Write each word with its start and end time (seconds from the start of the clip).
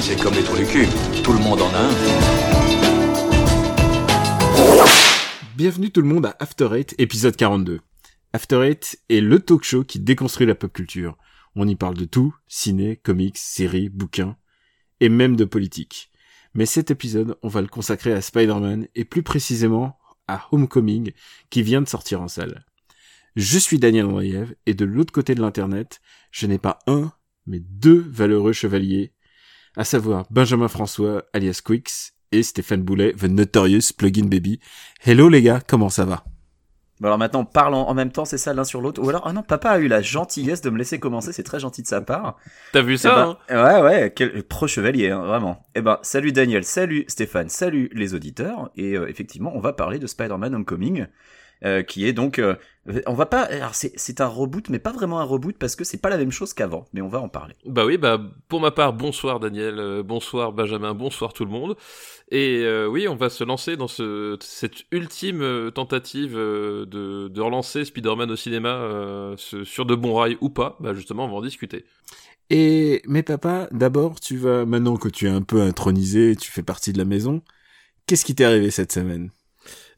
c'est 0.00 0.20
comme 0.20 0.34
les 0.34 0.42
trous 0.42 0.56
du 0.56 0.64
cul. 0.64 0.86
Tout 1.22 1.32
le 1.32 1.38
monde 1.38 1.60
en 1.60 1.68
a 1.74 1.78
un. 1.78 1.90
Bienvenue 5.54 5.90
tout 5.90 6.00
le 6.00 6.08
monde 6.08 6.26
à 6.26 6.36
After 6.38 6.68
Eight, 6.72 6.94
épisode 6.98 7.36
42. 7.36 7.80
After 8.32 8.62
Eight 8.62 8.98
est 9.10 9.20
le 9.20 9.38
talk 9.40 9.62
show 9.64 9.84
qui 9.84 10.00
déconstruit 10.00 10.46
la 10.46 10.54
pop 10.54 10.72
culture. 10.72 11.18
On 11.56 11.68
y 11.68 11.76
parle 11.76 11.96
de 11.96 12.06
tout, 12.06 12.34
ciné, 12.48 12.96
comics, 12.96 13.36
séries, 13.36 13.90
bouquins, 13.90 14.36
et 15.00 15.10
même 15.10 15.36
de 15.36 15.44
politique. 15.44 16.10
Mais 16.54 16.64
cet 16.66 16.90
épisode, 16.90 17.36
on 17.42 17.48
va 17.48 17.60
le 17.60 17.68
consacrer 17.68 18.12
à 18.12 18.22
Spider-Man, 18.22 18.88
et 18.94 19.04
plus 19.04 19.22
précisément 19.22 19.98
à 20.26 20.46
Homecoming, 20.52 21.12
qui 21.50 21.62
vient 21.62 21.82
de 21.82 21.88
sortir 21.88 22.22
en 22.22 22.28
salle. 22.28 22.64
Je 23.36 23.58
suis 23.58 23.78
Daniel 23.78 24.06
Andriev, 24.06 24.54
et 24.64 24.74
de 24.74 24.86
l'autre 24.86 25.12
côté 25.12 25.34
de 25.34 25.42
l'internet, 25.42 26.00
je 26.30 26.46
n'ai 26.46 26.58
pas 26.58 26.78
un, 26.86 27.12
mais 27.46 27.60
deux 27.60 28.06
valeureux 28.08 28.52
chevaliers, 28.52 29.12
à 29.76 29.84
savoir 29.84 30.26
Benjamin 30.30 30.68
François, 30.68 31.24
alias 31.32 31.60
Quix, 31.64 32.12
et 32.32 32.42
Stéphane 32.42 32.82
Boulet, 32.82 33.12
The 33.12 33.24
Notorious 33.24 33.92
Plugin 33.96 34.26
Baby. 34.26 34.58
Hello 35.04 35.28
les 35.28 35.42
gars, 35.42 35.60
comment 35.66 35.90
ça 35.90 36.04
va? 36.04 36.24
Bon 37.00 37.08
alors 37.08 37.18
maintenant, 37.18 37.44
parlons 37.44 37.80
en 37.88 37.94
même 37.94 38.12
temps, 38.12 38.24
c'est 38.24 38.38
ça 38.38 38.54
l'un 38.54 38.64
sur 38.64 38.80
l'autre. 38.80 39.02
Ou 39.02 39.08
alors, 39.08 39.26
ah 39.26 39.32
non, 39.32 39.42
papa 39.42 39.70
a 39.70 39.78
eu 39.78 39.88
la 39.88 40.02
gentillesse 40.02 40.60
de 40.60 40.70
me 40.70 40.78
laisser 40.78 41.00
commencer, 41.00 41.32
c'est 41.32 41.42
très 41.42 41.58
gentil 41.58 41.82
de 41.82 41.88
sa 41.88 42.00
part. 42.00 42.36
T'as 42.72 42.82
vu 42.82 42.96
ça 42.96 43.38
Eh 43.48 43.54
ben, 43.54 43.64
Ouais, 43.64 43.82
ouais, 43.82 44.12
quel 44.14 44.44
pro-chevalier, 44.44 45.10
hein, 45.10 45.24
vraiment. 45.24 45.66
Eh 45.74 45.82
ben, 45.82 45.98
salut 46.02 46.30
Daniel, 46.30 46.64
salut 46.64 47.04
Stéphane, 47.08 47.48
salut 47.48 47.90
les 47.92 48.14
auditeurs. 48.14 48.70
Et 48.76 48.96
euh, 48.96 49.08
effectivement, 49.08 49.52
on 49.54 49.60
va 49.60 49.72
parler 49.72 49.98
de 49.98 50.06
Spider-Man 50.06 50.54
Homecoming, 50.54 51.06
euh, 51.64 51.82
qui 51.82 52.06
est 52.06 52.12
donc... 52.12 52.38
euh, 52.38 52.56
on 53.06 53.14
va 53.14 53.26
pas... 53.26 53.42
Alors, 53.42 53.76
c'est 53.76 53.92
c'est 53.94 54.20
un 54.20 54.26
reboot, 54.26 54.68
mais 54.68 54.80
pas 54.80 54.90
vraiment 54.90 55.20
un 55.20 55.24
reboot, 55.24 55.56
parce 55.56 55.76
que 55.76 55.84
c'est 55.84 56.00
pas 56.00 56.10
la 56.10 56.16
même 56.16 56.32
chose 56.32 56.52
qu'avant, 56.52 56.84
mais 56.92 57.00
on 57.00 57.08
va 57.08 57.20
en 57.20 57.28
parler. 57.28 57.54
Bah 57.64 57.86
oui, 57.86 57.96
bah 57.96 58.20
pour 58.48 58.60
ma 58.60 58.72
part, 58.72 58.92
bonsoir 58.92 59.38
Daniel, 59.38 59.78
euh, 59.78 60.02
bonsoir 60.02 60.52
Benjamin, 60.52 60.92
bonsoir 60.92 61.32
tout 61.32 61.44
le 61.44 61.50
monde. 61.52 61.76
Et 62.32 62.62
euh, 62.64 62.88
oui, 62.88 63.06
on 63.06 63.14
va 63.14 63.30
se 63.30 63.44
lancer 63.44 63.76
dans 63.76 63.86
ce, 63.86 64.36
cette 64.40 64.84
ultime 64.90 65.42
euh, 65.42 65.70
tentative 65.70 66.36
euh, 66.36 66.86
de, 66.86 67.28
de 67.28 67.40
relancer 67.40 67.84
Spider-Man 67.84 68.32
au 68.32 68.36
cinéma 68.36 68.70
euh, 68.70 69.36
sur 69.36 69.86
de 69.86 69.94
bons 69.94 70.14
rails 70.14 70.38
ou 70.40 70.50
pas. 70.50 70.76
Bah 70.80 70.92
justement, 70.94 71.26
on 71.26 71.28
va 71.28 71.34
en 71.34 71.42
discuter. 71.42 71.84
Et 72.50 73.00
mais 73.06 73.22
papa, 73.22 73.68
d'abord, 73.70 74.18
tu 74.18 74.36
vas 74.36 74.66
maintenant 74.66 74.96
que 74.96 75.08
tu 75.08 75.26
es 75.26 75.30
un 75.30 75.42
peu 75.42 75.60
intronisé, 75.62 76.34
tu 76.34 76.50
fais 76.50 76.64
partie 76.64 76.92
de 76.92 76.98
la 76.98 77.04
maison. 77.04 77.42
Qu'est-ce 78.06 78.24
qui 78.24 78.34
t'est 78.34 78.44
arrivé 78.44 78.72
cette 78.72 78.90
semaine? 78.90 79.30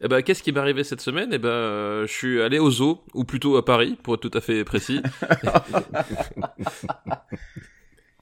Eh 0.04 0.08
ben, 0.08 0.20
qu'est-ce 0.22 0.42
qui 0.42 0.52
m'est 0.52 0.60
arrivé 0.60 0.84
cette 0.84 1.00
semaine? 1.00 1.30
Eh 1.32 1.38
ben, 1.38 1.48
euh, 1.48 2.06
je 2.06 2.12
suis 2.12 2.42
allé 2.42 2.58
au 2.58 2.70
zoo, 2.70 3.02
ou 3.14 3.24
plutôt 3.24 3.56
à 3.56 3.64
Paris, 3.64 3.96
pour 4.02 4.14
être 4.14 4.20
tout 4.20 4.36
à 4.36 4.40
fait 4.42 4.62
précis. 4.64 5.00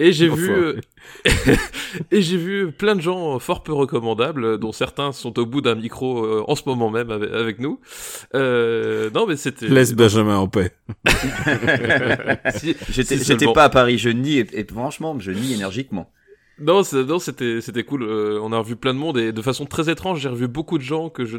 Et 0.00 0.10
j'ai 0.10 0.28
vu, 0.28 0.50
euh, 0.50 0.80
et 2.10 2.22
j'ai 2.22 2.36
vu 2.36 2.72
plein 2.72 2.97
de 2.97 3.00
gens 3.00 3.38
fort 3.38 3.62
peu 3.62 3.72
recommandables, 3.72 4.58
dont 4.58 4.72
certains 4.72 5.12
sont 5.12 5.38
au 5.38 5.47
bout 5.47 5.60
d'un 5.60 5.77
micro 5.77 6.25
euh, 6.25 6.42
en 6.48 6.56
ce 6.56 6.62
moment 6.66 6.91
même 6.91 7.10
avec, 7.10 7.30
avec 7.30 7.58
nous. 7.60 7.78
Euh, 8.34 9.10
non, 9.14 9.27
mais 9.28 9.36
c'était. 9.36 9.69
Laisse 9.69 9.94
Benjamin 9.94 10.38
en 10.38 10.48
paix. 10.48 10.72
Si- 12.56 12.75
J'étais 12.88 13.16
si 13.19 13.25
j'étais 13.25 13.38
seulement. 13.41 13.53
pas 13.53 13.64
à 13.64 13.69
Paris, 13.69 13.97
je 13.98 14.08
nie, 14.08 14.38
et, 14.38 14.47
et 14.60 14.64
franchement, 14.64 15.16
je 15.20 15.30
nie 15.30 15.53
énergiquement. 15.55 16.10
Non, 16.61 16.83
c'est- 16.84 17.03
non, 17.05 17.19
c'était 17.19 17.61
c'était 17.61 17.83
cool. 17.83 18.03
Euh, 18.03 18.39
on 18.42 18.53
a 18.53 18.58
revu 18.58 18.77
plein 18.77 18.92
de 18.95 18.98
monde 18.98 19.17
et 19.19 19.32
de 19.32 19.43
façon 19.43 19.65
très 19.66 19.91
étrange, 19.91 20.21
j'ai 20.21 20.28
revu 20.28 20.49
beaucoup 20.49 20.76
de 20.78 20.82
gens 20.82 21.09
que 21.09 21.25
je 21.25 21.37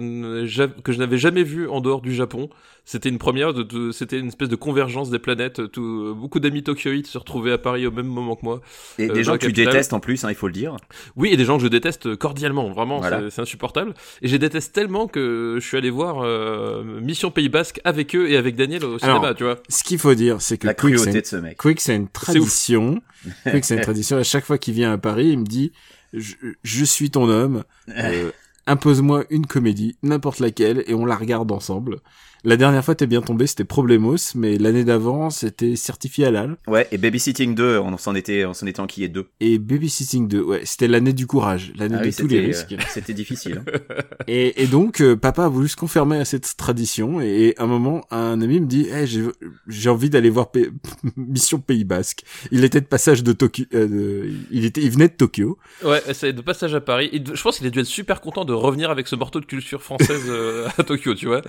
que 0.81 0.91
je 0.91 0.97
n'avais 0.99 1.17
jamais 1.19 1.43
vus 1.43 1.67
en 1.69 1.81
dehors 1.81 2.01
du 2.01 2.13
Japon. 2.13 2.49
C'était 2.85 3.07
une 3.07 3.19
première, 3.19 3.53
de, 3.53 3.63
de- 3.63 3.91
c'était 3.91 4.19
une 4.19 4.27
espèce 4.27 4.49
de 4.49 4.57
convergence 4.57 5.09
des 5.09 5.19
planètes. 5.19 5.71
Tout, 5.71 6.13
beaucoup 6.17 6.41
d'amis 6.41 6.63
tokyoïtes 6.63 7.07
se 7.07 7.17
retrouvaient 7.17 7.53
à 7.53 7.57
Paris 7.57 7.87
au 7.87 7.91
même 7.91 8.07
moment 8.07 8.35
que 8.35 8.43
moi. 8.43 8.61
Et 8.99 9.09
Euh, 9.09 9.13
des 9.13 9.23
gens 9.23 9.37
que 9.37 9.45
tu 9.45 9.53
détestes 9.53 9.93
en 9.93 10.01
plus, 10.01 10.25
hein, 10.25 10.29
il 10.29 10.35
faut 10.35 10.47
le 10.47 10.53
dire. 10.53 10.75
Oui, 11.15 11.29
et 11.31 11.37
des 11.37 11.45
gens 11.45 11.57
que 11.57 11.63
je 11.63 11.69
déteste 11.69 12.15
cordialement, 12.17 12.71
vraiment, 12.71 12.97
Voilà. 12.99 13.21
c'est- 13.21 13.29
c'est 13.29 13.41
insupportable. 13.41 13.93
Et 14.21 14.27
je 14.27 14.33
les 14.33 14.39
déteste 14.39 14.73
tellement 14.73 15.07
que 15.07 15.57
je 15.61 15.65
suis 15.65 15.77
allé 15.77 15.89
voir 15.91 16.21
euh, 16.23 16.83
Mission 17.01 17.31
Pays 17.31 17.47
Basque 17.49 17.79
avec 17.85 18.13
eux 18.15 18.29
et 18.29 18.35
avec 18.35 18.55
Daniel 18.57 18.83
au 18.83 18.99
cinéma, 18.99 19.19
Alors, 19.19 19.35
tu 19.35 19.43
vois. 19.45 19.59
Ce 19.69 19.83
qu'il 19.83 19.99
faut 19.99 20.15
dire, 20.15 20.41
c'est 20.41 20.57
que 20.57 20.67
La 20.67 20.73
Quick, 20.73 20.89
c'est 20.97 21.03
cruauté 21.03 21.17
une- 21.17 21.21
de 21.21 21.27
ce 21.27 21.35
mec. 21.37 21.57
Quick, 21.57 21.79
c'est 21.79 21.95
une 21.95 22.09
tradition. 22.09 22.99
Quick, 23.49 23.65
c'est 23.65 23.75
une 23.75 23.81
tradition. 23.81 24.17
À 24.17 24.23
chaque 24.23 24.45
fois 24.45 24.57
qu'il 24.57 24.73
vient 24.73 24.93
à 24.93 24.97
Paris, 24.97 25.29
il 25.29 25.39
me 25.39 25.45
dit 25.45 25.71
je, 26.13 26.35
je 26.63 26.85
suis 26.85 27.09
ton 27.09 27.29
homme. 27.29 27.63
euh, 27.89 28.31
Impose-moi 28.65 29.25
une 29.29 29.45
comédie, 29.45 29.97
n'importe 30.03 30.39
laquelle, 30.39 30.83
et 30.87 30.93
on 30.93 31.05
la 31.05 31.17
regarde 31.17 31.51
ensemble. 31.51 31.99
La 32.45 32.57
dernière 32.57 32.83
fois, 32.83 32.93
t'es 32.93 33.07
bien 33.07 33.21
tombé, 33.21 33.47
c'était 33.47 33.63
Problemos, 33.63 34.17
mais 34.35 34.57
l'année 34.57 34.83
d'avant, 34.83 35.29
c'était 35.29 35.77
Certifié 35.77 36.25
Halal. 36.25 36.57
Ouais, 36.67 36.87
et 36.91 36.97
Babysitting 36.97 37.55
2, 37.55 37.79
on 37.79 37.97
s'en 37.97 38.15
était, 38.15 38.43
on 38.43 38.53
s'en 38.53 38.67
était 38.67 38.81
enquillé 38.81 39.07
deux. 39.07 39.27
Et 39.39 39.59
Babysitting 39.59 40.27
2, 40.27 40.41
ouais, 40.41 40.61
c'était 40.65 40.89
l'année 40.89 41.13
du 41.13 41.25
courage, 41.25 41.71
l'année 41.77 41.95
Ah 41.97 42.01
de 42.03 42.07
oui, 42.09 42.13
tous 42.13 42.27
les 42.27 42.35
c'était, 42.35 42.45
risques. 42.47 42.71
euh, 42.73 42.83
c'était 42.89 43.13
difficile. 43.13 43.63
hein. 43.65 43.71
Et, 44.27 44.61
et 44.63 44.67
donc, 44.67 44.99
euh, 45.01 45.15
papa 45.15 45.45
a 45.45 45.47
voulu 45.49 45.67
se 45.67 45.75
confirmer 45.75 46.17
à 46.17 46.25
cette 46.25 46.55
tradition. 46.57 47.19
Et, 47.21 47.55
à 47.57 47.63
un 47.63 47.67
moment, 47.67 48.05
un 48.11 48.41
ami 48.41 48.59
me 48.61 48.65
dit, 48.65 48.87
hey, 48.89 49.05
j'ai, 49.07 49.23
j'ai 49.67 49.89
envie 49.89 50.09
d'aller 50.09 50.29
voir 50.29 50.51
P- 50.51 50.69
Mission 51.17 51.59
Pays 51.59 51.83
Basque. 51.85 52.23
Il 52.51 52.63
était 52.65 52.81
de 52.81 52.85
passage 52.85 53.23
de 53.23 53.31
Tokyo. 53.33 53.63
euh, 53.73 53.87
de- 53.87 54.29
il 54.51 54.65
était, 54.65 54.81
il 54.81 54.91
venait 54.91 55.07
de 55.09 55.13
Tokyo. 55.13 55.57
Ouais, 55.83 56.01
c'est 56.13 56.33
de 56.33 56.41
passage 56.41 56.73
à 56.75 56.81
Paris. 56.81 57.09
Il- 57.13 57.35
je 57.35 57.41
pense 57.41 57.57
qu'il 57.57 57.67
a 57.67 57.69
dû 57.69 57.79
être 57.79 57.85
super 57.85 58.19
content 58.21 58.43
de 58.45 58.53
revenir 58.53 58.89
avec 58.91 59.07
ce 59.07 59.15
morceau 59.15 59.39
de 59.39 59.45
culture 59.45 59.81
française 59.81 60.23
euh, 60.27 60.67
à 60.77 60.83
Tokyo, 60.83 61.13
tu 61.15 61.27
vois. 61.27 61.41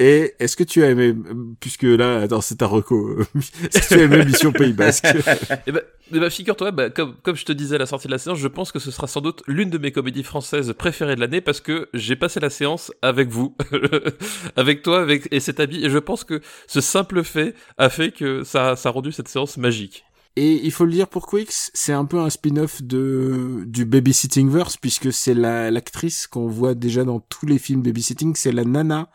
Et 0.00 0.33
est-ce 0.38 0.56
que 0.56 0.64
tu 0.64 0.82
as 0.82 0.90
aimé, 0.90 1.14
puisque 1.60 1.82
là, 1.84 2.20
attends, 2.20 2.40
c'est 2.40 2.56
ta 2.56 2.66
reco. 2.66 3.18
Est-ce 3.74 3.88
que 3.88 3.94
tu 3.94 4.00
as 4.00 4.04
aimé 4.04 4.24
Mission 4.24 4.52
Pays 4.52 4.72
Basque 4.72 5.06
bah, 5.66 5.80
eh 6.12 6.18
ben, 6.18 6.30
figure-toi, 6.30 6.70
bah, 6.70 6.90
comme, 6.90 7.14
comme 7.22 7.36
je 7.36 7.44
te 7.44 7.52
disais 7.52 7.76
à 7.76 7.78
la 7.78 7.86
sortie 7.86 8.06
de 8.06 8.12
la 8.12 8.18
séance, 8.18 8.38
je 8.38 8.48
pense 8.48 8.72
que 8.72 8.78
ce 8.78 8.90
sera 8.90 9.06
sans 9.06 9.20
doute 9.20 9.42
l'une 9.46 9.70
de 9.70 9.78
mes 9.78 9.92
comédies 9.92 10.22
françaises 10.22 10.74
préférées 10.76 11.16
de 11.16 11.20
l'année 11.20 11.40
parce 11.40 11.60
que 11.60 11.88
j'ai 11.94 12.16
passé 12.16 12.40
la 12.40 12.50
séance 12.50 12.92
avec 13.02 13.28
vous, 13.28 13.56
avec 14.56 14.82
toi, 14.82 15.00
avec 15.00 15.28
et 15.30 15.40
cet 15.40 15.60
ami, 15.60 15.84
et 15.84 15.90
je 15.90 15.98
pense 15.98 16.24
que 16.24 16.40
ce 16.66 16.80
simple 16.80 17.24
fait 17.24 17.54
a 17.78 17.88
fait 17.88 18.12
que 18.12 18.44
ça, 18.44 18.76
ça 18.76 18.90
a 18.90 18.92
rendu 18.92 19.12
cette 19.12 19.28
séance 19.28 19.56
magique. 19.56 20.04
Et 20.36 20.64
il 20.64 20.72
faut 20.72 20.84
le 20.84 20.90
dire 20.90 21.08
pour 21.08 21.28
Quix, 21.28 21.70
c'est 21.74 21.92
un 21.92 22.04
peu 22.04 22.18
un 22.18 22.28
spin-off 22.28 22.82
de 22.82 23.62
du 23.66 23.84
Babysitting 23.84 24.50
Verse 24.50 24.76
puisque 24.76 25.12
c'est 25.12 25.34
la 25.34 25.70
l'actrice 25.70 26.26
qu'on 26.26 26.48
voit 26.48 26.74
déjà 26.74 27.04
dans 27.04 27.20
tous 27.20 27.46
les 27.46 27.58
films 27.58 27.82
Babysitting, 27.82 28.34
c'est 28.34 28.50
la 28.50 28.64
nana 28.64 29.10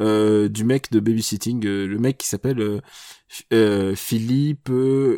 euh, 0.00 0.48
du 0.48 0.64
mec 0.64 0.90
de 0.92 1.00
Babysitting, 1.00 1.64
euh, 1.66 1.86
le 1.86 1.98
mec 1.98 2.18
qui 2.18 2.26
s'appelle 2.28 2.60
euh, 2.60 2.80
euh, 3.52 3.94
Philippe 3.94 4.70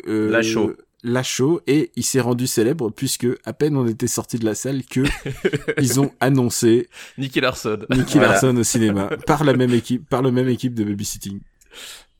Lachaud. 0.05 0.75
Lachaud 1.03 1.61
et 1.65 1.91
il 1.95 2.03
s'est 2.03 2.19
rendu 2.19 2.45
célèbre 2.45 2.89
puisque 2.89 3.27
à 3.45 3.53
peine 3.53 3.77
on 3.77 3.87
était 3.87 4.07
sorti 4.07 4.37
de 4.37 4.43
la 4.43 4.53
salle 4.53 4.83
que 4.83 5.01
ils 5.81 5.99
ont 6.01 6.11
annoncé 6.19 6.89
Nicky 7.17 7.39
Larson. 7.39 7.79
Nicky 7.89 8.17
Voilà. 8.17 8.33
Larson 8.33 8.57
au 8.57 8.63
cinéma 8.63 9.09
par 9.25 9.45
la 9.45 9.53
même 9.53 9.73
équipe 9.73 10.09
par 10.09 10.21
le 10.21 10.31
même 10.31 10.49
équipe 10.49 10.73
de 10.73 10.83
Babysitting. 10.83 11.39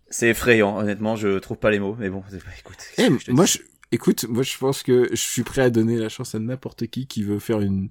C'est 0.10 0.30
effrayant, 0.30 0.78
honnêtement, 0.80 1.16
je 1.16 1.38
trouve 1.40 1.58
pas 1.58 1.70
les 1.72 1.80
mots, 1.80 1.96
mais 2.00 2.10
bon, 2.10 2.24
écoute. 2.58 2.78
Eh, 2.98 3.04
je 3.20 3.26
te 3.26 3.32
moi, 3.32 3.46
je, 3.46 3.60
écoute, 3.92 4.26
moi, 4.28 4.42
je 4.42 4.58
pense 4.58 4.82
que 4.82 5.08
je 5.12 5.22
suis 5.22 5.44
prêt 5.44 5.62
à 5.62 5.70
donner 5.70 5.98
la 5.98 6.10
chance 6.10 6.34
à 6.34 6.40
n'importe 6.40 6.88
qui 6.88 7.06
qui 7.06 7.22
veut 7.22 7.38
faire 7.38 7.60
une, 7.62 7.90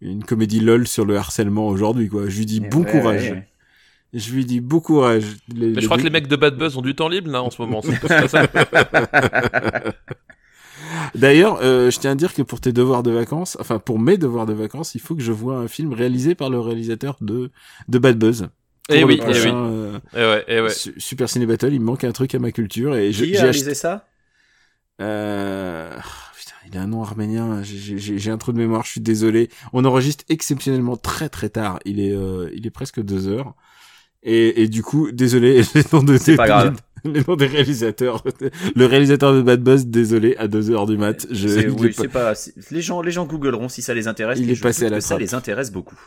une 0.00 0.22
comédie 0.22 0.60
lol 0.60 0.86
sur 0.86 1.04
le 1.04 1.16
harcèlement 1.16 1.66
aujourd'hui, 1.66 2.08
quoi. 2.08 2.28
Je 2.28 2.38
lui 2.38 2.46
dis 2.46 2.60
bon 2.60 2.84
Ouais, 2.84 2.90
courage. 2.92 3.22
ouais, 3.22 3.30
ouais. 3.32 3.48
Je 4.12 4.32
lui 4.32 4.44
dis 4.44 4.60
bon 4.60 4.80
courage. 4.80 5.24
Les- 5.54 5.68
Mais 5.68 5.80
je 5.80 5.86
crois 5.86 5.96
que 5.98 6.02
les 6.02 6.10
mecs 6.10 6.26
de 6.26 6.34
Bad 6.36 6.56
Buzz 6.56 6.76
ont 6.76 6.82
du 6.82 6.94
temps 6.96 7.08
libre 7.08 7.30
là 7.30 7.42
en 7.42 7.50
ce 7.50 7.62
moment. 7.62 7.80
c'est 7.82 8.00
pas 8.00 8.26
ça. 8.28 8.42
D'ailleurs, 11.14 11.58
euh, 11.62 11.90
je 11.90 11.98
tiens 11.98 12.12
à 12.12 12.14
dire 12.14 12.34
que 12.34 12.42
pour 12.42 12.60
tes 12.60 12.72
devoirs 12.72 13.02
de 13.02 13.10
vacances, 13.10 13.56
enfin 13.60 13.78
pour 13.78 13.98
mes 13.98 14.16
devoirs 14.16 14.46
de 14.46 14.52
vacances, 14.52 14.94
il 14.94 15.00
faut 15.00 15.14
que 15.14 15.22
je 15.22 15.32
vois 15.32 15.56
un 15.58 15.68
film 15.68 15.92
réalisé 15.92 16.34
par 16.34 16.50
le 16.50 16.58
réalisateur 16.58 17.16
de 17.20 17.50
de 17.88 17.98
Bad 17.98 18.18
Buzz. 18.18 18.48
Pour 18.88 18.96
Eh 18.96 19.04
oui, 19.04 19.14
eh 19.20 19.22
prochain, 19.24 19.54
oui. 19.54 19.70
euh, 19.72 19.98
Eh 20.48 20.52
ouais, 20.56 20.60
ouais. 20.62 20.70
Su- 20.70 20.94
Super 20.98 21.28
Ciné 21.28 21.46
Battle, 21.46 21.72
il 21.72 21.80
me 21.80 21.84
manque 21.84 22.02
un 22.04 22.12
truc 22.12 22.34
à 22.34 22.38
ma 22.40 22.50
culture 22.50 22.96
et 22.96 23.12
j'ai 23.12 23.26
réalisé 23.36 23.74
ça? 23.74 24.08
Euh... 25.00 25.90
ah, 25.96 26.02
Putain, 26.36 26.54
il 26.70 26.76
a 26.78 26.82
un 26.82 26.86
nom 26.88 27.02
arménien. 27.02 27.62
J'ai- 27.62 27.98
J'ai 27.98 28.18
j'ai 28.18 28.30
un 28.30 28.38
trou 28.38 28.52
de 28.52 28.58
mémoire. 28.58 28.84
Je 28.84 28.90
suis 28.90 29.00
désolé. 29.00 29.48
On 29.72 29.84
enregistre 29.84 30.24
exceptionnellement 30.28 30.96
très 30.96 31.28
très 31.28 31.50
tard. 31.50 31.78
Il 31.84 32.00
est 32.00 32.12
euh, 32.12 32.50
il 32.54 32.66
est 32.66 32.70
presque 32.70 33.00
deux 33.00 33.28
heures. 33.28 33.54
Et, 34.22 34.62
et 34.62 34.68
du 34.68 34.82
coup, 34.82 35.10
désolé, 35.12 35.62
les 35.74 35.82
noms 35.92 36.02
de 36.02 36.16
C'est 36.18 36.36
pas 36.36 36.46
grave. 36.46 36.76
les 37.04 37.22
noms 37.26 37.36
des 37.36 37.46
réalisateurs. 37.46 38.22
Le 38.76 38.84
réalisateur 38.86 39.32
de 39.34 39.40
Bad 39.42 39.62
Buzz, 39.62 39.86
désolé, 39.86 40.36
à 40.36 40.48
deux 40.48 40.70
heures 40.70 40.86
du 40.86 40.98
mat. 40.98 41.26
Je, 41.30 41.68
oui, 41.70 41.94
pas- 42.12 42.34
Les 42.70 42.82
gens, 42.82 43.00
les 43.00 43.10
gens 43.10 43.24
googleront 43.24 43.68
si 43.70 43.80
ça 43.80 43.94
les 43.94 44.06
intéresse. 44.08 44.38
Il 44.38 44.50
est 44.50 44.54
je 44.54 44.62
passé 44.62 44.86
à 44.86 44.90
la 44.90 44.96
que 44.96 45.02
ça 45.02 45.08
trappe. 45.10 45.20
les 45.20 45.34
intéresse 45.34 45.72
beaucoup. 45.72 45.98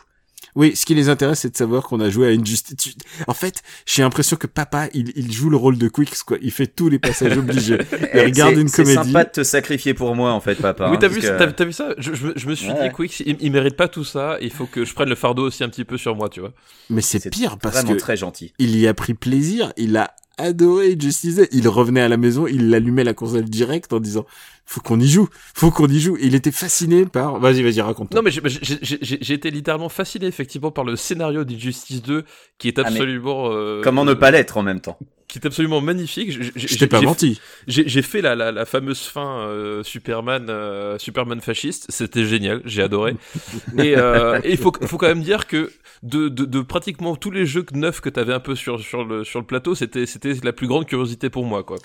Oui, 0.56 0.76
ce 0.76 0.86
qui 0.86 0.94
les 0.94 1.08
intéresse, 1.08 1.40
c'est 1.40 1.50
de 1.50 1.56
savoir 1.56 1.82
qu'on 1.82 1.98
a 2.00 2.10
joué 2.10 2.28
à 2.28 2.30
une 2.30 2.46
justice. 2.46 2.94
En 3.26 3.34
fait, 3.34 3.62
j'ai 3.86 4.02
l'impression 4.02 4.36
que 4.36 4.46
papa, 4.46 4.88
il, 4.94 5.12
il 5.16 5.32
joue 5.32 5.50
le 5.50 5.56
rôle 5.56 5.78
de 5.78 5.88
Quicks, 5.88 6.22
quoi. 6.24 6.36
Il 6.42 6.52
fait 6.52 6.68
tous 6.68 6.88
les 6.88 6.98
passages 7.00 7.36
obligés. 7.36 7.78
Il 8.14 8.20
regarde 8.20 8.54
c'est- 8.54 8.60
une 8.60 8.68
C'est 8.68 8.84
comédie. 8.84 9.08
sympa 9.08 9.24
de 9.24 9.30
te 9.30 9.42
sacrifier 9.42 9.94
pour 9.94 10.14
moi, 10.14 10.32
en 10.32 10.40
fait, 10.40 10.54
papa. 10.54 10.88
oui, 10.88 10.94
hein, 10.94 10.98
t'as 11.00 11.08
vu, 11.08 11.20
que- 11.20 11.64
vu 11.64 11.72
ça? 11.72 11.94
Je, 11.98 12.14
je 12.14 12.26
me- 12.28 12.32
je 12.36 12.46
me 12.48 12.54
suis 12.54 12.70
Ouais. 12.70 12.88
dit, 12.88 12.94
Quick, 12.94 13.20
il, 13.26 13.36
il 13.40 13.50
mérite 13.50 13.76
pas 13.76 13.88
tout 13.88 14.04
ça. 14.04 14.36
Il 14.40 14.50
faut 14.50 14.66
que 14.66 14.84
je 14.84 14.94
prenne 14.94 15.08
le 15.08 15.14
fardeau 15.16 15.42
aussi 15.46 15.64
un 15.64 15.68
petit 15.68 15.84
peu 15.84 15.98
sur 15.98 16.14
moi, 16.14 16.28
tu 16.28 16.38
vois. 16.40 16.52
Mais 16.88 17.00
c'est 17.00 17.18
C'est 17.18 17.30
pire 17.30 17.58
parce 17.58 17.74
Vraiment 17.76 17.94
que 17.94 17.98
très 17.98 18.16
gentil. 18.16 18.52
il 18.58 18.78
y 18.78 18.86
a 18.86 18.94
pris 18.94 19.14
plaisir. 19.14 19.72
Il 19.76 19.96
a 19.96 20.14
adoré 20.38 20.96
Justice. 21.00 21.40
Il 21.52 21.66
revenait 21.68 22.00
à 22.00 22.08
la 22.08 22.16
maison, 22.16 22.46
il 22.46 22.72
allumait 22.74 23.04
la 23.04 23.14
console 23.14 23.44
direct 23.44 23.92
en 23.92 24.00
disant 24.00 24.24
faut 24.66 24.80
qu'on 24.80 24.98
y 25.00 25.06
joue, 25.08 25.28
faut 25.54 25.70
qu'on 25.70 25.88
y 25.88 26.00
joue. 26.00 26.16
Il 26.20 26.34
était 26.34 26.52
fasciné 26.52 27.04
par. 27.06 27.38
Vas-y, 27.38 27.62
vas-y, 27.62 27.80
raconte. 27.80 28.14
Non, 28.14 28.22
mais 28.22 28.30
j'ai- 28.30 28.40
j'ai 28.62 28.78
j'ai- 28.82 29.18
j'ai 29.20 29.34
été 29.34 29.50
littéralement 29.50 29.88
fasciné 29.88 30.26
effectivement 30.26 30.70
par 30.70 30.84
le 30.84 30.96
scénario 30.96 31.44
d'Injustice 31.44 32.02
2 32.02 32.24
qui 32.58 32.68
est 32.68 32.78
Ah, 32.78 32.82
absolument. 32.86 33.50
euh, 33.52 33.80
Comment 33.82 34.04
ne 34.04 34.14
pas 34.14 34.30
l'être 34.30 34.56
en 34.56 34.62
même 34.62 34.80
temps? 34.80 34.98
Qui 35.26 35.38
est 35.38 35.46
absolument 35.46 35.80
magnifique. 35.80 36.30
J'ai- 36.30 36.52
j'ai- 36.54 36.68
Je 36.68 36.78
t'ai 36.78 36.86
pas 36.86 37.00
j'ai- 37.00 37.06
menti. 37.06 37.40
J'ai 37.66 37.88
j'ai 37.88 38.02
fait 38.02 38.20
la, 38.20 38.34
la, 38.36 38.52
la 38.52 38.64
fameuse 38.66 39.00
fin 39.00 39.40
euh, 39.40 39.82
Superman 39.82 40.46
euh, 40.48 40.96
Superman 40.98 41.40
fasciste, 41.40 41.86
c'était 41.88 42.24
génial, 42.24 42.60
j'ai 42.66 42.82
adoré. 42.82 43.16
et 43.78 43.96
euh, 43.96 44.38
et 44.44 44.52
il 44.52 44.58
faut, 44.58 44.72
faut 44.86 44.96
quand 44.98 45.08
même 45.08 45.22
dire 45.22 45.46
que 45.46 45.72
de, 46.02 46.28
de, 46.28 46.44
de 46.44 46.60
pratiquement 46.60 47.16
tous 47.16 47.30
les 47.30 47.46
jeux 47.46 47.64
neufs 47.72 48.00
que 48.02 48.10
t'avais 48.10 48.34
un 48.34 48.38
peu 48.40 48.54
sur, 48.54 48.78
sur, 48.80 49.04
le, 49.04 49.24
sur 49.24 49.40
le 49.40 49.46
plateau, 49.46 49.74
c'était 49.74 50.04
c'était 50.06 50.34
la 50.44 50.52
plus 50.52 50.66
grande 50.68 50.86
curiosité 50.86 51.30
pour 51.30 51.46
moi. 51.46 51.64
quoi. 51.64 51.78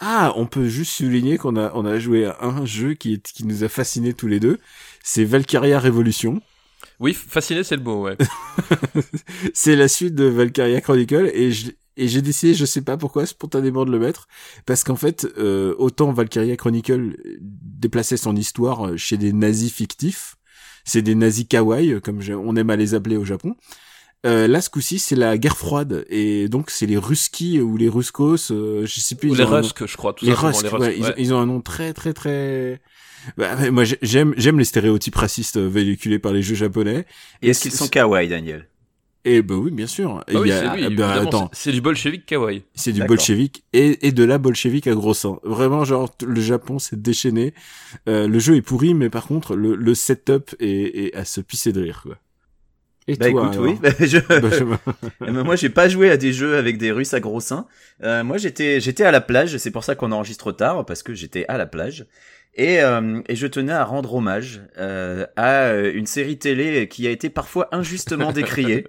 Ah, 0.00 0.32
on 0.36 0.46
peut 0.46 0.66
juste 0.68 0.92
souligner 0.92 1.36
qu'on 1.36 1.56
a 1.56 1.72
on 1.74 1.84
a 1.84 1.98
joué 1.98 2.23
à 2.24 2.44
un 2.44 2.64
jeu 2.66 2.94
qui 2.94 3.14
est 3.14 3.32
qui 3.32 3.44
nous 3.44 3.64
a 3.64 3.68
fascinés 3.68 4.14
tous 4.14 4.26
les 4.28 4.40
deux. 4.40 4.58
C'est 5.02 5.24
Valkyria 5.24 5.78
Révolution. 5.78 6.40
Oui, 7.00 7.12
fasciné 7.14 7.64
c'est 7.64 7.76
le 7.76 7.82
mot, 7.82 8.02
ouais. 8.04 8.16
c'est 9.54 9.76
la 9.76 9.88
suite 9.88 10.14
de 10.14 10.24
Valkyria 10.24 10.80
Chronicle 10.80 11.30
et 11.34 11.52
je 11.52 11.70
et 11.96 12.08
j'ai 12.08 12.22
décidé, 12.22 12.54
je 12.54 12.64
sais 12.64 12.82
pas 12.82 12.96
pourquoi, 12.96 13.24
spontanément 13.24 13.84
de 13.84 13.92
le 13.92 14.00
mettre, 14.00 14.26
parce 14.66 14.82
qu'en 14.82 14.96
fait, 14.96 15.28
euh, 15.38 15.76
autant 15.78 16.12
Valkyria 16.12 16.56
Chronicle 16.56 17.16
déplaçait 17.40 18.16
son 18.16 18.34
histoire 18.34 18.88
euh, 18.88 18.96
chez 18.96 19.16
des 19.16 19.32
nazis 19.32 19.72
fictifs, 19.72 20.34
c'est 20.84 21.02
des 21.02 21.14
nazis 21.14 21.46
kawaii, 21.46 22.00
comme 22.00 22.20
je- 22.20 22.32
on 22.32 22.56
aime 22.56 22.70
à 22.70 22.74
les 22.76 22.94
appeler 22.94 23.16
au 23.16 23.24
Japon. 23.24 23.54
Euh, 24.24 24.46
là, 24.48 24.60
ce 24.62 24.70
coup-ci, 24.70 24.98
c'est 24.98 25.16
la 25.16 25.36
guerre 25.36 25.56
froide, 25.56 26.06
et 26.08 26.48
donc 26.48 26.70
c'est 26.70 26.86
les 26.86 26.96
Ruskis 26.96 27.60
ou 27.60 27.76
les 27.76 27.88
Ruskos, 27.90 28.50
euh, 28.52 28.86
je 28.86 29.00
sais 29.00 29.14
plus. 29.16 29.30
Ou 29.30 29.34
les 29.34 29.42
ont 29.44 29.48
un 29.48 29.50
nom- 29.50 29.56
Rusk, 29.58 29.86
je 29.86 29.96
crois, 29.96 30.14
tout 30.14 30.24
les 30.24 30.32
simplement. 30.32 30.48
Rusk, 30.52 30.62
les 30.62 30.68
Rusk, 30.70 30.82
ouais, 30.82 30.94
ils, 30.98 31.02
ouais. 31.04 31.14
ils 31.18 31.34
ont 31.34 31.38
un 31.38 31.46
nom 31.46 31.60
très 31.60 31.92
très 31.92 32.12
très. 32.14 32.80
Bah, 33.38 33.70
moi 33.70 33.84
j'ai- 33.84 33.98
j'aime 34.02 34.34
j'aime 34.36 34.58
les 34.58 34.64
stéréotypes 34.66 35.14
racistes 35.16 35.56
euh, 35.56 35.66
véhiculés 35.68 36.18
par 36.18 36.32
les 36.32 36.42
jeux 36.42 36.54
japonais. 36.54 37.06
Et 37.42 37.48
est-ce 37.50 37.62
qu'ils 37.62 37.72
sont 37.72 37.88
kawaii, 37.88 38.28
Daniel? 38.28 38.68
Et 39.26 39.40
bah 39.40 39.54
oui, 39.54 39.70
bien 39.70 39.86
sûr. 39.86 40.22
Ah 40.28 40.32
oui, 40.34 40.40
Il 40.44 40.48
y 40.48 40.52
a- 40.52 40.74
c'est 40.74 40.88
lui, 40.88 40.94
bah, 40.96 41.12
attends, 41.14 41.48
c'est- 41.54 41.70
c'est 41.70 41.72
du 41.72 41.80
bolchevique 41.80 42.26
kawaii. 42.26 42.62
c'est 42.74 42.92
du 42.92 43.02
bolchevique 43.04 43.64
et, 43.72 44.06
et 44.06 44.12
de 44.12 44.22
la 44.24 44.36
bolchevique 44.36 44.86
à 44.86 44.94
gros 44.94 45.14
seins. 45.14 45.38
Vraiment, 45.44 45.84
genre 45.86 46.14
le 46.26 46.40
Japon 46.42 46.78
s'est 46.78 46.96
déchaîné. 46.96 47.54
Euh, 48.08 48.28
le 48.28 48.38
jeu 48.38 48.56
est 48.56 48.62
pourri, 48.62 48.92
mais 48.92 49.08
par 49.08 49.26
contre 49.26 49.56
le, 49.56 49.74
le 49.76 49.94
setup 49.94 50.54
est, 50.60 51.06
est 51.06 51.14
à 51.14 51.24
se 51.24 51.40
pisser 51.40 51.72
de 51.72 51.80
rire. 51.80 52.00
Quoi. 52.02 52.18
Et 53.06 53.16
Bah 53.16 53.30
toi, 53.30 53.42
écoute, 53.42 53.54
alors 53.54 53.66
oui. 53.66 53.78
Bah, 53.82 53.90
je... 54.00 54.18
Benjamin 54.40 54.78
ben, 55.20 55.42
moi, 55.44 55.56
j'ai 55.56 55.68
pas 55.68 55.88
joué 55.88 56.10
à 56.10 56.16
des 56.16 56.32
jeux 56.32 56.56
avec 56.56 56.78
des 56.78 56.90
Russes 56.90 57.14
à 57.14 57.20
gros 57.20 57.40
seins. 57.40 57.66
Euh, 58.02 58.24
moi, 58.24 58.38
j'étais, 58.38 58.80
j'étais 58.80 59.04
à 59.04 59.10
la 59.10 59.20
plage. 59.20 59.56
C'est 59.58 59.70
pour 59.70 59.84
ça 59.84 59.94
qu'on 59.94 60.12
enregistre 60.12 60.52
tard 60.52 60.84
parce 60.86 61.02
que 61.02 61.14
j'étais 61.14 61.44
à 61.48 61.58
la 61.58 61.66
plage. 61.66 62.06
Et, 62.56 62.80
euh, 62.82 63.20
et 63.28 63.36
je 63.36 63.46
tenais 63.46 63.72
à 63.72 63.84
rendre 63.84 64.14
hommage 64.14 64.62
euh, 64.78 65.26
à 65.36 65.64
euh, 65.64 65.92
une 65.92 66.06
série 66.06 66.38
télé 66.38 66.88
qui 66.88 67.06
a 67.06 67.10
été 67.10 67.28
parfois 67.28 67.68
injustement 67.72 68.32
décriée. 68.32 68.86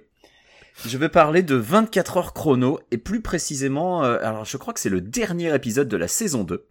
Je 0.84 0.98
veux 0.98 1.08
parler 1.08 1.42
de 1.42 1.54
24 1.54 2.16
heures 2.18 2.32
chrono 2.34 2.78
et 2.90 2.98
plus 2.98 3.22
précisément, 3.22 4.04
euh, 4.04 4.18
alors 4.22 4.44
je 4.44 4.56
crois 4.56 4.74
que 4.74 4.80
c'est 4.80 4.90
le 4.90 5.00
dernier 5.00 5.54
épisode 5.54 5.88
de 5.88 5.96
la 5.96 6.06
saison 6.06 6.44
2. 6.44 6.64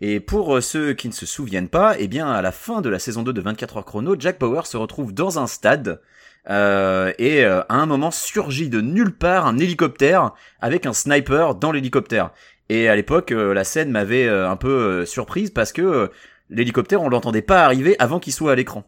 Et 0.00 0.20
pour 0.20 0.56
euh, 0.56 0.60
ceux 0.60 0.92
qui 0.94 1.08
ne 1.08 1.12
se 1.12 1.24
souviennent 1.26 1.68
pas, 1.68 1.94
eh 1.98 2.08
bien 2.08 2.28
à 2.30 2.42
la 2.42 2.52
fin 2.52 2.80
de 2.80 2.88
la 2.88 2.98
saison 2.98 3.22
2 3.22 3.32
de 3.32 3.40
24 3.40 3.78
heures 3.78 3.84
chrono, 3.84 4.16
Jack 4.18 4.40
Bauer 4.40 4.66
se 4.66 4.76
retrouve 4.76 5.14
dans 5.14 5.38
un 5.38 5.46
stade 5.46 6.00
euh, 6.48 7.12
et 7.18 7.44
euh, 7.44 7.60
à 7.68 7.76
un 7.76 7.86
moment 7.86 8.10
surgit 8.10 8.68
de 8.68 8.80
nulle 8.80 9.12
part 9.12 9.46
un 9.46 9.58
hélicoptère 9.58 10.32
avec 10.60 10.86
un 10.86 10.92
sniper 10.92 11.54
dans 11.54 11.72
l'hélicoptère. 11.72 12.30
Et 12.68 12.88
à 12.88 12.96
l'époque, 12.96 13.32
euh, 13.32 13.54
la 13.54 13.64
scène 13.64 13.90
m'avait 13.90 14.26
euh, 14.26 14.50
un 14.50 14.56
peu 14.56 14.68
euh, 14.68 15.06
surprise 15.06 15.50
parce 15.50 15.72
que 15.72 15.82
euh, 15.82 16.08
l'hélicoptère, 16.50 17.02
on 17.02 17.08
l'entendait 17.08 17.42
pas 17.42 17.64
arriver 17.64 17.96
avant 17.98 18.18
qu'il 18.18 18.32
soit 18.32 18.52
à 18.52 18.54
l'écran. 18.54 18.84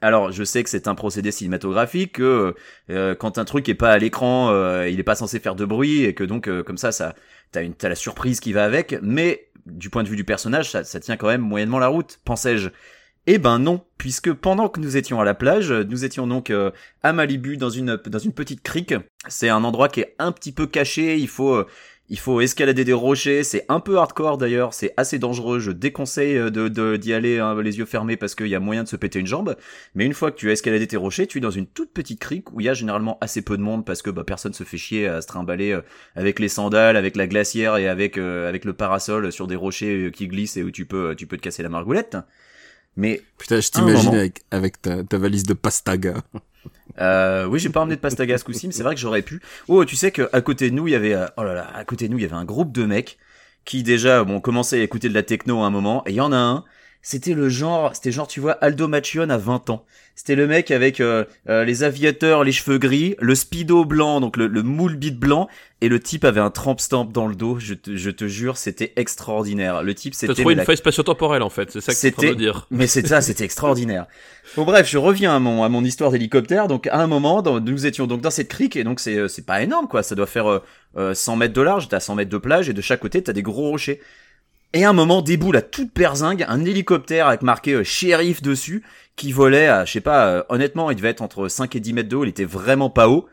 Alors, 0.00 0.32
je 0.32 0.44
sais 0.44 0.62
que 0.62 0.68
c'est 0.68 0.88
un 0.88 0.94
procédé 0.94 1.30
cinématographique, 1.30 2.14
que 2.14 2.54
quand 3.14 3.38
un 3.38 3.44
truc 3.46 3.66
est 3.70 3.74
pas 3.74 3.90
à 3.90 3.96
l'écran, 3.96 4.52
il 4.84 5.00
est 5.00 5.04
pas 5.04 5.14
censé 5.14 5.40
faire 5.40 5.54
de 5.54 5.64
bruit 5.64 6.04
et 6.04 6.12
que 6.12 6.24
donc 6.24 6.50
comme 6.64 6.76
ça, 6.76 6.92
ça 6.92 7.14
t'as 7.52 7.62
une 7.62 7.72
t'as 7.72 7.88
la 7.88 7.94
surprise 7.94 8.40
qui 8.40 8.52
va 8.52 8.64
avec. 8.64 8.98
Mais 9.00 9.48
du 9.64 9.88
point 9.88 10.02
de 10.02 10.08
vue 10.08 10.16
du 10.16 10.24
personnage, 10.24 10.70
ça, 10.70 10.84
ça 10.84 11.00
tient 11.00 11.16
quand 11.16 11.28
même 11.28 11.40
moyennement 11.40 11.78
la 11.78 11.88
route, 11.88 12.18
pensais-je. 12.26 12.68
Eh 13.26 13.38
ben 13.38 13.58
non, 13.58 13.82
puisque 13.96 14.32
pendant 14.34 14.68
que 14.68 14.80
nous 14.80 14.98
étions 14.98 15.18
à 15.18 15.24
la 15.24 15.32
plage, 15.34 15.72
nous 15.72 16.04
étions 16.04 16.26
donc 16.26 16.50
euh, 16.50 16.70
à 17.02 17.14
Malibu 17.14 17.56
dans 17.56 17.70
une 17.70 17.96
dans 18.06 18.18
une 18.18 18.34
petite 18.34 18.62
crique. 18.62 18.94
C'est 19.28 19.48
un 19.48 19.64
endroit 19.64 19.88
qui 19.88 20.00
est 20.00 20.14
un 20.18 20.30
petit 20.30 20.52
peu 20.52 20.66
caché. 20.66 21.16
Il 21.16 21.28
faut 21.28 21.54
euh, 21.54 21.66
il 22.10 22.18
faut 22.18 22.42
escalader 22.42 22.84
des 22.84 22.92
rochers. 22.92 23.42
C'est 23.42 23.64
un 23.70 23.80
peu 23.80 23.96
hardcore 23.96 24.36
d'ailleurs. 24.36 24.74
C'est 24.74 24.92
assez 24.98 25.18
dangereux. 25.18 25.58
Je 25.58 25.70
déconseille 25.70 26.36
euh, 26.36 26.50
de 26.50 26.68
de- 26.68 26.96
d'y 26.98 27.14
aller 27.14 27.38
hein, 27.38 27.58
les 27.62 27.78
yeux 27.78 27.86
fermés 27.86 28.18
parce 28.18 28.34
qu'il 28.34 28.48
y 28.48 28.54
a 28.54 28.60
moyen 28.60 28.82
de 28.82 28.88
se 28.88 28.96
péter 28.96 29.20
une 29.20 29.26
jambe. 29.26 29.56
Mais 29.94 30.04
une 30.04 30.12
fois 30.12 30.30
que 30.30 30.36
tu 30.36 30.50
as 30.50 30.52
escaladé 30.52 30.86
tes 30.86 30.98
rochers, 30.98 31.26
tu 31.26 31.38
es 31.38 31.40
dans 31.40 31.50
une 31.50 31.66
toute 31.66 31.92
petite 31.94 32.20
crique 32.20 32.52
où 32.52 32.60
il 32.60 32.66
y 32.66 32.68
a 32.68 32.74
généralement 32.74 33.16
assez 33.22 33.40
peu 33.40 33.56
de 33.56 33.62
monde 33.62 33.86
parce 33.86 34.02
que 34.02 34.10
bah, 34.10 34.24
personne 34.26 34.52
se 34.52 34.64
fait 34.64 34.76
chier 34.76 35.08
à 35.08 35.22
se 35.22 35.28
trimballer 35.28 35.72
euh, 35.72 35.80
avec 36.14 36.38
les 36.40 36.48
sandales, 36.48 36.98
avec 36.98 37.16
la 37.16 37.26
glacière 37.26 37.78
et 37.78 37.88
avec 37.88 38.18
euh, 38.18 38.50
avec 38.50 38.66
le 38.66 38.74
parasol 38.74 39.32
sur 39.32 39.46
des 39.46 39.56
rochers 39.56 40.10
qui 40.12 40.28
glissent 40.28 40.58
et 40.58 40.62
où 40.62 40.70
tu 40.70 40.84
peux 40.84 41.14
tu 41.16 41.26
peux 41.26 41.38
te 41.38 41.42
casser 41.42 41.62
la 41.62 41.70
margoulette. 41.70 42.18
Mais 42.96 43.22
Putain, 43.38 43.60
je 43.60 43.70
t'imagine 43.70 44.10
moment. 44.10 44.18
avec, 44.18 44.42
avec 44.50 44.80
ta, 44.82 45.02
ta 45.04 45.18
valise 45.18 45.44
de 45.44 45.54
pastaga. 45.54 46.14
Euh, 47.00 47.46
oui, 47.46 47.58
j'ai 47.58 47.70
pas 47.70 47.80
emmené 47.80 47.96
de 47.96 48.00
pastaga 48.00 48.38
ce 48.38 48.44
coup-ci, 48.44 48.66
mais 48.66 48.72
c'est 48.72 48.82
vrai 48.82 48.94
que 48.94 49.00
j'aurais 49.00 49.22
pu. 49.22 49.40
Oh, 49.68 49.84
tu 49.84 49.96
sais 49.96 50.12
que 50.12 50.28
à 50.32 50.40
côté 50.40 50.70
de 50.70 50.74
nous, 50.76 50.86
il 50.88 50.92
y 50.92 50.94
avait, 50.94 51.14
euh, 51.14 51.26
oh 51.36 51.42
là 51.42 51.54
là, 51.54 51.70
à 51.74 51.84
côté 51.84 52.06
de 52.06 52.12
nous, 52.12 52.18
il 52.18 52.22
y 52.22 52.24
avait 52.24 52.34
un 52.34 52.44
groupe 52.44 52.72
de 52.72 52.84
mecs 52.84 53.18
qui 53.64 53.82
déjà, 53.82 54.22
bon, 54.24 54.40
commençaient 54.40 54.80
à 54.80 54.82
écouter 54.82 55.08
de 55.08 55.14
la 55.14 55.22
techno 55.22 55.62
à 55.62 55.66
un 55.66 55.70
moment, 55.70 56.04
et 56.06 56.10
il 56.10 56.16
y 56.16 56.20
en 56.20 56.32
a 56.32 56.36
un. 56.36 56.64
C'était 57.06 57.34
le 57.34 57.50
genre, 57.50 57.94
c'était 57.94 58.10
genre, 58.12 58.26
tu 58.26 58.40
vois, 58.40 58.52
Aldo 58.52 58.88
Machion 58.88 59.28
à 59.28 59.36
20 59.36 59.68
ans. 59.68 59.84
C'était 60.14 60.36
le 60.36 60.46
mec 60.46 60.70
avec 60.70 61.00
euh, 61.00 61.24
euh, 61.50 61.64
les 61.64 61.82
aviateurs, 61.82 62.44
les 62.44 62.52
cheveux 62.52 62.78
gris, 62.78 63.14
le 63.20 63.34
speedo 63.34 63.84
blanc, 63.84 64.20
donc 64.22 64.38
le, 64.38 64.46
le 64.46 64.62
moule 64.62 64.96
bit 64.96 65.18
blanc, 65.18 65.48
et 65.82 65.88
le 65.90 66.00
type 66.00 66.24
avait 66.24 66.40
un 66.40 66.48
tramp 66.50 66.76
stamp 66.78 67.04
dans 67.12 67.26
le 67.26 67.34
dos. 67.34 67.58
Je 67.58 67.74
te, 67.74 67.94
je 67.94 68.08
te 68.10 68.26
jure, 68.26 68.56
c'était 68.56 68.94
extraordinaire. 68.96 69.82
Le 69.82 69.92
type, 69.94 70.14
T'as 70.14 70.20
c'était 70.20 70.34
trouvé 70.34 70.52
une 70.54 70.58
la- 70.60 70.64
faille 70.64 70.78
spatio-temporelle 70.78 71.42
en 71.42 71.50
fait, 71.50 71.70
c'est 71.72 71.80
ça 71.82 71.92
que 71.92 71.98
train 72.14 72.22
de 72.22 72.28
C'était- 72.28 72.34
dire. 72.38 72.66
mais 72.70 72.86
c'est 72.86 73.06
ça, 73.06 73.20
c'était 73.20 73.44
extraordinaire. 73.44 74.06
Bon 74.56 74.64
bref, 74.64 74.88
je 74.88 74.96
reviens 74.96 75.36
à 75.36 75.38
mon 75.40 75.62
à 75.62 75.68
mon 75.68 75.84
histoire 75.84 76.10
d'hélicoptère. 76.10 76.68
Donc 76.68 76.86
à 76.86 77.02
un 77.02 77.06
moment, 77.06 77.42
dans- 77.42 77.60
nous 77.60 77.84
étions 77.84 78.06
donc 78.06 78.22
dans 78.22 78.30
cette 78.30 78.48
crique 78.48 78.76
et 78.76 78.84
donc 78.84 79.00
c'est 79.00 79.16
euh, 79.18 79.28
c'est 79.28 79.44
pas 79.44 79.62
énorme 79.62 79.88
quoi. 79.88 80.02
Ça 80.02 80.14
doit 80.14 80.26
faire 80.26 80.46
euh, 80.50 80.58
euh, 80.96 81.12
100 81.12 81.36
mètres 81.36 81.54
de 81.54 81.60
large. 81.60 81.88
T'as 81.88 82.00
100 82.00 82.14
mètres 82.14 82.30
de 82.30 82.38
plage 82.38 82.68
et 82.70 82.72
de 82.72 82.80
chaque 82.80 83.00
côté 83.00 83.22
t'as 83.22 83.32
des 83.34 83.42
gros 83.42 83.68
rochers. 83.68 84.00
Et 84.74 84.84
à 84.84 84.90
un 84.90 84.92
moment 84.92 85.22
déboule 85.22 85.56
à 85.56 85.62
toute 85.62 85.94
berzingue 85.94 86.44
un 86.48 86.64
hélicoptère 86.64 87.28
avec 87.28 87.42
marqué 87.42 87.74
euh, 87.74 87.84
shérif 87.84 88.42
dessus 88.42 88.82
qui 89.14 89.30
volait 89.30 89.68
à 89.68 89.84
je 89.84 89.92
sais 89.92 90.00
pas. 90.00 90.26
euh, 90.26 90.42
honnêtement, 90.48 90.90
il 90.90 90.96
devait 90.96 91.10
être 91.10 91.22
entre 91.22 91.46
5 91.46 91.76
et 91.76 91.80
10 91.80 91.92
mètres 91.92 92.08
de 92.08 92.16
haut. 92.16 92.24
Il 92.24 92.28
était 92.28 92.44
vraiment 92.44 92.90
pas 92.90 93.08
haut. 93.08 93.28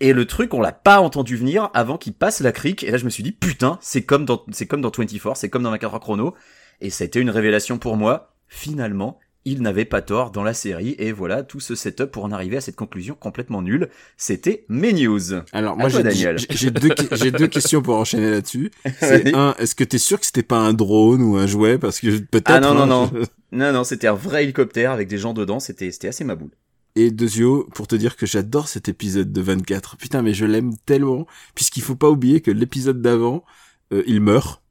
Et 0.00 0.12
le 0.12 0.26
truc, 0.26 0.52
on 0.54 0.60
l'a 0.60 0.72
pas 0.72 1.00
entendu 1.00 1.36
venir 1.36 1.70
avant 1.72 1.98
qu'il 1.98 2.14
passe 2.14 2.40
la 2.40 2.50
crique. 2.50 2.82
Et 2.82 2.90
là, 2.90 2.98
je 2.98 3.04
me 3.04 3.10
suis 3.10 3.22
dit, 3.22 3.30
putain, 3.30 3.78
c'est 3.80 4.02
comme 4.02 4.24
dans, 4.24 4.44
c'est 4.50 4.66
comme 4.66 4.80
dans 4.80 4.90
24, 4.90 5.36
c'est 5.36 5.48
comme 5.48 5.62
dans 5.62 5.70
24 5.70 5.94
heures 5.94 6.00
chrono. 6.00 6.34
Et 6.80 6.90
ça 6.90 7.04
a 7.04 7.06
été 7.06 7.20
une 7.20 7.30
révélation 7.30 7.78
pour 7.78 7.96
moi. 7.96 8.34
Finalement, 8.48 9.20
il 9.44 9.62
n'avait 9.62 9.84
pas 9.84 10.02
tort 10.02 10.30
dans 10.30 10.42
la 10.44 10.54
série. 10.54 10.94
Et 10.98 11.10
voilà, 11.12 11.42
tout 11.42 11.60
ce 11.60 11.74
setup 11.74 12.06
pour 12.12 12.24
en 12.24 12.30
arriver 12.32 12.56
à 12.56 12.60
cette 12.60 12.76
conclusion 12.76 13.14
complètement 13.14 13.62
nulle. 13.62 13.88
C'était 14.16 14.64
mes 14.68 14.92
news. 14.92 15.20
Alors 15.52 15.74
À 15.74 15.76
moi 15.76 15.88
j'ai 15.88 16.02
Daniel. 16.02 16.36
j'ai- 16.50 16.70
deux 16.70 17.46
questions 17.48 17.82
pour 17.82 17.96
enchaîner 17.96 18.30
là-dessus. 18.30 18.70
C'est 19.00 19.34
un, 19.34 19.54
est-ce 19.58 19.74
que 19.74 19.84
t'es 19.84 19.98
sûr 19.98 20.20
que 20.20 20.26
c'était 20.26 20.42
pas 20.42 20.58
un 20.58 20.72
drone 20.72 21.22
ou 21.22 21.36
un 21.36 21.46
jouet? 21.46 21.78
Parce 21.78 21.98
que 22.00 22.18
peut-être. 22.18 22.50
Ah 22.50 22.60
non, 22.60 22.74
non, 22.74 22.82
hein, 22.82 22.86
non. 22.86 23.10
je- 23.14 23.26
Non, 23.56 23.72
non, 23.72 23.84
c'était 23.84 24.06
un 24.06 24.14
vrai 24.14 24.44
hélicoptère 24.44 24.92
avec 24.92 25.08
des 25.08 25.18
gens 25.18 25.34
dedans. 25.34 25.60
C'était, 25.60 25.90
c'était 25.90 26.08
assez 26.08 26.24
ma 26.24 26.34
boule. 26.36 26.52
Et 26.94 27.10
Dezio, 27.10 27.68
pour 27.74 27.86
te 27.86 27.96
dire 27.96 28.16
que 28.16 28.26
j'adore 28.26 28.68
cet 28.68 28.88
épisode 28.88 29.32
de 29.32 29.40
24. 29.42 29.96
Putain, 29.96 30.22
mais 30.22 30.34
je 30.34 30.44
l'aime 30.46 30.72
tellement 30.86 31.26
puisqu'il 31.54 31.82
faut 31.82 31.96
pas 31.96 32.08
oublier 32.10 32.40
que 32.40 32.50
l'épisode 32.50 33.00
d'avant, 33.02 33.44
euh, 33.92 34.02
il 34.06 34.20
meurt. 34.20 34.61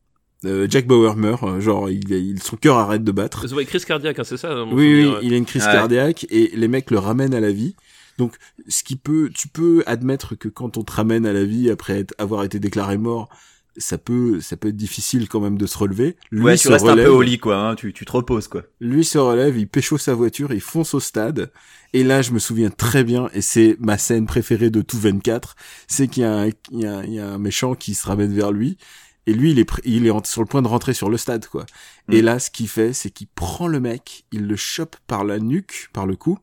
Euh, 0.45 0.65
Jack 0.69 0.87
Bauer 0.87 1.15
meurt, 1.15 1.43
euh, 1.43 1.59
genre 1.59 1.89
il, 1.89 2.09
il 2.11 2.41
son 2.41 2.55
cœur 2.57 2.77
arrête 2.77 3.03
de 3.03 3.11
battre. 3.11 3.47
C'est 3.47 3.55
une 3.55 3.65
crise 3.65 3.85
cardiaque, 3.85 4.17
hein, 4.19 4.23
c'est 4.23 4.37
ça 4.37 4.63
Oui, 4.65 5.05
oui, 5.05 5.13
il 5.21 5.33
a 5.33 5.37
une 5.37 5.45
crise 5.45 5.65
Ouais. 5.65 5.71
cardiaque 5.71 6.25
et 6.31 6.51
les 6.55 6.67
mecs 6.67 6.89
le 6.89 6.97
ramènent 6.97 7.35
à 7.35 7.39
la 7.39 7.51
vie. 7.51 7.75
Donc, 8.17 8.35
ce 8.67 8.83
qui 8.83 8.95
peut, 8.95 9.29
tu 9.33 9.47
peux 9.47 9.83
admettre 9.85 10.35
que 10.35 10.47
quand 10.49 10.77
on 10.77 10.83
te 10.83 10.91
ramène 10.91 11.25
à 11.25 11.33
la 11.33 11.43
vie 11.43 11.69
après 11.69 11.99
être- 11.99 12.13
avoir 12.17 12.43
été 12.43 12.59
déclaré 12.59 12.97
mort, 12.97 13.29
ça 13.77 13.97
peut, 13.97 14.41
ça 14.41 14.57
peut 14.57 14.67
être 14.67 14.75
difficile 14.75 15.29
quand 15.29 15.39
même 15.39 15.57
de 15.57 15.65
se 15.65 15.77
relever. 15.77 16.17
Lui 16.29 16.43
ouais, 16.43 16.57
tu 16.57 16.63
se 16.67 16.71
restes 16.71 16.85
relève, 16.85 17.05
un 17.05 17.09
peu 17.09 17.15
au 17.15 17.21
lit, 17.21 17.37
quoi. 17.39 17.55
Hein. 17.57 17.75
Tu, 17.75 17.93
tu 17.93 18.03
te 18.05 18.11
reposes, 18.11 18.47
quoi. 18.47 18.63
lui 18.81 19.05
se 19.05 19.17
relève, 19.17 19.57
il 19.57 19.67
pécho 19.67 19.97
sa 19.97 20.13
voiture, 20.13 20.51
il 20.53 20.59
fonce 20.59 20.93
au 20.93 20.99
stade. 20.99 21.51
Et 21.93 22.03
là, 22.03 22.21
je 22.21 22.31
me 22.31 22.39
souviens 22.39 22.69
très 22.69 23.03
bien, 23.03 23.29
et 23.33 23.41
c'est 23.41 23.77
ma 23.79 23.97
scène 23.97 24.25
préférée 24.25 24.69
de 24.71 24.81
tout 24.81 24.97
24, 24.99 25.55
c'est 25.87 26.07
qu'il 26.07 26.23
y, 26.23 26.25
a 26.25 26.33
un- 26.33 26.47
il 26.47 26.79
y, 26.81 26.85
a 26.85 26.97
un- 26.97 27.03
il 27.03 27.13
y 27.13 27.19
a 27.19 27.27
un 27.29 27.37
méchant 27.37 27.73
qui 27.75 27.93
se 27.93 28.07
ramène 28.07 28.33
vers 28.33 28.51
lui. 28.51 28.77
Et 29.31 29.33
lui, 29.33 29.51
il 29.51 29.59
est, 29.59 29.71
il 29.85 30.05
est 30.05 30.25
sur 30.25 30.41
le 30.41 30.47
point 30.47 30.61
de 30.61 30.67
rentrer 30.67 30.93
sur 30.93 31.09
le 31.09 31.15
stade, 31.15 31.47
quoi. 31.47 31.65
Mm. 32.09 32.13
Et 32.13 32.21
là, 32.21 32.37
ce 32.37 32.51
qu'il 32.51 32.67
fait, 32.67 32.91
c'est 32.91 33.09
qu'il 33.09 33.27
prend 33.27 33.67
le 33.67 33.79
mec, 33.79 34.25
il 34.33 34.45
le 34.45 34.57
chope 34.57 34.97
par 35.07 35.23
la 35.23 35.39
nuque, 35.39 35.89
par 35.93 36.05
le 36.05 36.17
cou, 36.17 36.37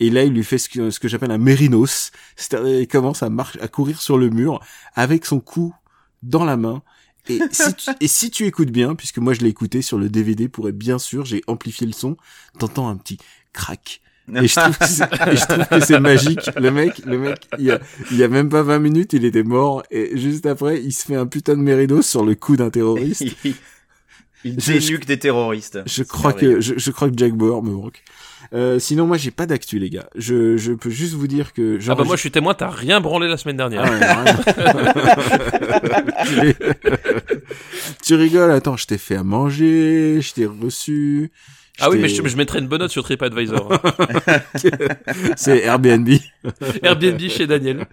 et 0.00 0.10
là, 0.10 0.24
il 0.24 0.32
lui 0.32 0.42
fait 0.42 0.58
ce 0.58 0.68
que, 0.68 0.90
ce 0.90 0.98
que 0.98 1.06
j'appelle 1.06 1.30
un 1.30 1.38
mérinos. 1.38 2.10
C'est-à-dire, 2.34 2.80
il 2.80 2.88
commence 2.88 3.22
à 3.22 3.30
marcher, 3.30 3.60
à 3.60 3.68
courir 3.68 4.02
sur 4.02 4.18
le 4.18 4.30
mur, 4.30 4.58
avec 4.96 5.26
son 5.26 5.38
cou 5.38 5.72
dans 6.24 6.44
la 6.44 6.56
main. 6.56 6.82
Et 7.28 7.38
si, 7.52 7.74
tu, 7.74 7.90
et 8.00 8.08
si 8.08 8.30
tu 8.32 8.46
écoutes 8.46 8.72
bien, 8.72 8.96
puisque 8.96 9.18
moi 9.18 9.32
je 9.32 9.42
l'ai 9.42 9.48
écouté 9.48 9.80
sur 9.80 9.96
le 9.96 10.08
DVD 10.08 10.48
pour 10.48 10.68
être 10.68 10.76
bien 10.76 10.98
sûr, 10.98 11.24
j'ai 11.24 11.42
amplifié 11.46 11.86
le 11.86 11.92
son, 11.92 12.16
t'entends 12.58 12.88
un 12.88 12.96
petit 12.96 13.18
crack. 13.52 14.00
Et 14.32 14.48
je 14.48 14.54
trouve 14.58 14.78
que 14.78 14.86
c'est, 14.86 15.04
et 15.32 15.36
je 15.36 15.46
trouve 15.46 15.66
que 15.66 15.80
c'est 15.80 16.00
magique. 16.00 16.50
Le 16.56 16.70
mec, 16.70 17.02
le 17.04 17.18
mec, 17.18 17.46
il 17.58 17.64
y 17.66 17.70
a, 17.70 17.78
il 18.10 18.16
y 18.16 18.24
a 18.24 18.28
même 18.28 18.48
pas 18.48 18.62
20 18.62 18.78
minutes, 18.78 19.12
il 19.12 19.24
était 19.24 19.42
mort. 19.42 19.82
Et 19.90 20.16
juste 20.16 20.46
après, 20.46 20.80
il 20.80 20.92
se 20.92 21.04
fait 21.04 21.16
un 21.16 21.26
putain 21.26 21.54
de 21.56 21.62
méridos 21.62 22.02
sur 22.02 22.24
le 22.24 22.34
cou 22.34 22.56
d'un 22.56 22.70
terroriste. 22.70 23.24
Il 24.46 24.56
dénuque 24.56 25.06
des 25.06 25.18
terroristes. 25.18 25.78
Je 25.86 26.02
crois 26.02 26.34
que, 26.34 26.60
je, 26.60 26.74
je 26.76 26.90
crois 26.90 27.08
que 27.08 27.16
Jack 27.16 27.32
Bauer 27.32 27.62
me 27.62 27.70
manque. 27.70 28.02
Euh, 28.52 28.78
sinon, 28.78 29.06
moi, 29.06 29.16
j'ai 29.16 29.30
pas 29.30 29.46
d'actu, 29.46 29.78
les 29.78 29.88
gars. 29.88 30.06
Je, 30.14 30.58
je 30.58 30.72
peux 30.72 30.90
juste 30.90 31.14
vous 31.14 31.26
dire 31.26 31.54
que, 31.54 31.78
Ah 31.88 31.94
bah 31.94 32.04
moi 32.04 32.14
je 32.16 32.20
suis 32.20 32.30
témoin, 32.30 32.52
t'as 32.54 32.68
rien 32.68 33.00
branlé 33.00 33.26
la 33.26 33.38
semaine 33.38 33.56
dernière. 33.56 33.84
Ah 33.84 34.24
ouais, 36.42 36.54
tu 38.02 38.14
rigoles, 38.14 38.50
attends, 38.50 38.76
je 38.76 38.86
t'ai 38.86 38.98
fait 38.98 39.16
à 39.16 39.24
manger, 39.24 40.20
je 40.20 40.32
t'ai 40.34 40.46
reçu. 40.46 41.32
Ah 41.80 41.90
oui, 41.90 41.98
mais 42.00 42.08
je, 42.08 42.22
je 42.26 42.36
mettrais 42.36 42.60
une 42.60 42.68
bonne 42.68 42.80
note 42.80 42.90
sur 42.90 43.02
TripAdvisor. 43.02 43.72
C'est 45.36 45.62
Airbnb. 45.64 46.08
Airbnb 46.82 47.20
chez 47.28 47.46
Daniel. 47.46 47.86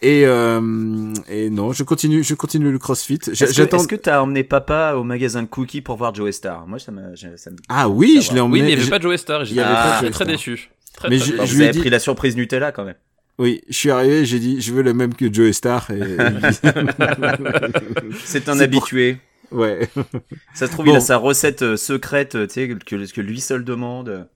Et, 0.00 0.22
euh, 0.26 1.12
et 1.28 1.50
non, 1.50 1.72
je 1.72 1.82
continue, 1.82 2.22
je 2.22 2.34
continue 2.34 2.70
le 2.70 2.78
CrossFit. 2.78 3.18
J'a- 3.26 3.32
Est-ce 3.32 3.44
que- 3.46 3.52
J'attends. 3.52 3.78
est-ce 3.78 3.88
que 3.88 3.96
t'as 3.96 4.20
emmené 4.22 4.44
papa 4.44 4.94
au 4.96 5.02
magasin 5.04 5.42
de 5.42 5.48
cookies 5.48 5.80
pour 5.80 5.96
voir 5.96 6.14
Joe 6.14 6.32
Star? 6.34 6.66
Moi, 6.68 6.78
ça 6.78 6.92
me, 6.92 7.16
ça 7.16 7.50
me- 7.50 7.56
Ah 7.68 7.88
oui, 7.88 8.20
je 8.22 8.28
l'ai 8.32 8.34
Oui, 8.34 8.40
emmené. 8.40 8.60
mais 8.62 8.64
il 8.66 8.66
n'y 8.68 8.72
avait 8.74 8.84
je- 8.84 8.90
pas 8.90 9.00
Joe 9.00 9.18
Star. 9.20 9.44
J'étais 9.44 9.60
Joe 9.60 10.10
très 10.10 10.12
Star. 10.12 10.26
déçu. 10.28 10.70
Très, 10.96 11.08
Mais 11.10 11.18
très 11.18 11.26
je- 11.26 11.32
déçu. 11.32 11.46
je 11.46 11.52
vous 11.52 11.58
lui 11.58 11.66
ai 11.66 11.70
dit- 11.72 11.80
pris 11.80 11.90
la 11.90 11.98
surprise 11.98 12.36
Nutella 12.36 12.70
quand 12.72 12.84
même. 12.84 12.94
Oui, 13.40 13.60
je 13.68 13.76
suis 13.76 13.90
arrivé, 13.90 14.24
j'ai 14.24 14.38
dit, 14.40 14.60
je 14.60 14.72
veux 14.72 14.82
le 14.82 14.94
même 14.94 15.14
que 15.14 15.32
Joe 15.32 15.52
Star. 15.52 15.88
Et... 15.90 16.00
C'est 18.24 18.48
un 18.48 18.58
habitué. 18.60 19.18
Ouais. 19.52 19.88
Ça 20.54 20.66
se 20.66 20.72
trouve, 20.72 20.86
Bon. 20.86 20.92
il 20.92 20.96
a 20.96 21.00
sa 21.00 21.16
recette 21.16 21.62
euh, 21.62 21.76
secrète, 21.76 22.34
euh, 22.34 22.46
tu 22.46 22.54
sais, 22.54 22.68
que, 22.68 23.12
que 23.12 23.20
lui 23.20 23.40
seul 23.40 23.64
demande. 23.64 24.28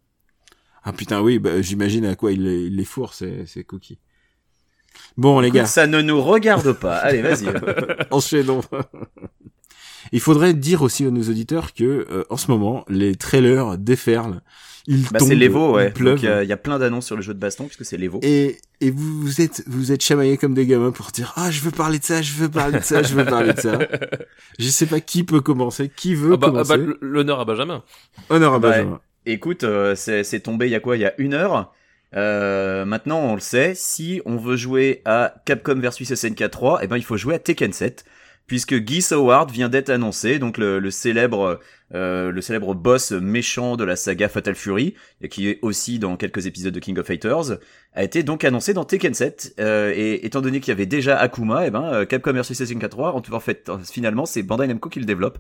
Ah 0.85 0.93
putain, 0.93 1.21
oui, 1.21 1.39
bah, 1.39 1.63
j'imagine 1.63 2.05
à 2.07 2.17
quoi 2.17 2.33
il 2.33 2.43
les, 2.45 2.63
il 2.67 2.77
les 2.77 2.85
fourre, 2.85 3.15
ces, 3.15 3.47
ces 3.47 3.65
cookies. 3.65 3.99
Bon, 5.17 5.41
les 5.41 5.49
Écoute, 5.49 5.57
gars, 5.61 5.67
ça 5.67 5.87
ne 5.87 6.03
nous 6.03 6.21
regarde 6.21 6.73
pas. 6.73 6.97
Allez, 6.97 7.23
vas-y. 7.23 7.47
enchaînons. 8.11 8.63
Il 10.11 10.21
faudrait 10.21 10.55
dire 10.55 10.83
aussi 10.83 11.07
à 11.07 11.11
nos 11.11 11.23
auditeurs 11.23 11.73
que 11.73 11.85
euh, 12.11 12.25
en 12.29 12.37
ce 12.37 12.51
moment, 12.51 12.85
les 12.89 13.15
trailers 13.15 13.79
déferlent. 13.79 14.43
Bah, 14.89 15.19
tombent, 15.21 15.29
c'est 15.29 15.35
l'Evo, 15.37 15.75
ouais. 15.75 15.91
pleuvent. 15.91 16.15
Donc, 16.15 16.23
il 16.23 16.27
y 16.27 16.29
a- 16.29 16.43
il 16.43 16.49
y, 16.49 16.53
a 16.53 16.57
plein 16.57 16.79
d'annonces 16.79 17.07
sur 17.07 17.15
le 17.17 17.23
jeu 17.23 17.35
de 17.35 17.39
baston, 17.39 17.65
puisque 17.67 17.85
c'est 17.85 17.97
l'Evo. 17.97 18.19
Et, 18.23 18.59
et 18.81 18.91
vous, 18.91 19.21
vous 19.23 19.41
êtes 19.41 19.63
vous 19.67 19.93
êtes 19.93 20.03
chamaillés 20.03 20.37
comme 20.37 20.55
des 20.55 20.67
gamins 20.67 20.91
pour 20.91 21.07
dire 21.13 21.33
ah 21.37 21.51
je 21.53 21.61
veux 21.61 21.71
parler 21.71 21.99
de 22.01 22.05
ça 22.05 22.21
je 22.21 22.33
veux 22.33 22.49
parler 22.49 22.79
de 22.81 22.85
ça 22.85 23.03
je 23.03 23.15
veux 23.15 23.25
parler 23.25 23.53
de 23.53 23.61
ça 23.61 23.79
je 24.59 24.69
sais 24.69 24.87
pas 24.87 24.99
qui 25.01 25.23
peut 25.23 25.41
commencer 25.41 25.89
qui 25.95 26.17
veut 26.17 26.33
Ah 26.33 26.37
bah, 26.37 26.47
ah 26.49 26.51
commencer 26.65 26.79
bah, 26.79 26.95
l'honneur 27.01 27.39
à 27.39 27.45
Benjamin. 27.45 27.85
honneur 28.29 28.55
à 28.55 28.57
Ouais. 28.57 28.61
Benjamin 28.63 29.01
Écoute, 29.25 29.63
euh, 29.63 29.95
c'est 29.95 30.25
c'est 30.25 30.41
tombé 30.41 30.67
il 30.67 30.73
y 30.73 30.75
a 30.75 30.81
quoi? 30.81 30.97
Il 30.97 31.01
y 31.01 31.07
a 31.07 31.15
une 31.19 31.35
heure. 31.35 31.73
Euh, 32.17 32.85
maintenant, 32.85 33.21
on 33.21 33.35
le 33.35 33.41
sait, 33.41 33.73
si 33.77 34.21
on 34.27 34.37
veut 34.37 34.57
jouer 34.57 35.01
à 35.05 35.35
Capcom 35.45 35.77
versus 35.79 36.13
SNK 36.13 36.51
3, 36.51 36.81
eh 36.83 36.87
ben, 36.89 36.97
il 36.97 37.05
faut 37.05 37.17
jouer 37.17 37.37
à 37.37 37.39
Tekken 37.39 37.73
7, 37.73 38.05
puisque 38.47 38.75
Guy 38.75 39.05
Howard 39.11 39.51
vient 39.51 39.69
d'être 39.69 39.91
annoncé, 39.91 40.39
donc 40.39 40.59
le, 40.59 40.79
le 40.79 40.91
célèbre, 40.91 41.61
euh, 41.95 42.31
le 42.31 42.41
célèbre 42.41 42.75
boss 42.75 43.13
méchant 43.13 43.77
de 43.77 43.85
la 43.85 43.97
saga 43.97 44.29
Fatal 44.29 44.55
Fury, 44.55 44.95
et 45.21 45.29
qui 45.29 45.49
est 45.49 45.59
aussi 45.63 45.99
dans 45.99 46.17
quelques 46.17 46.47
épisodes 46.47 46.75
de 46.75 46.81
King 46.81 46.99
of 46.99 47.07
Fighters, 47.07 47.59
a 47.95 48.03
été 48.03 48.23
donc 48.23 48.45
annoncé 48.45 48.75
dans 48.75 48.85
Tekken 48.85 49.15
7. 49.15 49.55
Euh, 49.59 49.93
et 49.95 50.25
étant 50.25 50.41
donné 50.41 50.61
qu'il 50.61 50.71
y 50.71 50.73
avait 50.73 50.87
déjà 50.87 51.19
Akuma, 51.19 51.67
eh 51.67 51.71
ben, 51.71 51.85
euh, 51.93 52.05
Capcom 52.05 52.33
versus 52.33 52.63
SNK 52.63 52.89
3, 52.89 53.13
en, 53.15 53.23
en 53.31 53.41
fait, 53.41 53.69
euh, 53.69 53.79
finalement, 53.79 54.27
c'est 54.27 54.43
Bandai 54.43 54.67
Namco 54.67 54.89
qui 54.89 55.01
le 55.01 55.07
développe. 55.07 55.39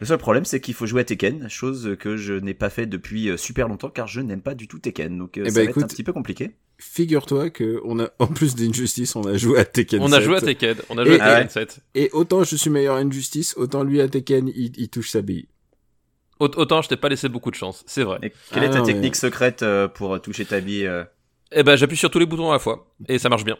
Le 0.00 0.06
seul 0.06 0.18
problème, 0.18 0.44
c'est 0.44 0.60
qu'il 0.60 0.74
faut 0.74 0.86
jouer 0.86 1.00
à 1.00 1.04
Tekken, 1.04 1.48
chose 1.48 1.96
que 1.98 2.16
je 2.16 2.34
n'ai 2.34 2.54
pas 2.54 2.70
fait 2.70 2.86
depuis 2.86 3.30
euh, 3.30 3.36
super 3.36 3.66
longtemps, 3.66 3.90
car 3.90 4.06
je 4.06 4.20
n'aime 4.20 4.42
pas 4.42 4.54
du 4.54 4.68
tout 4.68 4.78
Tekken. 4.78 5.18
Donc, 5.18 5.36
euh, 5.38 5.42
Eh 5.44 5.50
ça 5.50 5.54
ben, 5.56 5.64
va 5.64 5.70
être 5.70 5.76
un 5.76 5.80
écoute, 5.80 5.90
petit 5.90 6.04
peu 6.04 6.12
compliqué. 6.12 6.52
figure-toi 6.78 7.50
que 7.50 7.80
on 7.84 7.98
a 7.98 8.08
en 8.20 8.28
plus 8.28 8.54
d'Injustice 8.54 9.16
on 9.16 9.24
a 9.24 9.36
joué 9.36 9.58
à 9.58 9.64
Tekken 9.64 10.00
On 10.00 10.12
a 10.12 10.16
7. 10.18 10.24
joué 10.24 10.36
à 10.36 10.40
Tekken. 10.40 10.76
On 10.90 10.98
a 10.98 11.02
Et- 11.02 11.06
joué 11.06 11.20
à 11.20 11.24
Ah 11.24 11.34
Tekken 11.44 11.50
7. 11.50 11.80
et 11.96 12.10
autant 12.12 12.44
je 12.44 12.54
suis 12.54 12.70
meilleur 12.70 12.94
à 12.94 12.98
Injustice 13.00 13.54
autant 13.56 13.82
lui 13.82 14.00
à 14.00 14.08
Tekken 14.08 14.46
il, 14.54 14.72
il 14.78 14.88
touche 14.88 15.10
sa 15.10 15.20
bille 15.22 15.48
Aut- 16.38 16.56
Autant 16.56 16.80
je 16.82 16.88
t'ai 16.88 16.96
pas 16.96 17.08
laissé 17.08 17.28
beaucoup 17.28 17.50
de 17.50 17.56
chance, 17.56 17.82
c'est 17.88 18.04
vrai. 18.04 18.18
Et 18.22 18.30
quelle 18.52 18.62
Ah 18.62 18.66
est 18.66 18.70
ta 18.70 18.78
non, 18.78 18.86
mais- 18.86 18.92
technique 18.92 19.16
secrète 19.16 19.62
euh, 19.64 19.88
pour 19.88 20.20
toucher 20.22 20.44
ta 20.44 20.60
bille 20.60 20.88
Eh 21.50 21.64
ben 21.64 21.74
j'appuie 21.74 21.96
sur 21.96 22.10
tous 22.12 22.20
les 22.20 22.26
boutons 22.26 22.50
à 22.50 22.52
la 22.52 22.58
fois 22.60 22.86
et 23.08 23.18
ça 23.18 23.28
marche 23.28 23.44
bien. 23.44 23.56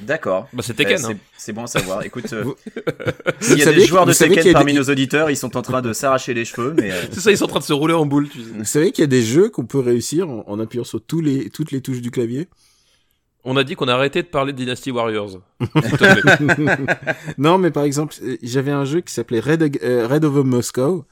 D'accord. 0.00 0.48
Bah 0.52 0.62
c'est 0.62 0.72
Euh, 0.72 0.76
Tekken. 0.76 0.98
c'est- 0.98 1.12
hein. 1.12 1.18
C'est 1.38 1.52
bon 1.52 1.64
à 1.64 1.66
savoir. 1.66 2.02
Écoute, 2.04 2.32
euh, 2.32 2.42
Vous- 2.42 2.56
s'il 3.40 3.58
y 3.58 3.62
a 3.62 3.64
savez 3.64 3.80
des 3.80 3.86
joueurs 3.86 4.04
de 4.06 4.12
Tekken 4.12 4.48
a 4.48 4.52
parmi 4.52 4.72
des- 4.72 4.78
nos 4.78 4.84
auditeurs, 4.90 5.30
ils 5.30 5.36
sont 5.36 5.56
en 5.56 5.62
train 5.62 5.80
de 5.82 5.92
s'arracher 5.92 6.34
les 6.34 6.44
cheveux, 6.44 6.74
mais 6.76 6.90
euh, 6.90 6.94
C'est 7.12 7.20
ça, 7.20 7.30
ils 7.30 7.38
sont 7.38 7.44
en 7.44 7.48
train 7.48 7.58
de 7.60 7.64
se 7.64 7.72
rouler 7.72 7.94
en 7.94 8.04
boule. 8.06 8.28
Tu 8.28 8.38
sais. 8.42 8.50
vous 8.58 8.64
savez 8.64 8.92
qu'il 8.92 9.02
y 9.02 9.04
a 9.04 9.08
des 9.08 9.22
jeux 9.22 9.48
qu'on 9.48 9.64
peut 9.66 9.78
réussir 9.80 10.28
en, 10.28 10.44
en 10.46 10.60
appuyant 10.60 10.84
sur 10.84 11.00
tous 11.00 11.20
les 11.20 11.48
toutes 11.50 11.70
les 11.72 11.80
touches 11.80 12.00
du 12.02 12.10
clavier? 12.10 12.48
On 13.48 13.56
a 13.56 13.62
dit 13.64 13.76
qu'on 13.76 13.86
a 13.86 13.94
arrêté 13.94 14.22
de 14.22 14.26
parler 14.26 14.52
de 14.52 14.58
Dynasty 14.58 14.90
Warriors. 14.90 15.38
Non 17.38 17.58
mais 17.58 17.70
par 17.70 17.84
exemple 17.84 18.14
euh, 18.22 18.36
j'avais 18.42 18.72
un 18.72 18.84
jeu 18.84 19.00
qui 19.00 19.12
s'appelait 19.12 19.40
Red, 19.40 19.78
euh, 19.82 20.06
Red 20.06 20.24
Over 20.24 20.42
Moscow 20.44 21.04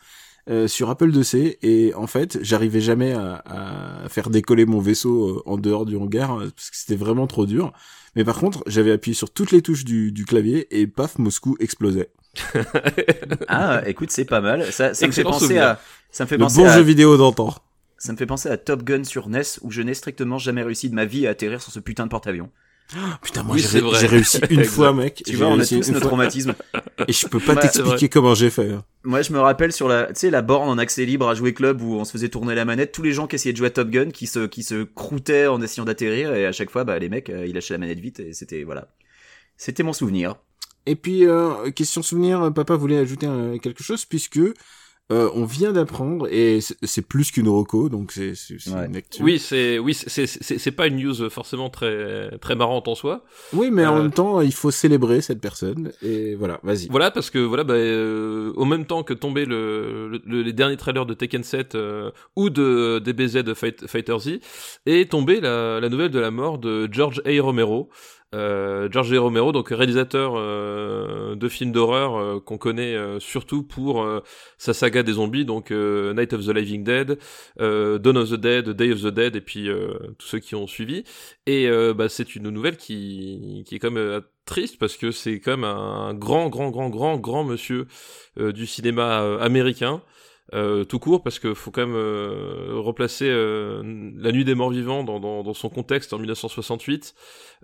euh, 0.51 0.69
sur 0.69 0.91
Apple 0.91 1.11
IIc 1.15 1.59
et 1.63 1.95
en 1.95 2.07
fait 2.07 2.39
j'arrivais 2.43 2.81
jamais 2.81 3.13
à, 3.13 3.43
à 4.05 4.09
faire 4.09 4.31
décoller 4.31 4.67
mon 4.67 4.81
vaisseau 4.81 5.29
euh, 5.39 5.43
en 5.47 5.57
dehors 5.57 5.87
du 5.87 5.97
hangar 5.97 6.39
euh, 6.41 6.51
parce 6.55 6.71
que 6.71 6.77
c'était 6.77 6.97
vraiment 6.97 7.27
trop 7.27 7.47
dur 7.47 7.73
mais 8.17 8.25
par 8.25 8.39
contre 8.39 8.63
j'avais 8.67 8.93
appuyé 8.93 9.15
sur 9.15 9.31
toutes 9.31 9.51
les 9.51 9.63
touches 9.63 9.85
du, 9.85 10.13
du 10.13 10.25
clavier 10.25 10.67
et 10.71 10.87
paf 10.87 11.19
Moscou 11.19 11.57
explosait 11.61 12.11
ah, 13.47 13.83
écoute, 13.87 14.11
c'est 14.11 14.25
pas 14.25 14.41
mal. 14.41 14.73
Ça, 14.73 14.93
ça 14.93 15.07
me 15.07 15.13
fait 15.13 15.23
penser 15.23 15.45
souvenir. 15.45 15.63
à, 15.63 15.81
ça 16.11 16.25
me 16.25 16.29
fait 16.29 16.37
le 16.37 16.43
penser 16.43 16.63
bon 16.63 16.67
à, 16.67 16.75
jeu 16.75 16.83
vidéo 16.83 17.17
d'antan 17.17 17.55
ça 18.05 18.13
me 18.13 18.19
fait 18.19 18.27
penser 18.27 18.51
à 18.51 18.59
Top 18.59 18.83
Gun 18.83 19.03
sur 19.05 19.31
NES 19.31 19.43
où 19.63 19.71
je 19.71 19.81
n'ai 19.81 19.95
strictement 19.95 20.37
jamais 20.37 20.63
réussi 20.63 20.91
de 20.91 20.95
ma 20.95 21.07
vie 21.07 21.27
à 21.27 21.31
atterrir 21.31 21.63
sur 21.63 21.73
ce 21.73 21.81
putain 21.81 22.05
de 22.05 22.11
porte-avions. 22.11 22.51
Putain 23.23 23.43
moi 23.43 23.57
Oui, 23.57 23.63
j'ai 23.69 23.81
ré- 23.81 24.07
réussi 24.07 24.39
une 24.51 24.65
fois 24.65 24.93
mec 24.93 25.23
Tu 25.27 25.37
vois, 25.37 25.49
on 25.49 25.59
a 25.59 25.67
tous 25.67 25.91
nos 25.91 26.01
traumatismes. 26.01 26.55
et 27.09 27.13
je 27.13 27.27
peux 27.27 27.41
pas 27.41 27.57
t'expliquer 27.57 28.09
comment 28.09 28.35
j'ai 28.35 28.51
fait 28.51 28.71
hein. 28.73 28.85
Moi, 29.05 29.23
je 29.23 29.33
me 29.33 29.39
rappelle 29.41 29.73
sur 29.73 29.89
la, 29.89 30.07
tu 30.07 30.13
sais, 30.17 30.31
la 30.31 30.43
borne 30.43 30.69
en 30.69 30.79
accès 30.79 31.05
libre 31.05 31.29
à 31.29 31.35
jouer 31.35 31.53
club 31.53 31.83
où 31.83 31.95
on 31.95 32.05
se 32.05 32.13
faisait 32.13 32.29
tourner 32.31 32.55
la 32.55 32.65
manette, 32.65 32.93
tous 32.93 33.03
les 33.03 33.13
gens 33.13 33.27
qui 33.27 33.37
essayaient 33.37 33.53
de 33.53 33.59
jouer 33.59 33.67
à 33.67 33.71
Top 33.71 33.91
Gun, 33.91 34.11
qui 34.11 34.27
se, 34.27 34.47
qui 34.47 34.63
se 34.63 34.85
croûtaient 34.85 35.47
en 35.47 35.61
essayant 35.61 35.85
d'atterrir, 35.85 36.35
et 36.35 36.47
à 36.47 36.53
chaque 36.53 36.71
fois, 36.71 36.85
bah, 36.85 36.99
les 36.99 37.09
mecs, 37.11 37.29
euh, 37.29 37.47
ils 37.47 37.55
lâchaient 37.55 37.75
la 37.75 37.79
manette 37.79 38.01
vite, 38.01 38.21
et 38.21 38.33
c'était, 38.33 38.63
voilà. 38.63 38.89
C'était 39.59 39.83
mon 39.83 39.93
souvenir. 39.93 40.37
Et 40.87 40.97
puis, 40.97 41.27
euh, 41.27 41.71
question 41.71 42.03
souvenir, 42.03 42.53
papa 42.55 42.77
voulait 42.77 42.99
ajouter 42.99 43.27
euh, 43.27 43.59
quelque 43.59 43.83
chose 43.83 44.05
puisque 44.07 44.41
euh, 45.13 45.29
on 45.35 45.45
vient 45.45 45.73
d'apprendre 45.73 46.27
et 46.33 46.61
c'est- 46.61 47.03
plus 47.07 47.31
qu'une 47.31 47.49
roco, 47.49 47.91
donc 47.91 48.11
c'est 48.13 48.35
c'est- 48.35 48.57
c'est 48.59 48.71
Ouais. 48.71 48.87
une 48.87 48.97
actu. 48.97 49.23
Oui, 49.23 49.39
c'est 49.39 49.79
oui, 49.79 49.93
c'est 49.93 50.27
c'est 50.27 50.59
c'est 50.59 50.71
pas 50.73 50.87
une 50.87 50.97
news 50.97 51.29
forcément 51.29 51.69
très 51.69 52.39
très 52.39 52.55
marrante 52.57 52.89
en 52.89 52.95
soi. 52.95 53.23
Oui, 53.53 53.71
mais 53.71 53.85
en 53.87 53.97
Euh, 53.99 54.03
même 54.03 54.13
temps, 54.13 54.41
il 54.41 54.55
faut 54.55 54.71
célébrer 54.71 55.21
cette 55.21 55.41
personne 55.43 55.93
et 56.03 56.35
voilà, 56.35 56.59
vas-y. 56.63 56.89
Voilà, 56.89 57.11
parce 57.11 57.29
que 57.29 57.39
voilà, 57.39 57.65
bah, 57.65 57.75
euh, 57.75 58.53
au 58.57 58.65
même 58.65 58.87
temps 58.87 59.03
que 59.03 59.13
tombaient 59.13 59.45
le, 59.45 60.09
le- 60.09 60.23
le- 60.25 60.43
les 60.43 60.53
derniers 60.55 60.79
trailers 60.79 61.05
de 61.05 61.13
Tekken 61.15 61.43
7 61.43 61.75
euh, 61.75 62.11
ou 62.37 62.49
de 62.49 62.99
DBZ 63.05 63.45
de 63.45 63.53
Fight, 63.53 63.87
Fighter 63.87 64.17
Z, 64.19 64.39
est 64.87 65.11
tombée 65.11 65.41
la, 65.43 65.81
la 65.81 65.89
nouvelle 65.91 66.11
de 66.11 66.19
la 66.21 66.31
mort 66.31 66.57
de 66.59 66.89
George 66.91 67.21
A. 67.27 67.43
Romero. 67.43 67.91
Euh, 68.35 68.89
George. 68.91 69.15
Romero, 69.15 69.53
donc 69.53 69.69
réalisateur 69.69 70.35
euh, 70.37 71.37
de 71.37 71.49
films 71.49 71.73
d'horreur 71.73 72.17
euh, 72.17 72.41
qu'on 72.41 72.59
connaît 72.59 72.95
euh, 72.95 73.21
surtout 73.21 73.63
pour 73.63 74.07
sa 74.59 74.75
saga 74.75 75.03
des 75.03 75.13
zombies, 75.13 75.45
donc 75.45 75.71
Night 75.71 76.33
of 76.33 76.47
the 76.47 76.51
Living 76.51 76.85
Dead, 76.85 77.19
Dawn 77.59 78.17
of 78.17 78.31
the 78.31 78.35
Dead, 78.35 78.71
Day 78.71 78.93
of 78.93 79.03
the 79.03 79.09
Dead, 79.09 79.37
et 79.37 79.41
puis 79.41 79.69
tous 80.19 80.27
ceux 80.27 80.39
qui 80.39 80.55
ont 80.55 80.67
suivi. 80.67 81.05
Et 81.47 81.69
bah, 81.95 82.09
c'est 82.09 82.35
une 82.35 82.51
nouvelle 82.51 82.77
qui, 82.77 83.65
qui 83.67 83.75
est 83.77 83.85
euh, 83.85 84.21
triste 84.47 84.79
parce 84.79 84.97
que 84.97 85.11
c'est 85.11 85.41
même 85.47 85.65
un 85.65 86.15
grand, 86.15 86.49
grand, 86.49 86.71
grand, 86.71 86.91
grand, 86.91 87.17
grand 87.19 87.45
monsieur 87.45 87.87
du 88.37 88.67
cinéma 88.67 89.39
américain. 89.41 90.03
Euh, 90.53 90.85
tout 90.85 90.99
court 90.99 91.23
parce 91.23 91.39
que 91.39 91.55
faut 91.55 91.71
quand 91.71 91.87
même 91.87 91.97
euh, 91.97 92.75
replacer 92.75 93.29
euh, 93.29 93.83
La 94.17 94.31
Nuit 94.31 94.45
des 94.45 94.55
Morts 94.55 94.71
Vivants 94.71 95.03
dans, 95.03 95.19
dans, 95.19 95.43
dans 95.43 95.55
son 95.55 95.71
contexte 95.71 96.13
en 96.13 96.19
1968, 96.19 97.15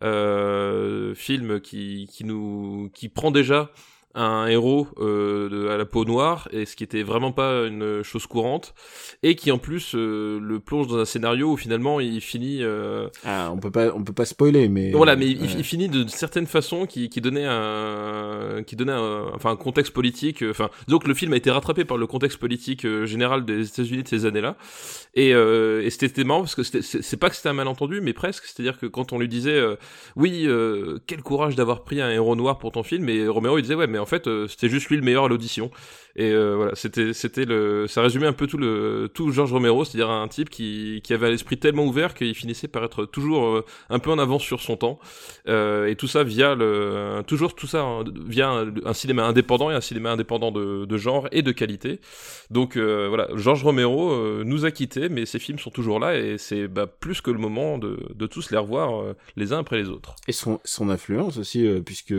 euh, 0.03 1.15
film 1.15 1.61
qui, 1.61 2.09
qui 2.11 2.25
nous 2.25 2.91
qui 2.95 3.09
prend 3.09 3.31
déjà 3.31 3.71
un 4.15 4.47
héros 4.49 4.89
euh, 4.99 5.49
de- 5.49 5.69
à 5.69 5.77
la 5.77 5.85
peau 5.85 6.05
noire 6.05 6.49
et 6.53 6.67
ce 6.67 6.75
qui 6.75 6.83
était 6.83 7.03
vraiment 7.05 7.31
pas 7.33 7.67
une 7.67 8.03
chose 8.03 8.27
courante 8.27 8.75
et 9.23 9.37
qui 9.37 9.53
en 9.53 9.59
plus 9.59 9.95
euh, 9.95 10.41
le 10.41 10.59
plonge 10.59 10.89
dans 10.89 10.99
un 10.99 11.05
scénario 11.05 11.53
où 11.53 11.57
finalement 11.57 12.01
il 12.01 12.21
finit 12.21 12.59
euh, 12.63 13.09
Ah, 13.25 13.51
on 13.53 13.59
peut 13.59 13.71
pas, 13.71 13.93
on 13.95 14.03
peut 14.03 14.13
pas 14.13 14.25
spoiler, 14.25 14.69
mais 14.69 14.91
voilà, 14.91 15.15
mais 15.15 15.29
il, 15.29 15.41
ouais. 15.43 15.49
il 15.59 15.65
finit 15.65 15.89
de 15.89 16.09
certaines 16.09 16.47
façons 16.47 16.87
qui, 16.87 17.09
qui 17.09 17.21
donnait 17.21 17.47
un, 17.47 18.63
qui 18.67 18.77
donnait 18.77 18.93
un, 18.93 19.27
enfin 19.35 19.51
un 19.51 19.57
contexte 19.57 19.93
politique. 19.93 20.43
euh, 20.43 20.51
Enfin, 20.51 20.71
donc 20.89 21.07
le 21.07 21.15
film 21.15 21.33
a 21.33 21.37
été 21.37 21.51
rattrapé 21.51 21.85
par 21.85 21.97
le 21.97 22.07
contexte 22.07 22.39
politique 22.39 22.85
euh, 22.85 23.07
général 23.07 23.45
des 23.45 23.69
États-Unis 23.69 24.03
de 24.03 24.09
ces 24.09 24.27
années-là. 24.27 24.57
Et, 25.15 25.35
euh, 25.35 25.83
et 25.85 25.91
c'était 25.91 26.25
marrant 26.25 26.41
parce 26.41 26.55
que 26.55 26.63
c'est 26.63 26.83
c'est 26.83 27.17
pas 27.17 27.31
que 27.31 27.37
c'était 27.37 27.49
un 27.49 27.53
malentendu, 27.55 28.01
mais 28.01 28.13
presque. 28.13 28.45
C'est-à-dire 28.45 28.79
que 28.79 28.87
quand 28.87 29.13
on 29.13 29.19
lui 29.19 29.29
disait, 29.29 29.53
euh, 29.59 29.77
oui, 30.17 30.45
euh, 30.47 30.99
quel 31.07 31.23
courage 31.23 31.55
d'avoir 31.57 31.85
pris 31.85 32.01
un 32.01 32.11
héros 32.11 32.35
noir 32.37 32.59
pour 32.59 32.73
ton 32.73 32.83
film, 32.83 33.09
et 33.09 33.29
Romero 33.29 33.59
il 33.59 33.63
disait, 33.63 33.75
ouais, 33.77 33.87
mais 33.87 33.99
en 34.01 34.07
fait 34.07 34.27
euh, 34.27 34.49
c'était 34.49 34.69
juste 34.69 34.89
lui 34.89 34.97
le 34.97 35.03
meilleur 35.03 35.25
à 35.25 35.29
l'audition. 35.29 35.71
Et 36.17 36.33
euh, 36.33 36.57
voilà, 36.57 36.75
c'était 36.75 37.13
c'était 37.13 37.45
le 37.45 37.87
ça 37.87 38.03
résumait 38.03 38.27
un 38.27 38.33
peu 38.33 38.49
tout 38.49 38.59
le 38.59 39.09
tout 39.15 39.31
George 39.31 39.53
Romero, 39.53 39.85
c'est-à-dire 39.85 40.11
un 40.11 40.27
type 40.27 40.51
qui 40.51 41.01
qui 41.05 41.15
avait 41.15 41.31
l'esprit 41.31 41.57
tellement 41.57 41.85
ouvert 41.85 42.15
qu'il 42.15 42.35
finissait 42.35 42.67
par 42.67 42.83
être 42.83 43.05
toujours 43.05 43.47
euh, 43.47 43.65
un 43.91 44.01
peu 44.01 44.11
en 44.11 44.19
avance 44.19 44.43
sur 44.43 44.61
son 44.61 44.77
temps. 44.77 44.99
Et 45.47 45.95
tout 45.97 46.09
ça 46.09 46.25
via 46.25 46.55
le 46.55 47.23
toujours 47.27 47.55
tout 47.55 47.67
ça 47.67 47.83
hein, 47.83 48.05
via 48.27 48.51
un, 48.51 48.93
cinéma 48.93 49.25
indépendant 49.25 49.71
et 49.71 49.75
un 49.75 49.81
cinéma 49.81 50.11
indépendant 50.11 50.51
de, 50.51 50.97
genre 50.97 51.29
et 51.33 51.43
de 51.43 51.53
qualité. 51.53 52.01
Donc 52.51 52.77
voilà, 52.77 53.29
George 53.35 53.63
Romero 53.63 54.45
nous 54.45 54.65
a 54.65 54.71
quittés, 54.71 55.09
mais 55.09 55.27
ses 55.27 55.39
films 55.39 55.59
sont 55.59 55.71
toujours 55.71 56.01
là 56.01 56.17
et 56.17 56.39
c'est 56.39 56.69
bah, 56.69 56.87
plus 56.87 57.21
que 57.21 57.31
le 57.31 57.39
moment 57.39 57.79
de, 57.79 57.99
de 58.15 58.27
tous 58.27 58.51
les 58.51 58.59
revoir 58.59 59.15
les 59.37 59.53
uns 59.53 59.59
après 59.59 59.77
les 59.77 59.89
autres. 59.89 60.17
Et 60.29 60.33
son, 60.33 60.61
influence 60.91 61.39
aussi, 61.39 61.69
puisque 61.85 62.15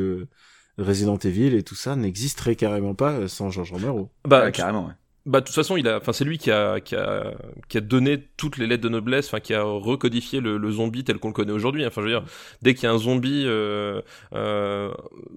Resident 0.77 1.17
Evil 1.17 1.53
et 1.55 1.63
tout 1.63 1.75
ça 1.75 1.95
n'existerait 1.95 2.55
carrément 2.55 2.93
pas 2.95 3.11
euh, 3.13 3.27
sans 3.27 3.49
George 3.51 3.71
Romero. 3.71 4.09
Bah 4.27 4.45
Ouais, 4.45 4.51
carrément, 4.51 4.87
ouais. 4.87 4.93
Bah 5.27 5.39
de 5.39 5.45
toute 5.45 5.53
façon, 5.53 5.77
il 5.77 5.87
a, 5.87 5.97
enfin 5.97 6.13
c'est 6.13 6.25
lui 6.25 6.39
qui 6.39 6.49
a, 6.49 6.79
qui 6.79 6.95
a, 6.95 7.35
qui 7.69 7.77
a 7.77 7.81
donné 7.81 8.27
toutes 8.37 8.57
les 8.57 8.65
lettres 8.65 8.81
de 8.81 8.89
noblesse, 8.89 9.27
enfin 9.27 9.39
qui 9.39 9.53
a 9.53 9.61
recodifié 9.61 10.39
le, 10.39 10.57
le 10.57 10.71
zombie 10.71 11.03
tel 11.03 11.19
qu'on 11.19 11.27
le 11.27 11.33
connaît 11.35 11.51
aujourd'hui. 11.51 11.85
Enfin 11.85 12.01
je 12.01 12.07
veux 12.07 12.11
dire, 12.11 12.23
dès 12.63 12.73
qu'il 12.73 12.85
y 12.85 12.87
a 12.87 12.91
un 12.91 12.97
zombie 12.97 13.43
euh, 13.45 14.01
euh, 14.33 14.91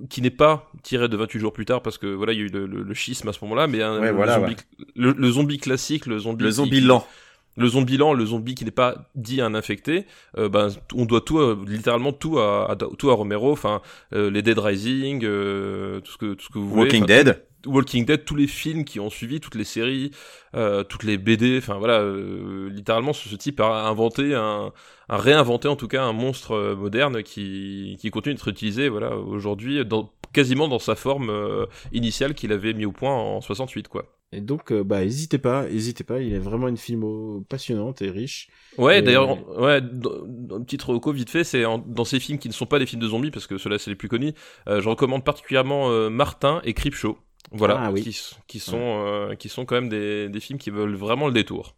qui 0.08 0.22
n'est 0.22 0.30
pas 0.30 0.70
tiré 0.82 1.06
de 1.10 1.16
28 1.18 1.38
jours 1.38 1.52
plus 1.52 1.66
tard, 1.66 1.82
parce 1.82 1.98
que 1.98 2.06
voilà 2.06 2.32
il 2.32 2.38
y 2.38 2.42
a 2.42 2.44
eu 2.46 2.48
le, 2.48 2.64
le, 2.64 2.82
le 2.82 2.94
schisme 2.94 3.28
à 3.28 3.34
ce 3.34 3.40
moment-là, 3.44 3.66
mais 3.66 3.82
un, 3.82 4.00
Ouais, 4.00 4.06
le, 4.08 4.12
voilà, 4.16 4.40
zombie, 4.40 4.56
le, 4.96 5.12
le 5.12 5.30
zombie 5.30 5.58
classique, 5.58 6.06
le 6.06 6.18
zombie, 6.18 6.44
Le 6.44 6.50
zombie 6.50 6.70
qui- 6.70 6.80
lent. 6.80 7.06
Le 7.56 7.68
zombie 7.68 7.96
lent, 7.96 8.12
le 8.14 8.26
zombie 8.26 8.54
qui 8.54 8.64
n'est 8.64 8.70
pas 8.70 9.10
dit 9.14 9.40
à 9.40 9.46
un 9.46 9.54
infecté, 9.54 10.06
euh, 10.38 10.48
ben 10.48 10.68
on 10.94 11.04
doit 11.04 11.20
tout, 11.20 11.38
euh, 11.38 11.58
littéralement 11.66 12.12
tout 12.12 12.38
à, 12.38 12.70
à- 12.72 12.76
tout 12.76 13.10
à 13.10 13.14
Romero. 13.14 13.52
Enfin 13.52 13.80
euh, 14.12 14.30
les 14.30 14.42
Dead 14.42 14.58
Rising, 14.58 15.24
euh, 15.24 16.00
tout 16.00 16.12
ce 16.12 16.18
que 16.18 16.34
tout 16.34 16.44
ce 16.46 16.50
que 16.50 16.58
vous 16.58 16.68
voulez. 16.68 16.82
Walking 16.82 17.06
Dead. 17.06 17.44
Walking 17.66 18.04
Dead, 18.04 18.26
tous 18.26 18.34
les 18.34 18.46
films 18.46 18.84
qui 18.84 19.00
ont 19.00 19.08
suivi, 19.08 19.40
toutes 19.40 19.54
les 19.54 19.64
séries, 19.64 20.10
euh, 20.54 20.84
toutes 20.84 21.02
les 21.02 21.16
BD, 21.16 21.56
enfin 21.56 21.78
voilà, 21.78 22.00
euh, 22.00 22.68
littéralement 22.68 23.14
ce, 23.14 23.26
ce 23.26 23.36
type 23.36 23.58
a 23.60 23.86
inventé 23.88 24.34
un, 24.34 24.70
a 25.08 25.16
réinventé 25.16 25.66
en 25.66 25.74
tout 25.76 25.88
cas 25.88 26.02
un 26.02 26.12
monstre 26.12 26.74
moderne 26.78 27.22
qui, 27.22 27.96
qui 27.98 28.10
continue 28.10 28.34
d'être 28.34 28.48
utilisé, 28.48 28.90
voilà, 28.90 29.16
aujourd'hui 29.16 29.82
dans 29.86 30.12
quasiment 30.34 30.68
dans 30.68 30.78
sa 30.78 30.94
forme 30.94 31.30
euh, 31.30 31.64
initiale 31.92 32.34
qu'il 32.34 32.52
avait 32.52 32.74
mis 32.74 32.84
au 32.84 32.92
point 32.92 33.14
en 33.14 33.40
68 33.40 33.88
quoi. 33.88 34.04
Et 34.32 34.40
donc, 34.40 34.72
euh, 34.72 34.82
bah, 34.82 35.04
hésitez 35.04 35.38
pas, 35.38 35.68
hésitez 35.70 36.02
pas, 36.02 36.20
il 36.20 36.34
est 36.34 36.38
vraiment 36.40 36.66
une 36.66 36.76
filmo 36.76 37.44
passionnante 37.48 38.02
et 38.02 38.10
riche. 38.10 38.48
Ouais, 38.78 38.98
Et- 38.98 39.02
d'ailleurs, 39.02 39.28
ouais, 39.60 39.76
un 39.76 40.60
petit 40.62 40.76
reco 40.84 41.12
vite 41.12 41.30
fait, 41.30 41.44
c'est 41.44 41.62
dans 41.86 42.04
ces 42.04 42.18
films 42.18 42.38
qui 42.38 42.48
ne 42.48 42.52
sont 42.52 42.66
pas 42.66 42.80
des 42.80 42.86
films 42.86 43.00
de 43.00 43.06
zombies, 43.06 43.30
parce 43.30 43.46
que 43.46 43.58
ceux-là 43.58 43.78
c'est 43.78 43.90
les 43.90 43.96
plus 43.96 44.08
connus, 44.08 44.32
euh, 44.68 44.80
je 44.80 44.88
recommande 44.88 45.22
particulièrement 45.24 45.88
euh, 45.90 46.10
Martin 46.10 46.60
et 46.64 46.74
Creepshow. 46.74 47.16
Voilà, 47.52 47.78
Ah 47.80 47.92
oui. 47.92 48.02
qui, 48.02 48.12
sont 48.58 49.36
qui 49.38 49.48
sont 49.48 49.64
quand 49.66 49.74
même 49.76 49.88
des, 49.88 50.28
des 50.28 50.40
films 50.40 50.58
qui 50.58 50.70
veulent 50.70 50.96
vraiment 50.96 51.26
le 51.28 51.32
détour. 51.32 51.76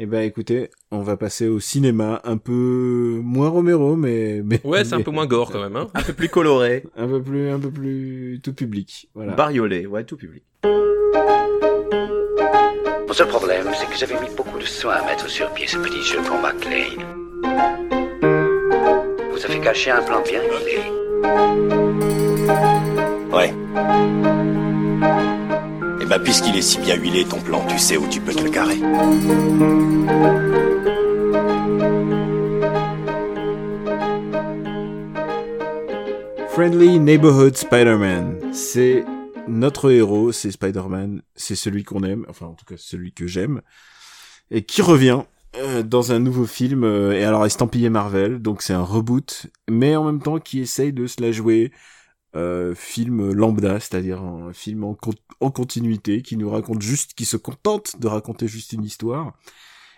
Et 0.00 0.06
bah, 0.06 0.22
écoutez, 0.22 0.70
on 0.92 1.02
va 1.02 1.16
passer 1.16 1.48
au 1.48 1.58
cinéma, 1.58 2.20
un 2.22 2.36
peu 2.36 3.20
moins 3.20 3.48
Romero, 3.48 3.96
mais, 3.96 4.42
mais 4.44 4.60
Ouais, 4.62 4.84
c'est 4.84 4.94
un 4.94 5.00
peu 5.00 5.10
moins 5.10 5.26
gore 5.26 5.50
quand 5.50 5.60
même. 5.60 5.74
Hein. 5.74 5.88
Un 5.92 6.02
peu 6.02 6.12
plus 6.12 6.28
coloré. 6.28 6.84
un 6.96 7.08
peu 7.08 7.20
plus, 7.20 7.48
un 7.50 7.58
peu 7.58 7.70
plus 7.70 8.40
tout 8.42 8.54
public. 8.54 9.08
Voilà. 9.14 9.32
Bariolé, 9.34 9.86
ouais, 9.86 10.04
tout 10.04 10.16
public. 10.16 10.44
Mon 13.08 13.12
seul 13.12 13.26
problème, 13.26 13.66
c'est 13.74 13.86
que 13.86 13.96
j'avais 13.98 14.20
mis 14.20 14.32
beaucoup 14.36 14.58
de 14.58 14.64
soin 14.64 14.94
à 14.94 15.04
mettre 15.04 15.28
sur 15.28 15.50
pied 15.50 15.66
ce 15.66 15.78
petit 15.78 16.02
jeu 16.04 16.18
pour 16.22 16.36
McLean. 16.40 17.02
Vous 19.32 19.44
avez 19.44 19.60
caché 19.60 19.90
un 19.90 20.02
plan 20.02 20.22
bien 20.22 20.42
huilé. 20.42 20.78
Ouais. 23.32 23.52
Bah 26.08 26.18
puisqu'il 26.18 26.56
est 26.56 26.62
si 26.62 26.78
bien 26.78 26.96
huilé 26.96 27.26
ton 27.26 27.38
plan, 27.38 27.62
tu 27.66 27.78
sais 27.78 27.98
où 27.98 28.08
tu 28.08 28.18
peux 28.22 28.32
te 28.32 28.42
le 28.42 28.48
carrer. 28.48 28.78
Friendly 36.48 36.98
Neighborhood 36.98 37.56
Spider-Man. 37.56 38.54
C'est 38.54 39.04
notre 39.48 39.90
héros, 39.90 40.32
c'est 40.32 40.50
Spider-Man, 40.50 41.20
c'est 41.34 41.56
celui 41.56 41.84
qu'on 41.84 42.02
aime, 42.02 42.24
enfin 42.30 42.46
en 42.46 42.54
tout 42.54 42.64
cas 42.64 42.76
celui 42.78 43.12
que 43.12 43.26
j'aime, 43.26 43.60
et 44.50 44.62
qui 44.62 44.80
revient 44.80 45.24
euh, 45.56 45.82
dans 45.82 46.12
un 46.12 46.20
nouveau 46.20 46.46
film, 46.46 46.84
euh, 46.84 47.12
et 47.12 47.24
alors 47.24 47.44
estampillé 47.44 47.90
Marvel, 47.90 48.40
donc 48.40 48.62
c'est 48.62 48.72
un 48.72 48.82
reboot, 48.82 49.46
mais 49.68 49.94
en 49.94 50.04
même 50.04 50.22
temps 50.22 50.38
qui 50.38 50.60
essaye 50.60 50.94
de 50.94 51.06
se 51.06 51.20
la 51.20 51.32
jouer 51.32 51.70
euh, 52.36 52.74
film 52.74 53.32
lambda, 53.32 53.80
c'est-à-dire 53.80 54.22
un 54.22 54.52
film 54.52 54.84
en, 54.84 54.94
con- 54.94 55.12
en 55.40 55.50
continuité, 55.50 56.22
qui 56.22 56.36
nous 56.36 56.50
raconte 56.50 56.82
juste, 56.82 57.14
qui 57.14 57.24
se 57.24 57.36
contente 57.36 57.98
de 58.00 58.06
raconter 58.06 58.48
juste 58.48 58.72
une 58.72 58.84
histoire. 58.84 59.34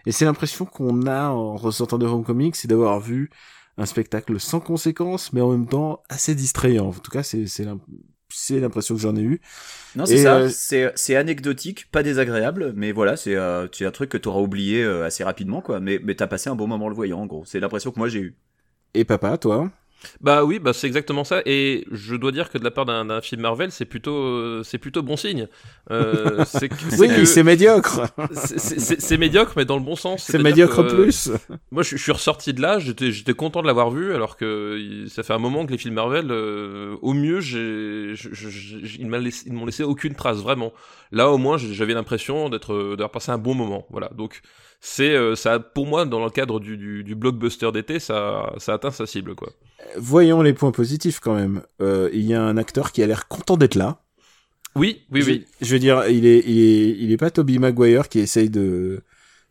Et 0.07 0.13
c'est 0.13 0.25
l'impression 0.25 0.65
qu'on 0.65 1.07
a 1.07 1.29
en 1.31 1.57
ressortant 1.57 1.99
de 1.99 2.07
Homecoming, 2.07 2.53
c'est 2.55 2.69
d'avoir 2.69 3.01
vu 3.01 3.31
un 3.77 3.87
spectacle 3.87 4.39
sans 4.41 4.61
conséquence, 4.61 5.33
mais 5.33 5.41
en 5.41 5.51
même 5.51 5.69
temps 5.69 6.03
assez 6.09 6.35
distrayant. 6.35 6.89
En 6.89 6.93
tout 6.93 7.11
cas, 7.11 7.23
c'est 7.23 7.47
c'est 7.47 7.65
l'im- 7.65 7.81
c'est 8.33 8.61
l'impression 8.61 8.95
que 8.95 9.01
j'en 9.01 9.17
ai 9.17 9.23
eu. 9.23 9.41
Non, 9.97 10.07
c'est 10.07 10.17
ça. 10.17 10.37
euh, 10.37 10.93
C'est 10.95 11.17
anecdotique, 11.17 11.91
pas 11.91 12.03
désagréable, 12.03 12.73
mais 12.77 12.93
voilà, 12.93 13.17
c'est 13.17 13.35
euh, 13.35 13.67
un 13.81 13.91
truc 13.91 14.11
que 14.11 14.19
t'auras 14.19 14.41
oublié 14.41 14.83
euh, 14.85 15.05
assez 15.05 15.25
rapidement, 15.25 15.61
quoi. 15.63 15.81
Mais 15.81 15.99
mais 16.03 16.15
t'as 16.15 16.29
passé 16.29 16.49
un 16.49 16.55
bon 16.55 16.69
moment 16.69 16.89
le 16.89 16.95
voyant, 16.95 17.21
en 17.21 17.27
gros. 17.27 17.45
C'est 17.45 17.61
l'impression 17.61 17.91
que 17.91 17.99
moi 17.99 18.09
j'ai 18.09 18.21
eu. 18.21 18.37
Et 18.95 19.05
papa, 19.05 19.37
toi? 19.39 19.71
Bah 20.21 20.45
oui, 20.45 20.59
bah 20.59 20.73
c'est 20.73 20.87
exactement 20.87 21.25
ça. 21.25 21.43
Et 21.47 21.85
je 21.91 22.15
dois 22.17 22.33
dire 22.33 22.51
que 22.51 22.59
de 22.59 22.65
la 22.65 22.71
part 22.71 22.87
d'un 22.87 23.21
film 23.21 23.43
Marvel, 23.43 23.71
c'est 23.71 23.85
plutôt 23.85 24.15
euh, 24.17 24.63
c'est 24.65 24.79
plutôt 24.79 25.03
bon 25.03 25.17
signe. 25.17 25.47
Euh, 25.91 26.45
c'est 26.47 26.71
Oui, 26.99 27.27
c'est 27.27 27.43
médiocre. 27.43 28.01
c'est- 28.33 28.59
c'est 28.59 28.81
c'est- 28.81 29.01
c'est 29.01 29.17
médiocre, 29.19 29.53
mais 29.57 29.65
dans 29.65 29.77
le 29.77 29.83
bon 29.85 29.97
sens. 29.97 30.25
C'est 30.25 30.39
médiocre 30.43 30.83
que, 30.87 30.95
plus. 30.95 31.31
Moi, 31.71 31.83
je, 31.83 31.97
je 31.97 32.03
suis 32.03 32.13
ressorti 32.13 32.53
de 32.55 32.61
là, 32.63 32.79
j'étais, 32.79 33.13
j'étais 33.13 33.35
content 33.35 33.63
de 33.63 33.67
l'avoir 33.67 33.91
vu, 33.91 34.15
alors 34.15 34.37
que 34.37 35.05
ça 35.09 35.23
fait 35.23 35.33
un 35.35 35.39
moment 35.39 35.67
que 35.67 35.73
les 35.73 35.79
films 35.79 35.95
Marvel, 35.95 36.29
euh, 36.31 36.97
au 37.03 37.13
mieux, 37.13 37.41
j'ai, 37.41 38.15
je- 38.15 38.31
je- 38.33 38.77
ils, 38.99 39.07
m'a 39.09 39.19
laissé- 39.19 39.45
ils 39.47 39.53
m'ont 39.53 39.67
laissé 39.67 39.83
aucune 39.83 40.15
trace, 40.15 40.39
vraiment. 40.39 40.73
Là, 41.13 41.31
au 41.31 41.39
moins, 41.39 41.59
j'avais 41.59 41.95
l'impression 41.95 42.49
d'être, 42.49 42.91
d'avoir 42.91 43.11
passé 43.11 43.33
un 43.33 43.39
bon 43.39 43.55
moment. 43.55 43.87
Voilà. 43.91 44.11
Donc, 44.17 44.41
c'est, 44.81 45.15
euh, 45.15 45.37
ça, 45.37 45.61
pour 45.61 45.87
moi, 45.87 46.07
dans 46.07 46.25
le 46.25 46.31
cadre 46.31 46.59
du, 46.59 46.77
du, 46.77 47.05
du 47.05 47.15
blockbuster 47.15 47.71
d'été, 47.73 47.99
ça, 47.99 48.53
ça 48.57 48.75
atteint 48.75 48.91
sa 48.91 49.07
cible, 49.07 49.35
quoi. 49.35 49.53
Voyons 49.97 50.43
les 50.43 50.55
points 50.55 50.73
positifs 50.73 51.21
quand 51.21 51.35
même. 51.35 51.63
Euh, 51.83 52.09
Il 52.13 52.23
y 52.23 52.35
a 52.35 52.43
un 52.43 52.57
acteur 52.57 52.93
qui 52.93 53.03
a 53.03 53.07
l'air 53.07 53.29
content 53.29 53.57
d'être 53.57 53.75
là. 53.75 54.03
Oui, 54.75 55.03
oui, 55.11 55.23
oui. 55.27 55.47
Je, 55.61 55.73
veux 55.73 55.79
dire, 55.79 56.07
il 56.09 56.27
est, 56.27 56.43
il 56.47 56.59
est, 56.59 56.97
il 56.99 57.13
est 57.13 57.17
pas 57.17 57.31
Toby 57.31 57.59
Maguire 57.59 58.09
qui 58.09 58.21
essaye 58.21 58.51
de 58.51 59.03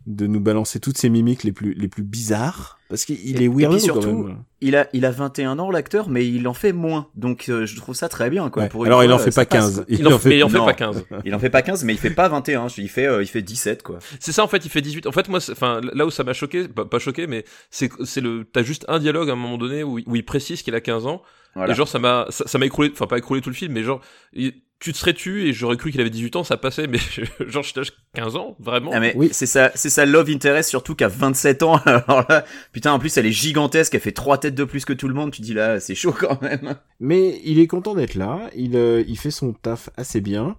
de 0.06 0.28
nous 0.28 0.40
balancer 0.40 0.80
toutes 0.80 0.98
ses 0.98 1.10
mimiques 1.10 1.44
les 1.44 1.52
plus 1.52 1.74
les 1.74 1.90
plus 1.90 2.04
bizarres 2.04 2.79
parce 2.90 3.06
qu'il 3.06 3.42
est 3.42 3.48
weirdo 3.48 3.78
et 3.78 3.80
puis 3.80 3.88
quand 3.88 4.02
surtout, 4.02 4.24
même. 4.24 4.38
Il 4.62 4.76
a 4.76 4.88
il 4.94 5.06
a 5.06 5.12
21 5.12 5.58
ans 5.60 5.72
l'acteur, 5.72 6.10
mais 6.10 6.28
il 6.28 6.48
en 6.48 6.54
fait 6.54 6.74
moins. 6.74 7.08
Donc 7.16 7.48
euh, 7.48 7.66
je 7.66 7.76
trouve 7.78 7.96
ça 7.96 8.10
très 8.10 8.30
bien, 8.30 8.50
quoi. 8.50 8.64
Ouais. 8.64 8.70
Pour 8.70 8.84
une 8.84 8.88
Alors 8.88 9.04
il 9.04 9.12
en 9.14 9.20
fait 9.20 9.34
pas 9.34 9.46
passe, 9.46 9.76
15. 9.76 9.76
quoi. 9.76 9.86
Il 9.88 10.08
en, 10.08 10.20
mais 10.26 10.38
il 10.38 10.44
en 10.44 10.50
fait 10.50 10.58
pas 10.58 10.74
15. 10.74 11.06
Il 11.24 11.34
en 11.36 11.40
fait 11.40 11.50
pas 11.50 11.62
15, 11.62 11.84
mais 11.86 11.94
il 11.94 12.00
fait 12.00 12.10
pas 12.10 12.28
21. 12.28 12.68
Il 12.78 12.90
fait 12.90 13.06
euh, 13.08 13.22
il 13.24 13.28
fait 13.28 13.42
17, 13.42 13.84
quoi. 13.84 14.00
C'est 14.20 14.32
ça 14.32 14.44
en 14.44 14.48
fait, 14.48 14.66
il 14.66 14.70
fait 14.70 14.82
18. 14.82 15.08
En 15.08 15.12
fait, 15.12 15.30
moi, 15.30 15.40
c'est- 15.40 15.52
enfin, 15.54 15.80
là 15.94 16.06
où 16.06 16.12
ça 16.12 16.24
m'a 16.24 16.34
choqué, 16.34 16.68
pas, 16.68 16.84
pas 16.86 17.00
choqué, 17.00 17.28
mais 17.28 17.46
c'est 17.70 17.90
c'est 18.04 18.22
le, 18.22 18.44
t'as 18.44 18.64
juste 18.64 18.84
un 18.90 19.00
dialogue 19.00 19.30
à 19.30 19.34
un 19.34 19.38
moment 19.38 19.58
donné 19.58 19.84
où, 19.84 20.00
il- 20.00 20.06
où 20.08 20.16
il 20.16 20.26
précise 20.26 20.62
qu'il 20.64 20.76
a 20.76 20.82
15 20.82 21.06
ans. 21.06 21.22
Voilà. 21.56 21.74
Et 21.74 21.76
genre, 21.76 21.88
ça 21.88 22.00
m'a, 22.00 22.26
ça 22.30 22.46
ça 22.48 22.58
m'a 22.58 22.66
écroulé, 22.66 22.90
enfin 22.92 23.08
pas 23.08 23.18
écroulé 23.18 23.42
tout 23.42 23.50
le 23.50 23.56
film, 23.56 23.74
mais 23.74 23.84
genre, 23.84 24.02
il- 24.34 24.54
tu 24.80 24.94
te 24.94 24.98
serais 24.98 25.14
tu 25.14 25.46
et 25.46 25.52
j'aurais 25.54 25.76
cru 25.76 25.92
qu'il 25.92 26.00
avait 26.00 26.10
18 26.10 26.38
ans, 26.38 26.44
ça 26.46 26.56
passait, 26.56 26.88
mais 26.88 27.00
genre, 27.48 27.64
j'étais 27.64 27.82
15 28.16 28.36
ans, 28.38 28.56
vraiment. 28.60 28.92
Ah 28.94 29.00
mais 29.00 29.14
Oui. 29.18 29.30
c'est 29.34 29.46
ça, 29.46 29.72
c'est 29.76 29.90
ça 29.90 30.06
love 30.06 30.30
interest 30.30 30.70
surtout 30.70 30.96
qu'à 30.96 31.10
27 31.10 31.64
ans. 31.64 31.76
Alors 31.86 32.26
là, 32.30 32.46
putain, 32.72 32.94
en 32.94 33.00
plus 33.00 33.18
elle 33.18 33.26
est 33.26 33.32
gigantesque, 33.32 33.94
elle 33.96 34.02
fait 34.02 34.14
trois 34.14 34.38
têtes 34.38 34.56
de 34.56 34.64
plus 34.64 34.86
que 34.86 34.94
tout 34.94 35.08
le 35.10 35.14
monde. 35.14 35.32
Tu 35.32 35.42
dis 35.42 35.54
là, 35.54 35.80
c'est 35.80 35.96
chaud 35.96 36.14
quand 36.18 36.42
même. 36.42 36.78
Mais 37.00 37.42
il 37.44 37.60
est 37.60 37.68
content 37.68 37.94
d'être 37.94 38.16
là. 38.16 38.50
Il 38.56 38.76
euh, 38.78 39.04
il 39.08 39.18
fait 39.18 39.32
son 39.32 39.54
taf 39.54 39.90
assez 39.98 40.22
bien. 40.22 40.56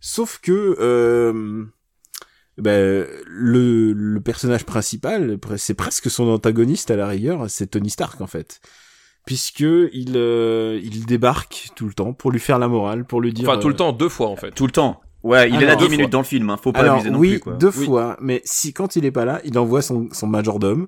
Sauf 0.00 0.38
que 0.42 0.76
euh, 0.80 1.64
ben, 2.56 3.06
le 3.26 3.92
le 3.92 4.20
personnage 4.20 4.64
principal, 4.64 5.38
c'est 5.58 5.74
presque 5.74 6.10
son 6.10 6.28
antagoniste 6.28 6.90
à 6.90 6.96
la 6.96 7.06
rigueur, 7.06 7.50
c'est 7.50 7.66
Tony 7.68 7.90
Stark 7.90 8.20
en 8.20 8.26
fait. 8.26 8.60
Puisque 9.28 9.60
il 9.60 10.14
euh, 10.16 10.80
il 10.82 11.04
débarque 11.04 11.68
tout 11.76 11.84
le 11.86 11.92
temps 11.92 12.14
pour 12.14 12.30
lui 12.32 12.40
faire 12.40 12.58
la 12.58 12.66
morale, 12.66 13.04
pour 13.04 13.20
lui 13.20 13.34
dire 13.34 13.46
Enfin, 13.46 13.58
tout 13.60 13.68
le 13.68 13.74
euh, 13.74 13.76
temps, 13.76 13.92
deux 13.92 14.08
fois 14.08 14.28
en 14.28 14.36
fait. 14.36 14.52
Tout 14.52 14.64
le 14.64 14.72
temps. 14.72 15.02
Ouais, 15.22 15.50
il 15.50 15.56
est 15.56 15.66
là 15.66 15.72
Alors, 15.72 15.80
10 15.80 15.84
deux 15.84 15.90
minutes 15.90 16.04
fois. 16.06 16.10
dans 16.12 16.18
le 16.20 16.24
film, 16.24 16.48
hein. 16.48 16.56
faut 16.56 16.72
pas 16.72 16.80
Alors 16.80 16.94
abuser 16.94 17.10
non 17.10 17.18
oui, 17.18 17.30
plus 17.32 17.40
quoi. 17.40 17.52
deux 17.52 17.70
Oui. 17.76 17.84
fois, 17.84 18.16
mais 18.22 18.40
si 18.46 18.72
quand 18.72 18.96
il 18.96 19.04
est 19.04 19.10
pas 19.10 19.26
là, 19.26 19.42
il 19.44 19.58
envoie 19.58 19.82
son 19.82 20.08
son 20.12 20.26
majordome. 20.28 20.86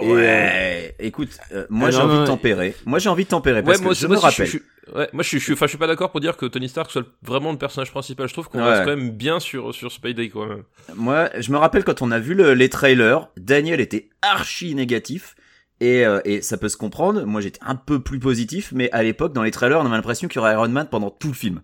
Et, 0.00 0.12
Ouais, 0.12 0.94
écoute, 1.00 1.30
euh, 1.52 1.66
moi 1.68 1.88
Ah, 1.88 1.90
j'ai 1.90 1.98
envie 1.98 2.18
de 2.20 2.26
tempérer. 2.26 2.76
Moi 2.86 3.00
j'ai 3.00 3.08
envie 3.08 3.24
de 3.24 3.28
tempérer 3.28 3.62
parce 3.64 3.80
moi, 3.80 3.92
que 3.92 3.98
je 3.98 4.06
moi, 4.06 4.14
me 4.16 4.20
si, 4.20 4.26
rappelle. 4.26 4.46
Je, 4.46 4.58
ouais, 4.96 5.08
moi, 5.12 5.22
je 5.24 5.28
suis, 5.28 5.38
je 5.40 5.44
suis, 5.44 5.52
enfin, 5.54 5.66
je 5.66 5.70
suis 5.70 5.78
pas 5.78 5.86
d'accord 5.88 6.12
pour 6.12 6.20
dire 6.20 6.36
que 6.36 6.46
Tony 6.46 6.68
Stark 6.68 6.92
soit 6.92 7.06
vraiment 7.22 7.50
le 7.50 7.58
personnage 7.58 7.90
principal. 7.90 8.28
Je 8.28 8.32
trouve 8.34 8.48
qu'on 8.48 8.58
Ouais. 8.58 8.70
reste 8.70 8.84
quand 8.84 8.96
même 8.96 9.10
bien 9.10 9.40
sur 9.40 9.74
sur 9.74 9.90
Spidey 9.90 10.28
quand 10.30 10.46
même. 10.46 10.62
Moi, 10.94 11.30
je 11.38 11.50
me 11.50 11.58
rappelle 11.58 11.82
quand 11.84 12.02
on 12.02 12.10
a 12.12 12.18
vu 12.20 12.34
le- 12.34 12.54
les 12.54 12.68
trailers, 12.68 13.28
Daniel 13.36 13.80
était 13.80 14.10
archi 14.22 14.74
négatif. 14.76 15.34
Et, 15.84 16.04
euh, 16.06 16.20
et 16.24 16.40
ça 16.42 16.56
peut 16.56 16.68
se 16.68 16.76
comprendre. 16.76 17.24
Moi, 17.24 17.40
j'étais 17.40 17.60
un 17.64 17.74
peu 17.74 18.00
plus 18.00 18.18
positif, 18.18 18.72
mais 18.74 18.90
à 18.92 19.02
l'époque, 19.02 19.32
dans 19.32 19.42
les 19.42 19.50
trailers, 19.50 19.78
on 19.80 19.84
avait 19.86 19.96
l'impression 19.96 20.28
qu'il 20.28 20.36
y 20.36 20.40
aurait 20.40 20.52
Iron 20.54 20.68
Man 20.68 20.88
pendant 20.90 21.10
tout 21.10 21.28
le 21.28 21.34
film. 21.34 21.60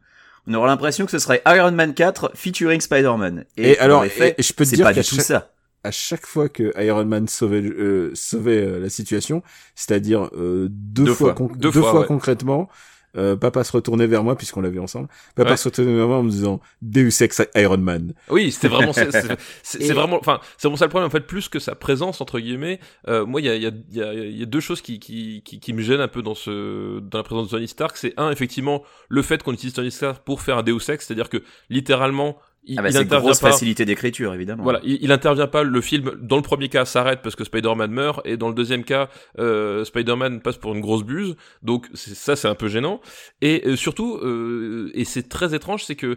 On 0.46 0.54
aurait 0.54 0.68
l'impression 0.68 1.04
que 1.04 1.10
ce 1.10 1.18
serait 1.18 1.42
Iron 1.46 1.72
Man 1.72 1.94
4 1.94 2.32
featuring 2.34 2.80
Spider-Man. 2.80 3.44
Et 3.56 3.78
alors, 3.78 4.04
et- 4.04 4.34
je 4.38 4.52
peux 4.52 4.64
te 4.66 4.74
dire 4.74 4.84
pas 4.86 4.92
du 4.92 5.00
tout 5.00 5.16
chaque- 5.16 5.24
ça. 5.24 5.52
à 5.84 5.90
chaque 5.90 6.26
fois 6.26 6.48
que 6.48 6.72
Iron 6.82 7.04
Man 7.06 7.28
sauvait, 7.28 7.62
euh, 7.62 8.10
sauvait 8.14 8.58
euh, 8.66 8.80
la 8.80 8.90
situation, 8.90 9.42
c'est-à-dire 9.74 10.28
euh, 10.34 10.68
deux, 10.70 11.04
Deux 11.04 11.14
fois, 11.14 11.28
fois. 11.28 11.34
con- 11.34 11.52
Deux 11.54 11.70
deux 11.70 11.80
fois, 11.80 11.90
fois 11.92 12.00
ouais. 12.00 12.06
concrètement, 12.06 12.68
euh, 13.16 13.36
papa 13.36 13.64
se 13.64 13.72
retournait 13.72 14.06
vers 14.06 14.22
moi 14.24 14.36
puisqu'on 14.36 14.60
l'avait 14.60 14.78
ensemble. 14.78 15.08
Papa 15.34 15.50
Ouais. 15.50 15.56
se 15.56 15.68
retournait 15.68 15.94
vers 15.94 16.06
moi 16.06 16.18
en 16.18 16.22
me 16.22 16.30
disant 16.30 16.60
Deus 16.82 17.22
Ex 17.22 17.42
Iron 17.56 17.78
Man. 17.78 18.14
Oui, 18.28 18.52
c'était 18.52 18.68
vraiment, 18.68 18.92
c'est 19.62 19.80
Et- 19.82 19.92
vraiment, 19.92 20.18
enfin, 20.18 20.40
c'est 20.56 20.68
vraiment 20.68 20.76
ça 20.76 20.84
le 20.86 20.90
problème 20.90 21.06
en 21.08 21.10
fait, 21.10 21.20
plus 21.26 21.48
que 21.48 21.58
sa 21.58 21.74
présence 21.74 22.20
entre 22.20 22.38
guillemets. 22.40 22.80
Euh, 23.08 23.26
moi, 23.26 23.40
il 23.40 23.46
y 23.46 23.48
a, 23.50 23.56
il 23.56 23.62
y, 23.62 23.66
a, 23.66 23.70
il 23.90 23.96
y, 23.96 24.02
a, 24.02 24.14
il 24.14 24.36
y 24.38 24.42
a 24.42 24.46
deux 24.46 24.60
choses 24.60 24.80
qui, 24.80 24.98
qui, 25.00 25.42
qui, 25.44 25.58
qui 25.60 25.72
me 25.72 25.82
gênent 25.82 26.00
un 26.00 26.08
peu 26.08 26.22
dans 26.22 26.34
ce, 26.34 27.00
dans 27.00 27.18
la 27.18 27.24
présence 27.24 27.46
de 27.46 27.50
Tony 27.50 27.68
Stark. 27.68 27.96
C'est 27.96 28.14
un, 28.16 28.30
effectivement, 28.30 28.82
le 29.08 29.22
fait 29.22 29.42
qu'on 29.42 29.52
utilise 29.52 29.74
Tony 29.74 29.90
Stark 29.90 30.22
pour 30.24 30.40
faire 30.40 30.58
un 30.58 30.62
Deus 30.62 30.78
Ex, 30.88 31.06
c'est-à-dire 31.06 31.28
que 31.28 31.42
littéralement, 31.68 32.36
il, 32.70 32.78
Ah 32.78 32.82
bah, 32.82 32.88
il 32.88 32.92
c'est 32.92 32.98
une 33.00 33.04
intervient 33.06 33.26
grosse 33.26 33.40
pas. 33.40 33.50
facilité 33.50 33.84
d'écriture, 33.84 34.32
évidemment. 34.32 34.62
Voilà, 34.62 34.80
il, 34.82 34.98
il 35.02 35.12
intervient 35.12 35.46
pas. 35.46 35.62
Le 35.62 35.80
film, 35.80 36.12
dans 36.20 36.36
le 36.36 36.42
premier 36.42 36.68
cas, 36.68 36.84
s'arrête 36.84 37.20
parce 37.22 37.36
que 37.36 37.44
Spider-Man 37.44 37.90
meurt, 37.90 38.20
et 38.24 38.36
dans 38.36 38.48
le 38.48 38.54
deuxième 38.54 38.84
cas, 38.84 39.08
euh, 39.38 39.84
Spider-Man 39.84 40.40
passe 40.40 40.56
pour 40.56 40.74
une 40.74 40.80
grosse 40.80 41.04
buse. 41.04 41.36
Donc 41.62 41.88
ça, 41.94 42.36
c'est 42.36 42.48
un 42.48 42.54
peu 42.54 42.68
gênant. 42.68 43.00
Et 43.42 43.62
euh, 43.66 43.76
surtout, 43.76 44.16
euh, 44.22 44.90
et 44.94 45.04
c'est 45.04 45.28
très 45.28 45.54
étrange, 45.54 45.84
c'est 45.84 45.96
que 45.96 46.16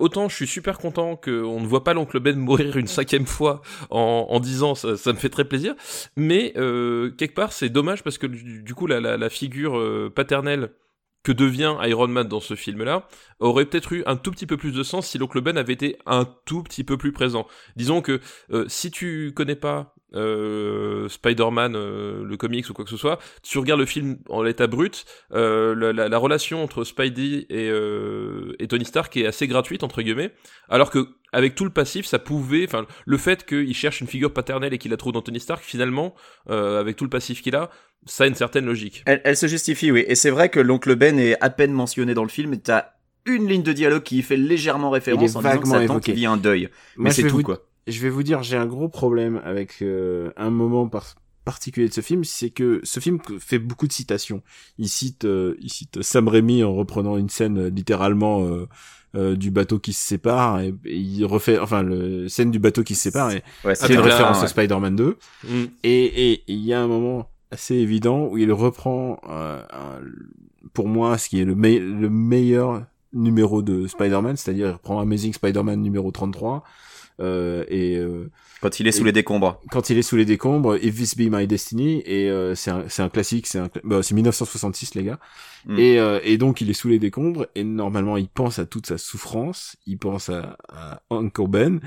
autant 0.00 0.28
je 0.28 0.36
suis 0.36 0.46
super 0.46 0.78
content 0.78 1.16
qu'on 1.16 1.60
ne 1.60 1.66
voit 1.66 1.84
pas 1.84 1.94
l'oncle 1.94 2.18
Ben 2.20 2.36
mourir 2.36 2.76
une 2.76 2.86
cinquième 2.86 3.26
fois 3.26 3.62
en, 3.90 4.26
en 4.28 4.40
dix 4.40 4.62
ans, 4.62 4.74
ça, 4.74 4.96
ça 4.96 5.12
me 5.12 5.18
fait 5.18 5.28
très 5.30 5.44
plaisir. 5.44 5.74
Mais 6.16 6.52
quelque 6.54 7.34
part, 7.34 7.52
c'est 7.52 7.68
dommage 7.68 8.02
parce 8.02 8.18
que 8.18 8.26
du, 8.26 8.62
du 8.62 8.74
coup, 8.74 8.86
la, 8.86 9.00
la, 9.00 9.16
la 9.16 9.30
figure 9.30 9.80
paternelle 10.14 10.70
que 11.22 11.32
devient 11.32 11.76
Iron 11.84 12.08
Man 12.08 12.26
dans 12.28 12.40
ce 12.40 12.54
film-là 12.54 13.06
aurait 13.38 13.64
peut-être 13.66 13.92
eu 13.92 14.02
un 14.06 14.16
tout 14.16 14.30
petit 14.32 14.46
peu 14.46 14.56
plus 14.56 14.72
de 14.72 14.82
sens 14.82 15.06
si 15.06 15.18
l'oncle 15.18 15.40
Ben 15.40 15.56
avait 15.56 15.72
été 15.72 15.96
un 16.06 16.26
tout 16.46 16.62
petit 16.62 16.84
peu 16.84 16.96
plus 16.96 17.12
présent. 17.12 17.46
Disons 17.76 18.02
que 18.02 18.20
euh, 18.52 18.64
si 18.68 18.90
tu 18.90 19.32
connais 19.34 19.54
pas 19.56 19.94
euh, 20.14 21.08
Spider-Man, 21.08 21.74
euh, 21.74 22.24
le 22.24 22.36
comics 22.36 22.68
ou 22.68 22.74
quoi 22.74 22.84
que 22.84 22.90
ce 22.90 22.96
soit, 22.96 23.18
tu 23.42 23.58
regardes 23.58 23.80
le 23.80 23.86
film 23.86 24.18
en 24.28 24.42
l'état 24.42 24.66
brut, 24.66 25.04
euh, 25.32 25.74
la, 25.74 25.92
la- 25.92 26.08
la 26.08 26.18
relation 26.18 26.62
entre 26.62 26.84
Spidey 26.84 27.46
et, 27.48 27.70
euh, 27.70 28.54
et 28.58 28.68
Tony 28.68 28.84
Stark 28.84 29.16
est 29.16 29.26
assez 29.26 29.46
gratuite 29.46 29.82
entre 29.84 30.02
guillemets, 30.02 30.32
alors 30.68 30.90
que 30.90 31.08
avec 31.34 31.54
tout 31.54 31.64
le 31.64 31.70
passif, 31.70 32.04
ça 32.04 32.18
pouvait, 32.18 32.64
enfin, 32.66 32.84
le 33.06 33.16
fait 33.16 33.46
qu'il 33.46 33.74
cherche 33.74 34.02
une 34.02 34.06
figure 34.06 34.34
paternelle 34.34 34.74
et 34.74 34.78
qu'il 34.78 34.90
la 34.90 34.98
trouve 34.98 35.14
dans 35.14 35.22
Tony 35.22 35.40
Stark, 35.40 35.62
finalement, 35.64 36.14
euh, 36.50 36.78
avec 36.78 36.96
tout 36.96 37.04
le 37.04 37.10
passif 37.10 37.40
qu'il 37.40 37.56
a, 37.56 37.70
ça 38.06 38.24
a 38.24 38.26
une 38.26 38.34
certaine 38.34 38.64
logique. 38.66 39.02
Elle, 39.06 39.20
elle 39.24 39.36
se 39.36 39.46
justifie, 39.46 39.90
oui. 39.90 40.04
Et 40.08 40.14
c'est 40.14 40.30
vrai 40.30 40.48
que 40.48 40.60
l'oncle 40.60 40.94
Ben 40.96 41.18
est 41.18 41.40
à 41.42 41.50
peine 41.50 41.72
mentionné 41.72 42.14
dans 42.14 42.24
le 42.24 42.28
film. 42.28 42.56
T'as 42.58 42.86
une 43.26 43.46
ligne 43.48 43.62
de 43.62 43.72
dialogue 43.72 44.02
qui 44.02 44.18
y 44.18 44.22
fait 44.22 44.36
légèrement 44.36 44.90
référence 44.90 45.22
en 45.22 45.26
disant 45.26 45.40
que 45.40 45.44
vaguement 45.44 45.74
sa 45.74 45.86
tante 45.86 46.08
vit 46.08 46.26
un 46.26 46.36
deuil. 46.36 46.62
Moi, 46.96 47.04
Mais 47.08 47.10
c'est 47.12 47.22
tout, 47.22 47.36
vous- 47.36 47.42
quoi. 47.42 47.60
Je 47.86 48.00
vais 48.00 48.10
vous 48.10 48.22
dire, 48.22 48.42
j'ai 48.42 48.56
un 48.56 48.66
gros 48.66 48.88
problème 48.88 49.40
avec 49.44 49.76
euh, 49.82 50.30
un 50.36 50.50
moment 50.50 50.88
par- 50.88 51.14
particulier 51.44 51.88
de 51.88 51.92
ce 51.94 52.00
film, 52.00 52.22
c'est 52.24 52.50
que 52.50 52.80
ce 52.84 53.00
film 53.00 53.18
fait 53.40 53.58
beaucoup 53.58 53.86
de 53.88 53.92
citations. 53.92 54.42
Il 54.78 54.88
cite, 54.88 55.24
euh, 55.24 55.56
il 55.60 55.70
cite 55.70 56.00
Sam 56.02 56.28
Raimi 56.28 56.62
en 56.64 56.74
reprenant 56.74 57.16
une 57.16 57.28
scène 57.28 57.58
euh, 57.58 57.70
littéralement 57.70 58.44
euh, 58.44 58.68
euh, 59.16 59.34
du 59.36 59.50
bateau 59.50 59.78
qui 59.80 59.92
se 59.92 60.04
sépare 60.06 60.60
et, 60.60 60.72
et 60.84 60.96
il 60.96 61.24
refait, 61.24 61.58
enfin, 61.58 61.82
le 61.82 62.28
scène 62.28 62.50
du 62.52 62.58
bateau 62.60 62.82
qui 62.84 62.94
se 62.94 63.02
sépare 63.02 63.32
et 63.32 63.42
Ouais, 63.64 63.74
c'est 63.74 63.88
une 63.88 63.96
la- 63.96 64.02
référence 64.02 64.38
ouais. 64.38 64.44
à 64.44 64.48
Spider-Man 64.48 64.94
2. 64.96 65.18
Mm. 65.48 65.64
Et 65.82 66.30
et 66.32 66.42
il 66.46 66.60
y 66.64 66.72
a 66.72 66.80
un 66.80 66.86
moment 66.86 67.28
assez 67.52 67.74
évident 67.76 68.26
où 68.28 68.38
il 68.38 68.50
reprend, 68.52 69.20
euh, 69.28 69.62
un- 69.70 70.00
pour 70.72 70.88
moi, 70.88 71.18
ce 71.18 71.28
qui 71.28 71.40
est 71.40 71.44
le, 71.44 71.54
me- 71.54 71.78
le 71.78 72.08
meilleur 72.10 72.84
numéro 73.12 73.62
de 73.62 73.86
Spider-Man, 73.86 74.36
c'est-à-dire 74.36 74.68
il 74.68 74.72
reprend 74.72 74.98
Amazing 75.00 75.32
Spider-Man 75.34 75.80
numéro 75.80 76.10
33. 76.10 76.64
Euh, 77.20 77.64
et 77.68 77.96
euh, 77.98 78.30
Quand 78.62 78.80
il 78.80 78.88
est 78.88 78.92
sous 78.92 79.02
Et- 79.02 79.04
les 79.06 79.12
décombres. 79.12 79.60
quand 79.70 79.90
il 79.90 79.98
est 79.98 80.02
sous 80.02 80.16
les 80.16 80.24
décombres, 80.24 80.76
If 80.82 80.96
This 80.96 81.14
Be 81.16 81.28
My 81.30 81.46
Destiny, 81.46 82.02
et 82.06 82.30
euh, 82.30 82.54
c'est 82.54 82.70
un, 82.70 82.84
un 82.98 83.08
classique, 83.10 83.46
c'est 83.46 83.60
bah, 83.84 84.02
c'est 84.02 84.14
1966 84.14 84.94
les 84.94 85.04
gars, 85.04 85.18
Mm. 85.66 85.78
et, 85.78 85.98
euh, 86.00 86.18
et 86.24 86.38
donc 86.38 86.60
il 86.62 86.70
est 86.70 86.72
sous 86.72 86.88
les 86.88 86.98
décombres, 86.98 87.46
et 87.54 87.64
normalement 87.64 88.16
il 88.16 88.28
pense 88.28 88.58
à 88.58 88.64
toute 88.66 88.86
sa 88.86 88.96
souffrance, 88.98 89.76
il 89.86 89.98
pense 89.98 90.30
à, 90.30 90.56
à 90.70 91.02
Uncle 91.10 91.46
Ben, 91.48 91.80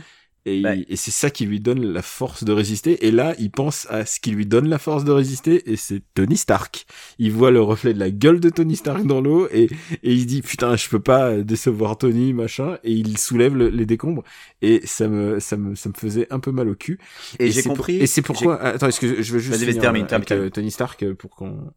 et, 0.45 0.57
il- 0.57 0.65
Ouais. 0.65 0.85
et 0.87 0.95
c'est 0.95 1.11
ça 1.11 1.29
qui 1.29 1.45
lui 1.45 1.59
donne 1.59 1.83
la 1.85 2.01
force 2.01 2.43
de 2.43 2.51
résister, 2.51 3.05
et 3.07 3.11
là 3.11 3.35
il 3.39 3.51
pense 3.51 3.87
à 3.89 4.05
ce 4.05 4.19
qui 4.19 4.31
lui 4.31 4.45
donne 4.45 4.67
la 4.67 4.77
force 4.77 5.03
de 5.03 5.11
résister, 5.11 5.71
et 5.71 5.75
c'est 5.75 6.01
Tony 6.13 6.37
Stark. 6.37 6.85
Il 7.19 7.31
voit 7.31 7.51
le 7.51 7.61
reflet 7.61 7.93
de 7.93 7.99
la 7.99 8.11
gueule 8.11 8.39
de 8.39 8.49
Tony 8.49 8.75
Stark 8.75 9.05
dans 9.05 9.21
l'eau, 9.21 9.47
et, 9.51 9.63
et 10.03 10.13
il 10.13 10.21
se 10.21 10.25
dit 10.25 10.41
putain 10.41 10.75
je 10.75 10.87
peux 10.89 10.99
pas 10.99 11.37
décevoir 11.37 11.97
Tony 11.97 12.33
machin, 12.33 12.77
et 12.83 12.91
il 12.93 13.17
soulève 13.17 13.55
le- 13.55 13.69
les 13.69 13.85
décombres, 13.85 14.23
et 14.61 14.81
ça 14.85 15.07
me, 15.07 15.39
ça 15.39 15.57
me, 15.57 15.75
ça 15.75 15.89
me 15.89 15.93
faisait 15.95 16.27
un 16.31 16.39
peu 16.39 16.51
mal 16.51 16.69
au 16.69 16.75
cul. 16.75 16.99
Et, 17.39 17.51
j'ai 17.51 17.61
pour- 17.63 17.73
compris. 17.73 17.97
et 17.97 18.07
c'est 18.07 18.21
pourquoi. 18.21 18.61
Attends, 18.61 18.87
est-ce 18.87 18.99
que 18.99 19.21
je 19.21 19.33
veux 19.33 19.39
juste 19.39 19.59
finir 19.63 19.81
termine, 19.81 20.03
euh, 20.03 20.15
avec, 20.15 20.31
euh, 20.31 20.35
termine. 20.35 20.51
Tony 20.51 20.71
Stark 20.71 21.01
euh, 21.03 21.15
pour 21.15 21.31
qu'on 21.35 21.71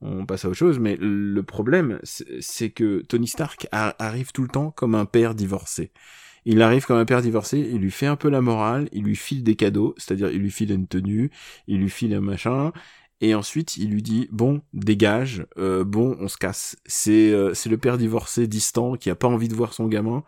on 0.00 0.26
passe 0.26 0.44
à 0.44 0.48
autre 0.48 0.56
chose. 0.58 0.78
Mais 0.78 0.96
le 1.00 1.42
problème, 1.42 1.98
c'est 2.02 2.70
que 2.70 3.02
Tony 3.08 3.26
Stark 3.26 3.66
arrive 3.72 4.32
tout 4.32 4.42
le 4.42 4.48
temps 4.48 4.70
comme 4.70 4.94
un 4.94 5.06
père 5.06 5.34
divorcé. 5.34 5.92
Il 6.44 6.60
arrive 6.62 6.84
comme 6.86 6.98
un 6.98 7.04
père 7.04 7.22
divorcé, 7.22 7.58
il 7.58 7.78
lui 7.78 7.90
fait 7.90 8.06
un 8.06 8.16
peu 8.16 8.28
la 8.28 8.40
morale, 8.40 8.88
il 8.92 9.04
lui 9.04 9.16
file 9.16 9.42
des 9.42 9.56
cadeaux, 9.56 9.94
c'est-à-dire 9.96 10.30
il 10.30 10.40
lui 10.40 10.50
file 10.50 10.72
une 10.72 10.86
tenue, 10.86 11.30
il 11.66 11.80
lui 11.80 11.90
file 11.90 12.14
un 12.14 12.20
machin, 12.20 12.72
et 13.20 13.34
ensuite 13.34 13.76
il 13.76 13.90
lui 13.90 14.02
dit 14.02 14.28
bon 14.30 14.60
dégage, 14.74 15.46
euh, 15.58 15.84
bon 15.84 16.16
on 16.20 16.28
se 16.28 16.36
casse. 16.36 16.76
C'est 16.84 17.30
euh, 17.32 17.54
c'est 17.54 17.70
le 17.70 17.78
père 17.78 17.98
divorcé 17.98 18.46
distant 18.46 18.96
qui 18.96 19.10
a 19.10 19.14
pas 19.14 19.28
envie 19.28 19.48
de 19.48 19.54
voir 19.54 19.72
son 19.72 19.88
gamin. 19.88 20.24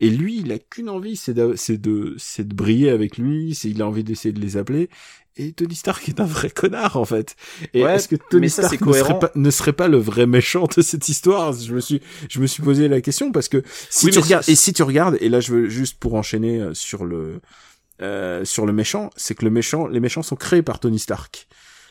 Et 0.00 0.10
lui, 0.10 0.38
il 0.40 0.52
a 0.52 0.58
qu'une 0.58 0.88
envie, 0.88 1.16
c'est 1.16 1.34
de, 1.34 1.54
c'est 1.56 1.78
de, 1.78 2.14
c'est 2.18 2.46
de 2.46 2.54
briller 2.54 2.90
avec 2.90 3.18
lui, 3.18 3.54
c'est, 3.54 3.68
il 3.68 3.82
a 3.82 3.86
envie 3.86 4.04
d'essayer 4.04 4.32
de 4.32 4.40
les 4.40 4.56
appeler. 4.56 4.88
Et 5.40 5.52
Tony 5.52 5.76
Stark 5.76 6.08
est 6.08 6.18
un 6.20 6.24
vrai 6.24 6.50
connard, 6.50 6.96
en 6.96 7.04
fait. 7.04 7.36
Et 7.72 7.84
Ouais, 7.84 7.94
est-ce 7.94 8.08
que 8.08 8.16
Tony 8.16 8.50
ça, 8.50 8.64
Stark 8.64 8.80
ne 8.80 8.92
serait, 8.92 9.18
pas, 9.20 9.30
ne 9.36 9.50
serait 9.50 9.72
pas 9.72 9.86
le 9.86 9.98
vrai 9.98 10.26
méchant 10.26 10.66
de 10.76 10.82
cette 10.82 11.08
histoire? 11.08 11.52
Je 11.52 11.72
me 11.72 11.80
suis, 11.80 12.02
je 12.28 12.40
me 12.40 12.46
suis 12.46 12.62
posé 12.62 12.88
la 12.88 13.00
question 13.00 13.30
parce 13.30 13.48
que 13.48 13.62
si 13.88 14.06
Oui, 14.06 14.12
tu 14.12 14.18
regardes, 14.18 14.48
et 14.48 14.56
si 14.56 14.72
tu 14.72 14.82
regardes, 14.82 15.16
et 15.20 15.28
là 15.28 15.38
je 15.38 15.52
veux 15.52 15.68
juste 15.68 15.98
pour 16.00 16.14
enchaîner 16.14 16.60
euh, 16.60 16.74
sur 16.74 17.04
le, 17.04 17.40
euh, 18.02 18.44
sur 18.44 18.66
le 18.66 18.72
méchant, 18.72 19.10
c'est 19.16 19.36
que 19.36 19.44
le 19.44 19.50
méchant, 19.52 19.86
les 19.86 20.00
méchants 20.00 20.22
sont 20.22 20.36
créés 20.36 20.62
par 20.62 20.80
Tony 20.80 20.98
Stark. 20.98 21.46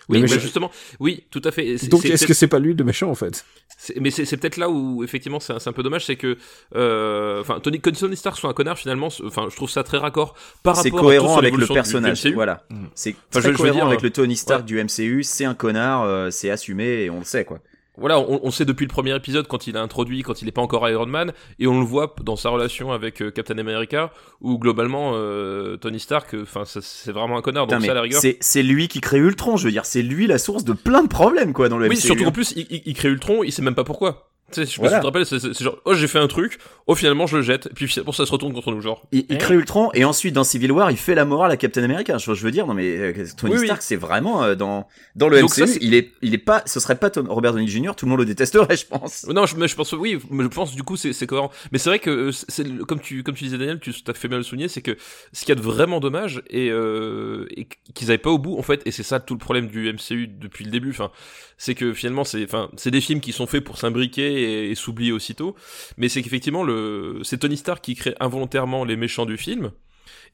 Oui, 0.10 0.22
bah 0.22 0.28
justement, 0.40 0.72
oui, 1.02 1.26
tout 1.32 1.42
à 1.44 1.52
fait. 1.52 1.66
Et 1.68 1.78
c'est- 1.78 1.88
Donc 1.90 2.02
c'est 2.04 2.10
est-ce 2.10 2.26
que 2.26 2.34
c'est 2.34 2.48
pas 2.48 2.60
lui 2.60 2.74
le 2.74 2.84
méchant, 2.86 3.10
en 3.10 3.16
fait? 3.16 3.46
C'est- 3.78 4.00
mais 4.00 4.10
c'est 4.10 4.24
c'est 4.26 4.38
peut-être 4.38 4.56
là 4.58 4.70
où 4.70 5.04
effectivement 5.04 5.40
c'est 5.42 5.54
un, 5.54 5.60
c'est 5.60 5.70
un 5.70 5.74
peu 5.74 5.84
dommage, 5.84 6.06
c'est 6.06 6.16
que 6.16 6.38
euh, 6.76 7.42
enfin 7.42 7.60
Tony 7.60 7.82
que 7.82 7.90
Tony 7.90 8.16
Stark 8.16 8.38
soit 8.38 8.50
un 8.50 8.54
connard 8.54 8.78
finalement, 8.78 9.10
c'est- 9.10 9.24
enfin 9.26 9.48
je 9.52 9.56
trouve 9.56 9.70
ça 9.70 9.84
très 9.84 9.98
raccord 9.98 10.34
par 10.64 10.76
C'est 10.78 10.84
rapport 10.90 11.00
à 11.00 11.04
cohérent 11.04 11.36
toute 11.36 11.44
avec 11.44 11.54
le 11.56 11.62
du- 11.64 11.68
du 11.68 11.74
personnage. 11.74 12.26
MCU. 12.26 12.34
Voilà. 12.36 12.64
Mm. 12.70 12.86
C'est 12.96 13.16
très 13.32 13.42
je- 13.42 13.46
je 13.48 13.52
veux 13.52 13.58
cohérent 13.58 13.76
dire, 13.80 13.88
avec 13.88 14.00
euh, 14.00 14.04
le 14.04 14.10
Tony 14.12 14.36
Stark 14.38 14.62
ouais. 14.62 14.66
du 14.66 14.80
MCU. 14.80 15.24
C'est 15.24 15.46
un 15.46 15.54
connard, 15.56 16.04
euh, 16.04 16.30
c'est 16.32 16.50
assumé 16.50 17.04
et 17.04 17.10
on 17.10 17.20
le 17.20 17.26
sait, 17.26 17.44
quoi. 17.46 17.60
Voilà, 17.98 18.20
on, 18.20 18.40
on 18.44 18.52
sait 18.52 18.66
depuis 18.66 18.86
le 18.86 18.92
premier 18.92 19.16
épisode 19.16 19.48
quand 19.48 19.66
il 19.68 19.76
a 19.76 19.82
introduit, 19.82 20.22
quand 20.22 20.42
il 20.42 20.46
n'est 20.46 20.52
pas 20.52 20.62
encore 20.62 20.88
Iron 20.90 21.08
Man, 21.08 21.34
et 21.60 21.68
on 21.68 21.80
le 21.80 21.86
voit 21.86 22.16
dans 22.24 22.36
sa 22.36 22.50
relation 22.50 22.92
avec 22.92 23.22
euh, 23.22 23.32
Captain 23.32 23.58
America, 23.58 24.12
où 24.42 24.58
globalement 24.60 25.12
euh, 25.16 25.78
Tony 25.78 26.00
Stark, 26.00 26.36
enfin 26.42 26.64
c'est 26.66 27.12
vraiment 27.12 27.38
un 27.38 27.42
connard. 27.42 27.66
Putain, 27.66 27.78
Donc 27.78 27.86
ça 27.86 27.92
à 27.92 27.96
la 27.96 28.02
rigueur. 28.02 28.22
c'est 28.40 28.64
lui 28.64 28.88
qui 28.88 29.02
crée 29.02 29.18
Ultron. 29.18 29.58
Je 29.58 29.66
veux 29.66 29.72
dire, 29.72 29.86
c'est 29.86 30.04
lui 30.04 30.28
la 30.28 30.38
source 30.38 30.64
de 30.64 30.74
plein 30.74 31.04
de 31.04 31.08
problèmes, 31.10 31.54
quoi, 31.54 31.70
dans 31.70 31.78
le 31.78 31.88
Oui, 31.88 31.96
MCU. 31.96 32.02
surtout 32.02 32.22
hein. 32.22 32.26
qu'en 32.26 32.32
plus 32.32 32.54
il, 32.56 32.68
il- 32.70 32.84
il 32.86 32.94
crée 32.94 33.10
Ultron, 33.10 33.44
il 33.44 33.52
sait 33.52 33.62
même 33.64 33.76
pas 33.76 33.84
pourquoi. 33.84 34.30
Tu 34.52 34.66
sais, 34.66 34.72
je 34.72 34.80
Voilà. 34.80 35.00
te 35.02 35.06
rappelles, 35.06 35.26
c'est 35.26 35.54
genre, 35.62 35.78
oh 35.84 35.94
j'ai 35.94 36.08
fait 36.08 36.20
un 36.20 36.28
truc, 36.28 36.58
oh 36.88 36.96
finalement 36.96 37.28
je 37.28 37.36
le 37.36 37.44
jette, 37.44 37.66
et 37.68 37.74
puis 37.74 37.94
pour 38.06 38.16
ça 38.16 38.26
se 38.26 38.32
retourne 38.32 38.54
contre 38.54 38.72
nous, 38.72 38.80
genre. 38.80 39.06
Il, 39.12 39.26
il 39.28 39.38
crée 39.38 39.56
Ultron 39.56 39.90
et 39.94 40.06
ensuite 40.06 40.34
dans 40.34 40.46
Civil 40.46 40.72
War 40.72 40.90
il 40.90 40.96
fait 40.96 41.16
la 41.16 41.26
morale 41.26 41.52
à 41.52 41.58
Captain 41.58 41.84
America. 41.84 42.18
Je, 42.18 42.34
je 42.34 42.44
veux 42.44 42.52
dire 42.52 42.66
non 42.66 42.74
mais 42.74 42.86
euh, 42.98 43.26
Tony 43.38 43.54
Oui, 43.56 43.60
oui. 43.60 43.66
Stark 43.68 43.82
c'est 43.82 43.98
vraiment 43.98 44.44
euh, 44.44 44.56
dans 44.56 44.88
dans 45.18 45.28
le 45.28 45.42
Donc 45.42 45.50
MCU 45.58 45.68
ça, 45.68 45.78
il 45.82 45.94
est 45.94 46.12
il 46.22 46.34
est 46.34 46.38
pas 46.38 46.64
ce 46.66 46.80
serait 46.80 46.96
pas 46.96 47.10
Tom- 47.10 47.28
Robert 47.30 47.52
Downey 47.52 47.68
Jr. 47.68 47.92
tout 47.98 48.06
le 48.06 48.10
monde 48.12 48.20
le 48.20 48.26
détesterait 48.26 48.78
je 48.78 48.86
pense. 48.86 49.26
Non, 49.28 49.46
je, 49.46 49.58
mais 49.58 49.68
je 49.68 49.76
pense 49.76 49.92
oui, 49.92 50.18
mais 50.32 50.44
je 50.44 50.48
pense 50.50 50.74
du 50.74 50.84
coup 50.84 50.96
c'est 50.96 51.28
cohérent. 51.28 51.52
Mais 51.74 51.78
c'est 51.78 51.90
vrai 51.90 52.00
que 52.00 52.10
euh, 52.10 52.32
c'est 52.32 52.66
comme 52.86 53.02
tu 53.02 53.24
comme 53.24 53.36
tu 53.36 53.44
disais 53.44 53.58
Daniel, 53.58 53.82
tu 53.82 53.92
as 54.08 54.14
fait 54.14 54.30
bien 54.30 54.38
le 54.38 54.44
souligner, 54.44 54.70
c'est 54.70 54.82
que 54.82 54.96
ce 55.34 55.42
qu'il 55.42 55.50
y 55.50 55.52
a 55.52 55.56
de 55.56 55.62
vraiment 55.62 56.00
dommage 56.00 56.42
et, 56.50 56.70
euh, 56.72 57.48
et 57.58 57.68
qu'ils 57.94 58.08
avaient 58.12 58.18
pas 58.18 58.30
au 58.32 58.38
bout 58.40 58.58
en 58.58 58.62
fait, 58.64 58.82
et 58.86 58.92
c'est 58.92 59.04
ça 59.04 59.20
tout 59.20 59.34
le 59.34 59.40
problème 59.40 59.68
du 59.68 59.92
MCU 59.92 60.28
depuis 60.28 60.64
le 60.64 60.72
début. 60.72 60.92
Enfin, 60.92 61.12
c'est 61.58 61.76
que 61.76 61.92
finalement 61.94 62.24
c'est 62.24 62.44
enfin 62.46 62.70
c'est 62.78 62.92
des 62.92 63.02
films 63.02 63.20
qui 63.20 63.34
sont 63.34 63.46
faits 63.48 63.64
pour 63.64 63.78
s'imbriquer 63.78 64.37
et, 64.42 64.72
et 64.72 64.76
s'oublier 64.76 65.12
aussitôt. 65.12 65.56
Mais 65.98 66.10
c'est 66.10 66.22
qu'effectivement 66.22 66.64
le 66.64 67.20
c'est 67.24 67.38
Tony 67.40 67.58
Stark 67.58 67.84
qui 67.84 67.96
crée 67.96 68.16
involontairement 68.20 68.86
les 68.86 68.96
méchants 68.96 69.26
du 69.26 69.38
film. 69.38 69.72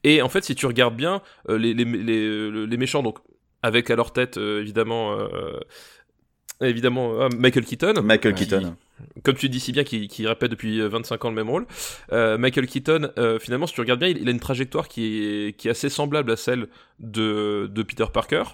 Et 0.04 0.22
en 0.22 0.28
fait, 0.28 0.44
si 0.44 0.54
tu 0.54 0.66
regardes 0.66 0.96
bien 0.96 1.22
euh, 1.48 1.58
les, 1.58 1.74
les, 1.74 1.84
les, 1.84 2.66
les 2.66 2.76
méchants, 2.76 3.02
donc 3.02 3.18
avec 3.62 3.90
à 3.90 3.96
leur 3.96 4.12
tête 4.12 4.36
euh, 4.36 4.60
évidemment 4.60 5.18
euh, 5.18 5.58
évidemment 6.60 7.20
euh, 7.22 7.28
Michael 7.36 7.64
Keaton, 7.64 7.94
Michael 8.02 8.34
qui- 8.34 8.46
Keaton. 8.46 8.76
comme 9.24 9.34
tu 9.36 9.48
dis 9.48 9.60
si 9.60 9.72
bien, 9.72 9.84
qui, 9.84 10.06
qui 10.08 10.26
répète 10.26 10.50
depuis 10.50 10.80
euh, 10.80 10.88
25 10.88 11.24
ans 11.24 11.28
le 11.30 11.34
même 11.34 11.50
rôle. 11.50 11.66
Euh, 12.12 12.38
Michael 12.38 12.66
Keaton, 12.66 13.10
euh, 13.18 13.38
finalement, 13.38 13.66
si 13.66 13.74
tu 13.74 13.80
regardes 13.80 14.00
bien, 14.00 14.08
il, 14.08 14.18
il 14.18 14.28
a 14.28 14.30
une 14.30 14.40
trajectoire 14.40 14.88
qui 14.88 15.24
est, 15.24 15.56
qui 15.58 15.68
est 15.68 15.72
assez 15.72 15.88
semblable 15.88 16.30
à 16.30 16.36
celle 16.36 16.68
de, 17.00 17.68
de 17.72 17.82
Peter 17.82 18.06
Parker. 18.12 18.44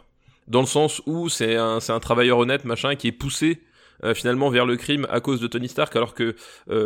dans 0.48 0.60
le 0.60 0.66
sens 0.66 1.02
où 1.06 1.28
c'est 1.28 1.56
un, 1.56 1.80
c'est 1.80 1.92
un 1.92 2.00
travailleur 2.00 2.38
honnête, 2.38 2.64
machin, 2.64 2.94
qui 2.96 3.08
est 3.08 3.12
poussé 3.12 3.60
euh, 4.04 4.14
finalement 4.14 4.50
vers 4.50 4.66
le 4.66 4.76
crime 4.76 5.06
à 5.10 5.20
cause 5.20 5.40
de 5.40 5.46
Tony 5.46 5.68
Stark, 5.68 5.94
alors 5.96 6.14
que 6.14 6.34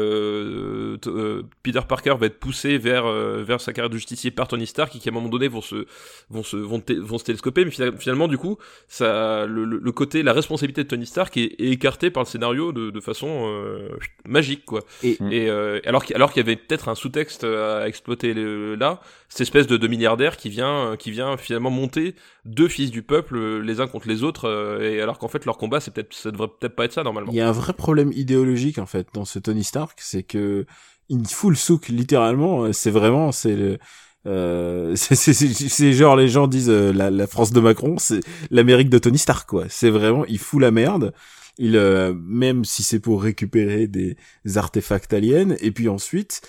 euh, 0.08 0.96
euh, 1.06 1.42
Peter 1.62 1.80
Parker 1.88 2.14
va 2.18 2.26
être 2.26 2.38
poussé 2.38 2.78
vers 2.78 3.06
euh, 3.06 3.42
vers 3.44 3.60
sa 3.60 3.72
carrière 3.72 3.90
de 3.90 3.96
justicier 3.96 4.30
par 4.30 4.48
Tony 4.48 4.66
Stark, 4.66 4.94
et 4.96 4.98
qui 4.98 5.08
à 5.08 5.12
un 5.12 5.14
moment 5.14 5.28
donné 5.28 5.48
vont 5.48 5.60
se 5.60 5.86
vont 6.30 6.42
se 6.42 6.56
vont, 6.56 6.82
se 7.18 7.24
télescoper, 7.24 7.64
mais 7.64 7.70
fina- 7.70 7.92
finalement 7.98 8.28
du 8.28 8.38
coup, 8.38 8.58
ça 8.88 9.46
le, 9.46 9.64
le- 9.64 9.92
côté 9.92 10.22
la 10.22 10.32
responsabilité 10.32 10.82
de 10.82 10.88
Tony 10.88 11.06
Stark 11.06 11.36
est, 11.36 11.54
est 11.60 11.70
écartée 11.70 12.10
par 12.10 12.24
le 12.24 12.28
scénario 12.28 12.72
de, 12.72 12.90
de 12.90 13.00
façon 13.00 13.44
euh, 13.48 13.88
magique 14.26 14.64
quoi. 14.64 14.80
Et- 15.02 15.16
Et 15.30 15.48
euh, 15.48 15.80
alors 15.86 16.04
qu'il 16.04 16.16
alors 16.16 16.32
qu'il 16.32 16.40
y 16.42 16.46
avait 16.46 16.56
peut-être 16.56 16.88
un 16.88 16.94
sous-texte 16.96 17.44
à 17.44 17.86
exploiter 17.86 18.34
le- 18.34 18.74
là, 18.74 19.00
cette 19.28 19.42
espèce 19.42 19.66
de, 19.66 19.76
de 19.76 19.86
milliardaire 19.88 20.36
qui 20.36 20.48
vient 20.50 20.96
qui 20.98 21.10
vient 21.12 21.36
finalement 21.36 21.70
monter 21.70 22.14
deux 22.44 22.68
fils 22.68 22.90
du 22.90 23.02
peuple 23.02 23.60
les 23.60 23.80
uns 23.80 23.86
contre 23.86 24.08
les 24.08 24.22
autres, 24.24 24.46
euh, 24.48 24.80
et 24.80 25.00
alors 25.00 25.18
qu'en 25.18 25.28
fait 25.28 25.44
leur 25.46 25.56
combat 25.58 25.80
c'est 25.80 25.92
peut-être 25.94 26.12
ça 26.12 26.30
devrait 26.32 26.48
peut-être 26.48 26.74
pas 26.74 26.84
être 26.86 26.92
ça 26.92 27.03
Il 27.32 27.36
y 27.36 27.40
a 27.40 27.48
un 27.48 27.52
vrai 27.52 27.72
problème 27.72 28.12
idéologique 28.12 28.78
en 28.78 28.86
fait 28.86 29.08
dans 29.14 29.24
ce 29.24 29.38
Tony 29.38 29.64
Stark, 29.64 29.98
c'est 30.00 30.22
que 30.22 30.66
il 31.08 31.26
fout 31.26 31.50
le 31.50 31.56
souk 31.56 31.88
littéralement. 31.88 32.72
C'est 32.72 32.90
vraiment 32.90 33.32
c'est 33.32 33.56
le 33.56 33.78
euh, 34.26 34.96
c'est 34.96 35.92
genre 35.92 36.16
les 36.16 36.28
gens 36.28 36.46
disent 36.46 36.70
euh, 36.70 36.92
la, 36.92 37.10
la 37.10 37.26
France 37.26 37.52
de 37.52 37.60
Macron, 37.60 37.96
c'est 37.98 38.20
l'Amérique 38.50 38.88
de 38.88 38.98
Tony 38.98 39.18
Stark 39.18 39.48
quoi. 39.48 39.64
C'est 39.68 39.90
vraiment 39.90 40.24
il 40.26 40.38
fout 40.38 40.60
la 40.60 40.70
merde. 40.70 41.12
Il 41.58 41.76
euh, 41.76 42.14
même 42.16 42.64
si 42.64 42.82
c'est 42.82 43.00
pour 43.00 43.22
récupérer 43.22 43.86
des 43.86 44.16
artefacts 44.56 45.12
aliens 45.12 45.54
et 45.60 45.70
puis 45.70 45.88
ensuite 45.88 46.42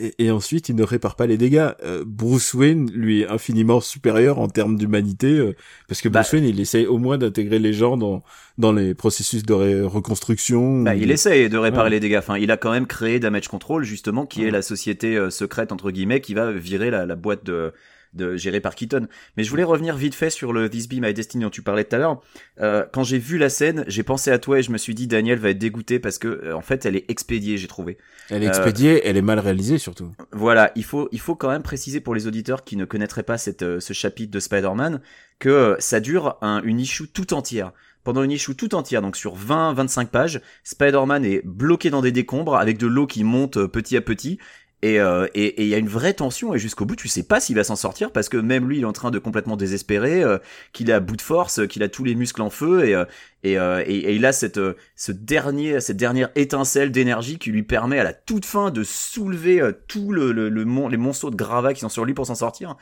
et, 0.00 0.14
et 0.26 0.30
ensuite 0.30 0.68
il 0.68 0.76
ne 0.76 0.82
répare 0.82 1.14
pas 1.16 1.26
les 1.26 1.36
dégâts. 1.36 1.68
Euh, 1.84 2.02
Bruce 2.06 2.54
Wayne 2.54 2.90
lui 2.92 3.22
est 3.22 3.28
infiniment 3.28 3.80
supérieur 3.80 4.38
en 4.38 4.48
termes 4.48 4.76
d'humanité 4.76 5.26
euh, 5.38 5.54
parce 5.88 6.00
que 6.00 6.08
Bah- 6.08 6.20
Bruce 6.20 6.32
Wayne 6.32 6.44
il 6.44 6.58
essaye 6.60 6.86
au 6.86 6.98
moins 6.98 7.18
d'intégrer 7.18 7.58
les 7.58 7.72
gens 7.72 7.96
dans 7.96 8.22
dans 8.58 8.72
les 8.72 8.94
processus 8.94 9.42
de 9.44 9.52
ré- 9.54 9.82
reconstruction. 9.82 10.82
Bah, 10.82 10.92
ou 10.94 10.98
il 10.98 11.10
essaye 11.10 11.48
de 11.48 11.56
réparer 11.58 11.84
Ouais. 11.84 11.90
les 11.90 12.00
dégâts. 12.00 12.16
Enfin, 12.18 12.36
il 12.36 12.50
a 12.50 12.56
quand 12.58 12.70
même 12.72 12.86
créé 12.86 13.18
Damage 13.18 13.48
Control, 13.48 13.84
justement, 13.84 14.26
qui 14.26 14.44
est 14.44 14.50
la 14.50 14.60
société 14.62 15.16
euh, 15.16 15.30
secrète, 15.30 15.72
entre 15.72 15.90
guillemets, 15.90 16.20
qui 16.20 16.34
va 16.34 16.52
virer 16.52 16.90
la, 16.90 17.06
la 17.06 17.16
boîte 17.16 17.44
de, 17.44 17.72
de 18.14 18.36
gérée 18.36 18.60
par 18.60 18.74
Keaton. 18.74 19.06
Mais 19.36 19.44
je 19.44 19.50
voulais 19.50 19.64
revenir 19.64 19.96
vite 19.96 20.14
fait 20.14 20.30
sur 20.30 20.52
le 20.52 20.68
This 20.68 20.88
Be 20.88 20.94
My 21.00 21.14
Destiny 21.14 21.44
dont 21.44 21.50
tu 21.50 21.62
parlais 21.62 21.84
tout 21.84 21.94
à 21.96 21.98
l'heure. 21.98 22.20
Euh, 22.60 22.84
quand 22.92 23.04
j'ai 23.04 23.18
vu 23.18 23.38
la 23.38 23.48
scène, 23.48 23.84
j'ai 23.86 24.02
pensé 24.02 24.30
à 24.30 24.38
toi 24.38 24.58
et 24.58 24.62
je 24.62 24.72
me 24.72 24.78
suis 24.78 24.94
dit, 24.94 25.06
Daniel 25.06 25.38
va 25.38 25.50
être 25.50 25.58
dégoûté 25.58 25.98
parce 25.98 26.18
que, 26.18 26.28
euh, 26.28 26.56
en 26.56 26.60
fait, 26.60 26.86
elle 26.86 26.96
est 26.96 27.04
expédiée, 27.08 27.56
j'ai 27.58 27.68
trouvé. 27.68 27.98
Elle 28.28 28.42
est 28.42 28.46
Euh, 28.46 28.50
expédiée, 28.50 29.06
elle 29.06 29.16
est 29.16 29.22
mal 29.22 29.38
réalisée 29.38 29.78
surtout. 29.78 30.12
Voilà, 30.32 30.72
il 30.74 30.84
faut, 30.84 31.08
il 31.12 31.20
faut 31.20 31.34
quand 31.36 31.50
même 31.50 31.62
préciser 31.62 32.00
pour 32.00 32.14
les 32.14 32.26
auditeurs 32.26 32.64
qui 32.64 32.76
ne 32.76 32.84
connaîtraient 32.84 33.22
pas 33.22 33.38
cette, 33.38 33.62
euh, 33.62 33.80
ce 33.80 33.92
chapitre 33.92 34.32
de 34.32 34.40
Spider-Man 34.40 35.00
que 35.38 35.76
ça 35.78 36.00
dure 36.00 36.36
un, 36.42 36.62
une 36.64 36.80
issue 36.80 37.08
tout 37.08 37.32
entière. 37.32 37.72
Pendant 38.02 38.22
une 38.22 38.30
issue 38.30 38.54
tout 38.54 38.74
entière, 38.74 39.02
donc 39.02 39.14
sur 39.14 39.36
20-25 39.36 40.06
pages, 40.06 40.40
Spider-Man 40.64 41.24
est 41.24 41.42
bloqué 41.44 41.90
dans 41.90 42.00
des 42.00 42.12
décombres 42.12 42.56
avec 42.56 42.78
de 42.78 42.86
l'eau 42.86 43.06
qui 43.06 43.24
monte 43.24 43.66
petit 43.66 43.96
à 43.96 44.00
petit. 44.00 44.38
Et 44.82 44.98
euh, 44.98 45.26
et 45.34 45.44
et 45.44 45.62
il 45.64 45.68
y 45.68 45.74
a 45.74 45.78
une 45.78 45.88
vraie 45.90 46.14
tension 46.14 46.54
et 46.54 46.58
jusqu'au 46.58 46.86
bout 46.86 46.96
tu 46.96 47.06
sais 47.06 47.22
pas 47.22 47.38
s'il 47.38 47.54
va 47.54 47.64
s'en 47.64 47.76
sortir 47.76 48.12
parce 48.12 48.30
que 48.30 48.38
même 48.38 48.66
lui 48.66 48.78
il 48.78 48.82
est 48.82 48.86
en 48.86 48.94
train 48.94 49.10
de 49.10 49.18
complètement 49.18 49.58
désespérer, 49.58 50.22
euh, 50.22 50.38
qu'il 50.72 50.88
est 50.88 50.94
à 50.94 51.00
bout 51.00 51.16
de 51.16 51.20
force, 51.22 51.66
qu'il 51.68 51.82
a 51.82 51.88
tous 51.90 52.02
les 52.02 52.14
muscles 52.14 52.40
en 52.40 52.48
feu 52.48 52.86
et 52.86 52.94
euh, 52.94 53.04
et, 53.42 53.58
euh, 53.58 53.82
et, 53.86 53.94
et 53.96 54.14
il 54.14 54.24
a 54.24 54.32
cette 54.32 54.56
euh, 54.56 54.74
ce 54.96 55.12
dernier 55.12 55.80
cette 55.80 55.98
dernière 55.98 56.30
étincelle 56.34 56.92
d'énergie 56.92 57.38
qui 57.38 57.50
lui 57.50 57.62
permet 57.62 57.98
à 57.98 58.04
la 58.04 58.14
toute 58.14 58.46
fin 58.46 58.70
de 58.70 58.82
soulever 58.82 59.60
tout 59.86 60.12
le, 60.12 60.32
le, 60.32 60.48
le 60.48 60.64
mon- 60.64 60.88
les 60.88 60.96
monceaux 60.96 61.30
de 61.30 61.36
gravats 61.36 61.74
qui 61.74 61.80
sont 61.80 61.90
sur 61.90 62.06
lui 62.06 62.14
pour 62.14 62.26
s'en 62.26 62.34
sortir. 62.34 62.76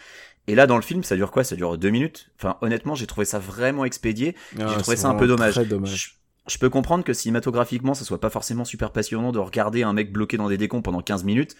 Et 0.46 0.54
là 0.54 0.66
dans 0.66 0.76
le 0.76 0.82
film 0.82 1.02
ça 1.02 1.16
dure 1.16 1.30
quoi? 1.30 1.44
Ça 1.44 1.56
dure 1.56 1.76
deux 1.78 1.90
minutes? 1.90 2.30
Enfin 2.38 2.58
honnêtement 2.61 2.94
j'ai 2.94 3.06
trouvé 3.06 3.24
ça 3.24 3.38
vraiment 3.38 3.84
expédié. 3.84 4.34
Ah, 4.58 4.66
j'ai 4.68 4.76
trouvé 4.76 4.96
c'est 4.96 5.02
ça 5.02 5.08
un 5.08 5.14
peu 5.14 5.26
dommage. 5.26 5.52
Très 5.52 5.64
dommage. 5.64 6.16
Je, 6.46 6.52
je 6.52 6.58
peux 6.58 6.70
comprendre 6.70 7.04
que 7.04 7.12
cinématographiquement 7.12 7.94
ça 7.94 8.04
soit 8.04 8.20
pas 8.20 8.30
forcément 8.30 8.64
super 8.64 8.92
passionnant 8.92 9.32
de 9.32 9.38
regarder 9.38 9.82
un 9.82 9.92
mec 9.92 10.12
bloqué 10.12 10.37
dans 10.37 10.48
des 10.48 10.56
décombres 10.56 10.84
pendant 10.84 11.02
15 11.02 11.24
minutes. 11.24 11.56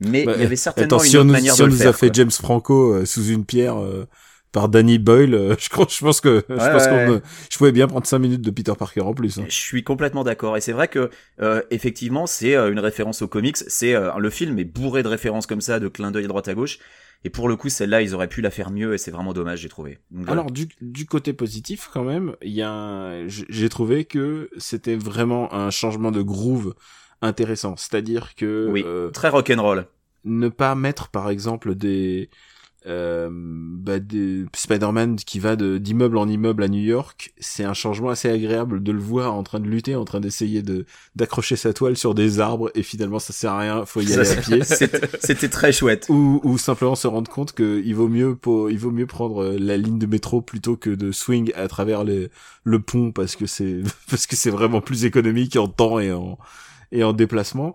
Mais 0.00 0.24
Bah, 0.24 0.34
il 0.34 0.40
y 0.40 0.44
avait 0.44 0.56
certainement 0.56 0.86
Attends, 0.96 1.02
une 1.02 1.08
si 1.08 1.16
on 1.16 1.20
autre 1.20 1.28
nous, 1.28 1.32
manière 1.32 1.56
si 1.56 1.62
de 1.62 1.64
on 1.64 1.66
le 1.66 1.70
nous 1.70 1.76
faire. 1.76 1.86
a 1.86 1.92
fait 1.92 2.10
quoi. 2.10 2.14
James 2.14 2.30
Franco 2.30 2.92
euh, 2.94 3.04
sous 3.06 3.26
une 3.28 3.44
pierre 3.44 3.76
euh, 3.80 4.06
par 4.52 4.68
Danny 4.68 4.98
Boyle, 4.98 5.34
euh, 5.34 5.56
je 5.60 5.68
crois, 5.68 5.86
je 5.88 5.98
pense 6.00 6.20
que 6.20 6.44
je 6.48 6.54
Ouais, 6.54 6.70
pense 6.70 6.88
ouais, 6.88 7.08
euh, 7.08 7.20
je 7.50 7.56
pouvais 7.58 7.72
bien 7.72 7.86
prendre 7.88 8.06
5 8.06 8.18
minutes 8.18 8.42
de 8.42 8.50
Peter 8.50 8.72
Parker 8.78 9.00
en 9.02 9.14
plus. 9.14 9.38
hein. 9.38 9.44
Je 9.48 9.54
suis 9.54 9.82
complètement 9.84 10.24
d'accord 10.24 10.56
et 10.56 10.60
c'est 10.60 10.72
vrai 10.72 10.88
que 10.88 11.10
euh, 11.40 11.62
effectivement 11.70 12.26
c'est 12.26 12.54
euh, 12.54 12.70
une 12.70 12.78
référence 12.78 13.22
aux 13.22 13.28
comics, 13.28 13.56
c'est 13.56 13.94
euh, 13.94 14.12
le 14.18 14.30
film 14.30 14.58
est 14.58 14.64
bourré 14.64 15.02
de 15.02 15.08
références 15.08 15.46
comme 15.46 15.60
ça, 15.60 15.80
de 15.80 15.88
clins 15.88 16.10
d'œil 16.10 16.24
à 16.24 16.28
droite 16.28 16.48
à 16.48 16.54
gauche 16.54 16.78
et 17.24 17.30
pour 17.30 17.48
le 17.48 17.56
coup 17.56 17.68
celle-là 17.68 18.02
ils 18.02 18.14
auraient 18.14 18.28
pu 18.28 18.40
la 18.40 18.50
faire 18.50 18.70
mieux 18.70 18.94
et 18.94 18.98
c'est 18.98 19.10
vraiment 19.10 19.32
dommage 19.32 19.60
j'ai 19.60 19.68
trouvé. 19.68 19.98
Donc, 20.10 20.26
voilà. 20.26 20.42
Alors 20.42 20.50
du, 20.50 20.68
du 20.80 21.06
côté 21.06 21.32
positif 21.32 21.88
quand 21.92 22.04
même, 22.04 22.36
il 22.42 22.52
y 22.52 22.62
a 22.62 22.70
un- 22.70 23.26
j'ai 23.28 23.68
trouvé 23.68 24.04
que 24.04 24.48
c'était 24.56 24.96
vraiment 24.96 25.52
un 25.52 25.70
changement 25.70 26.10
de 26.12 26.22
groove 26.22 26.74
intéressant, 27.22 27.76
c'est-à-dire 27.76 28.34
que 28.34 28.68
oui, 28.70 28.82
euh, 28.86 29.10
très 29.10 29.28
rock'n'roll. 29.28 29.86
ne 30.24 30.48
pas 30.48 30.74
mettre 30.74 31.08
par 31.08 31.30
exemple 31.30 31.74
des 31.74 32.30
euh, 32.86 33.28
bah, 33.32 34.00
des 34.00 34.44
Spider-Man 34.54 35.14
qui 35.16 35.38
va 35.38 35.54
d'immeuble 35.54 36.16
en 36.16 36.26
immeuble 36.26 36.64
à 36.64 36.68
New 36.68 36.82
York, 36.82 37.32
c'est 37.38 37.62
un 37.62 37.74
changement 37.74 38.08
assez 38.08 38.28
agréable 38.28 38.82
de 38.82 38.90
le 38.90 38.98
voir 38.98 39.34
en 39.34 39.44
train 39.44 39.60
de 39.60 39.68
lutter, 39.68 39.94
en 39.94 40.04
train 40.04 40.18
d'essayer 40.18 40.62
de 40.62 40.84
d'accrocher 41.14 41.54
sa 41.54 41.72
toile 41.72 41.96
sur 41.96 42.14
des 42.14 42.40
arbres 42.40 42.72
et 42.74 42.82
finalement 42.82 43.20
ça 43.20 43.32
sert 43.32 43.52
à 43.52 43.58
rien, 43.60 43.86
faut 43.86 44.00
y 44.00 44.12
aller 44.12 44.28
à 44.28 44.36
pied. 44.36 44.62
C'était 45.20 45.48
très 45.48 45.70
chouette. 45.70 46.06
Ou, 46.08 46.40
ou 46.42 46.58
simplement 46.58 46.96
se 46.96 47.06
rendre 47.06 47.30
compte 47.30 47.52
que 47.52 47.80
il 47.84 47.94
vaut 47.94 48.08
mieux 48.08 48.34
pour, 48.34 48.68
il 48.68 48.78
vaut 48.78 48.90
mieux 48.90 49.06
prendre 49.06 49.44
euh, 49.44 49.56
la 49.60 49.76
ligne 49.76 49.98
de 49.98 50.06
métro 50.06 50.40
plutôt 50.42 50.76
que 50.76 50.90
de 50.90 51.12
swing 51.12 51.52
à 51.54 51.68
travers 51.68 52.02
les, 52.02 52.30
le 52.64 52.80
pont 52.80 53.12
parce 53.12 53.36
que 53.36 53.46
c'est 53.46 53.82
parce 54.10 54.26
que 54.26 54.34
c'est 54.34 54.50
vraiment 54.50 54.80
plus 54.80 55.04
économique 55.04 55.54
en 55.56 55.68
temps 55.68 56.00
et 56.00 56.12
en 56.12 56.36
et 56.92 57.02
en 57.04 57.12
déplacement. 57.12 57.74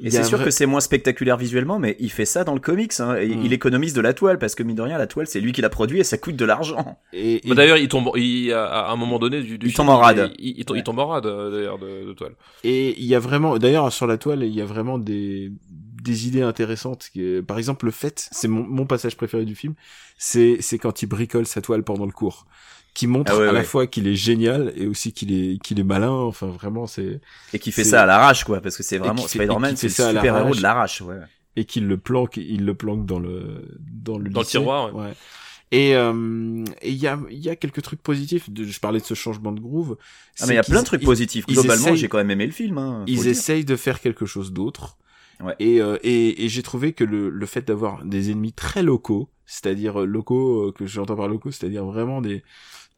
Et 0.00 0.12
c'est 0.12 0.22
sûr 0.22 0.36
vrai- 0.38 0.44
que 0.44 0.50
c'est 0.52 0.66
moins 0.66 0.78
spectaculaire 0.78 1.36
visuellement, 1.36 1.80
mais 1.80 1.96
il 1.98 2.12
fait 2.12 2.24
ça 2.24 2.44
dans 2.44 2.54
le 2.54 2.60
comics. 2.60 2.92
Hein, 3.00 3.16
et 3.16 3.34
Mm. 3.34 3.44
Il 3.44 3.52
économise 3.52 3.94
de 3.94 4.00
la 4.00 4.14
toile 4.14 4.38
parce 4.38 4.54
que 4.54 4.62
mine 4.62 4.76
de 4.76 4.82
rien, 4.82 4.96
la 4.96 5.08
toile 5.08 5.26
c'est 5.26 5.40
lui 5.40 5.50
qui 5.50 5.60
l'a 5.60 5.70
produit 5.70 5.98
et 5.98 6.04
ça 6.04 6.18
coûte 6.18 6.36
de 6.36 6.44
l'argent. 6.44 7.00
et, 7.12 7.44
et- 7.44 7.48
Bah, 7.48 7.56
d'ailleurs, 7.56 7.78
il 7.78 7.88
tombe, 7.88 8.08
il, 8.14 8.52
à, 8.52 8.90
un 8.90 8.96
moment 8.96 9.18
donné 9.18 9.42
du, 9.42 9.58
du 9.58 9.66
Il 9.66 9.72
film, 9.72 9.86
tombe 9.86 9.88
en 9.88 9.96
rade. 9.98 10.30
Il, 10.38 10.50
il, 10.50 10.58
il 10.60 10.64
tombe- 10.64 10.76
il 10.76 10.82
tombe 10.84 11.00
en 11.00 11.08
rade, 11.08 11.26
euh, 11.26 11.50
d'ailleurs, 11.50 11.78
de, 11.80 12.06
de 12.06 12.12
toile. 12.12 12.34
Et 12.62 12.96
il 13.00 13.06
y 13.06 13.16
a 13.16 13.18
vraiment, 13.18 13.58
d'ailleurs 13.58 13.92
sur 13.92 14.06
la 14.06 14.18
toile, 14.18 14.44
il 14.44 14.54
y 14.54 14.60
a 14.60 14.64
vraiment 14.66 14.98
des 14.98 15.50
des 16.00 16.28
idées 16.28 16.42
intéressantes. 16.42 17.10
Par 17.48 17.58
exemple, 17.58 17.84
le 17.84 17.90
fait, 17.90 18.28
c'est 18.30 18.46
mon, 18.46 18.62
mon 18.62 18.86
passage 18.86 19.16
préféré 19.16 19.44
du 19.44 19.56
film, 19.56 19.74
c'est 20.16 20.58
c'est 20.60 20.78
quand 20.78 21.02
il 21.02 21.06
bricole 21.06 21.44
sa 21.44 21.60
toile 21.60 21.82
pendant 21.82 22.06
le 22.06 22.12
cours, 22.12 22.46
qui 22.98 23.06
montre 23.06 23.30
Ah 23.34 23.38
ouais, 23.38 23.48
à 23.48 23.52
la 23.52 23.60
ouais. 23.60 23.64
fois 23.64 23.86
qu'il 23.86 24.06
est 24.08 24.16
génial 24.16 24.72
et 24.76 24.86
aussi 24.86 25.12
qu'il 25.12 25.30
est 25.32 25.58
qu'il 25.62 25.78
est 25.78 25.84
malin. 25.94 26.10
Enfin, 26.10 26.48
vraiment, 26.48 26.86
c'est 26.86 27.20
Et 27.52 27.58
qui 27.58 27.70
fait 27.72 27.84
ça 27.84 28.02
à 28.02 28.06
l'arrache 28.06 28.42
quoi, 28.44 28.60
parce 28.60 28.76
que 28.76 28.82
c'est 28.82 28.98
vraiment 28.98 29.26
Spider-Man, 29.26 29.76
c'est 29.76 29.88
ça 29.88 30.08
à 30.08 30.12
le 30.12 30.18
super 30.18 30.34
héros 30.36 30.38
l'arrache. 30.54 30.56
de 30.58 30.62
l'arrache. 30.62 31.00
Ouais. 31.02 31.16
et 31.56 31.64
qu'il 31.64 31.86
le 31.86 31.96
planque, 31.96 32.36
il 32.36 32.64
le 32.64 32.74
planque 32.74 33.06
dans 33.06 33.20
le 33.20 33.64
dans 33.78 34.18
le 34.18 34.30
Dans 34.30 34.40
le 34.40 34.46
tiroir, 34.46 34.94
Ouais. 34.94 35.12
Et 35.70 35.94
euh, 35.94 36.64
et 36.80 36.90
il 36.90 36.96
y 36.96 37.06
a 37.06 37.18
il 37.30 37.38
y 37.38 37.50
a 37.50 37.56
quelques 37.56 37.82
trucs 37.82 38.02
positifs. 38.02 38.48
De, 38.50 38.64
je 38.64 38.80
parlais 38.80 39.00
de 39.00 39.04
ce 39.04 39.14
changement 39.14 39.52
de 39.52 39.60
groove. 39.60 39.96
Ah 40.40 40.46
mais 40.46 40.54
il 40.54 40.56
y 40.56 40.58
a 40.58 40.62
plein 40.62 40.80
de 40.80 40.86
trucs 40.86 41.02
ils- 41.02 41.12
positifs. 41.12 41.46
Globalement, 41.46 41.94
j'ai 41.94 42.08
quand 42.08 42.16
même 42.18 42.30
aimé 42.30 42.46
le 42.46 42.52
film. 42.52 42.78
Hein, 42.78 43.04
ils 43.06 43.28
essayent 43.28 43.66
de 43.66 43.76
faire 43.76 44.00
quelque 44.00 44.24
chose 44.26 44.52
d'autre. 44.52 44.96
Ouais. 45.44 45.54
Et, 45.60 45.80
euh, 45.80 45.98
et, 46.02 46.44
et 46.44 46.48
j'ai 46.48 46.62
trouvé 46.64 46.94
que 46.94 47.04
le, 47.04 47.28
le 47.30 47.46
fait 47.46 47.64
d'avoir 47.68 48.04
des 48.04 48.30
ennemis 48.32 48.52
très 48.54 48.82
locaux, 48.82 49.28
c'est-à-dire 49.46 50.00
euh, 50.00 50.04
locaux, 50.06 50.68
euh, 50.68 50.72
que 50.72 50.84
j'entends 50.86 51.14
par 51.16 51.28
locaux, 51.28 51.52
c'est-à-dire 51.52 51.84
vraiment 51.84 52.20
des... 52.20 52.42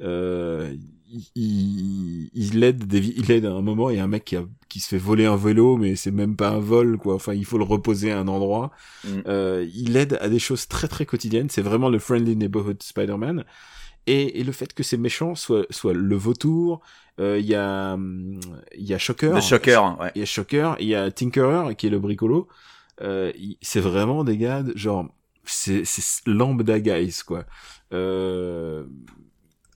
Euh, 0.00 0.74
il, 1.12 1.24
il, 1.34 2.30
il 2.34 2.62
aide 2.64 2.86
des, 2.86 3.00
il 3.00 3.30
aide 3.32 3.44
à 3.46 3.52
un 3.52 3.62
moment, 3.62 3.90
il 3.90 3.96
y 3.96 4.00
a 4.00 4.04
un 4.04 4.08
mec 4.08 4.24
qui, 4.24 4.36
a, 4.36 4.44
qui 4.68 4.78
se 4.80 4.88
fait 4.88 4.98
voler 4.98 5.26
un 5.26 5.36
vélo, 5.36 5.76
mais 5.76 5.96
c'est 5.96 6.12
même 6.12 6.36
pas 6.36 6.50
un 6.50 6.60
vol, 6.60 6.98
quoi. 6.98 7.14
Enfin, 7.14 7.34
il 7.34 7.44
faut 7.44 7.58
le 7.58 7.64
reposer 7.64 8.12
à 8.12 8.18
un 8.20 8.28
endroit. 8.28 8.70
Mm. 9.04 9.08
Euh, 9.26 9.66
il 9.74 9.96
aide 9.96 10.18
à 10.20 10.28
des 10.28 10.38
choses 10.38 10.68
très 10.68 10.86
très 10.88 11.06
quotidiennes. 11.06 11.50
C'est 11.50 11.62
vraiment 11.62 11.88
le 11.88 11.98
friendly 11.98 12.36
neighborhood 12.36 12.82
Spider-Man. 12.82 13.44
Et, 14.06 14.40
et 14.40 14.44
le 14.44 14.52
fait 14.52 14.72
que 14.72 14.82
ces 14.82 14.96
méchants 14.96 15.34
soient, 15.34 15.66
soient 15.70 15.92
le 15.92 16.16
vautour, 16.16 16.80
euh, 17.20 17.38
il 17.38 17.46
y 17.46 17.54
a, 17.54 17.98
il 18.76 18.84
y 18.84 18.94
a 18.94 18.98
Shocker. 18.98 19.34
The 19.36 19.42
Shocker, 19.42 19.96
ouais. 20.00 20.10
Il 20.14 20.20
y 20.20 20.22
a 20.22 20.26
Shocker, 20.26 20.76
il 20.80 20.88
y 20.88 20.94
a 20.94 21.10
Tinkerer 21.10 21.74
qui 21.76 21.86
est 21.88 21.90
le 21.90 21.98
bricolo. 21.98 22.48
Euh, 23.02 23.32
c'est 23.60 23.80
vraiment 23.80 24.24
des 24.24 24.36
gars, 24.38 24.62
de- 24.62 24.76
genre, 24.76 25.06
c'est, 25.44 25.84
c'est 25.84 26.26
lambda 26.26 26.80
guys, 26.80 27.20
quoi. 27.26 27.44
Euh, 27.92 28.84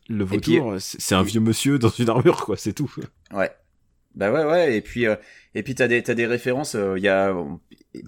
le 0.08 0.24
vautour, 0.24 0.76
c'est 0.80 1.00
c'est 1.00 1.14
un 1.14 1.22
vieux 1.22 1.40
monsieur 1.40 1.78
dans 1.78 1.88
une 1.90 2.08
armure, 2.10 2.44
quoi, 2.44 2.56
c'est 2.56 2.72
tout. 2.74 2.92
Ouais. 3.32 3.50
Bah 4.14 4.30
ouais 4.32 4.44
ouais 4.44 4.76
et 4.76 4.80
puis 4.80 5.06
euh, 5.06 5.16
et 5.56 5.62
puis 5.64 5.74
t'as 5.74 5.88
des 5.88 6.02
t'as 6.02 6.14
des 6.14 6.26
références 6.26 6.76
il 6.96 7.02
y 7.02 7.08
a 7.08 7.30
euh, 7.34 7.44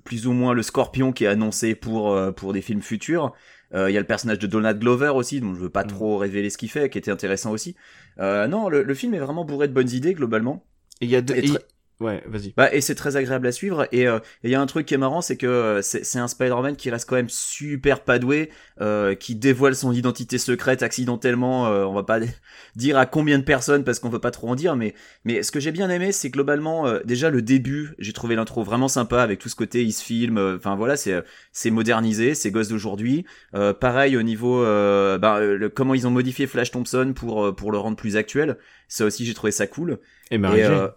plus 0.04 0.28
ou 0.28 0.32
moins 0.32 0.54
le 0.54 0.62
Scorpion 0.62 1.12
qui 1.12 1.24
est 1.24 1.28
annoncé 1.28 1.74
pour 1.74 2.12
euh, 2.12 2.30
pour 2.30 2.52
des 2.52 2.62
films 2.62 2.82
futurs 2.82 3.32
il 3.74 3.90
y 3.90 3.96
a 3.96 4.00
le 4.00 4.06
personnage 4.06 4.38
de 4.38 4.46
Donald 4.46 4.78
Glover 4.78 5.08
aussi 5.08 5.40
dont 5.40 5.52
je 5.54 5.60
veux 5.60 5.68
pas 5.70 5.82
Mm. 5.84 5.88
trop 5.88 6.16
révéler 6.18 6.48
ce 6.50 6.58
qu'il 6.58 6.70
fait 6.70 6.88
qui 6.90 6.98
était 6.98 7.10
intéressant 7.10 7.50
aussi 7.50 7.74
euh, 8.20 8.46
non 8.46 8.68
le, 8.68 8.84
le 8.84 8.94
film 8.94 9.14
est 9.14 9.18
vraiment 9.18 9.44
bourré 9.44 9.66
de 9.66 9.72
bonnes 9.72 9.90
idées 9.90 10.14
globalement 10.14 10.64
il 11.00 11.10
y 11.10 11.16
a 11.16 11.20
deux, 11.22 11.34
Et 11.34 11.46
et- 11.46 11.58
Ouais, 11.98 12.22
vas-y. 12.26 12.52
Bah, 12.54 12.74
et 12.74 12.82
c'est 12.82 12.94
très 12.94 13.16
agréable 13.16 13.46
à 13.46 13.52
suivre. 13.52 13.88
Et 13.90 14.06
euh, 14.06 14.18
il 14.44 14.50
y 14.50 14.54
a 14.54 14.60
un 14.60 14.66
truc 14.66 14.84
qui 14.84 14.92
est 14.92 14.98
marrant, 14.98 15.22
c'est 15.22 15.38
que 15.38 15.46
euh, 15.46 15.80
c'est 15.80 16.18
un 16.18 16.28
Spider-Man 16.28 16.76
qui 16.76 16.90
reste 16.90 17.08
quand 17.08 17.16
même 17.16 17.30
super 17.30 18.04
padoué, 18.04 18.50
euh, 18.82 19.14
qui 19.14 19.34
dévoile 19.34 19.74
son 19.74 19.92
identité 19.92 20.36
secrète 20.36 20.82
accidentellement. 20.82 21.68
euh, 21.68 21.84
on 21.86 21.94
va 21.94 22.02
pas 22.02 22.20
dire 22.76 22.98
à 22.98 23.06
combien 23.06 23.38
de 23.38 23.44
personnes 23.44 23.82
parce 23.82 23.98
qu'on 23.98 24.10
veut 24.10 24.18
pas 24.18 24.30
trop 24.30 24.48
en 24.50 24.54
dire, 24.54 24.76
mais 24.76 24.92
mais 25.24 25.42
ce 25.42 25.50
que 25.50 25.58
j'ai 25.58 25.72
bien 25.72 25.88
aimé, 25.88 26.12
c'est 26.12 26.28
globalement 26.28 26.86
euh, 26.86 27.00
déjà 27.06 27.30
le 27.30 27.40
début. 27.40 27.94
J'ai 27.98 28.12
trouvé 28.12 28.36
l'intro 28.36 28.62
vraiment 28.62 28.88
sympa 28.88 29.22
avec 29.22 29.38
tout 29.38 29.48
ce 29.48 29.56
côté 29.56 29.82
il 29.82 29.92
se 29.92 30.04
filme. 30.04 30.36
euh, 30.36 30.56
Enfin 30.56 30.76
voilà, 30.76 30.98
c'est 30.98 31.22
c'est 31.52 31.70
modernisé, 31.70 32.34
c'est 32.34 32.50
gosse 32.50 32.68
d'aujourd'hui. 32.68 33.24
Euh, 33.54 33.72
pareil 33.72 34.18
au 34.18 34.22
niveau, 34.22 34.62
euh, 34.62 35.16
bah, 35.16 35.38
euh, 35.38 35.56
le- 35.56 35.68
comment 35.70 35.94
ils 35.94 36.06
ont 36.06 36.10
modifié 36.10 36.46
Flash 36.46 36.70
Thompson 36.72 37.14
pour 37.16 37.42
euh, 37.46 37.52
pour 37.52 37.72
le 37.72 37.78
rendre 37.78 37.96
plus 37.96 38.18
actuel. 38.18 38.58
Ça 38.86 39.06
aussi, 39.06 39.24
j'ai 39.24 39.32
trouvé 39.34 39.50
ça 39.50 39.66
cool. 39.66 39.98
Et 40.30 40.38
Mary 40.38 40.60
Et, 40.60 40.64
euh, 40.64 40.88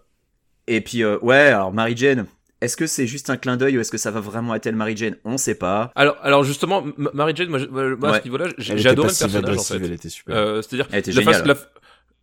et 0.75 0.81
puis, 0.81 1.03
euh, 1.03 1.17
ouais, 1.21 1.35
alors 1.47 1.71
Mary 1.73 1.95
Jane, 1.97 2.25
est-ce 2.61 2.75
que 2.77 2.87
c'est 2.87 3.07
juste 3.07 3.29
un 3.29 3.37
clin 3.37 3.55
d'œil 3.57 3.77
ou 3.77 3.81
est-ce 3.81 3.91
que 3.91 3.97
ça 3.97 4.11
va 4.11 4.19
vraiment 4.19 4.53
être 4.55 4.65
elle 4.67 4.75
Mary 4.75 4.95
Jane? 4.97 5.15
On 5.25 5.37
sait 5.37 5.55
pas. 5.55 5.91
Alors, 5.95 6.17
alors 6.21 6.43
justement, 6.43 6.83
Mary 7.13 7.33
Jane, 7.35 7.49
moi, 7.49 7.59
moi, 7.71 8.15
à 8.15 8.19
ce 8.19 8.23
niveau-là, 8.25 8.47
j'ai 8.57 8.73
adoré 8.89 9.09
le 9.09 9.17
personnage 9.17 9.57
en 9.57 9.61
fait. 9.63 9.75
elle 9.75 9.93
était 9.93 10.09
super. 10.09 10.35
Euh, 10.35 10.61
C'est-à-dire 10.61 10.87
Elle 10.91 10.99
était 10.99 11.11
la 11.13 11.21
face- 11.21 11.37
géniale. 11.37 11.47
la- 11.57 11.79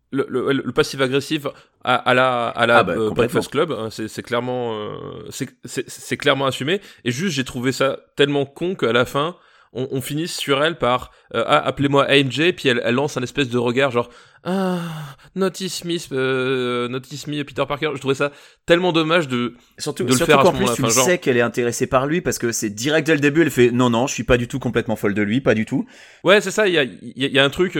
le, 0.09 0.25
le, 0.29 0.53
le 0.53 0.71
passif 0.71 1.01
agressif 1.01 1.47
à, 1.83 1.95
à 1.95 2.13
la 2.13 2.47
à 2.47 2.65
la 2.65 2.77
Ah 2.77 2.83
bah, 2.83 2.93
euh. 2.95 3.09
Breakfast 3.09 3.51
Club, 3.51 3.73
hein, 3.73 3.89
c'est 3.89 4.23
clairement 4.23 4.73
euh, 4.73 5.29
c'est 5.65 6.15
clairement 6.17 6.45
assumé. 6.45 6.79
Et 7.03 7.11
juste, 7.11 7.35
j'ai 7.35 7.43
trouvé 7.43 7.73
ça 7.73 7.99
tellement 8.15 8.45
con 8.45 8.75
qu'à 8.75 8.93
la 8.93 9.03
fin, 9.03 9.35
on, 9.73 9.85
on 9.91 9.99
finisse 9.99 10.37
sur 10.37 10.63
elle 10.63 10.77
par 10.77 11.11
euh, 11.35 11.43
ah 11.45 11.57
appelez-moi 11.67 12.05
AMJ, 12.05 12.53
puis 12.55 12.69
elle, 12.69 12.81
elle 12.85 12.95
lance 12.95 13.17
un 13.17 13.21
espèce 13.23 13.49
de 13.49 13.57
regard 13.57 13.91
genre 13.91 14.09
ah 14.43 14.79
notice 15.35 15.83
me 15.85 15.97
euh, 16.13 16.87
notice 16.87 17.27
me 17.27 17.43
Peter 17.43 17.63
Parker. 17.67 17.91
Je 17.95 17.99
trouvais 17.99 18.15
ça 18.15 18.31
tellement 18.65 18.91
dommage 18.93 19.27
de 19.27 19.55
Surtout, 19.77 20.03
de 20.03 20.09
le 20.09 20.15
surtout 20.15 20.31
faire 20.31 20.41
qu'en 20.41 20.51
ce 20.51 20.57
plus, 20.57 20.65
tu 20.75 20.83
Enfin, 20.83 20.93
genre- 20.93 21.05
sais 21.05 21.17
qu'elle 21.17 21.37
est 21.37 21.41
intéressée 21.41 21.87
par 21.87 22.07
lui 22.07 22.21
parce 22.21 22.37
que 22.37 22.51
c'est 22.51 22.69
direct 22.69 23.05
dès 23.07 23.13
le 23.13 23.19
début, 23.19 23.41
elle 23.41 23.51
fait 23.51 23.71
non, 23.71 23.89
non, 23.89 24.07
je 24.07 24.13
suis 24.13 24.23
pas 24.23 24.37
du 24.37 24.47
tout 24.47 24.59
complètement 24.59 24.95
folle 24.95 25.13
de 25.13 25.21
lui, 25.21 25.41
pas 25.41 25.53
du 25.53 25.65
tout. 25.65 25.85
Ouais, 26.23 26.41
c'est 26.41 26.51
ça. 26.51 26.67
Il 26.67 26.73
y 26.73 26.77
a, 26.77 26.83
y, 26.83 26.87
a- 26.87 27.27
il 27.27 27.31
y 27.33 27.39
a 27.39 27.43
un 27.43 27.49
truc. 27.49 27.77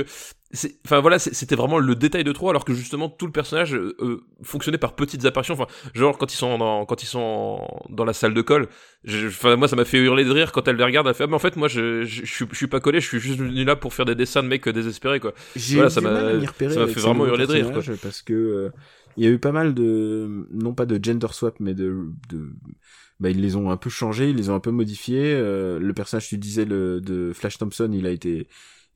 Enfin 0.85 1.01
voilà, 1.01 1.19
c'était 1.19 1.55
vraiment 1.55 1.77
le 1.77 1.93
détail 1.95 2.23
de 2.23 2.31
trop, 2.31 2.49
alors 2.49 2.63
que 2.63 2.73
justement 2.73 3.09
tout 3.09 3.25
le 3.25 3.33
personnage 3.33 3.75
euh, 3.75 3.95
euh, 3.99 4.21
fonctionnait 4.43 4.77
par 4.77 4.95
petites 4.95 5.25
apparitions. 5.25 5.55
Enfin, 5.55 5.67
genre 5.93 6.17
quand 6.17 6.31
ils 6.33 6.37
sont 6.37 6.57
dans, 6.57 6.85
quand 6.85 7.03
ils 7.03 7.07
sont 7.07 7.67
dans 7.89 8.05
la 8.05 8.13
salle 8.13 8.33
de 8.33 8.41
colle. 8.41 8.67
je- 9.03 9.27
Enfin 9.27 9.57
moi, 9.57 9.67
ça 9.67 9.75
m'a 9.75 9.83
fait 9.83 9.97
hurler 9.99 10.23
de 10.23 10.31
rire 10.31 10.53
quand 10.53 10.65
elle 10.69 10.77
les 10.77 10.85
regarde. 10.85 11.05
Elle 11.07 11.13
fait 11.15 11.25
ah, 11.25 11.27
mais 11.27 11.35
en 11.35 11.39
fait 11.39 11.57
moi 11.57 11.67
je, 11.67 12.03
je, 12.05 12.23
je, 12.25 12.31
suis- 12.33 12.45
je 12.49 12.55
suis 12.55 12.67
pas 12.67 12.79
collé, 12.79 13.01
je 13.01 13.07
suis 13.07 13.19
juste 13.19 13.39
venu 13.39 13.65
là 13.65 13.75
pour 13.75 13.93
faire 13.93 14.05
des 14.05 14.15
dessins 14.15 14.41
de 14.41 14.47
mecs 14.47 14.67
désespérés 14.69 15.19
quoi. 15.19 15.33
Voilà, 15.73 15.89
ça 15.89 15.99
m'a- 16.01 16.09
fait 16.87 16.99
vraiment 17.01 17.25
hurler 17.27 17.45
de 17.45 17.51
rire, 17.51 17.65
personnage 17.73 17.99
Parce 18.01 18.21
que 18.21 18.33
euh, 18.33 18.69
il 19.17 19.25
y 19.25 19.27
a 19.27 19.29
eu 19.31 19.39
pas 19.39 19.51
mal 19.51 19.73
de, 19.73 20.47
non 20.51 20.73
pas 20.73 20.85
de 20.85 20.97
gender 21.03 21.27
swap, 21.31 21.59
mais 21.59 21.73
de, 21.73 22.05
de, 22.29 22.51
bah 23.19 23.29
ils 23.31 23.41
les 23.41 23.55
ont 23.55 23.71
un 23.71 23.77
peu 23.77 23.89
changés, 23.89 24.29
ils 24.29 24.35
les 24.35 24.49
ont 24.49 24.55
un 24.55 24.59
peu 24.59 24.71
modifiés. 24.71 25.33
Euh, 25.33 25.79
le 25.79 25.93
personnage, 25.93 26.27
tu 26.29 26.37
disais 26.37 26.65
le 26.65 27.01
de 27.01 27.33
Flash 27.33 27.57
Thompson, 27.57 27.89
il 27.93 28.05
a 28.05 28.11
été, 28.11 28.47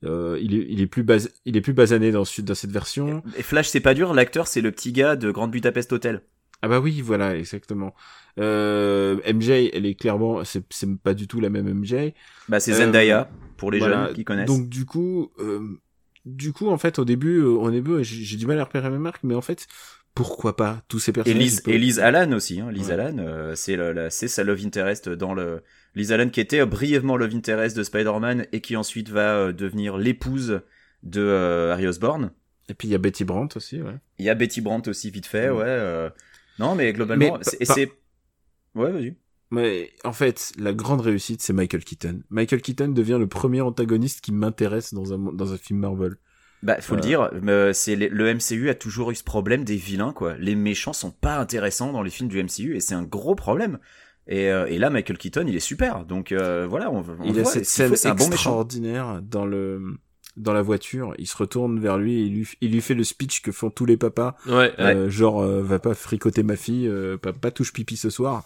euh, 0.04 0.38
il 0.40 0.54
est, 0.54 0.66
il 0.68 0.80
est 0.80 0.86
plus 0.86 1.02
bas, 1.02 1.16
il 1.44 1.56
est 1.56 1.60
plus 1.60 1.72
basané 1.72 2.10
dans, 2.10 2.24
ce- 2.24 2.42
dans 2.42 2.54
cette 2.54 2.70
version. 2.72 3.22
Et 3.36 3.42
Flash, 3.42 3.68
c'est 3.68 3.80
pas 3.80 3.94
dur, 3.94 4.14
l'acteur, 4.14 4.46
c'est 4.46 4.60
le 4.60 4.70
petit 4.72 4.92
gars 4.92 5.16
de 5.16 5.30
Grande 5.30 5.50
Budapest 5.50 5.92
Hotel. 5.92 6.22
Ah 6.62 6.68
bah 6.68 6.78
oui, 6.80 7.00
voilà, 7.00 7.36
exactement. 7.36 7.94
Euh, 8.38 9.16
MJ, 9.26 9.50
elle 9.72 9.84
est 9.86 9.94
clairement, 9.94 10.42
c'est, 10.44 10.64
pas 11.02 11.14
du 11.14 11.26
tout 11.26 11.40
la 11.40 11.50
même 11.50 11.68
MJ. 11.68 12.12
Bah, 12.48 12.60
c'est 12.60 12.72
Euh, 12.72 12.76
Zendaya, 12.84 13.28
pour 13.56 13.70
les 13.70 13.78
Voilà. 13.78 14.06
jeunes 14.06 14.14
qui 14.14 14.24
connaissent. 14.24 14.46
Donc 14.46 14.68
du 14.68 14.84
coup, 14.84 15.30
euh, 15.40 15.60
du 16.24 16.52
coup, 16.52 16.68
en 16.68 16.78
fait, 16.78 16.98
au 16.98 17.04
début, 17.04 17.38
euh, 17.40 17.48
au 17.48 17.70
début, 17.70 18.02
j'ai 18.04 18.22
j'ai 18.22 18.36
du 18.36 18.46
mal 18.46 18.58
à 18.60 18.64
repérer 18.64 18.90
mes 18.90 18.98
marques, 18.98 19.24
mais 19.24 19.34
en 19.34 19.40
fait, 19.40 19.66
pourquoi 20.14 20.56
pas 20.56 20.82
tous 20.88 20.98
ces 20.98 21.12
personnages 21.12 21.62
peuvent- 21.62 21.74
Elise 21.74 21.98
Allan 22.00 22.32
aussi, 22.32 22.60
hein. 22.60 22.70
Lise 22.70 22.88
Ouais. 22.88 22.94
Allan, 22.94 23.16
euh, 23.18 23.54
c'est 23.54 24.28
sa 24.28 24.44
love 24.44 24.60
interest 24.64 25.08
dans 25.08 25.34
le. 25.34 25.62
Lise 25.94 26.12
Allan 26.12 26.28
qui 26.30 26.40
était 26.40 26.60
euh, 26.60 26.66
brièvement 26.66 27.16
love 27.16 27.34
interest 27.34 27.76
de 27.76 27.82
Spider-Man 27.82 28.46
et 28.52 28.60
qui 28.60 28.76
ensuite 28.76 29.08
va 29.10 29.36
euh, 29.36 29.52
devenir 29.52 29.98
l'épouse 29.98 30.60
de 31.02 31.20
euh, 31.20 31.72
Harry 31.72 31.86
Osborn. 31.86 32.30
Et 32.68 32.74
puis 32.74 32.88
il 32.88 32.92
y 32.92 32.94
a 32.94 32.98
Betty 32.98 33.24
Brandt 33.24 33.56
aussi, 33.56 33.82
ouais. 33.82 33.96
Il 34.18 34.24
y 34.24 34.30
a 34.30 34.34
Betty 34.34 34.60
Brandt 34.60 34.88
aussi 34.88 35.10
vite 35.10 35.26
fait, 35.26 35.50
Ouais. 35.50 35.62
ouais. 35.64 36.08
Non, 36.58 36.74
mais 36.74 36.92
globalement, 36.92 37.38
Mais 37.38 37.44
c'est- 37.44 37.60
et 37.62 37.66
par- 37.66 37.76
c'est. 37.76 37.90
Ouais, 38.74 38.90
vas-y. 38.92 39.16
Mais 39.50 39.90
en 40.04 40.12
fait, 40.14 40.52
la 40.58 40.72
grande 40.72 41.02
réussite, 41.02 41.42
c'est 41.42 41.52
Michael 41.52 41.84
Keaton. 41.84 42.22
Michael 42.30 42.62
Keaton 42.62 42.88
devient 42.88 43.18
le 43.18 43.26
premier 43.26 43.60
antagoniste 43.60 44.22
qui 44.22 44.32
m'intéresse 44.32 44.94
dans 44.94 45.12
un 45.12 45.18
dans 45.32 45.52
un 45.52 45.58
film 45.58 45.80
Marvel. 45.80 46.14
Bah, 46.62 46.80
faut 46.80 46.94
le 46.94 47.00
dire, 47.00 47.30
euh, 47.48 47.72
c'est 47.72 47.96
le 47.96 48.34
MCU 48.34 48.68
a 48.70 48.74
toujours 48.74 49.10
eu 49.10 49.16
ce 49.16 49.24
problème 49.24 49.64
des 49.64 49.76
vilains, 49.76 50.12
quoi. 50.12 50.36
Les 50.38 50.54
méchants 50.54 50.92
sont 50.92 51.10
pas 51.10 51.38
intéressants 51.38 51.92
dans 51.92 52.02
les 52.02 52.10
films 52.10 52.28
du 52.28 52.42
MCU 52.42 52.76
et 52.76 52.80
c'est 52.80 52.94
un 52.94 53.02
gros 53.02 53.34
problème. 53.34 53.78
Et, 54.28 54.48
euh, 54.48 54.66
et 54.66 54.78
là, 54.78 54.88
Michael 54.88 55.18
Keaton, 55.18 55.44
il 55.48 55.56
est 55.56 55.60
super. 55.60 56.04
Donc 56.04 56.30
euh, 56.30 56.66
voilà, 56.68 56.90
on, 56.92 57.04
on 57.18 57.24
il 57.24 57.32
voit, 57.32 57.42
a 57.42 57.44
cette 57.44 57.64
faut, 57.64 57.96
scène 57.96 57.96
c'est 57.96 58.08
un 58.08 58.14
bon 58.14 58.24
méchant. 58.28 58.34
extraordinaire 58.34 59.20
dans 59.22 59.44
le 59.44 59.96
dans 60.36 60.52
la 60.52 60.62
voiture. 60.62 61.14
Il 61.18 61.26
se 61.26 61.36
retourne 61.36 61.78
vers 61.78 61.98
lui 61.98 62.14
et 62.14 62.22
il 62.22 62.32
lui, 62.32 62.48
il 62.60 62.72
lui 62.72 62.80
fait 62.80 62.94
le 62.94 63.04
speech 63.04 63.42
que 63.42 63.52
font 63.52 63.70
tous 63.70 63.84
les 63.84 63.96
papas. 63.96 64.36
Ouais. 64.46 64.72
Euh, 64.78 65.10
genre, 65.10 65.42
euh, 65.42 65.62
va 65.62 65.78
pas 65.78 65.94
fricoter 65.94 66.42
ma 66.42 66.56
fille, 66.56 66.88
euh, 66.88 67.16
pas, 67.18 67.32
pas 67.32 67.50
touche 67.50 67.72
pipi 67.72 67.96
ce 67.96 68.10
soir. 68.10 68.44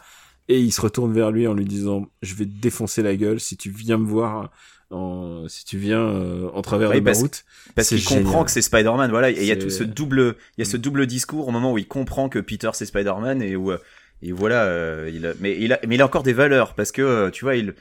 Et 0.48 0.60
il 0.60 0.70
se 0.72 0.80
retourne 0.80 1.12
vers 1.12 1.30
lui 1.32 1.46
en 1.46 1.54
lui 1.54 1.64
disant, 1.64 2.06
je 2.22 2.34
vais 2.34 2.44
te 2.44 2.60
défoncer 2.60 3.02
la 3.02 3.16
gueule 3.16 3.40
si 3.40 3.56
tu 3.56 3.70
viens 3.70 3.98
me 3.98 4.06
voir, 4.06 4.50
en, 4.90 5.48
si 5.48 5.64
tu 5.64 5.78
viens 5.78 6.00
euh, 6.00 6.48
en 6.54 6.62
travers 6.62 6.90
Oui, 6.90 6.96
de 6.96 7.04
ma 7.04 7.12
route. 7.12 7.44
Parce 7.74 7.88
qu'il 7.88 8.04
comprend 8.04 8.44
que 8.44 8.50
c'est 8.50 8.62
Spider-Man, 8.62 9.10
voilà. 9.10 9.30
Et 9.30 9.36
il 9.40 9.46
y 9.46 9.52
a 9.52 9.56
tout 9.56 9.70
ce 9.70 9.84
double, 9.84 10.36
il 10.56 10.64
y 10.64 10.66
a 10.66 10.70
ce 10.70 10.76
double 10.76 11.06
discours 11.06 11.48
au 11.48 11.50
moment 11.50 11.72
où 11.72 11.78
il 11.78 11.88
comprend 11.88 12.28
que 12.28 12.38
Peter 12.38 12.70
c'est 12.72 12.86
Spider-Man 12.86 13.42
et 13.42 13.56
où, 13.56 13.72
et 14.22 14.32
voilà, 14.32 14.64
euh, 14.64 15.10
il, 15.12 15.26
a- 15.26 15.34
mais 15.40 15.56
il 15.58 15.72
a, 15.72 15.80
mais 15.86 15.96
il 15.96 16.02
a 16.02 16.06
encore 16.06 16.22
des 16.22 16.32
valeurs 16.32 16.74
parce 16.74 16.92
que, 16.92 17.02
euh, 17.02 17.30
tu 17.30 17.44
vois, 17.44 17.56
il, 17.56 17.74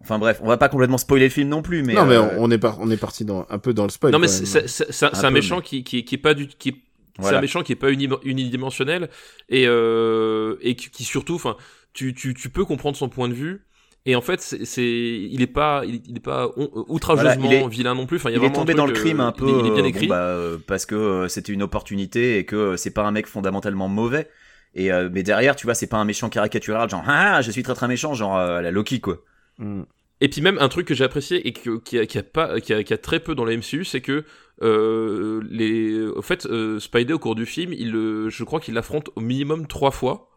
enfin 0.00 0.18
bref, 0.18 0.40
on 0.42 0.48
va 0.48 0.56
pas 0.56 0.68
complètement 0.68 0.98
spoiler 0.98 1.26
le 1.26 1.30
film 1.30 1.48
non 1.48 1.62
plus, 1.62 1.82
mais. 1.82 1.94
non, 1.94 2.06
mais 2.06 2.16
euh, 2.16 2.38
on, 2.38 2.50
est 2.50 2.58
par, 2.58 2.80
on 2.80 2.90
est 2.90 2.96
parti 2.96 3.24
dans 3.24 3.46
un 3.48 3.58
peu 3.58 3.72
dans 3.72 3.84
le 3.84 3.90
spoil. 3.90 4.12
Non 4.12 4.18
mais 4.18 4.28
c'est 4.28 5.04
un, 5.04 5.30
méchant 5.30 5.60
qui, 5.60 5.84
qui 5.84 6.04
qui 6.04 6.14
est 6.14 6.18
pas 6.18 6.34
du 6.34 6.48
qui 6.48 6.82
c'est 7.20 7.34
un 7.34 7.40
méchant 7.40 7.62
qui 7.62 7.72
est 7.72 7.76
pas 7.76 7.90
uni- 7.90 8.08
unidimensionnel 8.24 9.08
et 9.48 9.66
euh, 9.66 10.56
et 10.60 10.74
qui, 10.76 10.90
qui 10.90 11.04
surtout 11.04 11.34
enfin 11.34 11.56
tu, 11.94 12.12
tu 12.14 12.34
tu 12.34 12.50
peux 12.50 12.64
comprendre 12.66 12.96
son 12.96 13.08
point 13.08 13.28
de 13.28 13.34
vue 13.34 13.62
et 14.06 14.16
en 14.16 14.20
fait 14.22 14.40
c'est 14.40 14.64
c'est- 14.64 14.82
il 15.30 15.42
est 15.42 15.46
pas 15.46 15.82
il, 15.84 16.00
il 16.08 16.16
est 16.16 16.20
pas 16.20 16.48
on- 16.56 16.70
outrageusement 16.88 17.34
Voilà, 17.46 17.56
il 17.60 17.64
est- 17.64 17.68
vilain 17.68 17.94
non 17.94 18.06
plus 18.06 18.16
enfin 18.16 18.30
il 18.30 18.36
y 18.36 18.38
il 18.38 18.42
a 18.44 18.46
est 18.46 18.52
tombé 18.52 18.72
dans 18.74 18.86
le 18.86 18.92
crime 18.92 19.20
euh, 19.20 19.26
un 19.26 19.32
peu 19.32 19.46
il 19.48 19.54
est, 19.54 19.58
il 19.60 19.66
est 19.66 19.70
bien 19.74 19.84
euh, 19.84 19.88
écrit 19.88 20.06
bon, 20.06 20.14
bah, 20.14 20.20
euh, 20.22 20.56
parce 20.66 20.86
que 20.86 20.94
euh, 20.94 21.28
c'était 21.28 21.52
une 21.52 21.62
opportunité 21.62 22.38
et 22.38 22.44
que 22.44 22.56
euh, 22.56 22.76
c'est 22.76 22.92
pas 22.94 23.02
un 23.02 23.10
mec 23.10 23.26
fondamentalement 23.26 23.88
mauvais 23.88 24.28
et 24.74 24.90
euh, 24.92 25.08
mais 25.12 25.22
derrière 25.22 25.56
tu 25.56 25.66
vois 25.66 25.74
c'est 25.74 25.86
pas 25.88 25.96
un 25.98 26.04
méchant 26.04 26.28
caricatural 26.30 26.88
genre 26.88 27.02
ah 27.06 27.42
je 27.42 27.50
suis 27.50 27.62
très 27.62 27.74
très 27.74 27.88
méchant 27.88 28.14
genre 28.14 28.36
euh, 28.38 28.60
la 28.62 28.70
Loki 28.70 29.00
quoi 29.00 29.18
Mm. 29.58 29.82
Et 30.20 30.28
puis 30.28 30.40
même 30.42 30.56
un 30.60 30.68
truc 30.68 30.86
que 30.86 30.94
j'ai 30.94 31.04
apprécié 31.04 31.46
et 31.48 31.52
que, 31.52 31.78
qui, 31.78 31.98
a, 31.98 32.04
qui 32.06 32.16
a 32.18 32.22
pas, 32.22 32.58
qui 32.60 32.72
a, 32.74 32.82
qui 32.82 32.92
a 32.94 32.98
très 32.98 33.20
peu 33.20 33.34
dans 33.34 33.44
la 33.46 33.54
MCU, 33.56 33.84
c'est 33.84 34.00
que 34.02 34.24
euh, 34.62 35.42
les, 35.50 36.06
au 36.06 36.22
fait, 36.22 36.46
euh, 36.46 36.78
Spidey 36.80 37.12
au 37.12 37.18
cours 37.18 37.34
du 37.34 37.44
film, 37.46 37.72
il, 37.74 37.92
je 38.28 38.44
crois 38.44 38.60
qu'il 38.60 38.72
l'affronte 38.74 39.10
au 39.14 39.20
minimum 39.20 39.66
trois 39.66 39.90
fois, 39.90 40.28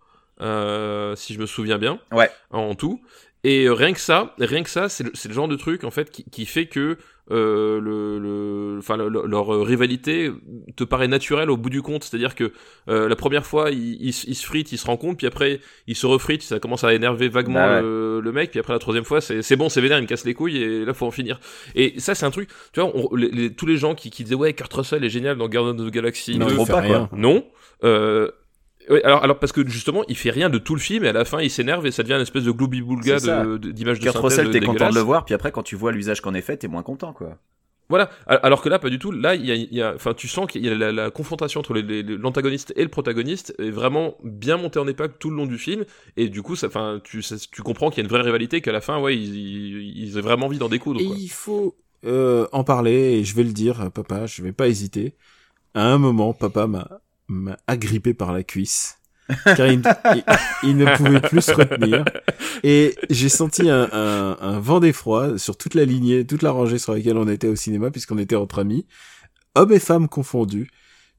euh, 0.42 1.16
si 1.16 1.34
je 1.34 1.40
me 1.40 1.46
souviens 1.46 1.78
bien, 1.78 2.00
Ouais. 2.12 2.30
en 2.52 2.76
tout. 2.76 3.02
Et 3.46 3.66
euh, 3.66 3.74
rien 3.74 3.94
que 3.94 4.00
ça, 4.02 4.36
rien 4.40 4.64
que 4.64 4.70
ça, 4.70 4.90
c'est 4.90 5.04
le, 5.06 5.12
c'est 5.14 5.30
le 5.30 5.34
genre 5.34 5.48
de 5.48 5.56
truc 5.56 5.84
en 5.86 5.92
fait 5.92 6.10
qui, 6.12 6.26
qui 6.26 6.46
fait 6.46 6.66
que 6.66 6.98
euh, 7.32 7.80
le, 7.80 8.18
le, 8.20 8.80
enfin 8.80 8.98
le- 8.98 9.08
le- 9.08 9.26
leur 9.28 9.48
rivalité 9.66 10.32
te 10.76 10.84
paraît 10.84 11.08
naturelle 11.08 11.50
au 11.52 11.56
bout 11.58 11.70
du 11.70 11.82
compte. 11.82 12.04
C'est-à-dire 12.04 12.34
que 12.36 12.52
euh, 12.90 13.08
la 13.08 13.16
première 13.16 13.46
fois, 13.46 13.70
ils 13.72 13.98
il, 14.02 14.12
se- 14.14 14.28
ils 14.28 14.36
se 14.36 14.46
fritent, 14.46 14.72
ils 14.74 14.78
se 14.78 14.88
rencontrent, 14.88 15.18
puis 15.18 15.28
après 15.28 15.62
ils 15.88 15.96
se 15.96 16.06
refritent, 16.08 16.42
ça 16.42 16.60
commence 16.60 16.84
à 16.84 16.94
énerver 16.94 17.30
vaguement 17.30 17.60
ouais. 17.66 17.82
le, 17.82 18.20
le 18.20 18.32
mec, 18.32 18.52
puis 18.52 18.60
après 18.60 18.74
la 18.74 18.80
troisième 18.80 19.06
fois, 19.06 19.22
c'est 19.22 19.42
c'est 19.42 19.56
bon, 19.56 19.70
c'est 19.70 19.80
vénère, 19.80 20.00
il 20.00 20.02
me 20.04 20.08
casse 20.08 20.26
les 20.26 20.34
couilles 20.34 20.58
et 20.58 20.84
là 20.86 20.94
faut 20.94 21.06
en 21.06 21.12
finir. 21.12 21.40
Et 21.76 22.00
ça 22.00 22.16
c'est 22.16 22.26
un 22.26 22.32
truc, 22.32 22.50
tu 22.74 22.82
vois, 22.82 22.92
on- 22.96 23.16
les- 23.16 23.30
les- 23.32 23.54
tous 23.54 23.68
les 23.68 23.78
gens 23.78 23.96
qui, 23.96 24.10
qui 24.10 24.24
disaient 24.24 24.36
ouais, 24.36 24.52
Kurt 24.54 24.74
Russell 24.74 25.04
est 25.06 25.10
génial 25.10 25.38
dans 25.38 25.48
Guardians 25.48 25.78
of 25.80 25.90
the 25.90 25.94
Galaxy 25.94 26.38
Non, 26.38 26.48
2, 26.48 26.52
il 26.52 26.56
trop 26.56 26.66
fait 26.66 26.74
pas, 26.74 26.82
rien. 26.82 27.10
non. 27.14 27.46
Euh, 27.86 28.30
ouais, 28.90 29.04
alors, 29.04 29.24
alors 29.24 29.40
parce 29.40 29.52
que 29.52 29.68
justement, 29.68 30.04
il 30.08 30.18
fait 30.18 30.32
rien 30.32 30.50
de 30.50 30.58
tout 30.58 30.76
le 30.76 30.82
film 30.82 31.04
et 31.06 31.10
à 31.10 31.14
la 31.14 31.26
fin, 31.26 31.42
il 31.42 31.50
s'énerve 31.50 31.86
et 31.86 31.92
ça 31.92 32.04
devient 32.04 32.16
une 32.16 32.22
espèce 32.22 32.44
de 32.44 32.52
de- 32.52 33.58
de- 33.58 33.72
d'image 33.72 34.00
de, 34.00 34.04
Kurt 34.04 34.16
synthèse 34.16 34.38
Russell 34.40 34.52
t'es 34.52 34.60
content 34.60 34.90
de 34.90 34.96
le 34.96 35.02
voir 35.02 35.26
puis 35.26 35.34
après 35.36 35.52
quand 35.52 35.64
tu 35.64 35.76
vois 35.76 35.92
l'usage 35.92 36.22
qu'en 36.22 36.34
est 36.34 36.42
fait 36.42 36.58
t'es 36.58 36.68
moins 36.68 36.84
content 36.84 37.14
quoi 37.14 37.38
Voilà. 37.90 38.10
Al- 38.28 38.40
Alors 38.44 38.62
que 38.62 38.70
là, 38.70 38.78
pas 38.78 38.90
du 38.92 39.00
tout. 39.00 39.12
Là, 39.12 39.34
il 39.34 39.46
y 39.46 39.52
a, 39.52 39.56
il 39.56 39.74
y 39.74 39.82
a- 39.82 39.94
enfin, 39.96 40.14
tu 40.14 40.28
sens 40.28 40.46
qu'il 40.46 40.64
y 40.64 40.70
a 40.70 40.76
la, 40.76 40.92
la 40.92 41.10
confrontation 41.10 41.60
entre 41.62 41.74
l'antagoniste 41.74 42.72
et 42.76 42.84
le 42.84 42.90
protagoniste 42.90 43.56
est 43.58 43.72
vraiment 43.72 44.16
bien 44.24 44.58
montée 44.58 44.78
en 44.78 44.88
épingle 44.88 45.14
tout 45.20 45.32
le 45.32 45.38
long 45.38 45.48
du 45.48 45.58
film. 45.58 45.86
Et 46.16 46.30
du 46.30 46.44
coup, 46.44 46.56
ça, 46.56 46.68
enfin, 46.68 47.02
tu, 47.04 47.24
ça- 47.24 47.36
tu 47.52 47.64
comprends 47.64 47.90
qu'il 47.90 47.98
y 47.98 48.02
a 48.02 48.06
une 48.06 48.10
vraie 48.16 48.22
rivalité, 48.22 48.62
qu'à 48.62 48.72
la 48.72 48.82
fin, 48.82 49.00
ouais, 49.02 49.18
ils, 49.18 49.36
ils, 49.36 50.04
ils 50.04 50.18
ont 50.20 50.22
vraiment 50.22 50.46
envie 50.46 50.60
d'en 50.60 50.70
découdre. 50.70 51.02
Et 51.02 51.06
Quoi. 51.06 51.16
il 51.18 51.30
faut 51.30 51.76
euh, 52.06 52.46
en 52.52 52.64
parler, 52.64 53.20
et 53.20 53.24
je 53.24 53.36
vais 53.36 53.44
le 53.44 53.54
dire, 53.54 53.82
à 53.82 53.90
papa, 53.90 54.28
je 54.28 54.44
vais 54.44 54.52
pas 54.54 54.68
hésiter. 54.68 55.16
À 55.74 55.86
un 55.92 55.98
moment, 55.98 56.34
papa 56.34 56.68
m'a 56.68 57.02
m'a 57.30 57.58
agrippé 57.68 58.14
par 58.14 58.34
la 58.34 58.44
cuisse, 58.44 58.98
car 59.56 59.68
il, 59.68 59.82
il- 60.16 60.24
il 60.64 60.78
ne 60.78 60.86
pouvait 60.98 61.22
plus 61.22 61.42
se 61.42 61.52
retenir. 61.54 62.04
Et 62.64 62.96
j'ai 63.10 63.30
senti 63.30 63.70
un, 63.70 63.88
un, 63.92 64.38
un 64.42 64.60
vent 64.60 64.80
d'effroi 64.80 65.38
sur 65.38 65.58
toute 65.58 65.76
la 65.76 65.86
lignée, 65.86 66.26
toute 66.26 66.42
la 66.42 66.52
rangée 66.52 66.80
sur 66.80 66.94
laquelle 66.94 67.18
on 67.18 67.28
était 67.28 67.48
au 67.48 67.56
cinéma, 67.56 67.92
puisqu'on 67.92 68.18
était 68.18 68.36
entre 68.36 68.60
amis, 68.60 68.86
hommes 69.56 69.72
et 69.74 69.80
femmes 69.80 70.08
confondus, 70.10 70.70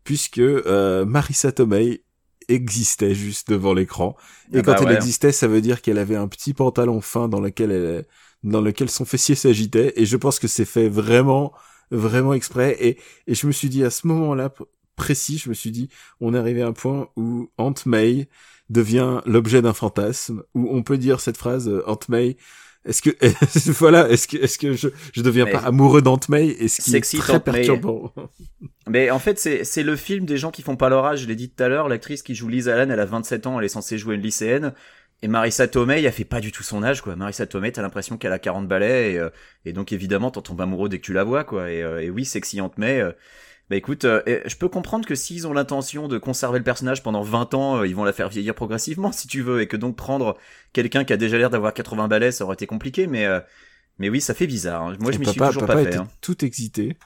puisque 0.05 0.39
euh, 0.39 1.05
Marissa 1.05 1.53
Tomei 1.53 2.05
existait 2.49 3.15
juste 3.15 3.49
devant 3.51 3.75
l'écran. 3.75 4.17
Et 4.53 4.59
Ah 4.59 4.63
quand 4.63 4.73
bah 4.73 4.79
elle 4.83 4.97
existait, 4.97 5.33
ça 5.33 5.47
veut 5.47 5.61
dire 5.61 5.83
qu'elle 5.83 5.99
avait 5.99 6.17
un 6.17 6.27
petit 6.29 6.53
pantalon 6.55 7.01
fin 7.01 7.29
dans 7.29 7.41
lequel 7.41 7.71
elle, 7.71 8.07
dans 8.43 8.61
lequel 8.61 8.91
son 8.91 9.05
fessier 9.05 9.37
s'agitait. 9.37 9.93
Et 9.97 10.05
je 10.07 10.17
pense 10.17 10.41
que 10.41 10.49
c'est 10.49 10.65
fait 10.65 10.89
vraiment, 10.89 11.53
vraiment 11.93 12.35
exprès. 12.35 12.77
Et, 12.81 12.99
et 13.29 13.35
je 13.37 13.47
me 13.47 13.53
suis 13.53 13.69
dit 13.69 13.85
à 13.85 13.91
ce 13.91 14.07
moment-là 14.09 14.53
précis, 15.01 15.39
je 15.39 15.49
me 15.49 15.55
suis 15.55 15.71
dit, 15.71 15.89
on 16.21 16.35
est 16.35 16.39
arrivé 16.39 16.63
à 16.63 16.67
un 16.69 16.73
point 16.73 17.09
où 17.17 17.51
Aunt 17.59 17.75
May 17.87 18.29
devient 18.69 19.21
l'objet 19.27 19.63
d'un 19.63 19.73
fantasme, 19.73 20.43
où 20.55 20.69
on 20.71 20.83
peut 20.83 20.99
dire 20.99 21.21
cette 21.21 21.37
phrase, 21.37 21.69
euh, 21.69 21.83
Aunt 21.89 21.99
May, 22.09 22.37
est-ce 22.85 23.03
que, 23.03 23.11
voilà, 23.79 24.09
est-ce 24.09 24.27
que, 24.29 24.37
est-ce 24.39 24.59
que 24.59 24.73
je, 24.75 24.89
je 25.13 25.23
deviens 25.23 25.45
Mais- 25.47 25.53
pas 25.53 25.59
amoureux 25.61 26.03
d'Aunt 26.03 26.21
May, 26.29 26.49
et 26.49 26.69
ce 26.69 26.81
qui 26.83 26.91
Sexy 26.91 27.17
est 27.17 27.21
très 27.21 27.35
Aunt 27.35 27.43
May. 27.47 27.53
perturbant? 27.53 28.13
Mais 28.89 29.11
en 29.11 29.19
fait, 29.19 29.39
c'est 29.39 29.65
c'est 29.65 29.83
le 29.83 29.97
film 29.97 30.25
des 30.27 30.37
gens 30.37 30.51
qui 30.51 30.63
font 30.63 30.77
pas 30.77 30.89
leur 30.89 31.05
âge. 31.05 31.21
Je 31.23 31.27
l'ai 31.27 31.37
dit 31.37 31.51
tout 31.51 31.63
à 31.63 31.69
l'heure, 31.69 31.89
l'actrice 31.89 32.23
qui 32.23 32.35
joue 32.35 32.49
Liz 32.49 32.69
Allen, 32.69 32.91
elle 32.91 33.01
a 33.01 33.05
27 33.07 33.47
ans, 33.47 33.59
elle 33.59 33.65
est 33.67 33.69
censée 33.69 33.99
jouer 33.99 34.15
une 34.17 34.23
lycéenne. 34.23 34.73
Et 35.23 35.29
Marissa 35.29 35.69
Tomei, 35.69 36.03
elle 36.03 36.13
fait 36.13 36.25
pas 36.25 36.41
du 36.41 36.51
tout 36.51 36.63
son 36.63 36.83
âge, 36.83 37.03
quoi. 37.03 37.15
Marissa 37.17 37.47
Tomei, 37.47 37.71
t'as 37.73 37.83
l'impression 37.83 38.17
qu'elle 38.17 38.33
a 38.33 38.39
40 38.39 38.67
balais, 38.67 39.13
et, 39.13 39.19
euh, 39.19 39.29
et 39.67 39.73
donc 39.75 39.93
évidemment, 39.93 40.31
t'en 40.31 40.41
tombes 40.41 40.63
amoureux 40.63 40.89
dès 40.89 40.99
que 40.99 41.05
tu 41.05 41.13
la 41.13 41.25
vois, 41.25 41.45
quoi. 41.45 41.71
Et, 41.71 41.83
euh, 41.83 42.01
et 42.03 42.09
oui, 42.09 42.25
sexy 42.25 42.61
Aunt 42.63 42.73
May. 42.79 43.01
euh, 43.01 43.13
bah 43.71 43.77
écoute, 43.77 44.05
euh, 44.05 44.21
je 44.45 44.57
peux 44.57 44.69
comprendre 44.69 45.07
que 45.07 45.15
s'ils 45.15 45.47
ont 45.47 45.53
l'intention 45.53 46.09
de 46.09 46.19
conserver 46.19 46.59
le 46.59 46.65
personnage 46.65 47.05
pendant 47.05 47.23
20 47.23 47.55
ans, 47.55 47.79
euh, 47.79 47.87
ils 47.87 47.95
vont 47.95 48.03
la 48.03 48.13
faire 48.13 48.29
vieillir 48.29 48.55
progressivement, 48.55 49.13
si 49.13 49.29
tu 49.29 49.43
veux, 49.43 49.63
et 49.63 49.69
que 49.69 49.77
donc 49.77 49.95
prendre 49.97 50.37
quelqu'un 50.73 51.05
qui 51.05 51.13
a 51.13 51.17
déjà 51.17 51.39
l'air 51.39 51.51
d'avoir 51.51 51.73
80 51.73 52.09
balais, 52.09 52.33
ça 52.33 52.45
aurait 52.45 52.55
été 52.55 52.67
compliqué, 52.67 53.07
mais 53.07 53.27
euh, 53.27 53.39
mais 53.99 54.09
oui, 54.09 54.21
ça 54.21 54.35
fait 54.35 54.49
bizarre. 54.49 54.83
hein. 54.83 54.97
Moi, 54.99 55.13
je 55.13 55.19
m'y 55.19 55.27
suis 55.27 55.39
toujours 55.39 55.61
papa 55.61 55.75
pas 55.75 55.83
était 55.83 55.93
fait. 55.93 55.99
hein. 55.99 56.09
tout 56.21 56.45
excité. 56.45 56.97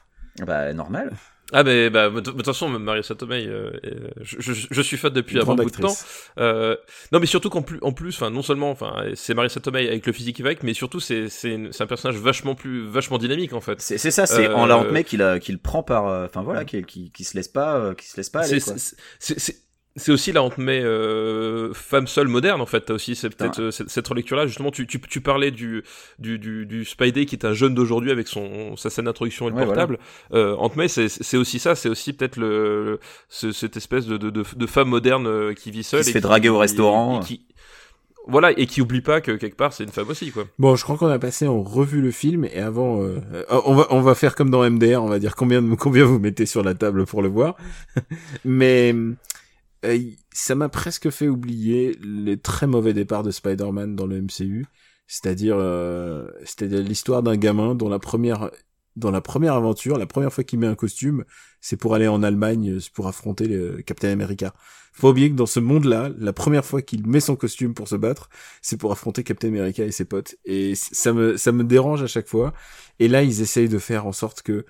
Bah 0.47 0.73
normal. 0.73 1.13
Ah 1.53 1.63
mais 1.63 1.91
bah 1.91 2.09
de 2.09 2.21
toute 2.21 2.45
façon 2.45 2.69
Marissa 2.69 3.15
Tomei 3.15 3.47
euh, 3.47 3.71
euh, 3.85 4.09
je, 4.23 4.41
je, 4.41 4.67
je 4.71 4.83
suis 4.83 4.97
fan 4.97 5.13
depuis 5.13 5.39
un 5.39 5.45
bon 5.45 5.55
bout 5.55 5.71
de 5.71 5.77
temps. 5.77 5.95
Euh, 6.39 6.75
non 7.13 7.21
mais 7.21 7.27
surtout 7.27 7.51
qu'en 7.51 7.61
plus 7.63 7.79
en 7.83 7.93
plus 7.93 8.15
enfin 8.17 8.31
non 8.31 8.43
seulement 8.43 8.71
enfin 8.71 9.05
c'est 9.15 9.35
Marissa 9.35 9.61
Tomei 9.61 9.87
avec 9.87 10.07
le 10.07 10.13
physique 10.13 10.37
qui 10.37 10.43
va 10.43 10.49
avec 10.49 10.63
mais 10.63 10.73
surtout 10.73 11.01
c'est 11.01 11.29
c'est 11.29 11.55
un 11.81 11.87
personnage 11.87 12.17
vachement 12.19 12.55
plus 12.55 12.87
vachement 12.87 13.19
dynamique 13.19 13.53
en 13.53 13.61
fait. 13.61 13.81
C'est 13.81 13.99
ça, 13.99 14.27
c'est 14.27 14.49
Euh, 14.49 14.57
en 14.57 14.67
la 14.67 14.83
mec 14.85 15.07
qu'il 15.07 15.23
a 15.23 15.39
qu'il 15.39 15.59
prend 15.59 15.83
par 15.83 16.05
enfin 16.25 16.43
voilà, 16.43 16.65
qui, 16.65 16.83
qui 16.85 17.11
qui 17.13 17.25
se 17.25 17.37
laisse 17.37 17.49
pas 17.49 17.95
qui 17.95 18.07
se 18.07 18.17
laisse 18.17 18.31
pas 18.31 18.41
aller 18.41 18.59
C'est 18.59 19.53
quoi. 19.53 19.55
C'est- 19.97 20.13
aussi 20.13 20.33
la 20.33 20.43
honte 20.43 20.59
mais 20.59 20.81
euh, 20.83 21.73
femme 21.73 22.07
seule 22.07 22.29
moderne 22.29 22.61
en 22.61 22.67
fait 22.67 22.81
t'as 22.83 22.95
aussi 22.95 23.15
c'est 23.15 23.31
peut-être 23.31 23.61
euh, 23.61 23.71
cette, 23.71 23.91
cette 23.91 24.07
relecture 24.09 24.37
là 24.37 24.47
justement 24.47 24.71
tu, 24.71 24.87
tu, 24.87 25.01
tu 25.01 25.21
parlais 25.21 25.51
du 25.51 25.83
du, 26.19 26.39
du 26.39 26.67
du 26.67 26.85
Spidey 26.85 27.27
qui 27.27 27.37
est 27.37 27.45
un 27.45 27.53
jeune 27.53 27.75
d'aujourd'hui 27.75 28.11
avec 28.11 28.27
son 28.29 28.77
sa 28.77 28.91
scène 28.91 29.05
d'introduction 29.07 29.47
et 29.49 29.51
le 29.51 29.57
Ouais, 29.57 29.65
portable. 29.67 29.99
Euh, 30.33 30.55
Aunt 30.57 30.73
May 30.77 30.89
c'est 30.89 31.09
c'est 31.09 31.37
aussi 31.37 31.59
ça 31.59 31.75
c'est 31.75 31.89
aussi 31.89 32.13
peut-être 32.13 32.37
le, 32.37 32.85
le- 32.85 33.01
ce- 33.29 33.53
cette 33.53 33.77
espèce 33.77 34.07
de, 34.07 34.17
de, 34.17 34.31
de, 34.31 34.43
de 34.57 34.67
femme 34.67 34.89
moderne 34.89 35.27
euh, 35.27 35.55
qui 35.55 35.71
vit 35.71 35.85
seule 35.85 36.03
se 36.05 36.11
et 36.11 36.13
fait 36.13 36.21
draguer 36.21 36.49
au 36.49 36.59
restaurant. 36.59 37.21
et 37.21 37.25
qui 37.25 37.47
voilà 38.27 38.59
et 38.59 38.65
qui 38.67 38.81
oublie 38.81 39.03
pas 39.03 39.21
que 39.21 39.33
quelque 39.33 39.57
part 39.57 39.75
c'est 39.75 39.85
une 39.85 39.91
femme 39.91 40.09
aussi 40.09 40.31
quoi. 40.31 40.45
Bon, 40.59 40.77
je 40.77 40.83
crois 40.83 40.97
qu'on 40.97 41.09
a 41.09 41.19
passé 41.19 41.47
en 41.47 41.63
revue 41.63 42.01
le 42.01 42.11
film 42.11 42.47
et 42.47 42.59
avant, 42.59 43.03
euh, 43.03 43.19
on 43.51 43.75
va 43.75 43.87
on 43.91 44.01
va 44.01 44.15
faire 44.15 44.35
comme 44.35 44.49
dans 44.51 44.69
MDR, 44.69 45.03
on 45.03 45.09
va 45.09 45.19
dire 45.19 45.37
combien 45.37 45.63
combien 45.79 46.05
vous 46.07 46.19
mettez 46.19 46.47
sur 46.47 46.63
la 46.63 46.75
table 46.75 47.05
pour 47.05 47.21
le 47.23 47.29
voir. 47.29 47.55
Mais 48.47 48.95
ça 50.33 50.55
m'a 50.55 50.69
presque 50.69 51.11
fait 51.11 51.29
oublier 51.29 51.99
les 52.03 52.39
très 52.39 52.67
mauvais 52.67 52.93
départs 52.93 53.23
de 53.23 53.31
Spider-Man 53.31 53.97
dans 53.97 54.07
le 54.07 54.21
MCU, 54.21 54.67
c'est-à-dire 55.07 55.57
euh, 55.59 56.29
c'est-à-dire 56.41 56.81
l'histoire 56.81 57.23
d'un 57.23 57.37
gamin 57.37 57.75
dont 57.75 57.89
la 57.89 57.99
première 57.99 58.51
dans 58.97 59.11
la 59.11 59.21
première 59.21 59.55
aventure, 59.55 59.99
la 59.99 60.07
première 60.07 60.33
fois 60.33 60.45
qu'il 60.45 60.59
met 60.59 60.67
un 60.67 60.77
costume, 60.77 61.25
c'est 61.61 61.77
pour 61.77 61.95
aller 61.95 62.07
en 62.07 62.23
Allemagne, 62.23 62.79
c'est 62.79 62.93
pour 62.93 63.09
affronter 63.09 63.49
le 63.49 63.83
Captain 63.83 64.11
America. 64.11 64.55
Faut 64.93 65.11
oublier 65.11 65.31
que 65.31 65.35
dans 65.35 65.47
ce 65.47 65.59
monde-là, 65.59 66.11
la 66.17 66.33
première 66.33 66.65
fois 66.65 66.81
qu'il 66.81 67.05
met 67.07 67.19
son 67.19 67.35
costume 67.35 67.75
pour 67.75 67.89
se 67.89 67.97
battre, 67.97 68.29
c'est 68.63 68.77
pour 68.77 68.93
affronter 68.93 69.25
Captain 69.25 69.49
America 69.49 69.85
et 69.85 69.91
ses 69.91 70.05
potes. 70.05 70.37
Et 70.45 70.77
ça 70.77 71.13
me, 71.13 71.37
ça 71.37 71.51
me 71.51 71.65
dérange 71.65 72.05
à 72.05 72.07
chaque 72.07 72.29
fois. 72.29 72.53
Et 73.01 73.09
là, 73.09 73.25
ils 73.25 73.41
essayent 73.41 73.69
de 73.69 73.79
faire 73.79 74.07
en 74.07 74.13
sorte 74.13 74.43
que, 74.43 74.65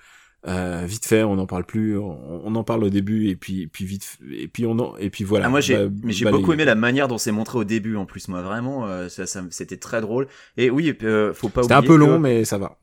euh, 0.46 0.82
vite 0.86 1.06
fait, 1.06 1.22
on 1.22 1.36
n'en 1.36 1.46
parle 1.46 1.64
plus, 1.64 1.96
on, 1.98 2.42
on 2.44 2.54
en 2.54 2.64
parle 2.64 2.84
au 2.84 2.90
début, 2.90 3.28
et 3.28 3.36
puis, 3.36 3.66
puis 3.66 3.84
vite, 3.86 4.18
et 4.30 4.46
puis 4.48 4.66
on 4.66 4.78
en, 4.78 4.94
et 4.98 5.08
puis 5.10 5.24
voilà. 5.24 5.46
Ah, 5.46 5.48
moi 5.48 5.60
j'ai 5.60 5.76
Bah, 5.86 5.90
mais 6.02 6.12
j'ai 6.12 6.30
beaucoup 6.30 6.52
aimé 6.52 6.64
la 6.64 6.74
manière 6.74 7.08
dont 7.08 7.16
c'est 7.18 7.32
montré 7.32 7.58
au 7.58 7.64
début 7.64 7.96
en 7.96 8.04
plus 8.04 8.28
moi 8.28 8.42
vraiment 8.42 8.86
euh, 8.86 9.08
ça, 9.08 9.26
ça- 9.26 9.42
c'était 9.50 9.76
très 9.78 10.00
drôle 10.00 10.26
et 10.56 10.68
oui 10.70 10.94
euh, 11.02 11.32
faut 11.32 11.48
pas 11.48 11.62
C'était 11.62 11.74
oublier 11.74 11.86
un 11.92 11.96
peu 11.98 11.98
que, 12.04 12.10
long, 12.10 12.18
mais 12.18 12.44
ça 12.44 12.58
va. 12.58 12.76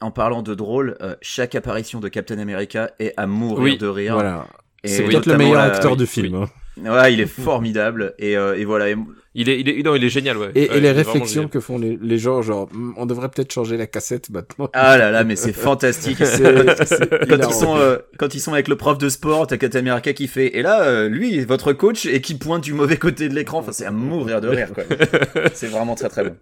en 0.00 0.10
parlant 0.10 0.42
de 0.42 0.54
drôle 0.54 0.96
euh, 1.00 1.14
chaque 1.22 1.54
apparition 1.54 2.00
de 2.00 2.08
Captain 2.08 2.38
America 2.38 2.90
est 2.98 3.14
à 3.16 3.26
mourir 3.26 3.62
Oui, 3.64 3.78
de 3.78 3.86
rire 3.86 4.14
Voilà. 4.14 4.46
Et 4.84 4.88
C'est 4.88 5.02
peut-être 5.04 5.26
le 5.26 5.38
meilleur 5.38 5.54
la- 5.56 5.64
acteur 5.74 5.92
oui, 5.92 5.98
du 5.98 6.06
film. 6.06 6.34
hein. 6.34 6.48
ouais 6.84 7.14
il 7.14 7.20
est 7.20 7.26
formidable 7.26 8.14
et, 8.18 8.36
euh, 8.36 8.56
et 8.58 8.64
voilà 8.66 8.90
et- 8.90 8.96
il 9.36 9.48
est 9.48 9.60
il 9.60 9.68
est 9.68 9.82
non 9.82 9.94
il 9.94 10.02
est 10.04 10.08
génial 10.08 10.36
ouais 10.36 10.50
Et, 10.54 10.62
Ouais, 10.62 10.74
et 10.74 10.76
il 10.78 10.82
les 10.82 10.90
réflexions 10.92 11.46
que 11.48 11.60
font 11.60 11.78
les, 11.78 11.98
les 12.00 12.18
gens, 12.18 12.42
genre, 12.42 12.68
Hmm, 12.72 12.92
on 12.96 13.06
devrait 13.06 13.28
peut-être 13.28 13.52
changer 13.52 13.76
la 13.76 13.86
cassette 13.86 14.30
maintenant. 14.30 14.68
ah 14.72 14.96
là 14.98 15.10
là 15.10 15.22
mais 15.24 15.36
c'est 15.36 15.52
fantastique 15.52 16.18
C'est- 16.24 16.84
c'est 16.86 17.28
quand 17.28 17.48
ils 17.48 17.54
sont 17.54 17.76
euh, 17.76 17.98
quand 18.18 18.34
ils 18.34 18.40
sont 18.40 18.52
avec 18.52 18.68
le 18.68 18.76
prof 18.76 18.98
de 18.98 19.08
sport, 19.08 19.46
t'as 19.46 19.56
America 19.78 20.12
qui 20.12 20.26
fait 20.26 20.56
et 20.56 20.62
là 20.62 20.82
euh, 20.82 21.08
lui 21.08 21.38
votre 21.44 21.72
coach 21.72 22.06
et 22.06 22.20
qui 22.20 22.34
pointe 22.36 22.64
du 22.64 22.72
mauvais 22.72 22.96
côté 22.96 23.28
de 23.28 23.34
l'écran. 23.34 23.58
Enfin 23.58 23.72
c'est 23.72 23.84
à 23.86 23.90
mourir 23.90 24.40
de 24.40 24.48
rire 24.48 24.70
quoi. 24.74 24.84
c'est 25.54 25.68
vraiment 25.68 25.94
très 25.94 26.08
très 26.08 26.24
bon. 26.24 26.36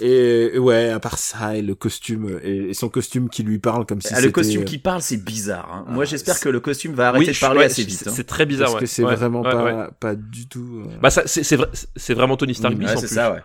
Et 0.00 0.58
ouais, 0.58 0.90
à 0.90 1.00
part 1.00 1.18
ça, 1.18 1.56
et 1.56 1.62
le 1.62 1.74
costume, 1.74 2.40
et, 2.42 2.70
et 2.70 2.74
son 2.74 2.88
costume 2.88 3.28
qui 3.28 3.42
lui 3.42 3.58
parle 3.58 3.86
comme 3.86 4.00
si 4.00 4.08
Ah, 4.12 4.16
c'était... 4.16 4.26
le 4.26 4.32
costume 4.32 4.64
qui 4.64 4.78
parle 4.78 5.02
c'est 5.02 5.16
bizarre. 5.22 5.70
Hein. 5.72 5.84
Moi 5.88 6.04
Ah, 6.04 6.10
j'espère 6.10 6.40
que 6.40 6.48
le 6.48 6.60
costume 6.60 6.94
va 6.94 7.08
arrêter 7.08 7.26
Oui, 7.28 7.32
de 7.34 7.38
parler 7.38 7.64
assez 7.64 7.82
c'est- 7.82 7.88
vite. 7.88 8.04
hein. 8.06 8.12
C'est 8.14 8.26
très 8.26 8.46
bizarre 8.46 8.66
Parce 8.68 8.74
ouais. 8.74 8.80
que 8.80 8.86
c'est 8.86 9.04
Ouais, 9.04 9.14
vraiment 9.14 9.42
ouais, 9.42 9.50
pas, 9.52 9.64
ouais. 9.64 9.86
pas 10.00 10.14
du 10.14 10.46
tout... 10.48 10.82
euh, 10.86 10.92
Bah 11.02 11.10
ça 11.10 11.22
c'est 11.26 11.42
c'est 11.42 11.56
vrai 11.56 11.68
c'est 11.96 12.14
vraiment 12.14 12.36
Tony 12.36 12.54
Stark 12.54 12.74
en 12.74 12.96
c'est 12.98 13.06
ça 13.08 13.32
ouais. 13.32 13.40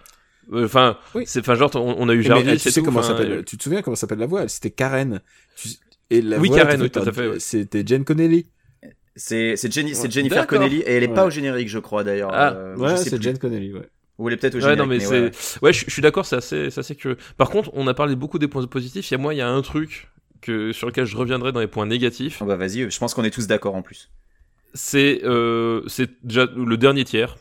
Euh, 0.53 0.65
Enfin 0.65 0.97
Oui. 1.15 1.23
c'est 1.26 1.39
enfin 1.39 1.55
genre 1.55 1.71
on, 1.76 1.95
on 1.97 2.07
a 2.09 2.13
eu 2.13 2.17
mais, 2.17 2.23
Jarvis 2.23 2.49
euh, 2.49 2.55
tu 2.57 2.67
et 2.67 2.71
sais 2.71 2.80
tout, 2.80 2.86
comment 2.86 3.01
s'appelle 3.03 3.32
euh, 3.32 3.43
Tu 3.43 3.57
te 3.57 3.63
souviens 3.63 3.82
comment 3.82 3.95
s'appelle 3.95 4.19
la 4.19 4.28
voix 4.28 4.47
C'était 4.47 4.69
Karen. 4.71 5.21
Tu- 5.55 5.69
Et 6.11 6.21
la 6.21 6.38
Oui, 6.38 6.49
voix 6.49 6.57
Karen, 6.57 6.82
oui, 6.82 6.89
tout 6.91 6.99
à 6.99 7.11
fait. 7.11 7.39
C'était 7.39 7.84
Jen 7.86 8.03
Connelly. 8.05 8.45
C'est 9.15 9.55
c'est 9.55 9.71
Jenny, 9.71 9.95
c'est. 9.95 10.11
Jennifer. 10.11 10.45
Connelly 10.45 10.80
et 10.82 10.91
elle 10.91 11.03
est 11.03 11.07
pas 11.07 11.26
au 11.26 11.30
générique 11.30 11.69
je 11.69 11.80
crois 11.80 12.03
d'ailleurs. 12.03 12.32
Ah, 12.34 12.51
Euh, 12.53 12.76
Ouais, 12.76 12.97
c'est. 12.97 13.21
Jen 13.21 13.38
Connelly, 13.38 13.73
ouais. 13.73 13.88
Ou 14.18 14.28
elle 14.30 14.36
est 14.36 14.38
peut-être 14.38 14.55
au 14.55 14.57
Ouais, 14.59 14.76
générique. 14.76 14.80
non, 14.80 14.86
mais, 14.88 14.97
mais 14.97 15.03
c'est. 15.03 15.22
ouais. 15.22 15.32
Ouais, 15.70 15.74
je, 15.74 15.86
je 15.88 15.91
suis 15.91 16.01
d'accord, 16.01 16.26
c'est 16.26 16.38
assez, 16.38 16.70
c'est 16.70 16.80
assez 16.80 16.95
curieux. 16.95 17.18
Par 17.38 17.49
contre, 17.49 17.70
on 17.74 17.86
a 17.88 17.93
parlé 17.93 18.16
beaucoup 18.16 18.39
des 18.39 18.47
points 18.47 18.66
positifs. 18.68 19.09
Il 19.11 19.13
y 19.13 19.16
a 19.16 19.18
moi, 19.18 19.34
il 19.34 19.38
y 19.38 19.41
a 19.41 19.49
un 19.49 19.61
truc 19.61 20.09
que, 20.41 20.72
sur 20.72 20.88
lequel 20.88 21.05
je 21.05 21.18
reviendrai 21.18 21.51
dans 21.51 21.59
les 21.59 21.68
points 21.68 21.86
négatifs. 21.86 22.38
Ah 22.41 22.45
bah 22.45 22.55
vas-y, 22.55 22.89
je 22.89 22.99
pense 22.99 23.13
qu'on 23.13 23.24
est 23.24 23.32
tous 23.32 23.47
d'accord 23.47 23.76
en 23.76 23.82
plus. 23.82 24.09
C'est, 24.74 25.22
euh, 25.24 25.82
c'est 25.88 26.11
déjà 26.26 26.45
le 26.55 26.78
dernier 26.78 27.03
tiers. 27.05 27.36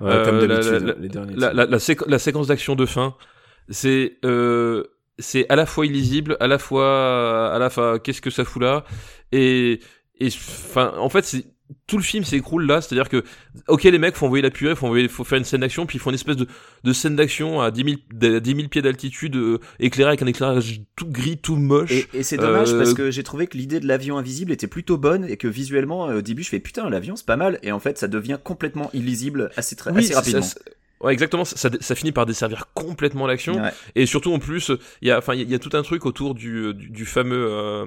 Ouais, 0.00 0.10
Euh, 0.10 0.24
comme 0.24 0.38
la- 0.40 0.46
d'habitude, 0.46 0.86
la- 0.86 0.94
les 0.94 1.08
derniers. 1.08 1.34
La, 1.36 1.52
la, 1.52 1.66
la, 1.66 1.78
séqu- 1.78 2.08
la 2.08 2.18
séquence 2.18 2.48
d'action 2.48 2.74
de 2.74 2.84
fin, 2.84 3.14
c'est, 3.68 4.16
euh, 4.24 4.84
c'est 5.18 5.48
à 5.48 5.56
la 5.56 5.66
fois 5.66 5.86
illisible, 5.86 6.36
à 6.40 6.46
la 6.48 6.58
fois, 6.58 7.52
à 7.54 7.58
la 7.58 7.70
fois, 7.70 7.98
qu'est-ce 8.00 8.20
que 8.20 8.30
ça 8.30 8.44
fout 8.44 8.60
là, 8.62 8.84
et, 9.30 9.80
et, 10.18 10.26
enfin, 10.28 10.94
en 10.98 11.08
fait, 11.08 11.24
c'est, 11.24 11.44
tout 11.86 11.96
le 11.96 12.02
film 12.02 12.24
s'écroule 12.24 12.66
là, 12.66 12.80
c'est-à-dire 12.80 13.08
que, 13.08 13.24
ok, 13.68 13.84
les 13.84 13.98
mecs, 13.98 14.16
faut 14.16 14.26
envoyer 14.26 14.42
la 14.42 14.50
purée, 14.50 14.74
faut 14.76 14.86
envoyer, 14.86 15.08
faut 15.08 15.24
faire 15.24 15.38
une 15.38 15.44
scène 15.44 15.60
d'action, 15.62 15.86
puis 15.86 15.96
ils 15.96 16.00
font 16.00 16.10
une 16.10 16.14
espèce 16.16 16.36
de, 16.36 16.46
de 16.84 16.92
scène 16.92 17.16
d'action 17.16 17.60
à 17.60 17.70
10 17.70 17.84
000, 17.84 17.96
d- 18.12 18.36
à 18.36 18.40
10 18.40 18.54
000 18.56 18.68
pieds 18.68 18.82
d'altitude, 18.82 19.36
euh, 19.36 19.58
éclairée 19.80 20.10
avec 20.10 20.22
un 20.22 20.26
éclairage 20.26 20.82
tout 20.94 21.06
gris, 21.06 21.38
tout 21.38 21.56
moche. 21.56 21.90
Et, 21.90 22.06
et 22.14 22.22
c'est 22.22 22.36
dommage 22.36 22.70
Euh, 22.72 22.78
parce 22.78 22.92
que 22.94 23.10
j'ai 23.10 23.22
trouvé 23.22 23.46
que 23.46 23.56
l'idée 23.56 23.80
de 23.80 23.86
l'avion 23.86 24.18
invisible 24.18 24.52
était 24.52 24.66
plutôt 24.66 24.98
bonne 24.98 25.24
et 25.28 25.36
que 25.38 25.48
visuellement 25.48 26.08
euh, 26.10 26.18
au 26.18 26.22
début 26.22 26.42
je 26.42 26.50
fais 26.50 26.60
putain 26.60 26.88
l'avion 26.90 27.16
c'est 27.16 27.26
pas 27.26 27.36
mal 27.36 27.58
et 27.62 27.72
en 27.72 27.80
fait 27.80 27.98
ça 27.98 28.08
devient 28.08 28.38
complètement 28.42 28.90
illisible 28.92 29.50
assez 29.56 29.74
très 29.76 29.90
assez 29.96 30.14
rapidement. 30.14 30.42
ça- 30.42 30.60
ouais, 31.04 31.12
exactement, 31.12 31.44
ça, 31.44 31.56
ça, 31.56 31.70
ça 31.80 31.94
finit 31.94 32.12
par 32.12 32.26
desservir 32.26 32.66
complètement 32.74 33.26
l'action. 33.26 33.62
Ouais. 33.62 33.70
Et 33.94 34.06
surtout 34.06 34.32
en 34.32 34.38
plus, 34.38 34.72
il 35.02 35.08
y 35.08 35.10
a, 35.10 35.18
enfin, 35.18 35.34
il 35.34 35.38
y, 35.38 35.42
a- 35.42 35.44
il 35.44 35.50
y 35.50 35.54
a 35.54 35.58
tout 35.58 35.76
un 35.76 35.82
truc 35.82 36.06
autour 36.06 36.34
du, 36.34 36.74
du, 36.74 36.88
du 36.90 37.04
fameux 37.06 37.46
euh, 37.48 37.86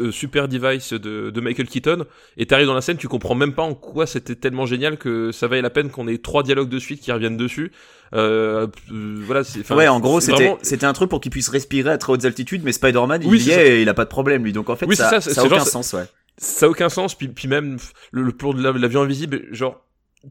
euh, 0.00 0.12
super 0.12 0.46
device 0.48 0.92
de, 0.92 1.30
de 1.30 1.40
Michael 1.40 1.66
Keaton. 1.68 2.06
Et 2.36 2.46
t'arrives 2.46 2.66
dans 2.66 2.74
la 2.74 2.80
scène, 2.80 2.96
tu 2.98 3.08
comprends 3.08 3.34
même 3.34 3.52
pas 3.54 3.62
en 3.62 3.74
quoi 3.74 4.06
c'était 4.06 4.34
tellement 4.36 4.66
génial 4.66 4.98
que 4.98 5.32
ça 5.32 5.46
vaille 5.48 5.62
la 5.62 5.70
peine 5.70 5.90
qu'on 5.90 6.06
ait 6.08 6.18
trois 6.18 6.42
dialogues 6.42 6.68
de 6.68 6.78
suite 6.78 7.00
qui 7.00 7.10
reviennent 7.12 7.36
dessus. 7.36 7.72
Euh, 8.14 8.66
euh, 8.92 9.20
voilà, 9.26 9.42
ouais, 9.70 9.88
en 9.88 10.00
gros, 10.00 10.20
c'était 10.20 10.32
vraiment- 10.44 10.58
c'était 10.62 10.86
un 10.86 10.92
truc 10.94 11.10
pour 11.10 11.20
qu'il 11.20 11.30
puisse 11.30 11.48
respirer 11.50 11.90
à 11.90 11.98
très 11.98 12.12
hautes 12.12 12.24
altitudes, 12.24 12.62
mais 12.64 12.72
Spider-Man, 12.72 13.22
il 13.22 13.28
Oui, 13.28 13.40
y 13.40 13.50
est 13.50 13.68
et 13.78 13.82
il 13.82 13.88
a 13.88 13.94
pas 13.94 14.04
de 14.04 14.10
problème, 14.10 14.44
lui. 14.44 14.52
Donc 14.52 14.70
en 14.70 14.76
fait, 14.76 14.86
Oui, 14.86 14.96
ça, 14.96 15.10
ça, 15.10 15.20
ça, 15.20 15.40
a 15.40 15.44
aucun 15.44 15.56
genre, 15.56 15.66
sens, 15.66 15.92
ouais. 15.92 16.04
ça 16.38 16.66
a 16.66 16.68
aucun 16.70 16.88
sens. 16.88 17.14
Puis, 17.14 17.28
puis 17.28 17.48
même 17.48 17.76
le, 18.10 18.22
le 18.22 18.32
plan 18.32 18.54
de 18.54 18.62
la- 18.62 18.72
l'avion 18.72 19.02
invisible, 19.02 19.42
genre, 19.52 19.84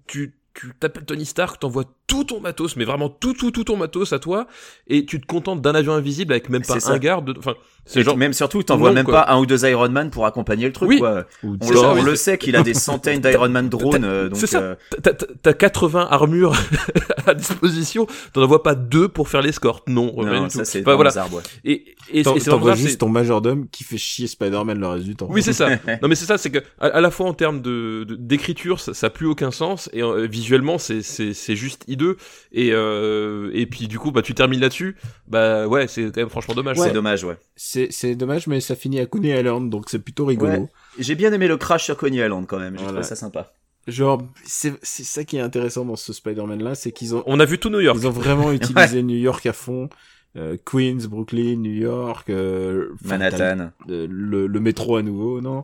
tu, 0.07 0.33
tu 0.59 0.71
t'appelles 0.79 1.05
Tony 1.05 1.25
Stark, 1.25 1.59
t'envoies 1.59 1.83
tout 2.07 2.23
ton 2.23 2.39
matos, 2.39 2.75
mais 2.77 2.85
vraiment 2.85 3.09
tout, 3.09 3.33
tout, 3.33 3.51
tout 3.51 3.63
ton 3.65 3.75
matos 3.77 4.13
à 4.13 4.19
toi, 4.19 4.47
et 4.87 5.05
tu 5.05 5.19
te 5.21 5.25
contentes 5.25 5.61
d'un 5.61 5.75
avion 5.75 5.93
invisible 5.93 6.33
avec 6.33 6.49
même 6.49 6.61
pas 6.63 6.89
un 6.91 6.97
garde. 6.97 7.35
Enfin, 7.37 7.53
c'est 7.85 8.01
genre. 8.03 8.17
même 8.17 8.33
surtout, 8.33 8.63
t'envoies 8.63 8.91
même 8.93 9.05
quoi. 9.05 9.25
pas 9.25 9.31
un 9.33 9.39
ou 9.39 9.45
deux 9.45 9.65
Iron 9.65 9.89
Man 9.89 10.09
pour 10.09 10.25
accompagner 10.25 10.65
le 10.65 10.73
truc, 10.73 10.89
Oui. 10.89 10.99
quoi. 10.99 11.25
Ou 11.43 11.57
On, 11.61 11.69
le, 11.69 11.75
ça, 11.77 11.89
on 11.91 11.95
oui. 11.95 12.01
le 12.03 12.15
sait 12.15 12.37
qu'il 12.37 12.55
a 12.55 12.63
des 12.63 12.73
centaines 12.73 13.19
d'Iron 13.21 13.49
Man 13.49 13.69
drones, 13.69 14.29
donc 14.29 14.37
C'est 14.39 14.47
ça. 14.47 14.61
euh, 14.61 14.75
T'as- 15.03 15.13
T'as 15.13 15.25
t'as 15.41 15.53
80 15.53 16.07
armures 16.09 16.53
à 17.27 17.33
disposition, 17.33 18.07
t'en 18.33 18.41
envoies 18.41 18.63
pas 18.63 18.75
deux 18.75 19.07
pour 19.09 19.27
faire 19.29 19.41
l'escorte, 19.41 19.87
non. 19.89 20.13
rien 20.15 20.33
non, 20.33 20.43
du 20.47 20.49
tout. 20.51 20.57
ça 20.59 20.65
c'est 20.65 20.81
Enfin, 20.81 20.95
voilà. 20.95 21.11
arbres, 21.17 21.37
ouais. 21.65 21.83
Et, 22.13 22.23
T'envoies 22.23 22.75
juste 22.75 22.99
ton 23.01 23.09
majordome 23.09 23.67
qui 23.69 23.83
fait 23.83 23.97
chier 23.97 24.27
Spider-Man 24.27 24.79
le 24.79 24.87
reste 24.87 25.03
du 25.05 25.15
temps. 25.15 25.27
Oui, 25.29 25.43
c'est 25.43 25.53
ça. 25.53 25.67
Non, 26.01 26.07
mais 26.07 26.15
c'est 26.15 26.25
ça, 26.25 26.37
c'est 26.37 26.49
que 26.51 26.59
à, 26.79 27.01
la 27.01 27.11
fois 27.11 27.27
en 27.27 27.33
termes 27.33 27.61
de 27.61 28.05
de- 28.07 28.15
d'écriture, 28.15 28.79
ça, 28.79 28.93
ça 28.93 29.07
a 29.07 29.09
plus 29.09 29.25
aucun 29.27 29.51
sens, 29.51 29.89
et 29.93 30.01
euh, 30.03 30.27
visuellement, 30.47 30.77
c'est 30.77 31.01
c'est 31.01 31.33
c'est 31.33 31.55
juste 31.57 31.83
hideux. 31.87 32.15
Et 32.53 32.69
euh, 32.71 33.51
et 33.53 33.65
puis 33.65 33.87
du 33.87 33.99
coup, 33.99 34.11
bah 34.11 34.21
tu 34.21 34.33
termines 34.33 34.61
là-dessus. 34.61 34.95
Bah 35.27 35.67
ouais, 35.67 35.87
c'est 35.87 36.05
quand 36.05 36.17
même 36.17 36.29
franchement 36.29 36.55
dommage. 36.55 36.77
C'est 36.77 36.93
dommage, 36.93 37.23
ouais. 37.25 37.35
C'est 37.57 37.87
c'est 37.91 38.15
dommage, 38.15 38.47
mais 38.47 38.61
ça 38.61 38.75
finit 38.75 38.99
à 38.99 39.05
Coney 39.05 39.37
Island, 39.39 39.69
donc 39.69 39.89
c'est 39.89 39.99
plutôt 39.99 40.25
rigolo. 40.25 40.51
Ouais. 40.53 40.67
J'ai 40.99 41.15
bien 41.15 41.33
aimé 41.33 41.47
le 41.47 41.57
crash 41.57 41.83
sur 41.85 41.97
Coney 41.97 42.17
Island 42.17 42.45
quand 42.47 42.59
même, 42.59 42.73
j'ai 42.75 42.83
Voilà. 42.83 42.99
trouvé 43.01 43.07
ça 43.07 43.15
sympa. 43.15 43.51
Genre, 43.87 44.21
c'est 44.45 44.73
c'est 44.81 45.03
ça 45.03 45.23
qui 45.23 45.37
est 45.37 45.41
intéressant 45.41 45.85
dans 45.85 45.95
ce 45.95 46.11
Spider-Man 46.13 46.63
là, 46.63 46.75
c'est 46.75 46.91
qu'ils 46.91 47.15
ont 47.15 47.23
On 47.25 47.39
a 47.39 47.45
vu 47.45 47.57
tout 47.59 47.69
New 47.69 47.79
York. 47.79 47.97
ils 48.01 48.07
ont 48.07 48.11
vraiment 48.11 48.51
utilisé 48.53 49.03
New 49.03 49.17
York 49.17 49.45
à 49.45 49.53
fond. 49.53 49.89
Euh, 50.35 50.55
Queens, 50.65 51.07
Brooklyn, 51.09 51.55
New 51.57 51.71
York, 51.73 52.29
euh, 52.29 52.89
Manhattan. 53.03 53.71
le, 53.87 54.05
le, 54.45 54.59
métro 54.59 54.97
à 54.97 55.01
nouveau, 55.01 55.41
non? 55.41 55.63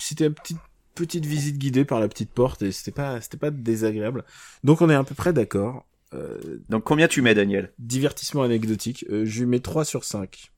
C'était 0.00 0.26
une 0.26 0.34
petite 0.34 0.58
petite 0.94 1.26
visite 1.26 1.58
guidée 1.58 1.84
par 1.84 2.00
la 2.00 2.08
petite 2.08 2.30
porte 2.30 2.62
et 2.62 2.72
c'était 2.72 2.90
pas 2.92 3.20
c'était 3.20 3.36
pas 3.38 3.50
désagréable. 3.50 4.24
Donc 4.64 4.80
on 4.82 4.90
est 4.90 4.94
à 4.94 5.04
peu 5.04 5.14
près 5.14 5.32
d'accord. 5.32 5.86
Euh, 6.14 6.60
Donc 6.68 6.84
combien 6.84 7.08
tu 7.08 7.22
mets, 7.22 7.34
Daniel? 7.34 7.72
divertissement 7.78 8.42
anecdotique, 8.42 9.04
euh, 9.10 9.24
je 9.24 9.40
lui 9.40 9.46
mets 9.46 9.60
3 9.60 9.84
sur 9.84 10.04
5. 10.04 10.50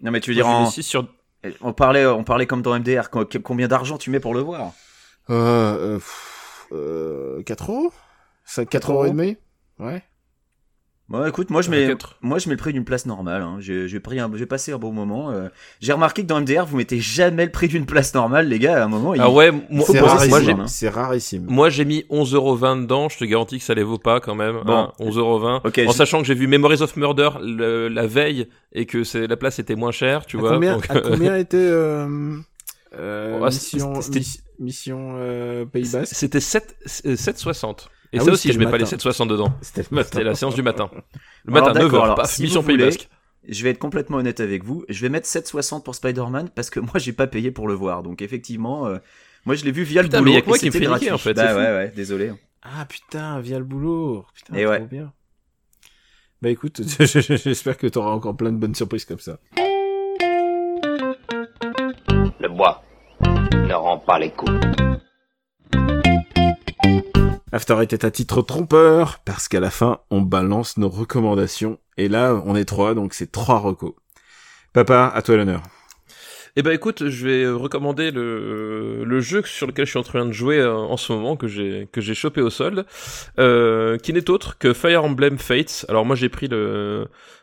Non 0.00 0.10
mais 0.10 0.20
tu 0.20 0.30
veux 0.30 0.34
dire 0.34 0.46
en... 0.48 0.70
six 0.70 0.82
sur 0.82 1.08
on 1.60 1.72
parlait 1.72 2.04
on 2.06 2.24
parlait 2.24 2.46
comme 2.46 2.62
dans 2.62 2.78
MDR, 2.78 3.10
co- 3.10 3.24
combien 3.42 3.68
d'argent 3.68 3.96
tu 3.98 4.10
mets 4.10 4.20
pour 4.20 4.34
le 4.34 4.40
voir? 4.40 4.72
Euh, 5.30 5.94
euh, 5.94 5.94
pff, 5.96 6.66
euh, 6.72 7.42
4 7.44 7.70
euros? 7.70 7.92
5, 8.44 8.68
4 8.68 8.92
euros 8.92 9.06
et 9.06 9.10
demi? 9.10 9.36
Ouais. 9.78 10.02
Bon, 11.10 11.24
écoute, 11.26 11.48
moi 11.48 11.62
je 11.62 11.70
mets, 11.70 11.94
moi 12.20 12.38
je 12.38 12.48
mets 12.50 12.54
le 12.54 12.58
prix 12.58 12.74
d'une 12.74 12.84
place 12.84 13.06
normale. 13.06 13.40
Hein. 13.40 13.56
J'ai, 13.60 13.88
j'ai 13.88 13.98
pris, 13.98 14.20
un, 14.20 14.30
j'ai 14.34 14.44
passé 14.44 14.72
un 14.72 14.78
bon 14.78 14.92
moment. 14.92 15.30
euh. 15.30 15.48
J'ai 15.80 15.94
remarqué 15.94 16.20
que 16.20 16.26
dans 16.26 16.38
MDR, 16.42 16.66
vous 16.66 16.76
mettez 16.76 17.00
jamais 17.00 17.46
le 17.46 17.50
prix 17.50 17.66
d'une 17.68 17.86
place 17.86 18.12
normale, 18.12 18.46
les 18.48 18.58
gars. 18.58 18.82
À 18.82 18.84
un 18.84 18.88
moment, 18.88 19.14
il... 19.14 19.20
Ah 19.22 19.30
ouais, 19.30 19.50
moi, 19.50 19.86
C'est 19.86 19.98
poser 20.00 20.00
moi 20.00 20.18
j'ai 20.18 20.30
rarissime. 20.34 20.60
hein. 20.60 20.66
C'est 20.66 20.88
rarissime. 20.90 21.46
moi 21.48 21.70
j'ai 21.70 21.86
mis 21.86 22.04
11,20€ 22.10 22.82
dedans, 22.82 23.08
je 23.08 23.16
te 23.16 23.24
garantis 23.24 23.58
que 23.58 23.64
ça 23.64 23.72
les 23.72 23.84
vaut 23.84 23.96
pas 23.96 24.20
quand 24.20 24.34
même. 24.34 24.60
Bon. 24.66 24.72
Hein, 24.74 24.92
11,20€. 25.00 25.60
Ok, 25.66 25.80
en 25.86 25.90
je- 25.92 25.96
sachant 25.96 26.18
que 26.20 26.26
j'ai 26.26 26.34
vu 26.34 26.46
Memories 26.46 26.82
of 26.82 26.94
Murder 26.96 27.30
le- 27.40 27.88
la 27.88 28.06
veille 28.06 28.46
et 28.74 28.84
que 28.84 29.02
c'est 29.02 29.26
la 29.26 29.36
place 29.38 29.58
était 29.58 29.76
moins 29.76 29.92
chère, 29.92 30.26
tu 30.26 30.36
à 30.36 30.40
vois. 30.40 30.52
combien, 30.54 30.74
donc, 30.74 30.90
à 30.90 31.00
combien 31.00 31.36
était 31.38 31.56
euh, 31.56 32.36
euh, 32.98 33.38
Ouais, 33.38 33.46
mission, 33.48 33.92
mission 34.58 35.14
euh, 35.16 35.64
Pays 35.64 35.88
Basque? 35.90 36.12
C'était 36.14 36.40
7, 36.40 36.76
euh, 37.06 37.14
7,60. 37.16 37.88
Et 38.12 38.18
Ah 38.18 38.20
ça 38.20 38.26
oui, 38.26 38.32
aussi, 38.32 38.52
je 38.52 38.58
mets 38.58 38.64
pas 38.66 38.78
les 38.78 38.84
matin. 38.84 38.96
7,60 38.96 39.28
dedans. 39.28 39.52
C'était 39.60 39.84
le 39.90 40.02
C'était 40.02 40.24
la 40.24 40.34
séance 40.34 40.54
du 40.54 40.62
matin. 40.62 40.90
Le 41.44 41.52
Alors, 41.54 41.68
matin, 41.68 41.80
d'accord, 41.80 42.00
9h, 42.00 42.04
alors, 42.04 42.16
paf, 42.16 42.30
si 42.30 42.42
mission 42.42 42.62
Pays 42.62 42.78
Basque. 42.78 43.08
je 43.46 43.62
vais 43.64 43.70
être 43.70 43.78
complètement 43.78 44.16
honnête 44.18 44.40
avec 44.40 44.64
vous. 44.64 44.84
Je 44.88 45.00
vais 45.02 45.08
mettre 45.10 45.26
7,60 45.28 45.82
pour 45.82 45.94
Spider-Man 45.94 46.48
parce 46.54 46.70
que 46.70 46.80
moi 46.80 46.92
j'ai 46.96 47.12
pas 47.12 47.26
payé 47.26 47.50
pour 47.50 47.68
le 47.68 47.74
voir. 47.74 48.02
Donc 48.02 48.22
effectivement, 48.22 48.86
euh, 48.86 48.98
moi 49.44 49.54
je 49.56 49.64
l'ai 49.64 49.72
vu 49.72 49.82
via 49.82 50.02
Putain, 50.02 50.18
le 50.20 50.24
mais 50.24 50.30
boulot. 50.30 50.34
y 50.36 50.38
a 50.38 50.42
que 50.42 50.48
moi 50.48 50.58
qui 50.58 50.66
me 50.66 50.70
fait 50.70 50.86
niquer, 50.86 51.12
en 51.12 51.18
fait, 51.18 51.34
Bah 51.34 51.54
ouais 51.54 51.60
ouais, 51.74 51.92
désolé. 51.94 52.32
Ah 52.62 52.84
putain, 52.86 53.40
via 53.40 53.58
le 53.58 53.64
boulot. 53.64 54.24
Putain, 54.34 54.54
Et 54.54 54.66
ouais. 54.66 54.78
trop 54.78 54.86
bien. 54.88 55.12
Bah 56.40 56.48
écoute, 56.50 56.80
j'espère 57.00 57.76
que 57.76 57.86
t'auras 57.88 58.10
encore 58.10 58.36
plein 58.36 58.52
de 58.52 58.56
bonnes 58.58 58.74
surprises 58.74 59.04
comme 59.04 59.18
ça. 59.18 59.38
Le 62.40 62.48
bois 62.48 62.82
ne 63.20 63.74
rend 63.74 63.98
pas 63.98 64.18
les 64.18 64.30
coups. 64.30 64.52
After 67.50 67.80
Eight 67.80 67.94
est 67.94 68.04
à 68.04 68.10
titre 68.10 68.42
trompeur, 68.42 69.20
parce 69.24 69.48
qu'à 69.48 69.60
la 69.60 69.70
fin, 69.70 70.00
on 70.10 70.20
balance 70.20 70.76
nos 70.76 70.90
recommandations. 70.90 71.78
Et 71.96 72.08
là, 72.08 72.42
on 72.44 72.54
est 72.54 72.66
trois, 72.66 72.94
donc 72.94 73.14
c'est 73.14 73.32
trois 73.32 73.58
recos. 73.58 73.94
Papa, 74.74 75.10
à 75.14 75.22
toi 75.22 75.36
l'honneur. 75.36 75.62
Eh 76.56 76.62
ben 76.62 76.72
écoute, 76.72 77.08
je 77.08 77.26
vais 77.26 77.48
recommander 77.48 78.10
le, 78.10 79.20
jeu 79.20 79.42
sur 79.44 79.66
lequel 79.66 79.86
je 79.86 79.90
suis 79.90 79.98
en 79.98 80.02
train 80.02 80.26
de 80.26 80.32
jouer 80.32 80.58
euh, 80.58 80.74
en 80.74 80.96
ce 80.96 81.12
moment, 81.12 81.36
que 81.36 81.46
j'ai 81.46 82.14
chopé 82.14 82.40
au 82.40 82.50
solde, 82.50 82.84
euh, 83.38 83.96
qui 83.96 84.12
n'est 84.12 84.28
autre 84.28 84.58
que 84.58 84.72
Fire 84.72 85.04
Emblem 85.04 85.38
Fates. 85.38 85.86
Alors 85.88 86.04
moi 86.04 86.16
j'ai 86.16 86.28
pris 86.28 86.48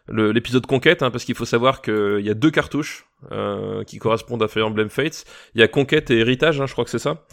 l'épisode 0.10 0.66
Conquête, 0.66 1.02
hein, 1.02 1.12
parce 1.12 1.24
qu'il 1.24 1.36
faut 1.36 1.46
savoir 1.46 1.82
qu'il 1.82 2.22
y 2.22 2.30
a 2.30 2.34
deux 2.34 2.52
cartouches 2.52 3.06
euh, 3.32 3.84
qui 3.86 3.98
correspondent 4.00 4.44
à 4.44 4.48
Fire 4.48 4.68
Emblem 4.68 4.90
Fates. 4.90 5.24
Il 5.56 5.62
y 5.62 5.64
a 5.64 5.68
Conquête 5.68 6.12
et 6.12 6.18
Héritage, 6.20 6.60
hein, 6.60 6.66
je 6.68 6.74
crois 6.74 6.84
que 6.84 6.92
c'est 6.92 7.00
ça. 7.00 7.26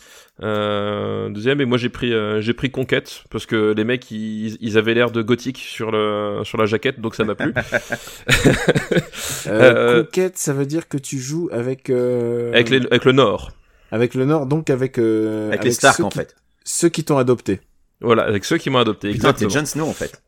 Euh, 0.42 1.28
deuxième, 1.28 1.60
et 1.60 1.64
moi 1.64 1.78
j'ai 1.78 1.88
pris 1.88 2.12
euh, 2.12 2.40
j'ai 2.40 2.52
pris 2.52 2.70
Conquête 2.70 3.22
parce 3.30 3.46
que 3.46 3.72
les 3.76 3.84
mecs 3.84 4.10
ils, 4.10 4.56
ils 4.60 4.76
avaient 4.76 4.94
l'air 4.94 5.10
de 5.12 5.22
gothique 5.22 5.58
sur 5.58 5.90
le 5.92 6.40
sur 6.44 6.58
la 6.58 6.66
jaquette, 6.66 7.00
donc 7.00 7.14
ça 7.14 7.24
m'a 7.24 7.34
plu. 7.36 7.54
Euh, 9.46 9.48
Euh, 9.48 10.02
Conquête, 10.04 10.38
ça 10.38 10.52
veut 10.52 10.66
dire 10.66 10.88
que 10.88 10.96
tu 10.96 11.18
joues 11.18 11.48
avec 11.52 11.90
euh, 11.90 12.50
avec 12.52 12.70
les, 12.70 12.78
avec 12.86 13.04
le 13.04 13.12
Nord. 13.12 13.50
avec 13.90 14.14
le 14.14 14.24
Nord, 14.24 14.46
donc 14.46 14.70
avec 14.70 14.98
euh, 14.98 15.48
Avec, 15.48 15.64
les 15.64 15.72
Stark 15.72 16.00
en 16.00 16.08
qui- 16.08 16.18
fait. 16.18 16.34
ceux 16.64 16.88
qui 16.88 17.04
t'ont 17.04 17.18
adopté. 17.18 17.60
Voilà, 18.00 18.22
avec 18.24 18.44
ceux 18.44 18.58
qui 18.58 18.70
m'ont 18.70 18.78
adopté. 18.78 19.10
Putain, 19.12 19.32
t'es. 19.32 19.48
Jon 19.50 19.64
Snow 19.66 19.86
en 19.86 19.92
fait. 19.92 20.22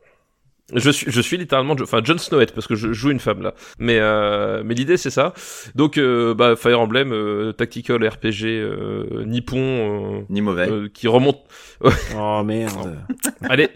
Je 0.74 0.88
suis, 0.90 1.10
je 1.12 1.20
suis 1.20 1.36
littéralement, 1.36 1.76
enfin 1.82 2.00
Jon 2.02 2.16
Snowhead 2.16 2.52
parce 2.52 2.66
que 2.66 2.74
je 2.74 2.90
joue 2.94 3.10
une 3.10 3.20
femme 3.20 3.42
là. 3.42 3.52
Mais 3.78 3.98
euh, 4.00 4.62
mais 4.64 4.72
l'idée 4.74 4.96
c'est 4.96 5.10
ça. 5.10 5.34
Donc 5.74 5.98
euh, 5.98 6.32
bah 6.34 6.56
Fire 6.56 6.80
Emblem, 6.80 7.12
euh, 7.12 7.52
tactical 7.52 8.02
RPG 8.08 8.44
euh, 8.46 9.24
nippon 9.26 10.24
Ni 10.30 10.40
mauvais. 10.40 10.68
qui 10.94 11.06
remonte. 11.06 11.40
Oh 12.16 12.42
merde. 12.44 12.96
Allez, 13.50 13.68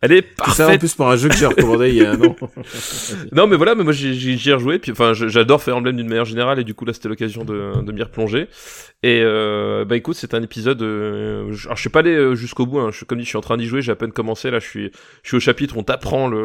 allez 0.00 0.22
Tout 0.22 0.50
ça 0.52 0.64
en 0.64 0.66
parfait. 0.66 0.78
plus 0.78 0.94
pour 0.94 1.08
un 1.10 1.16
jeu 1.16 1.28
que 1.28 1.34
j'ai 1.34 1.46
recommandé 1.46 1.88
il 1.88 1.96
y 1.96 2.04
a 2.04 2.12
un 2.12 2.20
an. 2.22 2.36
Non 3.32 3.48
mais 3.48 3.56
voilà, 3.56 3.74
mais 3.74 3.82
moi 3.82 3.92
j'y 3.92 4.48
ai 4.48 4.52
rejoué. 4.52 4.78
Puis 4.78 4.92
enfin 4.92 5.14
j'adore 5.14 5.60
Fire 5.60 5.76
Emblem 5.76 5.96
d'une 5.96 6.06
manière 6.08 6.24
générale 6.26 6.60
et 6.60 6.64
du 6.64 6.74
coup 6.74 6.84
là 6.84 6.92
c'était 6.92 7.08
l'occasion 7.08 7.44
de, 7.44 7.82
de 7.82 7.92
m'y 7.92 8.02
replonger. 8.04 8.46
Et 9.02 9.20
euh, 9.22 9.84
bah 9.84 9.96
écoute 9.96 10.14
c'est 10.16 10.32
un 10.34 10.42
épisode. 10.42 10.80
Euh, 10.82 11.48
je, 11.52 11.66
alors 11.66 11.76
je 11.76 11.80
suis 11.80 11.90
pas 11.90 12.00
allé 12.00 12.36
jusqu'au 12.36 12.66
bout. 12.66 12.78
Hein. 12.78 12.90
Je, 12.92 13.04
comme 13.04 13.18
dit 13.18 13.24
je 13.24 13.30
suis 13.30 13.38
en 13.38 13.40
train 13.42 13.56
d'y 13.56 13.66
jouer. 13.66 13.82
J'ai 13.82 13.90
à 13.92 13.96
peine 13.96 14.12
commencé 14.12 14.50
là. 14.52 14.60
Je 14.60 14.66
suis 14.66 14.90
je 15.24 15.28
suis 15.28 15.36
au 15.38 15.40
chapitre. 15.40 15.76
On 15.76 15.82
t'apprend 15.82 16.28
le 16.28 16.35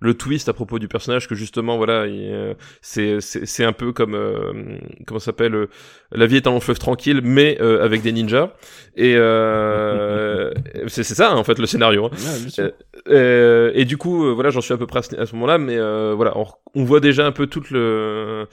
le 0.00 0.14
twist 0.14 0.48
à 0.48 0.52
propos 0.52 0.78
du 0.78 0.88
personnage 0.88 1.28
que 1.28 1.34
justement 1.34 1.76
voilà 1.76 2.06
il, 2.06 2.32
euh, 2.32 2.54
c'est 2.80 3.20
c'est 3.20 3.46
c'est 3.46 3.64
un 3.64 3.72
peu 3.72 3.92
comme 3.92 4.14
euh, 4.14 4.78
comment 5.06 5.18
ça 5.18 5.26
s'appelle 5.26 5.54
euh, 5.54 5.68
la 6.12 6.26
vie 6.26 6.36
est 6.36 6.46
un 6.46 6.50
long 6.50 6.60
fleuve 6.60 6.78
tranquille 6.78 7.20
mais 7.22 7.58
euh, 7.60 7.84
avec 7.84 8.02
des 8.02 8.12
ninjas 8.12 8.52
et 8.96 9.14
euh, 9.16 10.52
c'est 10.86 11.02
c'est 11.02 11.14
ça 11.14 11.30
hein, 11.30 11.36
en 11.36 11.44
fait 11.44 11.58
le 11.58 11.66
scénario 11.66 12.06
hein. 12.06 12.10
Ouais, 12.58 12.72
et 13.74 13.84
du 13.84 13.96
coup, 13.96 14.34
voilà, 14.34 14.50
j'en 14.50 14.60
suis 14.60 14.74
à 14.74 14.76
peu 14.76 14.86
près 14.86 15.00
à 15.00 15.26
ce, 15.26 15.32
moment-là, 15.34 15.58
mais 15.58 15.76
euh, 15.76 16.14
voilà, 16.14 16.36
on, 16.36 16.46
on 16.74 16.84
voit 16.84 17.00
déjà 17.00 17.26
un 17.26 17.32
peu 17.32 17.46
tout 17.46 17.62
le 17.70 18.46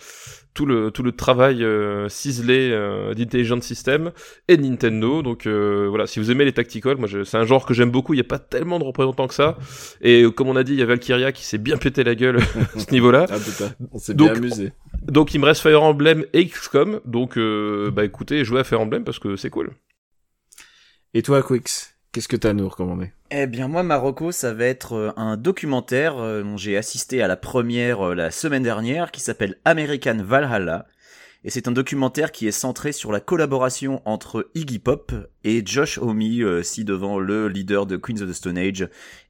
tout 0.55 0.65
le 0.65 0.89
tout 0.89 1.03
le 1.03 1.11
travail 1.11 1.63
euh, 1.63 2.09
ciselé 2.09 2.71
euh, 2.71 3.13
d'Intelligent 3.13 3.61
System 3.61 4.11
et 4.47 4.57
de 4.57 4.63
Nintendo. 4.63 5.21
Donc 5.21 5.45
euh, 5.45 5.85
voilà, 5.89 6.07
si 6.07 6.19
vous 6.19 6.31
aimez 6.31 6.45
les 6.45 6.53
tacticals, 6.53 6.97
moi 6.97 7.07
je- 7.07 7.23
c'est 7.23 7.37
un 7.37 7.45
genre 7.45 7.65
que 7.67 7.75
j'aime 7.75 7.91
beaucoup. 7.91 8.13
Il 8.15 8.17
y 8.17 8.21
a 8.21 8.23
pas 8.23 8.39
tellement 8.39 8.79
de 8.79 8.83
représentants 8.85 9.27
que 9.27 9.33
ça. 9.35 9.57
Et 10.01 10.23
euh, 10.23 10.31
comme 10.31 10.47
on 10.47 10.55
a 10.55 10.63
dit, 10.63 10.71
il 10.73 10.79
y 10.79 10.81
a 10.81 10.85
Valkyria 10.87 11.31
qui 11.31 11.43
s'est 11.45 11.59
bien 11.59 11.77
pété 11.77 12.03
la 12.03 12.15
gueule 12.15 12.37
à 12.75 12.79
ce 12.79 12.89
niveau-là. 12.91 13.27
Ah 13.29 13.37
putain, 13.37 13.71
on 13.91 13.99
s'est 13.99 14.13
Donc, 14.15 14.29
bien 14.29 14.37
amusé. 14.37 14.71
Donc 15.03 15.33
il 15.35 15.39
me 15.41 15.45
reste 15.45 15.61
Fire 15.61 15.83
Emblem 15.83 16.25
et 16.33 16.45
XCOM. 16.47 17.01
Donc 17.05 17.37
euh, 17.37 17.91
bah 17.91 18.05
écoutez, 18.05 18.43
jouez 18.45 18.61
à 18.61 18.63
Fire 18.63 18.81
Emblem 18.81 19.03
parce 19.03 19.19
que 19.19 19.35
c'est 19.35 19.49
cool. 19.51 19.71
Et 21.13 21.21
toi, 21.21 21.41
Quix, 21.43 21.94
qu'est-ce 22.15 22.29
que 22.29 22.37
t'as 22.37 22.51
à 22.51 22.53
nous 22.53 22.69
recommander 22.69 23.11
Eh 23.29 23.45
bien, 23.45 23.67
moi, 23.67 23.83
Marocco, 23.83 24.31
ça 24.31 24.53
va 24.53 24.63
être 24.63 24.93
euh, 24.93 25.11
un 25.17 25.35
documentaire 25.35 26.17
euh, 26.17 26.43
dont 26.43 26.55
j'ai 26.55 26.77
assisté 26.77 27.21
à 27.21 27.27
la 27.27 27.35
première 27.35 28.07
euh, 28.07 28.15
la 28.15 28.31
semaine 28.31 28.63
dernière, 28.63 29.11
qui 29.11 29.19
s'appelle 29.19 29.57
American 29.65 30.19
Valhalla. 30.23 30.85
Et 31.43 31.49
c'est 31.49 31.67
un 31.67 31.73
documentaire 31.73 32.31
qui 32.31 32.47
est 32.47 32.53
centré 32.53 32.93
sur 32.93 33.11
la 33.11 33.19
collaboration 33.19 34.01
entre 34.05 34.49
Iggy 34.55 34.79
Pop 34.79 35.11
et 35.43 35.61
Josh 35.65 35.97
Homme, 35.97 36.63
si 36.63 36.85
devant 36.85 37.19
le 37.19 37.49
leader 37.49 37.85
de 37.85 37.97
Queens 37.97 38.21
of 38.21 38.29
the 38.29 38.33
Stone 38.33 38.57
Age 38.57 38.87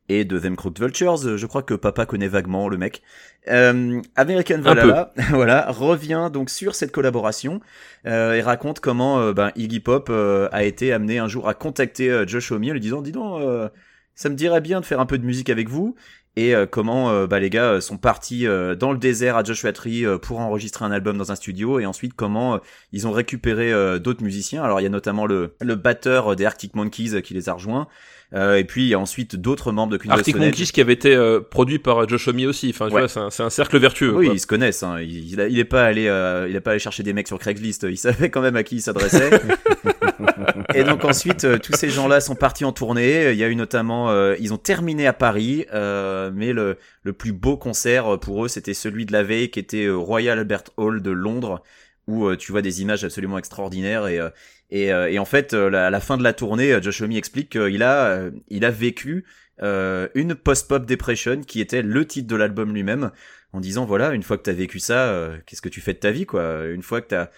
et 0.09 0.25
de 0.25 0.37
Them 0.39 0.55
Crooked 0.55 0.79
Vultures. 0.79 1.25
Euh, 1.25 1.37
Je 1.37 1.45
crois 1.45 1.63
que 1.63 1.73
papa 1.73 2.05
connaît 2.05 2.27
vaguement 2.27 2.67
le 2.69 2.77
mec. 2.77 3.01
Euh, 3.47 4.01
American 4.15 4.59
Valhalla, 4.61 5.13
voilà, 5.31 5.65
revient 5.71 6.29
donc 6.33 6.49
sur 6.49 6.73
cette 6.75 6.91
collaboration 6.91 7.59
euh, 8.07 8.33
et 8.33 8.41
raconte 8.41 8.79
comment 8.79 9.19
euh, 9.19 9.33
ben, 9.33 9.51
Iggy 9.55 9.79
Pop 9.79 10.07
euh, 10.09 10.47
a 10.51 10.63
été 10.63 10.91
amené 10.93 11.19
un 11.19 11.27
jour 11.27 11.47
à 11.47 11.53
contacter 11.53 12.23
Josh 12.27 12.51
Homme 12.51 12.63
en 12.63 12.73
lui 12.73 12.79
disant, 12.79 13.01
dis 13.01 13.11
donc, 13.11 13.41
euh, 13.41 13.69
ça 14.15 14.29
me 14.29 14.35
dirait 14.35 14.61
bien 14.61 14.79
de 14.79 14.85
faire 14.85 14.99
un 14.99 15.05
peu 15.05 15.17
de 15.17 15.25
musique 15.25 15.49
avec 15.49 15.69
vous. 15.69 15.95
et 16.37 16.55
euh, 16.55 16.65
comment 16.65 17.25
bah, 17.27 17.39
les 17.39 17.49
gars 17.49 17.81
sont 17.81 17.97
partis 17.97 18.45
dans 18.79 18.91
le 18.91 18.97
désert 18.97 19.37
à 19.37 19.43
Joshua 19.43 19.73
Tree 19.73 20.05
pour 20.21 20.39
enregistrer 20.39 20.85
un 20.85 20.91
album 20.91 21.17
dans 21.17 21.31
un 21.31 21.35
studio 21.35 21.79
et 21.79 21.85
ensuite 21.85 22.13
comment 22.15 22.59
ils 22.91 23.07
ont 23.07 23.11
récupéré 23.11 23.71
d'autres 23.99 24.23
musiciens. 24.23 24.63
Alors 24.63 24.79
il 24.81 24.83
y 24.83 24.87
a 24.87 24.89
notamment 24.89 25.25
le, 25.27 25.55
le 25.61 25.75
batteur 25.75 26.35
des 26.35 26.45
Arctic 26.45 26.75
Monkeys 26.75 27.21
qui 27.21 27.33
les 27.35 27.47
a 27.49 27.53
rejoints 27.53 27.87
Euh, 28.33 28.55
et 28.57 28.63
puis 28.63 28.83
il 28.83 28.87
y 28.89 28.93
a 28.93 28.99
ensuite 28.99 29.35
d'autres 29.35 29.71
membres 29.71 29.93
de 29.93 29.97
Queen 29.97 30.11
of 30.11 30.17
the 30.17 30.19
Arctic. 30.19 30.35
Monkeys 30.37 30.65
qui 30.73 30.81
avait 30.81 30.93
été 30.93 31.15
euh, 31.15 31.39
produit 31.39 31.79
par 31.79 32.07
Josh 32.09 32.27
Homme 32.27 32.43
aussi. 32.47 32.71
Enfin, 32.73 32.87
tu 32.89 32.95
Ouais. 32.95 33.01
vois, 33.01 33.07
c'est 33.07 33.19
un, 33.19 33.29
c'est 33.29 33.43
un 33.43 33.49
cercle 33.49 33.77
vertueux. 33.77 34.13
Oui, 34.13 34.25
quoi. 34.25 34.35
ils 34.35 34.39
se 34.39 34.47
connaissent. 34.47 34.83
Hein. 34.83 34.97
Il, 34.99 35.31
il, 35.33 35.39
a- 35.41 35.47
il 35.47 35.59
est 35.59 35.63
pas 35.63 35.85
allé, 35.85 36.07
euh, 36.07 36.47
il 36.49 36.55
est 36.55 36.59
pas 36.61 36.71
allé 36.71 36.79
chercher 36.79 37.03
des 37.03 37.13
mecs 37.13 37.27
sur 37.27 37.37
Craigslist. 37.39 37.85
Il 37.89 37.97
savait 37.97 38.29
quand 38.29 38.41
même 38.41 38.55
à 38.55 38.63
qui 38.63 38.77
il 38.77 38.81
s'adressait. 38.81 39.29
et 40.73 40.83
donc 40.83 41.05
ensuite, 41.05 41.43
euh, 41.45 41.57
tous 41.57 41.73
ces 41.73 41.89
gens-là 41.89 42.19
sont 42.19 42.35
partis 42.35 42.65
en 42.65 42.71
tournée. 42.71 43.31
Il 43.31 43.37
y 43.37 43.43
a 43.43 43.47
eu 43.47 43.55
notamment, 43.55 44.09
euh, 44.09 44.35
ils 44.39 44.53
ont 44.53 44.57
terminé 44.57 45.07
à 45.07 45.13
Paris, 45.13 45.65
euh, 45.73 46.31
mais 46.33 46.53
le, 46.53 46.77
le 47.03 47.13
plus 47.13 47.31
beau 47.31 47.57
concert 47.57 48.13
euh, 48.15 48.17
pour 48.17 48.45
eux, 48.45 48.47
c'était 48.47 48.73
celui 48.73 49.05
de 49.05 49.13
la 49.13 49.23
veille, 49.23 49.49
qui 49.49 49.59
était 49.59 49.87
au 49.87 50.03
Royal 50.03 50.39
Albert 50.39 50.63
Hall 50.77 51.01
de 51.01 51.11
Londres, 51.11 51.61
où 52.07 52.27
euh, 52.27 52.35
tu 52.35 52.51
vois 52.51 52.61
des 52.61 52.81
images 52.81 53.03
absolument 53.03 53.37
extraordinaires. 53.37 54.07
Et, 54.07 54.19
euh, 54.19 54.29
et, 54.71 54.91
euh, 54.93 55.09
et 55.09 55.19
en 55.19 55.25
fait, 55.25 55.53
euh, 55.53 55.69
la- 55.69 55.87
à 55.87 55.89
la 55.89 55.99
fin 55.99 56.17
de 56.17 56.23
la 56.23 56.33
tournée, 56.33 56.73
euh, 56.73 56.81
Josh 56.81 57.01
Homme 57.01 57.11
explique 57.11 57.49
qu'il 57.51 57.83
a, 57.83 58.29
il 58.49 58.65
a 58.65 58.71
vécu 58.71 59.25
une 59.61 60.35
post-pop 60.35 60.85
depression, 60.85 61.41
qui 61.41 61.61
était 61.61 61.81
le 61.81 62.05
titre 62.05 62.27
de 62.27 62.35
l'album 62.35 62.73
lui-même 62.73 63.11
en 63.53 63.61
disant 63.61 63.85
voilà 63.85 64.11
une 64.11 64.21
fois 64.23 64.37
que 64.37 64.43
t'as 64.43 64.51
vécu 64.51 64.79
ça 64.79 65.31
qu'est-ce 65.45 65.61
que 65.61 65.69
tu 65.69 65.79
fais 65.79 65.93
de 65.93 65.99
ta 65.99 66.11
vie 66.11 66.25
quoi. 66.25 66.65
Une 66.65 66.83
fois 66.83 66.99
que 66.99 67.07
t'as 67.07 67.29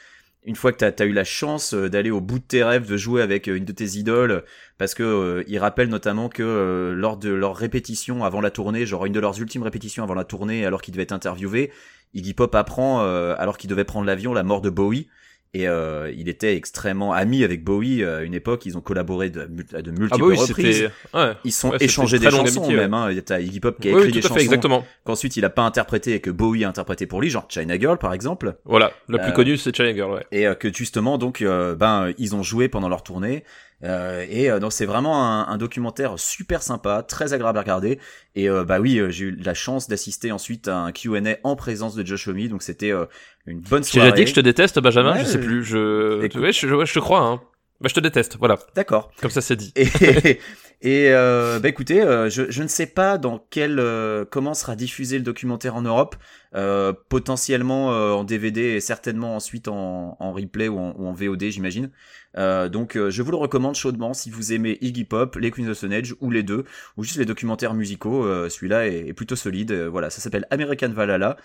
une 0.43 0.55
fois 0.55 0.71
que 0.71 0.77
t'as 0.77 0.91
as 0.97 1.05
eu 1.05 1.11
la 1.11 1.23
chance 1.25 1.73
d'aller 1.75 2.09
au 2.09 2.21
bout 2.21 2.39
de 2.39 2.43
tes 2.43 2.63
rêves 2.63 2.87
de 2.87 2.97
jouer 2.97 3.21
avec 3.21 3.45
une 3.47 3.65
de 3.65 3.71
tes 3.71 3.97
idoles 3.97 4.43
parce 4.79 4.95
que 4.95 5.03
euh, 5.03 5.43
il 5.47 5.59
rappelle 5.59 5.89
notamment 5.89 6.29
que 6.29 6.41
euh, 6.41 6.95
lors 6.95 7.17
de 7.17 7.29
leur 7.29 7.55
répétition 7.55 8.23
avant 8.23 8.41
la 8.41 8.49
tournée 8.49 8.85
genre 8.87 9.05
une 9.05 9.13
de 9.13 9.19
leurs 9.19 9.39
ultimes 9.39 9.63
répétitions 9.63 10.03
avant 10.03 10.15
la 10.15 10.23
tournée 10.23 10.65
alors 10.65 10.81
qu'il 10.81 10.93
devait 10.93 11.03
être 11.03 11.11
interviewé 11.11 11.71
Iggy 12.13 12.33
Pop 12.33 12.55
apprend 12.55 13.01
euh, 13.03 13.35
alors 13.37 13.57
qu'il 13.57 13.69
devait 13.69 13.83
prendre 13.83 14.05
l'avion 14.07 14.33
la 14.33 14.43
mort 14.43 14.61
de 14.61 14.69
Bowie 14.69 15.07
et 15.53 15.67
euh, 15.67 16.11
il 16.15 16.29
était 16.29 16.55
extrêmement 16.55 17.13
ami 17.13 17.43
avec 17.43 17.63
Bowie 17.63 18.03
euh, 18.03 18.19
à 18.19 18.21
une 18.23 18.33
époque 18.33 18.65
ils 18.65 18.77
ont 18.77 18.81
collaboré 18.81 19.29
de, 19.29 19.41
à 19.73 19.81
de 19.81 19.91
multiples 19.91 20.07
Ah 20.13 20.17
bah 20.17 20.25
oui, 20.27 20.35
reprises. 20.37 20.89
Ouais. 21.13 21.31
ils 21.43 21.51
sont 21.51 21.69
Ouais, 21.71 21.77
échangés 21.79 22.19
des 22.19 22.29
chansons 22.29 22.59
amitié, 22.61 22.75
même 22.75 22.93
hein. 22.93 23.09
t'as 23.25 23.39
Iggy 23.39 23.59
Pop 23.59 23.79
qui 23.79 23.89
a 23.89 23.91
Oui, 23.93 23.97
écrit 23.99 24.07
oui, 24.09 24.13
des 24.13 24.21
chansons 24.21 24.35
fait, 24.35 24.41
exactement. 24.43 24.85
qu'ensuite 25.05 25.37
il 25.37 25.45
a 25.45 25.49
pas 25.49 25.63
interprété 25.63 26.13
et 26.13 26.19
que 26.19 26.29
Bowie 26.29 26.63
a 26.65 26.69
interprété 26.69 27.05
pour 27.07 27.21
lui, 27.21 27.29
genre 27.29 27.45
China 27.49 27.79
Girl 27.79 27.97
par 27.97 28.13
exemple, 28.13 28.55
Voilà, 28.65 28.91
le 29.07 29.17
plus 29.17 29.29
Euh, 29.29 29.31
connu 29.31 29.57
c'est 29.57 29.75
China 29.75 29.93
Girl, 29.93 30.11
ouais. 30.13 30.25
et 30.31 30.45
euh, 30.47 30.53
que 30.55 30.71
justement 30.73 31.17
donc 31.17 31.41
euh, 31.41 31.75
ben 31.75 32.11
ils 32.17 32.35
ont 32.35 32.43
joué 32.43 32.67
pendant 32.67 32.89
leur 32.89 33.03
tournée. 33.03 33.43
Euh, 33.83 34.25
et 34.27 34.49
euh, 34.49 34.59
donc 34.59 34.73
c'est 34.73 34.85
vraiment 34.85 35.23
un, 35.23 35.47
un 35.47 35.57
documentaire 35.57 36.17
super 36.17 36.63
sympa, 36.63 37.03
très 37.03 37.33
agréable 37.33 37.57
à 37.59 37.61
regarder. 37.61 37.99
Et 38.35 38.49
euh, 38.49 38.63
bah 38.63 38.79
oui, 38.79 38.97
euh, 38.97 39.09
j'ai 39.09 39.25
eu 39.25 39.35
la 39.35 39.53
chance 39.53 39.87
d'assister 39.87 40.31
ensuite 40.31 40.67
à 40.67 40.77
un 40.77 40.91
Q&A 40.91 41.37
en 41.43 41.55
présence 41.55 41.95
de 41.95 42.05
Josh 42.05 42.27
Homme, 42.27 42.47
donc 42.47 42.63
c'était 42.63 42.91
euh, 42.91 43.05
une 43.45 43.59
bonne 43.59 43.83
soirée. 43.83 44.11
déjà 44.11 44.15
dit 44.15 44.23
que 44.23 44.29
je 44.29 44.35
te 44.35 44.39
déteste, 44.39 44.79
Benjamin, 44.79 45.13
Ouais, 45.13 45.19
je 45.19 45.25
sais 45.25 45.39
plus. 45.39 45.63
Je... 45.63 46.19
Ouais, 46.39 46.51
je, 46.51 46.67
ouais, 46.67 46.85
je 46.85 46.93
te 46.93 46.99
crois, 46.99 47.21
hein. 47.21 47.41
Bah, 47.79 47.89
je 47.89 47.93
te 47.93 47.99
déteste, 47.99 48.37
voilà. 48.39 48.57
D'accord. 48.75 49.11
Comme 49.21 49.29
ça, 49.29 49.41
c'est 49.41 49.55
dit. 49.55 49.71
Et, 49.75 49.85
et 50.81 51.07
euh, 51.09 51.59
bah 51.59 51.69
écoutez, 51.69 52.01
euh, 52.01 52.29
je, 52.29 52.51
je 52.51 52.61
ne 52.61 52.67
sais 52.67 52.85
pas 52.85 53.17
dans 53.17 53.43
quel 53.49 53.79
euh, 53.79 54.25
comment 54.29 54.53
sera 54.53 54.75
diffusé 54.75 55.17
le 55.17 55.23
documentaire 55.23 55.75
en 55.75 55.81
Europe, 55.81 56.15
euh, 56.53 56.93
potentiellement 57.09 57.91
euh, 57.93 58.11
en 58.11 58.23
DVD 58.23 58.61
et 58.61 58.79
certainement 58.79 59.35
ensuite 59.35 59.67
en, 59.69 60.17
en 60.19 60.31
replay 60.33 60.67
ou 60.67 60.77
en, 60.77 60.93
ou 60.95 61.07
en 61.07 61.13
VOD, 61.13 61.45
j'imagine. 61.45 61.89
Euh, 62.37 62.69
donc 62.69 62.95
je 62.95 63.21
vous 63.23 63.31
le 63.31 63.37
recommande 63.37 63.73
chaudement 63.73 64.13
si 64.13 64.29
vous 64.29 64.53
aimez 64.53 64.77
Iggy 64.81 65.03
Pop, 65.05 65.35
les 65.37 65.49
Queens 65.49 65.69
of 65.69 65.79
the 65.79 65.91
Age 65.91 66.13
ou 66.21 66.29
les 66.29 66.43
deux, 66.43 66.63
ou 66.95 67.03
juste 67.03 67.17
les 67.17 67.25
documentaires 67.25 67.73
musicaux. 67.73 68.27
Celui-là 68.47 68.87
est, 68.87 69.07
est 69.07 69.13
plutôt 69.13 69.35
solide. 69.35 69.73
Voilà, 69.73 70.11
ça 70.11 70.21
s'appelle 70.21 70.45
American 70.51 70.89
Valhalla 70.89 71.37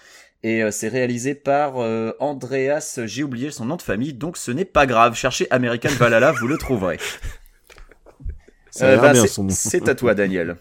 et 0.43 0.63
c'est 0.71 0.89
réalisé 0.89 1.35
par 1.35 1.77
Andreas. 2.21 3.01
J'ai 3.07 3.23
oublié 3.23 3.51
son 3.51 3.65
nom 3.65 3.77
de 3.77 3.83
famille, 3.83 4.13
donc 4.13 4.37
ce 4.37 4.51
n'est 4.51 4.67
pas 4.67 4.85
grave. 4.85 5.15
Cherchez 5.15 5.47
American 5.51 5.89
Valhalla, 5.99 6.33
vous 6.33 6.49
le 6.49 6.59
trouverez. 6.59 6.99
Euh, 8.81 8.97
bah, 8.97 9.13
bien 9.13 9.23
c'est- 9.23 9.29
son 9.29 9.45
nom. 9.45 9.51
C'est 9.51 9.89
à 9.89 9.95
toi, 9.95 10.15
Daniel. 10.15 10.57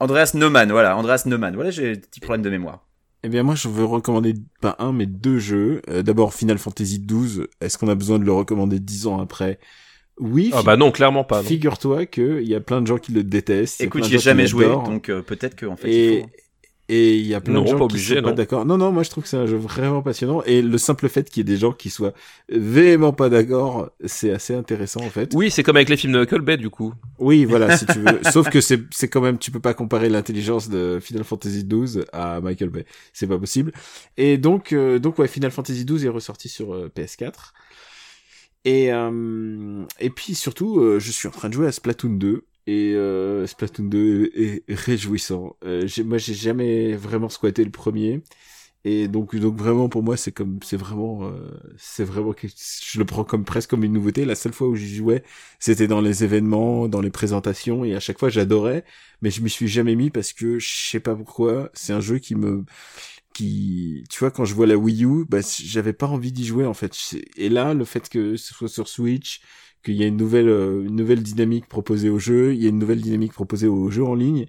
Andreas 0.00 0.32
Neumann, 0.34 0.70
voilà, 0.72 0.96
Andreas 0.96 1.22
Neumann. 1.26 1.54
Voilà, 1.54 1.70
j'ai 1.70 1.94
des 1.94 2.00
petits 2.00 2.20
problèmes 2.20 2.42
de 2.42 2.50
mémoire. 2.50 2.84
Eh 3.24 3.28
bien, 3.28 3.44
moi, 3.44 3.54
je 3.54 3.68
veux 3.68 3.84
recommander 3.84 4.34
pas 4.60 4.74
un, 4.80 4.92
mais 4.92 5.06
deux 5.06 5.38
jeux. 5.38 5.80
Euh, 5.88 6.02
D'abord, 6.02 6.34
Final 6.34 6.58
Fantasy 6.58 6.98
XII. 6.98 7.42
Est-ce 7.60 7.78
qu'on 7.78 7.86
a 7.88 7.94
besoin 7.94 8.18
de 8.18 8.24
le 8.24 8.32
recommander 8.32 8.80
dix 8.80 9.06
ans 9.06 9.20
après? 9.20 9.60
Oui. 10.18 10.50
Ah 10.54 10.62
bah 10.62 10.76
non, 10.76 10.90
clairement 10.90 11.24
pas. 11.24 11.42
Figure-toi 11.42 12.06
qu'il 12.06 12.42
y 12.42 12.54
a 12.54 12.60
plein 12.60 12.82
de 12.82 12.86
gens 12.86 12.98
qui 12.98 13.12
le 13.12 13.22
détestent. 13.22 13.80
Écoute, 13.80 14.04
j'y 14.04 14.16
ai 14.16 14.18
jamais 14.18 14.46
joué, 14.46 14.66
donc 14.66 15.08
euh, 15.08 15.22
peut-être 15.22 15.58
qu'en 15.58 15.76
fait, 15.76 15.88
et 15.88 16.14
il 16.16 16.20
faut... 16.22 16.30
et 16.94 17.16
il 17.16 17.26
y 17.26 17.34
a 17.34 17.40
plein 17.40 17.54
Non, 17.54 17.62
de 17.62 17.68
gens 17.68 17.72
pas 17.72 17.86
qui 17.86 17.94
obligé, 17.94 18.16
sont 18.16 18.22
pas 18.22 18.32
d'accord. 18.32 18.66
Non, 18.66 18.76
non, 18.76 18.92
moi 18.92 19.02
je 19.02 19.08
trouve 19.08 19.24
que 19.24 19.28
c'est 19.30 19.38
un 19.38 19.46
jeu 19.46 19.56
vraiment 19.56 20.02
passionnant. 20.02 20.42
Et 20.44 20.60
le 20.60 20.76
simple 20.76 21.08
fait 21.08 21.30
qu'il 21.30 21.38
y 21.38 21.40
ait 21.40 21.54
des 21.54 21.58
gens 21.58 21.72
qui 21.72 21.88
soient 21.88 22.12
véhément 22.50 23.14
pas 23.14 23.30
d'accord, 23.30 23.88
c'est 24.04 24.30
assez 24.30 24.54
intéressant 24.54 25.00
en 25.00 25.08
fait. 25.08 25.30
Oui, 25.34 25.50
c'est 25.50 25.62
comme 25.62 25.76
avec 25.76 25.88
les 25.88 25.96
films 25.96 26.12
de 26.12 26.18
Michael 26.18 26.42
Bay, 26.42 26.58
du 26.58 26.68
coup. 26.68 26.92
Oui, 27.18 27.46
voilà, 27.46 27.78
si 27.78 27.86
tu 27.86 27.98
veux. 27.98 28.20
Sauf 28.30 28.50
que 28.50 28.60
c'est 28.60 28.80
c'est 28.90 29.08
quand 29.08 29.22
même, 29.22 29.38
tu 29.38 29.50
peux 29.50 29.60
pas 29.60 29.72
comparer 29.72 30.10
l'intelligence 30.10 30.68
de 30.68 30.98
Final 31.00 31.24
Fantasy 31.24 31.64
XII 31.64 32.04
à 32.12 32.42
Michael 32.42 32.68
Bay. 32.68 32.84
C'est 33.14 33.26
pas 33.26 33.38
possible. 33.38 33.72
Et 34.18 34.36
donc, 34.36 34.74
euh, 34.74 34.98
donc 34.98 35.18
ouais, 35.18 35.28
Final 35.28 35.50
Fantasy 35.50 35.86
XII 35.86 36.04
est 36.04 36.10
ressorti 36.10 36.50
sur 36.50 36.74
euh, 36.74 36.90
PS4. 36.94 37.52
Et 38.64 38.92
euh, 38.92 39.84
et 39.98 40.10
puis 40.10 40.34
surtout, 40.34 40.78
euh, 40.80 41.00
je 41.00 41.10
suis 41.10 41.26
en 41.28 41.32
train 41.32 41.48
de 41.48 41.54
jouer 41.54 41.66
à 41.66 41.72
Splatoon 41.72 42.10
2. 42.10 42.44
Et 42.66 42.94
euh, 42.94 43.46
Splatoon 43.46 43.84
2 43.84 44.30
est 44.34 44.64
réjouissant. 44.68 45.56
Euh, 45.64 45.88
moi, 46.04 46.18
j'ai 46.18 46.34
jamais 46.34 46.94
vraiment 46.94 47.28
squatté 47.28 47.64
le 47.64 47.70
premier. 47.70 48.22
Et 48.84 49.06
donc, 49.08 49.36
donc 49.36 49.56
vraiment 49.56 49.88
pour 49.88 50.02
moi, 50.02 50.16
c'est 50.16 50.32
comme, 50.32 50.58
c'est 50.64 50.76
vraiment, 50.76 51.24
euh, 51.28 51.50
c'est 51.78 52.04
vraiment, 52.04 52.34
je 52.42 52.98
le 52.98 53.04
prends 53.04 53.24
comme 53.24 53.44
presque 53.44 53.70
comme 53.70 53.84
une 53.84 53.92
nouveauté. 53.92 54.24
La 54.24 54.34
seule 54.34 54.52
fois 54.52 54.68
où 54.68 54.74
j'y 54.74 54.96
jouais, 54.96 55.22
c'était 55.60 55.86
dans 55.86 56.00
les 56.00 56.24
événements, 56.24 56.88
dans 56.88 57.00
les 57.00 57.10
présentations, 57.10 57.84
et 57.84 57.94
à 57.94 58.00
chaque 58.00 58.18
fois 58.18 58.28
j'adorais, 58.28 58.84
mais 59.22 59.30
je 59.30 59.40
m'y 59.42 59.50
suis 59.50 59.68
jamais 59.68 59.94
mis 59.94 60.10
parce 60.10 60.32
que 60.32 60.58
je 60.58 60.68
sais 60.90 61.00
pas 61.00 61.14
pourquoi. 61.14 61.70
C'est 61.74 61.92
un 61.92 62.00
jeu 62.00 62.18
qui 62.18 62.34
me, 62.34 62.64
qui, 63.34 64.04
tu 64.10 64.18
vois, 64.20 64.30
quand 64.30 64.44
je 64.44 64.54
vois 64.54 64.66
la 64.66 64.76
Wii 64.76 65.04
U, 65.04 65.24
bah, 65.28 65.40
j'avais 65.42 65.92
pas 65.92 66.06
envie 66.06 66.32
d'y 66.32 66.44
jouer 66.44 66.66
en 66.66 66.74
fait. 66.74 66.96
Et 67.36 67.48
là, 67.48 67.74
le 67.74 67.84
fait 67.84 68.08
que 68.08 68.36
ce 68.36 68.54
soit 68.54 68.68
sur 68.68 68.88
Switch, 68.88 69.40
qu'il 69.82 69.94
y 69.94 70.04
a 70.04 70.06
une 70.06 70.16
nouvelle, 70.16 70.48
euh, 70.48 70.84
une 70.84 70.96
nouvelle 70.96 71.22
dynamique 71.22 71.66
proposée 71.68 72.08
au 72.10 72.18
jeu, 72.18 72.54
il 72.54 72.62
y 72.62 72.66
a 72.66 72.68
une 72.70 72.78
nouvelle 72.78 73.00
dynamique 73.00 73.32
proposée 73.32 73.66
au 73.68 73.90
jeu 73.90 74.04
en 74.04 74.14
ligne, 74.14 74.46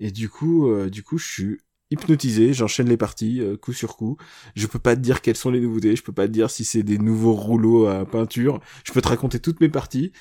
et 0.00 0.10
du 0.10 0.28
coup, 0.28 0.68
euh, 0.68 0.90
du 0.90 1.02
coup, 1.02 1.18
je 1.18 1.26
suis 1.30 1.58
hypnotisé, 1.90 2.54
j'enchaîne 2.54 2.88
les 2.88 2.96
parties 2.96 3.40
euh, 3.40 3.56
coup 3.56 3.72
sur 3.74 3.96
coup. 3.96 4.16
Je 4.56 4.66
peux 4.66 4.78
pas 4.78 4.96
te 4.96 5.00
dire 5.00 5.20
quelles 5.20 5.36
sont 5.36 5.50
les 5.50 5.60
nouveautés, 5.60 5.94
je 5.96 6.02
peux 6.02 6.12
pas 6.12 6.26
te 6.26 6.32
dire 6.32 6.50
si 6.50 6.64
c'est 6.64 6.82
des 6.82 6.98
nouveaux 6.98 7.34
rouleaux 7.34 7.86
à 7.86 8.06
peinture. 8.06 8.60
Je 8.84 8.92
peux 8.92 9.02
te 9.02 9.08
raconter 9.08 9.40
toutes 9.40 9.60
mes 9.60 9.68
parties 9.68 10.12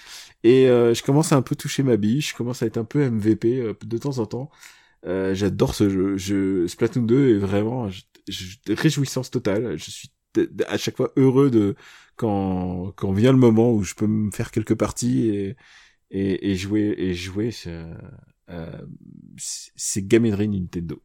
et 0.43 0.65
je 0.67 1.03
commence 1.03 1.31
à 1.33 1.37
un 1.37 1.41
peu 1.41 1.55
toucher 1.55 1.83
ma 1.83 1.97
bille, 1.97 2.21
je 2.21 2.35
commence 2.35 2.61
à 2.63 2.65
être 2.67 2.77
un 2.77 2.83
peu 2.85 2.99
MVP 3.09 3.63
de 3.85 3.97
temps 3.97 4.19
en 4.19 4.25
temps. 4.25 4.49
J'adore 5.05 5.75
ce 5.75 5.89
jeu. 5.89 6.17
Je... 6.17 6.67
Splatoon 6.67 7.03
2 7.03 7.29
est 7.35 7.37
vraiment 7.39 7.89
je... 7.89 8.01
je- 8.29 8.57
réjouissance 8.73 9.31
totale. 9.31 9.77
Je 9.77 9.91
suis 9.91 10.09
à 10.67 10.77
chaque 10.77 10.97
fois 10.97 11.11
heureux 11.17 11.49
de 11.51 11.75
quand 12.15 12.91
quand 12.95 13.11
vient 13.11 13.31
le 13.31 13.37
moment 13.37 13.73
où 13.73 13.83
je 13.83 13.95
peux 13.95 14.07
me 14.07 14.31
faire 14.31 14.51
quelques 14.51 14.75
parties 14.75 15.29
et 15.29 15.55
et, 16.11 16.55
jouer 16.55 16.93
et 16.97 17.13
jouer. 17.13 17.51
c'est- 17.51 17.85
Euh, 18.49 18.81
c'est 19.37 20.05
gaminerie 20.07 20.49
Nintendo. 20.49 21.01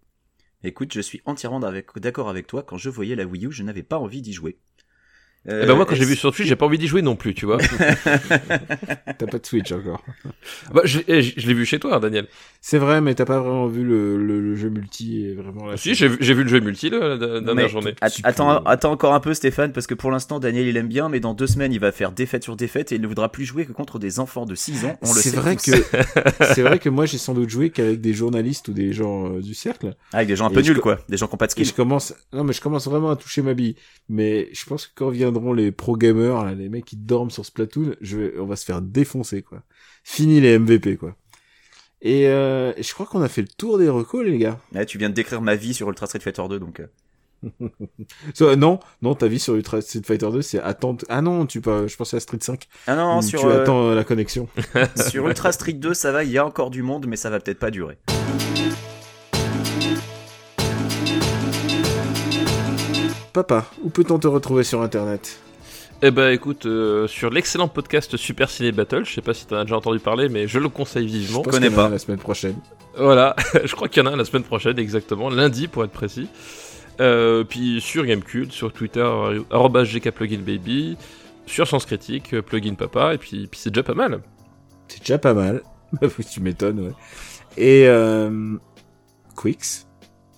Écoute, 0.65 0.93
je 0.93 1.01
suis 1.01 1.23
entièrement 1.27 1.61
d'accord 1.97 2.29
avec 2.29 2.47
toi. 2.47 2.63
Quand 2.65 2.77
je 2.77 2.91
voyais 2.91 3.15
la 3.15 3.25
Wii 3.25 3.47
U, 3.47 3.53
je 3.53 3.63
n'avais 3.63 3.85
pas 3.85 3.99
envie 3.99 4.21
d'y 4.21 4.33
jouer. 4.33 4.59
Euh, 5.49 5.61
Eh 5.63 5.67
ben 5.67 5.75
moi, 5.77 5.87
quand 5.87 5.95
j'ai 5.95 6.03
est-ce- 6.03 6.11
vu 6.11 6.17
sur 6.17 6.33
Twitch, 6.35 6.49
j'ai 6.49 6.57
pas 6.57 6.67
envie 6.67 6.79
d'y 6.79 6.87
jouer 6.89 7.03
non 7.03 7.15
plus, 7.17 7.35
tu 7.35 7.47
vois. 7.47 7.59
T'as 9.19 9.27
pas 9.27 9.39
de 9.39 9.47
Switch 9.47 9.71
encore. 9.73 10.03
bah, 10.75 10.83
je, 10.85 11.01
eh, 11.09 11.23
je- 11.23 11.35
je 11.37 11.47
l'ai 11.47 11.55
vu 11.55 11.65
chez 11.65 11.79
toi, 11.79 11.97
hein, 11.97 12.01
Daniel. 12.01 12.27
C'est 12.61 12.79
vrai, 12.79 13.01
mais 13.01 13.15
t'as 13.15 13.25
pas 13.25 13.39
vraiment 13.39 13.67
vu 13.67 13.85
le, 13.85 14.17
le, 14.17 14.41
le 14.41 14.57
jeu 14.57 14.69
multi 14.71 15.25
et 15.25 15.35
vraiment 15.35 15.67
la 15.67 15.77
Si, 15.77 15.95
j'ai 15.95 16.09
vu- 16.09 16.17
j'ai 16.21 16.35
vu 16.35 16.43
le 16.43 16.49
jeu 16.49 16.61
multi 16.61 16.91
là, 16.91 16.99
la 17.11 17.17
dernière 17.17 17.55
Mais 17.55 17.69
journée. 17.69 17.95
attends, 18.23 18.63
attends 18.65 18.93
encore 18.93 19.15
un 19.15 19.21
peu, 19.21 19.35
Stéphane, 19.35 19.73
parce 19.73 19.87
que 19.87 19.95
pour 19.95 20.11
l'instant, 20.11 20.41
Daniel, 20.41 20.67
il 20.67 20.77
aime 20.77 20.89
bien, 20.89 21.09
mais 21.09 21.21
dans 21.21 21.35
deux 21.35 21.47
semaines, 21.47 21.73
il 21.73 21.81
va 21.81 21.93
faire 21.93 22.13
défaite 22.13 22.43
sur 22.45 22.57
défaite 22.57 22.93
et 22.93 22.97
il 22.97 23.01
ne 23.01 23.07
voudra 23.07 23.31
plus 23.31 23.45
jouer 23.45 23.67
que 23.67 23.73
contre 23.73 23.99
des 23.99 24.19
enfants 24.19 24.47
de 24.47 24.55
6 24.55 24.85
ans. 24.85 24.97
On 25.03 25.13
le 25.13 25.21
C'est 25.21 25.31
sait 25.31 25.37
vrai 25.37 25.57
tous. 25.57 25.71
que 25.71 25.77
c'est 26.55 26.63
vrai 26.63 26.79
que 26.79 26.89
moi 26.89 27.07
j'ai 27.07 27.19
sans 27.19 27.35
doute 27.35 27.49
joué 27.51 27.71
qu'avec 27.71 28.01
des 28.01 28.13
journalistes 28.15 28.69
ou 28.69 28.73
des 28.73 28.93
gens 28.93 29.33
euh, 29.37 29.41
du 29.41 29.55
cercle. 29.55 29.95
Ah, 30.13 30.17
avec 30.19 30.29
des 30.29 30.37
gens 30.37 30.47
un 30.47 30.51
peu 30.51 30.61
nuls, 30.63 30.75
co- 30.77 30.81
quoi. 30.83 30.99
Des 31.09 31.17
gens 31.17 31.27
qui 31.27 31.35
n'ont 31.35 31.39
pas 31.39 31.47
de 31.47 31.53
skill. 31.53 31.67
je 31.67 31.73
commence, 31.73 32.15
non 32.33 32.45
mais 32.45 32.53
je 32.53 32.61
commence 32.61 32.87
vraiment 32.89 33.11
à 33.11 33.17
toucher 33.17 33.43
ma 33.43 33.55
bille. 33.55 33.77
Mais 34.09 34.49
je 34.53 34.65
pense 34.67 34.87
que 34.87 34.93
quand 34.95 35.09
les 35.55 35.73
pro 35.73 35.97
gamers, 35.97 36.45
là, 36.45 36.55
les 36.55 36.69
mecs 36.69 36.85
qui 36.85 36.97
dorment 36.97 37.31
sur 37.31 37.45
Splatoon, 37.45 37.95
je 38.01 38.17
vais, 38.19 38.39
on 38.39 38.47
va 38.47 38.57
se 38.57 38.65
faire 38.65 38.83
défoncer 38.83 39.43
quoi. 39.43 39.63
Fini 40.05 40.41
les 40.41 40.59
MVP 40.59 40.97
quoi. 40.97 41.17
Et 42.03 42.29
euh, 42.29 42.73
je 42.81 42.93
crois 42.95 43.07
qu'on 43.07 43.23
a 43.23 43.29
fait 43.29 43.43
le 43.43 43.49
tour 43.49 43.79
des 43.79 43.89
recos 43.89 44.25
les 44.25 44.39
gars. 44.39 44.59
Ouais, 44.75 44.87
tu 44.87 44.99
viens 44.99 45.09
de 45.09 45.15
décrire 45.15 45.41
ma 45.41 45.55
vie 45.57 45.75
sur 45.75 45.89
Ultra 45.89 46.07
Street 46.07 46.21
Fighter 46.21 46.43
2, 46.49 46.59
donc. 46.59 46.81
euh, 46.81 46.87
So, 48.35 48.55
non, 48.57 48.81
non, 49.03 49.15
ta 49.15 49.29
vie 49.29 49.39
sur 49.39 49.55
Ultra 49.55 49.81
Street 49.81 50.03
Fighter 50.05 50.31
2, 50.31 50.43
c'est 50.43 50.61
attendre. 50.61 51.05
Ah 51.09 51.23
non, 51.23 51.47
tu 51.47 51.61
pas, 51.61 51.87
je 51.87 51.97
pensais 51.97 52.17
à 52.17 52.21
Street 52.21 52.39
5. 52.41 52.69
Ah 52.87 52.97
non, 52.97 53.23
sur, 53.23 53.41
tu 53.41 53.47
euh, 53.47 53.63
attends 53.63 53.95
la 53.95 54.05
connexion. 54.05 54.49
sur 55.09 55.27
Ultra 55.29 55.53
Street 55.53 55.73
2, 55.75 55.95
ça 55.95 56.13
va, 56.13 56.25
il 56.25 56.31
y 56.31 56.39
a 56.39 56.47
encore 56.47 56.71
du 56.71 56.83
monde, 56.83 57.07
mais 57.07 57.17
ça 57.17 57.31
va 57.31 57.41
peut-être 57.41 57.59
pas 57.59 57.71
durer. 57.71 57.99
Papa, 63.37 63.67
où 63.83 63.91
peut-on 63.91 64.19
te 64.19 64.27
retrouver 64.27 64.65
sur 64.65 64.81
internet? 64.81 65.39
Eh 66.01 66.11
ben 66.11 66.31
écoute, 66.31 66.65
euh, 66.65 67.07
sur 67.07 67.29
l'excellent 67.29 67.69
podcast 67.69 68.17
Super 68.17 68.49
Ciné 68.49 68.73
Battle, 68.73 69.05
je 69.05 69.13
sais 69.13 69.21
pas 69.21 69.35
si 69.35 69.47
t'en 69.47 69.57
as 69.57 69.65
déjà 69.65 69.77
entendu 69.77 69.99
parler, 69.99 70.31
mais 70.31 70.49
je 70.49 70.59
le 70.59 70.71
conseille 70.71 71.07
vivement. 71.07 71.41
Je 71.41 71.51
pense 71.51 71.55
connais 71.55 71.69
pas. 71.69 71.91
la 71.91 71.99
semaine 71.99 72.19
prochaine. 72.19 72.57
Voilà, 72.97 73.37
je 73.65 73.75
crois 73.75 73.89
qu'il 73.89 74.03
y 74.03 74.07
en 74.07 74.11
a 74.11 74.15
un 74.15 74.17
la 74.17 74.25
semaine 74.25 74.43
prochaine, 74.43 74.79
exactement, 74.79 75.29
lundi 75.29 75.69
pour 75.69 75.85
être 75.85 75.91
précis. 75.91 76.29
Euh, 76.99 77.45
puis 77.45 77.83
sur 77.83 78.07
Gamecult, 78.07 78.53
sur 78.53 78.73
Twitter, 78.73 79.07
gkpluginbaby, 79.51 80.97
sur 81.45 81.69
Sens 81.69 81.85
Critique, 81.85 82.33
euh, 82.33 82.41
plugin 82.41 82.73
papa, 82.73 83.13
et 83.13 83.19
puis, 83.19 83.49
puis 83.49 83.61
c'est 83.61 83.71
déjà 83.71 83.83
pas 83.83 83.93
mal. 83.93 84.23
C'est 84.89 85.01
déjà 85.01 85.19
pas 85.19 85.35
mal. 85.35 85.61
tu 86.33 86.41
m'étonnes, 86.41 86.81
ouais. 86.81 86.95
Et 87.59 87.87
euh, 87.87 88.57
Quicks. 89.37 89.85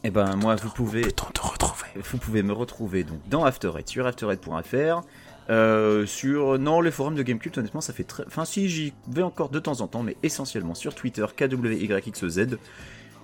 Eh 0.03 0.11
ben 0.11 0.34
moi, 0.34 0.57
vous 0.57 0.70
pouvez, 0.70 1.03
Peut-on 1.03 1.30
te 1.30 1.40
retrouver? 1.40 1.68
Vous 2.03 2.18
pouvez 2.18 2.42
me 2.42 2.53
retrouver 2.53 3.05
donc 3.05 3.20
dans 3.28 3.44
Afterhead 3.44 3.88
sur 3.88 4.07
afterhead.fr. 4.07 5.03
Euh, 5.51 6.05
sur 6.05 6.59
non 6.59 6.82
les 6.82 6.90
forums 6.90 7.14
de 7.14 7.22
Gamecult 7.22 7.57
honnêtement 7.57 7.80
ça 7.80 7.94
fait 7.94 8.05
très 8.05 8.22
enfin 8.26 8.44
si 8.44 8.68
j'y 8.68 8.92
vais 9.11 9.22
encore 9.22 9.49
de 9.49 9.59
temps 9.59 9.80
en 9.80 9.86
temps 9.86 10.03
mais 10.03 10.14
essentiellement 10.22 10.74
sur 10.74 10.94
Twitter 10.94 11.24
KWYXZ 11.34 12.59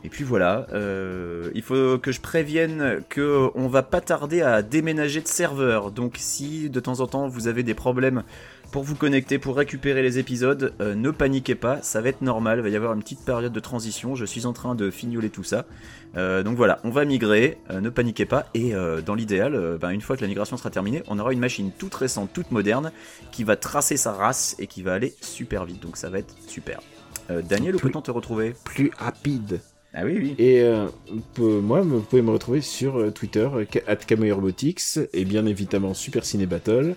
et 0.05 0.09
puis 0.09 0.25
voilà 0.25 0.67
euh, 0.73 1.51
il 1.55 1.61
faut 1.61 1.99
que 1.99 2.13
je 2.13 2.23
prévienne 2.23 3.03
que 3.11 3.51
on 3.55 3.69
va 3.69 3.83
pas 3.83 4.01
tarder 4.01 4.41
à 4.41 4.63
déménager 4.63 5.21
de 5.21 5.29
serveur 5.29 5.91
donc 5.91 6.15
si 6.17 6.71
de 6.71 6.81
temps 6.81 7.01
en 7.01 7.07
temps 7.07 7.29
vous 7.29 7.47
avez 7.47 7.63
des 7.63 7.75
problèmes 7.75 8.23
pour 8.75 8.83
vous 8.83 8.97
connecter 8.97 9.39
pour 9.39 9.57
récupérer 9.57 10.03
les 10.03 10.19
épisodes 10.19 10.75
euh, 10.81 10.97
ne 10.97 11.13
paniquez 11.13 11.55
pas 11.55 11.81
ça 11.81 12.01
va 12.01 12.09
être 12.09 12.23
normal 12.23 12.59
il 12.59 12.63
va 12.63 12.71
y 12.71 12.75
avoir 12.75 12.93
une 12.93 13.05
petite 13.05 13.25
période 13.25 13.53
de 13.53 13.61
transition 13.61 14.17
je 14.17 14.25
suis 14.25 14.47
en 14.47 14.53
train 14.53 14.75
de 14.75 14.91
fignoler 14.91 15.31
tout 15.31 15.45
ça 15.45 15.65
euh, 16.17 16.43
donc 16.43 16.57
voilà, 16.57 16.79
on 16.85 16.91
va 16.91 17.05
migrer, 17.05 17.59
euh, 17.71 17.81
ne 17.81 17.89
paniquez 17.89 18.25
pas, 18.25 18.47
et 18.55 18.73
dans 19.05 19.17
l'idéal, 19.17 19.79
ben, 19.81 19.91
une 19.91 20.01
fois 20.01 20.17
que 20.17 20.23
la 20.23 20.29
migration 20.29 20.57
sera 20.57 20.71
terminée, 20.71 21.03
on 21.09 21.19
aura 21.19 21.33
une 21.33 21.41
machine 21.41 21.73
toute 21.77 21.93
récente, 21.93 22.31
toute 22.33 22.53
moderne, 22.53 22.93
qui 23.33 23.43
va 23.43 23.57
tracer 23.57 23.97
sa 23.97 24.13
race 24.13 24.55
et 24.61 24.69
qui 24.69 24.83
va 24.83 24.93
aller 24.93 25.13
super 25.21 25.65
vite, 25.65 25.83
donc 25.83 25.97
ça 25.97 26.11
va 26.11 26.21
être 26.21 26.33
super. 26.47 26.81
Daniel, 27.29 27.75
où 27.75 27.81
peut-on 27.81 28.01
te 28.01 28.13
retrouver? 28.13 28.55
Plus 28.65 28.93
rapide. 28.97 29.61
Ah 29.93 30.05
oui, 30.05 30.19
oui. 30.21 30.35
Et 30.39 30.63
euh, 30.63 30.87
moi, 31.39 31.81
vous 31.81 32.01
pouvez 32.01 32.23
me 32.23 32.31
retrouver 32.31 32.61
sur 32.61 33.13
Twitter, 33.13 33.49
at 33.89 33.97
et 35.13 35.25
bien 35.25 35.47
évidemment 35.47 35.95
Super 35.95 36.25
Ciné 36.25 36.47
Battle, 36.47 36.95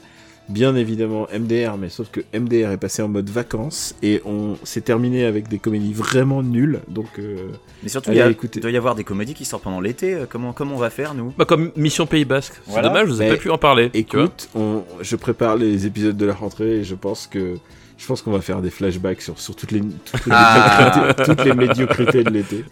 bien 0.49 0.75
évidemment 0.75 1.27
MDR, 1.37 1.77
mais 1.77 1.89
sauf 1.89 2.09
que 2.09 2.21
MDR 2.37 2.71
est 2.71 2.77
passé 2.77 3.01
en 3.01 3.07
mode 3.07 3.29
vacances, 3.29 3.95
et 4.01 4.21
on 4.25 4.55
s'est 4.63 4.81
terminé 4.81 5.25
avec 5.25 5.47
des 5.49 5.59
comédies 5.59 5.93
vraiment 5.93 6.41
nulles, 6.43 6.79
donc 6.87 7.07
euh, 7.19 7.49
Mais 7.83 7.89
surtout, 7.89 8.11
il, 8.11 8.59
doit 8.61 8.71
y 8.71 8.77
avoir 8.77 8.95
des 8.95 9.03
comédies 9.03 9.33
qui 9.33 9.45
sortent 9.45 9.63
pendant 9.63 9.81
l'été, 9.81 10.13
euh, 10.13 10.25
comment, 10.29 10.53
comment 10.53 10.75
on 10.75 10.79
va 10.79 10.89
faire, 10.89 11.13
nous? 11.13 11.33
Bah 11.37 11.45
comme 11.45 11.71
Mission 11.75 12.05
Pays 12.05 12.25
Basque, 12.25 12.53
c'est 12.65 12.71
Voilà. 12.71 12.87
dommage, 12.89 13.07
vous 13.09 13.19
avez 13.21 13.31
Mais 13.31 13.35
pas 13.37 13.41
pu 13.41 13.49
en 13.49 13.57
parler. 13.57 13.89
écoute, 13.93 14.49
on, 14.55 14.83
je 15.01 15.15
prépare 15.15 15.55
les 15.57 15.85
épisodes 15.85 16.15
de 16.17 16.25
la 16.25 16.33
rentrée, 16.33 16.77
et 16.79 16.83
je 16.83 16.95
pense 16.95 17.27
que 17.27 17.55
je 17.97 18.05
pense 18.05 18.21
qu'on 18.21 18.31
va 18.31 18.41
faire 18.41 18.61
des 18.61 18.69
flashbacks 18.69 19.21
sur, 19.23 19.39
sur 19.39 19.55
toutes 19.55 19.71
les, 19.71 19.81
toutes 19.81 20.25
les, 20.27 20.31
Ah. 20.31 20.93
médiocrités, 21.15 21.23
toutes 21.25 21.45
les 21.45 21.53
médiocrités 21.55 22.23
de 22.23 22.29
l'été. 22.29 22.63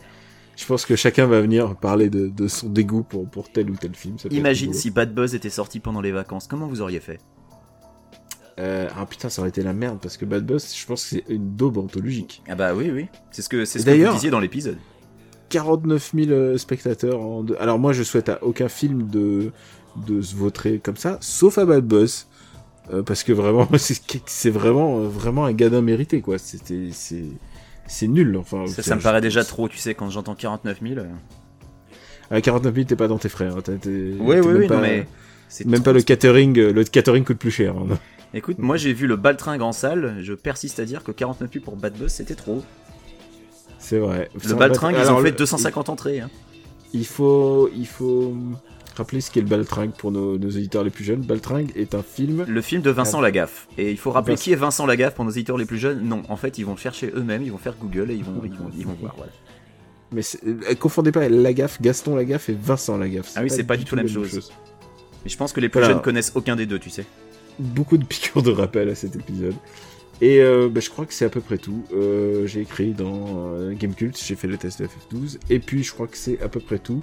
Je 0.56 0.66
pense 0.66 0.86
que 0.86 0.96
chacun 0.96 1.26
va 1.26 1.42
venir 1.42 1.76
parler 1.76 2.10
de, 2.10 2.28
de 2.28 2.48
son 2.48 2.70
dégoût 2.70 3.04
pour, 3.04 3.28
pour 3.28 3.52
tel 3.52 3.70
ou 3.70 3.76
tel 3.76 3.94
film. 3.96 4.18
ça 4.20 4.30
Imagine 4.32 4.72
si 4.72 4.90
Bad 4.92 5.14
Buzz 5.14 5.36
était 5.36 5.50
sorti 5.50 5.80
pendant 5.82 6.00
les 6.00 6.12
vacances, 6.12 6.48
comment 6.48 6.68
vous 6.68 6.80
auriez 6.82 7.00
fait? 7.02 7.20
Euh, 8.58 8.88
ah 8.98 9.06
putain, 9.06 9.28
ça 9.30 9.42
aurait 9.42 9.50
été 9.50 9.62
la 9.64 9.74
merde 9.74 10.00
parce 10.02 10.16
que 10.18 10.24
Bad 10.26 10.46
Buzz, 10.46 10.74
je 10.74 10.86
pense 10.86 11.04
que 11.04 11.10
c'est 11.10 11.24
une 11.28 11.56
daube 11.56 11.78
anthologique. 11.78 12.42
Ah 12.48 12.56
bah 12.56 12.74
oui, 12.74 12.90
oui, 12.92 13.08
c'est 13.32 13.42
ce 13.42 13.50
que, 13.50 13.66
c'est 13.66 13.80
ce 13.80 13.86
que 13.86 13.92
vous 14.08 14.14
disiez 14.14 14.30
dans 14.30 14.40
l'épisode. 14.40 14.78
49 15.50 16.12
000 16.16 16.32
euh, 16.32 16.58
spectateurs. 16.58 17.20
En 17.22 17.44
deux- 17.44 17.58
Alors 17.60 17.80
moi, 17.80 17.94
je 17.94 18.04
souhaite 18.04 18.30
à 18.30 18.44
aucun 18.44 18.70
film 18.70 19.08
de 19.10 19.52
de 20.08 20.22
se 20.22 20.36
vautrer 20.36 20.80
comme 20.80 20.98
ça, 20.98 21.18
sauf 21.22 21.58
à 21.58 21.66
Bad 21.66 21.86
Buzz, 21.86 22.28
Euh, 22.94 23.02
parce 23.02 23.24
que 23.24 23.34
vraiment, 23.34 23.68
c'est 24.28 24.50
vraiment 24.52 25.00
vraiment 25.00 25.46
un 25.46 25.54
gadin 25.54 25.82
mérité 25.82 26.22
quoi. 26.22 26.38
C'était 26.38 26.90
c'est 26.92 27.26
c'est 27.88 28.08
nul. 28.08 28.38
Enfin, 28.38 28.66
Ça, 28.68 28.96
me 28.96 29.02
paraît 29.02 29.22
déjà 29.22 29.44
trop, 29.44 29.68
tu 29.70 29.78
sais, 29.80 29.96
quand 29.96 30.10
j'entends 30.10 30.36
49 30.36 30.80
000. 30.82 31.00
euh. 31.00 31.06
À 32.32 32.42
49 32.42 32.74
000, 32.74 32.86
t'es 32.88 32.96
pas 32.96 33.08
dans 33.08 33.18
tes 33.18 33.30
frais. 33.30 33.48
Hein. 33.48 33.62
T'es- 33.64 33.78
Oui, 34.20 34.38
oui, 34.40 34.54
oui, 34.60 34.68
pas, 34.68 34.76
non 34.76 34.82
mais. 34.82 35.06
même 35.66 35.76
trop- 35.76 35.84
pas 35.86 35.94
le 35.94 36.02
catering. 36.02 36.54
Le 36.58 36.84
catering 36.84 37.24
coûte 37.24 37.38
plus 37.38 37.52
cher. 37.52 37.76
hein. 37.78 37.98
Écoute, 38.36 38.60
moi 38.60 38.78
j'ai 38.78 38.94
vu 38.94 39.08
le 39.08 39.16
baltringue 39.16 39.62
en 39.62 39.72
salle, 39.72 40.18
je 40.22 40.34
persiste 40.34 40.80
à 40.80 40.86
dire 40.86 41.04
que 41.04 41.12
49 41.12 41.50
000 41.54 41.64
pour 41.66 41.76
Bad 41.78 41.94
Buzz 41.98 42.12
c'était 42.12 42.36
trop. 42.36 42.64
C'est 43.80 43.98
vrai. 44.00 44.30
Le 44.48 44.54
baltringue, 44.56 44.96
ils 45.00 45.10
ont 45.12 45.18
fait 45.20 45.32
le- 45.32 45.38
250 45.38 45.90
entrées. 45.90 46.20
hein. 46.20 46.30
Il 46.94 47.06
faut, 47.06 47.70
il 47.76 47.86
faut 47.88 48.34
rappeler 48.96 49.20
ce 49.22 49.30
qu'est 49.30 49.42
le 49.42 49.48
Baltringue 49.48 49.92
pour 49.92 50.12
nos, 50.12 50.38
nos 50.38 50.48
auditeurs 50.48 50.84
les 50.84 50.90
plus 50.90 51.04
jeunes. 51.04 51.22
Baltringue 51.22 51.72
est 51.76 51.94
un 51.94 52.02
film. 52.02 52.46
Le 52.48 52.62
film 52.62 52.82
de 52.82 52.90
Vincent 52.90 53.20
Ah. 53.20 53.24
Lagaffe. 53.24 53.68
Et 53.78 53.92
il 53.92 53.98
faut 53.98 54.12
rappeler 54.12 54.36
Vincent- 54.36 54.44
qui 54.44 54.52
est 54.54 54.56
Vincent 54.56 54.86
Lagaffe 54.86 55.14
pour 55.16 55.26
nos 55.26 55.32
éditeurs 55.32 55.58
les 55.58 55.66
plus 55.66 55.78
jeunes. 55.78 56.02
Non, 56.08 56.24
en 56.30 56.38
fait, 56.38 56.58
ils 56.58 56.66
vont 56.66 56.72
le 56.72 56.78
chercher 56.80 57.12
eux-mêmes, 57.14 57.44
ils 57.44 57.52
vont 57.52 57.58
faire 57.58 57.76
Google 57.80 58.12
et 58.12 58.16
ils 58.16 58.24
vont, 58.24 58.42
ils 58.46 58.52
vont, 58.54 58.72
ils 58.78 58.86
vont 58.86 58.94
voir. 59.00 59.14
Voilà. 59.18 59.32
Mais 60.14 60.22
euh, 60.48 60.74
confondez 60.76 61.12
pas 61.12 61.28
Lagaffe, 61.28 61.82
Gaston 61.82 62.16
Lagaffe 62.16 62.48
et 62.50 62.58
Vincent 62.60 62.98
Lagaffe. 62.98 63.34
Ah 63.36 63.42
oui, 63.44 63.50
c'est 63.50 63.64
pas 63.66 63.76
du 63.78 63.84
tout 63.86 63.96
la 63.96 64.04
même 64.04 64.12
chose. 64.12 64.52
Mais 65.26 65.30
je 65.30 65.38
pense 65.38 65.52
que 65.54 65.60
les 65.60 65.70
plus 65.70 65.84
jeunes 65.84 66.02
connaissent 66.02 66.32
aucun 66.36 66.56
des 66.56 66.66
deux, 66.66 66.80
tu 66.80 66.90
sais. 66.90 67.06
Beaucoup 67.60 67.98
de 67.98 68.06
piqûres 68.06 68.44
de 68.44 68.52
rappel 68.52 68.90
à 68.90 68.96
cet 68.96 69.16
épisode. 69.16 69.56
Et 70.22 70.40
euh, 70.40 70.70
bah, 70.72 70.80
je 70.80 70.90
crois 70.90 71.06
que 71.06 71.14
c'est 71.14 71.26
à 71.26 71.30
peu 71.30 71.42
près 71.42 71.58
tout. 71.58 71.84
Euh, 71.94 72.48
j'ai 72.48 72.62
écrit 72.62 72.92
dans 72.94 73.50
euh, 73.54 73.74
Gamecult, 73.74 74.18
j'ai 74.18 74.36
fait 74.36 74.48
le 74.48 74.58
test 74.58 74.82
de 74.82 74.88
FF12, 74.88 75.38
et 75.50 75.60
puis 75.60 75.84
je 75.84 75.92
crois 75.94 76.08
que 76.08 76.18
c'est 76.18 76.42
à 76.42 76.48
peu 76.48 76.62
près 76.62 76.80
tout. 76.80 77.02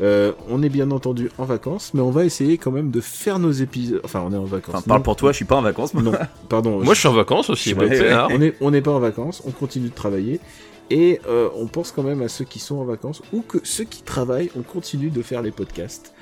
Euh, 0.00 0.32
on 0.48 0.62
est 0.64 0.68
bien 0.68 0.90
entendu 0.90 1.30
en 1.38 1.44
vacances, 1.44 1.92
mais 1.94 2.00
on 2.00 2.10
va 2.10 2.24
essayer 2.24 2.58
quand 2.58 2.72
même 2.72 2.90
de 2.90 3.00
faire 3.00 3.38
nos 3.38 3.52
épisodes. 3.52 4.00
Enfin, 4.04 4.24
on 4.26 4.32
est 4.32 4.36
en 4.36 4.44
vacances. 4.44 4.74
Enfin, 4.74 4.84
parle 4.88 4.98
Non, 5.00 5.04
pour 5.04 5.14
toi, 5.16 5.30
je 5.30 5.36
suis 5.36 5.44
pas 5.44 5.56
en 5.56 5.62
vacances, 5.62 5.94
moi. 5.94 6.02
Non, 6.02 6.12
pardon. 6.48 6.82
Moi 6.82 6.94
je 6.94 6.98
suis 7.00 7.08
en 7.08 7.12
vacances 7.12 7.48
aussi, 7.48 7.74
Ouais, 7.74 7.88
ouais. 7.88 8.12
rare. 8.12 8.28
on 8.32 8.40
est 8.42 8.54
on 8.60 8.72
n'est 8.72 8.82
pas 8.82 8.92
en 8.92 9.00
vacances, 9.00 9.40
on 9.46 9.50
continue 9.52 9.88
de 9.88 9.94
travailler 9.94 10.40
et 10.90 11.20
euh, 11.28 11.48
on 11.54 11.66
pense 11.66 11.92
quand 11.92 12.02
même 12.02 12.22
à 12.22 12.28
ceux 12.28 12.44
qui 12.44 12.58
sont 12.58 12.76
en 12.76 12.84
vacances 12.84 13.22
ou 13.32 13.42
que 13.42 13.58
ceux 13.62 13.84
qui 13.84 14.02
travaillent, 14.02 14.50
on 14.56 14.62
continue 14.62 15.10
de 15.10 15.22
faire 15.22 15.42
les 15.42 15.50
podcasts. 15.50 16.12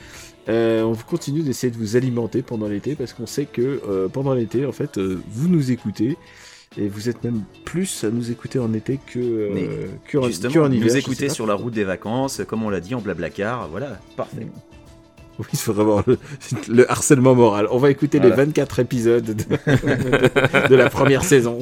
Euh, 0.48 0.82
on 0.82 0.94
continue 0.94 1.42
d'essayer 1.42 1.70
de 1.72 1.76
vous 1.76 1.96
alimenter 1.96 2.42
pendant 2.42 2.68
l'été 2.68 2.94
parce 2.94 3.12
qu'on 3.12 3.26
sait 3.26 3.46
que 3.46 3.80
euh, 3.88 4.08
pendant 4.08 4.32
l'été, 4.34 4.64
en 4.64 4.72
fait, 4.72 4.96
euh, 4.98 5.20
vous 5.28 5.48
nous 5.48 5.70
écoutez 5.72 6.16
et 6.78 6.88
vous 6.88 7.08
êtes 7.08 7.24
même 7.24 7.42
plus 7.64 8.04
à 8.04 8.10
nous 8.10 8.30
écouter 8.30 8.58
en 8.58 8.72
été 8.74 9.00
que 9.06 9.50
que 10.06 10.18
en- 10.18 10.26
Justement, 10.26 10.52
que 10.54 10.58
en 10.60 10.70
hiver. 10.70 10.86
nous 10.88 10.96
écouter 10.96 11.28
sur 11.28 11.46
la 11.46 11.54
route 11.54 11.72
des 11.74 11.84
vacances, 11.84 12.42
comme 12.46 12.62
on 12.62 12.70
l'a 12.70 12.80
dit 12.80 12.94
en 12.94 13.00
blablacar, 13.00 13.68
voilà, 13.68 13.98
parfait. 14.16 14.46
Oui, 15.38 15.44
c'est 15.52 15.70
vraiment 15.70 16.02
le, 16.06 16.16
le 16.68 16.90
harcèlement 16.90 17.34
moral. 17.34 17.68
On 17.70 17.76
va 17.76 17.90
écouter 17.90 18.18
Voilà. 18.18 18.36
les 18.36 18.42
24 18.44 18.78
épisodes 18.78 19.24
de, 19.24 19.34
de 20.70 20.74
la 20.74 20.88
première 20.88 21.24
saison. 21.24 21.58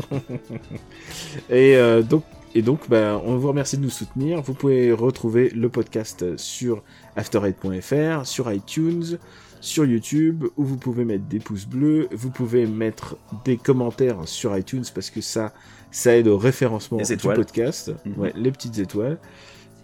Et 1.51 1.77
euh, 1.77 2.03
donc, 2.03 2.23
et 2.55 2.63
donc 2.63 2.89
bah, 2.89 3.21
on 3.25 3.37
vous 3.37 3.49
remercie 3.49 3.77
de 3.77 3.83
nous 3.83 3.91
soutenir. 3.91 4.41
Vous 4.41 4.55
pouvez 4.55 4.93
retrouver 4.93 5.51
le 5.51 5.69
podcast 5.69 6.37
sur 6.37 6.83
after8.fr, 7.17 8.25
sur 8.25 8.51
iTunes, 8.53 9.19
sur 9.61 9.85
YouTube, 9.85 10.45
où 10.57 10.65
vous 10.65 10.77
pouvez 10.77 11.05
mettre 11.05 11.25
des 11.25 11.41
pouces 11.41 11.67
bleus. 11.67 12.09
Vous 12.13 12.31
pouvez 12.31 12.67
mettre 12.67 13.17
des 13.45 13.57
commentaires 13.57 14.19
sur 14.27 14.57
iTunes 14.57 14.85
parce 14.95 15.11
que 15.11 15.21
ça, 15.21 15.53
ça 15.91 16.17
aide 16.17 16.29
au 16.29 16.39
référencement 16.39 16.99
du 16.99 17.17
podcast. 17.17 17.93
Mhm. 18.05 18.19
Ouais, 18.19 18.33
les 18.37 18.53
petites 18.53 18.79
étoiles. 18.79 19.19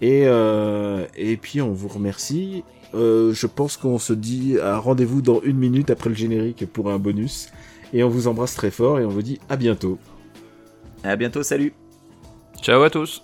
Et, 0.01 0.23
euh, 0.27 1.07
et 1.17 1.37
puis 1.37 1.61
on 1.61 1.73
vous 1.73 1.89
remercie. 1.89 2.63
Euh, 2.95 3.33
je 3.33 3.47
pense 3.47 3.77
qu'on 3.77 3.99
se 3.99 4.13
dit 4.13 4.59
à 4.59 4.79
rendez-vous 4.79 5.23
dans 5.23 5.41
une 5.43 5.57
minute 5.57 5.91
après 5.91 6.09
le 6.09 6.17
générique 6.17 6.67
pour 6.73 6.91
un 6.91 6.99
bonus. 6.99 7.51
Et 7.93 8.05
on 8.05 8.09
vous 8.09 8.29
embrasse 8.29 8.55
très 8.55 8.71
fort 8.71 9.01
et 9.01 9.05
on 9.05 9.11
vous 9.11 9.23
dit 9.23 9.41
à 9.49 9.57
bientôt. 9.57 9.99
À 11.03 11.17
bientôt, 11.17 11.43
salut 11.43 11.73
Ciao 12.63 12.83
à 12.83 12.91
tous. 12.91 13.23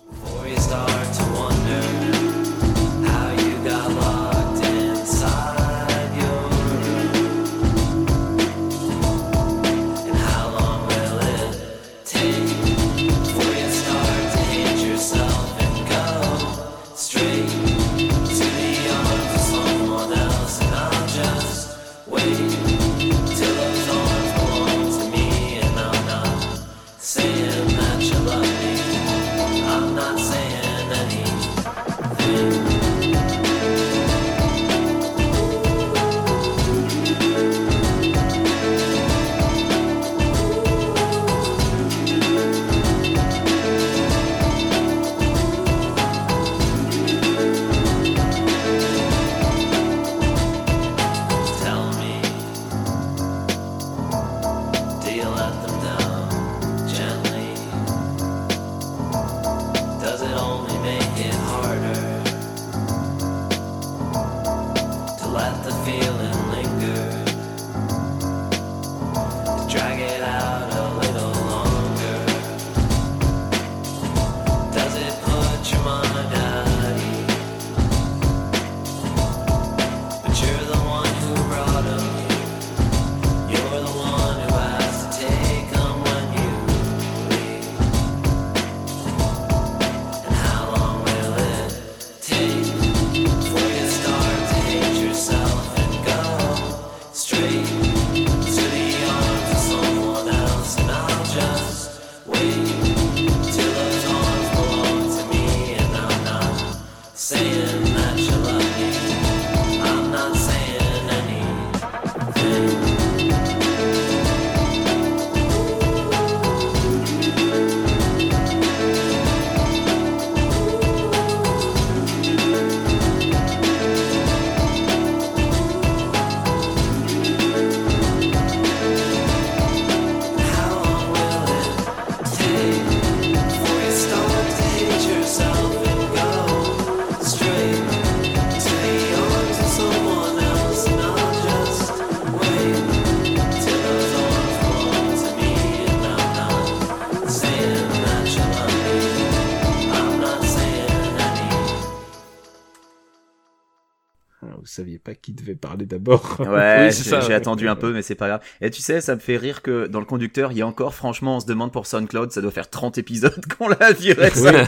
Pas 155.07 155.15
qui 155.15 155.31
devait 155.31 155.55
parler 155.55 155.85
d'abord. 155.85 156.35
Ouais, 156.39 156.85
Oui, 156.87 156.91
c'est 156.93 157.21
j'ai 157.21 157.33
attendu 157.33 157.67
un 157.69 157.75
peu, 157.75 157.93
mais 157.93 158.01
c'est 158.01 158.15
pas 158.15 158.27
grave. 158.27 158.41
Et 158.61 158.69
tu 158.69 158.81
sais, 158.81 158.99
ça 159.01 159.15
me 159.15 159.19
fait 159.19 159.37
rire 159.37 159.61
que 159.61 159.87
dans 159.87 159.99
le 159.99 160.05
conducteur, 160.05 160.51
il 160.51 160.57
y 160.57 160.61
a 160.61 160.67
encore, 160.67 160.93
franchement, 160.93 161.37
on 161.37 161.39
se 161.39 161.45
demande 161.45 161.71
pour 161.71 161.87
SoundCloud, 161.87 162.31
ça 162.31 162.41
doit 162.41 162.51
faire 162.51 162.69
30 162.69 162.97
épisodes 162.97 163.41
qu'on 163.57 163.69
l'a 163.69 163.91
viré. 163.93 164.29
ça. 164.31 164.63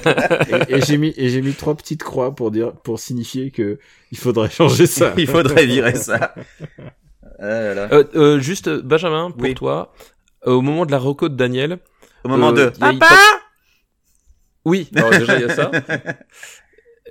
et 0.67 0.75
et 0.77 0.81
j'ai 0.81 0.97
mis 0.97 1.13
et 1.17 1.29
j'ai 1.29 1.41
mis 1.41 1.53
trois 1.53 1.75
petites 1.75 2.03
croix 2.03 2.33
pour 2.33 2.51
dire 2.51 2.71
pour 2.71 2.99
signifier 2.99 3.51
que 3.51 3.79
il 4.11 4.17
faudrait 4.17 4.49
changer 4.49 4.87
ça. 4.87 5.13
Il 5.17 5.27
faudrait 5.27 5.65
virer 5.65 5.95
ça. 5.95 6.33
Ah 7.39 7.45
là 7.47 7.73
là. 7.73 7.87
Euh, 7.91 8.03
euh, 8.15 8.39
juste, 8.39 8.67
euh, 8.69 8.81
Benjamin, 8.83 9.31
pour 9.31 9.41
Oui. 9.41 9.53
toi, 9.55 9.93
euh, 10.47 10.51
au 10.53 10.61
moment 10.61 10.85
de 10.85 10.91
la 10.91 10.97
reco 10.99 11.27
de 11.29 11.35
Daniel. 11.35 11.79
Au 12.23 12.29
moment 12.29 12.49
euh, 12.49 12.69
de 12.71 12.79
y 12.79 12.83
a- 12.83 12.91
il 12.91 12.99
Papa 12.99 13.15
Oui, 14.65 14.89
alors 14.95 15.09
déjà 15.11 15.35
il 15.35 15.41
y 15.41 15.49
a 15.51 15.55
ça. 15.55 15.71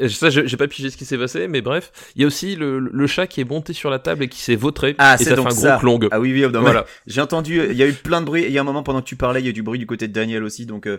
Et 0.00 0.08
Ça, 0.08 0.30
je- 0.30 0.46
j'ai 0.46 0.56
pas 0.56 0.68
pigé 0.68 0.90
ce 0.90 0.96
qui 0.96 1.04
s'est 1.04 1.18
passé, 1.18 1.48
mais 1.48 1.60
bref. 1.60 1.92
Il 2.16 2.22
y 2.22 2.24
a 2.24 2.26
aussi 2.26 2.56
le, 2.56 2.78
le 2.78 3.06
chat 3.06 3.26
qui 3.26 3.40
est 3.40 3.48
monté 3.48 3.72
sur 3.72 3.90
la 3.90 3.98
table 3.98 4.24
et 4.24 4.28
qui 4.28 4.40
s'est 4.40 4.56
vautré. 4.56 4.94
Ah, 4.98 5.16
c'est 5.18 5.34
donc 5.34 5.48
fait 5.48 5.52
un 5.54 5.56
ça. 5.56 5.70
gros 5.76 5.80
clong. 5.80 6.08
Ah 6.10 6.20
oui, 6.20 6.32
oui, 6.32 6.42
non, 6.42 6.50
mais 6.50 6.58
voilà. 6.60 6.86
j'ai 7.06 7.20
entendu, 7.20 7.60
il 7.70 7.76
y 7.76 7.82
a 7.82 7.86
eu 7.86 7.92
plein 7.92 8.20
de 8.20 8.26
bruit, 8.26 8.44
il 8.44 8.52
y 8.52 8.58
a 8.58 8.60
un 8.60 8.64
moment 8.64 8.82
pendant 8.82 9.00
que 9.00 9.06
tu 9.08 9.16
parlais, 9.16 9.40
il 9.40 9.44
y 9.44 9.48
a 9.48 9.50
eu 9.50 9.54
du 9.54 9.62
bruit 9.62 9.78
du 9.78 9.86
côté 9.86 10.08
de 10.08 10.12
Daniel 10.12 10.42
aussi, 10.44 10.66
donc... 10.66 10.86
euh, 10.86 10.98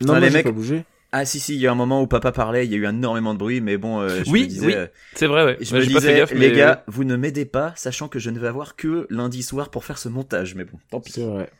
Non, 0.00 0.14
Putain, 0.14 0.20
les 0.20 0.30
mecs- 0.30 0.44
pas 0.44 0.52
bougé. 0.52 0.84
Ah 1.10 1.24
si, 1.24 1.40
si, 1.40 1.54
il 1.54 1.60
y 1.60 1.66
a 1.66 1.72
un 1.72 1.74
moment 1.74 2.02
où 2.02 2.06
papa 2.06 2.32
parlait, 2.32 2.66
il 2.66 2.70
y 2.70 2.74
a 2.74 2.78
eu 2.78 2.86
énormément 2.86 3.32
de 3.32 3.38
bruit, 3.38 3.62
mais 3.62 3.78
bon, 3.78 4.00
euh, 4.00 4.22
je 4.26 4.30
Oui, 4.30 4.42
me 4.42 4.46
disais... 4.46 4.66
oui. 4.66 4.72
euh, 4.74 4.86
C'est 5.14 5.26
vrai, 5.26 5.42
ouais. 5.44 5.56
Je 5.60 5.72
Ouais, 5.72 5.78
me 5.78 5.84
j'ai 5.84 5.92
pas 5.94 6.00
disais, 6.00 6.12
fait 6.12 6.18
gaffe, 6.18 6.32
les 6.32 6.50
mais- 6.50 6.52
gars, 6.56 6.84
vous 6.86 7.04
ne 7.04 7.16
m'aidez 7.16 7.46
pas, 7.46 7.72
sachant 7.76 8.08
que 8.08 8.18
je 8.18 8.28
ne 8.28 8.38
vais 8.38 8.46
avoir 8.48 8.76
que 8.76 9.06
lundi 9.08 9.42
soir 9.42 9.70
pour 9.70 9.84
faire 9.86 9.96
ce 9.96 10.10
montage, 10.10 10.54
mais 10.54 10.64
bon, 10.64 10.78
tant 10.90 11.00
pis. 11.00 11.12
C'est 11.12 11.24
vrai. 11.24 11.50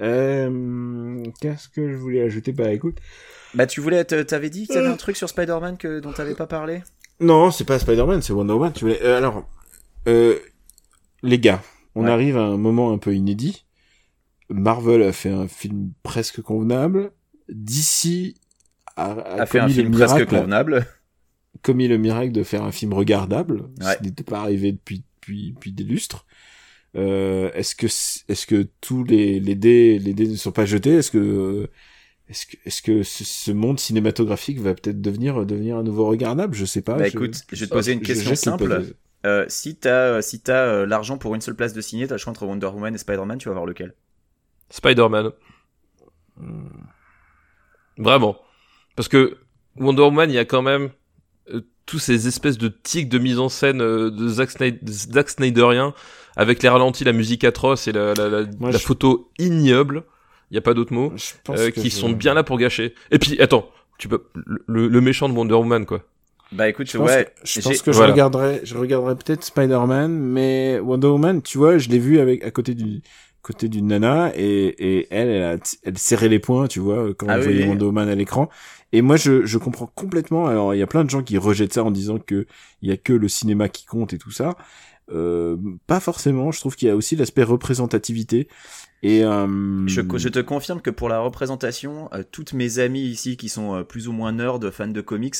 Euh, 0.00 1.22
Qu'est-ce 1.40 1.68
que 1.68 1.90
je 1.90 1.96
voulais 1.96 2.22
ajouter? 2.22 2.52
Bah 2.52 2.72
écoute, 2.72 2.96
Bah 3.54 3.66
tu 3.66 3.80
voulais, 3.80 4.04
te- 4.04 4.22
t'avais 4.22 4.50
dit 4.50 4.66
que 4.66 4.72
t'avais 4.74 4.86
un 4.88 4.96
truc 4.96 5.16
sur 5.16 5.28
Spider-Man 5.28 5.76
que, 5.76 6.00
dont 6.00 6.12
t'avais 6.12 6.34
pas 6.34 6.46
parlé? 6.46 6.82
Non, 7.20 7.50
c'est 7.50 7.64
pas 7.64 7.78
Spider-Man, 7.78 8.22
c'est 8.22 8.32
Wonder 8.32 8.54
Woman. 8.54 8.72
Tu 8.72 8.80
voulais. 8.84 9.00
euh, 9.02 9.18
alors, 9.18 9.46
euh, 10.08 10.38
les 11.22 11.38
gars, 11.38 11.62
on 11.94 12.04
Ouais. 12.04 12.10
arrive 12.10 12.36
à 12.38 12.42
un 12.44 12.56
moment 12.56 12.92
un 12.92 12.98
peu 12.98 13.14
inédit. 13.14 13.64
Marvel 14.48 15.02
a 15.02 15.12
fait 15.12 15.30
un 15.30 15.48
film 15.48 15.92
presque 16.02 16.40
convenable. 16.40 17.12
DC 17.48 18.34
a, 18.96 19.12
a 19.12 19.40
A 19.42 19.46
fait 19.46 19.58
un 19.58 19.62
commis 19.64 19.74
le 19.74 19.82
film 19.82 19.92
presque 19.94 20.14
miracle, 20.14 20.36
convenable. 20.36 20.86
commis 21.62 21.88
le 21.88 21.98
miracle 21.98 22.32
de 22.32 22.42
faire 22.42 22.62
un 22.62 22.72
film 22.72 22.92
regardable. 22.94 23.62
Ouais. 23.80 23.96
Ce 23.98 24.02
n'était 24.02 24.24
pas 24.24 24.40
arrivé 24.40 24.72
depuis 24.72 25.04
depuis 25.20 25.52
depuis 25.52 25.72
des 25.72 25.84
lustres. 25.84 26.26
Euh, 26.96 27.50
est-ce 27.54 27.74
que 27.74 27.86
est-ce 27.86 28.46
que 28.46 28.68
tous 28.80 29.04
les 29.04 29.40
les 29.40 29.54
dés 29.54 29.98
les 29.98 30.12
dés 30.14 30.28
ne 30.28 30.36
sont 30.36 30.52
pas 30.52 30.66
jetés? 30.66 30.94
Est-ce 30.96 31.10
que 31.10 31.18
euh, 31.18 31.66
est-ce 32.32 32.46
que 32.46 32.56
est-ce 32.64 32.82
que 32.82 33.02
ce, 33.02 33.24
ce 33.24 33.50
monde 33.52 33.78
cinématographique 33.78 34.58
va 34.58 34.74
peut-être 34.74 35.00
devenir 35.00 35.44
devenir 35.46 35.76
à 35.78 35.82
nouveau 35.82 36.06
regardable? 36.06 36.54
Je 36.54 36.64
sais 36.64 36.82
pas. 36.82 36.94
Bah 36.94 37.04
je- 37.04 37.10
écoute, 37.10 37.42
je 37.52 37.60
vais 37.60 37.66
te 37.66 37.72
poser 37.72 37.92
une 37.92 38.00
je 38.00 38.04
question 38.06 38.34
simple. 38.34 38.94
Euh, 39.24 39.44
si 39.48 39.76
t'as 39.76 40.20
si 40.22 40.40
t'as 40.40 40.64
euh, 40.66 40.86
l'argent 40.86 41.16
pour 41.18 41.34
une 41.34 41.40
seule 41.40 41.54
place 41.54 41.74
de 41.74 41.80
ciné, 41.80 42.06
t'as 42.08 42.14
le 42.14 42.18
choix 42.18 42.30
entre 42.32 42.44
Wonder 42.46 42.66
Woman 42.66 42.94
et 42.94 42.98
Spider-Man, 42.98 43.38
tu 43.38 43.48
vas 43.48 43.54
voir 43.54 43.66
lequel? 43.66 43.94
Spider-Man. 44.70 45.30
Hmm. 46.38 46.68
Vraiment. 47.98 48.36
Parce 48.96 49.08
que 49.08 49.36
Wonder 49.76 50.02
Woman, 50.02 50.30
il 50.30 50.34
y 50.34 50.38
a 50.38 50.44
quand 50.44 50.62
même 50.62 50.90
euh, 51.50 51.60
tous 51.86 51.98
ces 51.98 52.26
espèces 52.28 52.58
de 52.58 52.68
tics 52.68 53.08
de 53.08 53.18
mise 53.18 53.38
en 53.38 53.48
scène 53.48 53.80
euh, 53.80 54.10
de 54.10 54.28
Zack, 54.28 54.50
Snyder, 54.50 54.78
Zack 54.86 55.30
Snyderien 55.30 55.94
avec 56.36 56.62
les 56.62 56.68
ralentis, 56.68 57.04
la 57.04 57.12
musique 57.12 57.44
atroce 57.44 57.88
et 57.88 57.92
la, 57.92 58.14
la, 58.14 58.28
la, 58.28 58.46
Moi, 58.58 58.70
la 58.70 58.78
je- 58.78 58.84
photo 58.84 59.30
ignoble. 59.38 60.04
Il 60.52 60.54
y 60.54 60.58
a 60.58 60.60
pas 60.60 60.74
d'autre 60.74 60.92
mot. 60.92 61.12
Je 61.16 61.32
pense 61.44 61.58
euh, 61.58 61.70
qui 61.70 61.90
je- 61.90 61.96
sont 61.96 62.10
bien 62.12 62.34
là 62.34 62.44
pour 62.44 62.58
gâcher. 62.58 62.94
Et 63.10 63.18
puis, 63.18 63.40
attends, 63.40 63.68
tu 63.98 64.08
peux 64.08 64.22
le, 64.66 64.86
le 64.88 65.00
méchant 65.00 65.28
de 65.28 65.34
Wonder 65.34 65.54
Woman, 65.54 65.86
quoi. 65.86 66.04
Bah 66.52 66.68
écoute, 66.68 66.90
Je 66.90 66.98
pense, 66.98 67.08
ouais, 67.08 67.24
que, 67.24 67.30
je, 67.44 67.60
pense 67.62 67.80
que 67.82 67.92
je 67.92 67.96
voilà. 67.96 68.12
regarderai, 68.12 68.60
je 68.62 68.76
regarderai 68.76 69.16
peut-être 69.16 69.42
Spider-Man, 69.42 70.12
mais 70.12 70.78
Wonder 70.80 71.06
Woman, 71.08 71.40
tu 71.42 71.56
vois, 71.58 71.78
je 71.78 71.88
l'ai 71.88 71.98
vu 71.98 72.20
avec 72.20 72.44
à 72.44 72.50
côté 72.50 72.74
du 72.74 73.02
côté 73.40 73.68
d'une 73.68 73.88
nana 73.88 74.30
et, 74.36 74.66
et 75.00 75.06
elle, 75.10 75.28
elle, 75.28 75.42
a, 75.42 75.56
elle 75.82 75.98
serrait 75.98 76.28
les 76.28 76.38
poings, 76.38 76.68
tu 76.68 76.78
vois, 76.78 77.12
quand 77.14 77.28
Ah 77.28 77.38
on 77.38 77.40
oui, 77.40 77.42
voyait 77.44 77.62
oui. 77.62 77.68
Wonder 77.68 77.86
Woman 77.86 78.08
à 78.08 78.14
l'écran. 78.14 78.50
Et 78.92 79.00
moi, 79.02 79.16
je, 79.16 79.46
je 79.46 79.58
comprends 79.58 79.86
complètement. 79.86 80.46
Alors, 80.46 80.74
il 80.74 80.78
y 80.78 80.82
a 80.82 80.86
plein 80.86 81.04
de 81.04 81.10
gens 81.10 81.22
qui 81.22 81.38
rejettent 81.38 81.72
ça 81.72 81.82
en 81.84 81.90
disant 81.90 82.18
que 82.18 82.46
il 82.82 82.90
y 82.90 82.92
a 82.92 82.98
que 82.98 83.14
le 83.14 83.28
cinéma 83.28 83.68
qui 83.70 83.86
compte 83.86 84.12
et 84.12 84.18
tout 84.18 84.30
ça. 84.30 84.54
Euh, 85.12 85.56
pas 85.86 86.00
forcément. 86.00 86.50
Je 86.50 86.60
trouve 86.60 86.76
qu'il 86.76 86.88
y 86.88 86.90
a 86.90 86.96
aussi 86.96 87.16
l'aspect 87.16 87.42
représentativité. 87.42 88.48
Et 89.02 89.24
euh, 89.24 89.86
Je, 89.88 90.28
te 90.28 90.38
confirme 90.38 90.80
que 90.80 90.90
pour 90.90 91.08
la 91.08 91.18
représentation, 91.18 92.08
euh, 92.12 92.22
toutes 92.30 92.52
mes 92.52 92.78
amies 92.78 93.02
ici 93.02 93.36
qui 93.36 93.48
sont 93.48 93.74
euh, 93.74 93.82
plus 93.82 94.06
ou 94.06 94.12
moins 94.12 94.32
nerds, 94.32 94.60
fans 94.72 94.86
de 94.86 95.00
comics, 95.00 95.34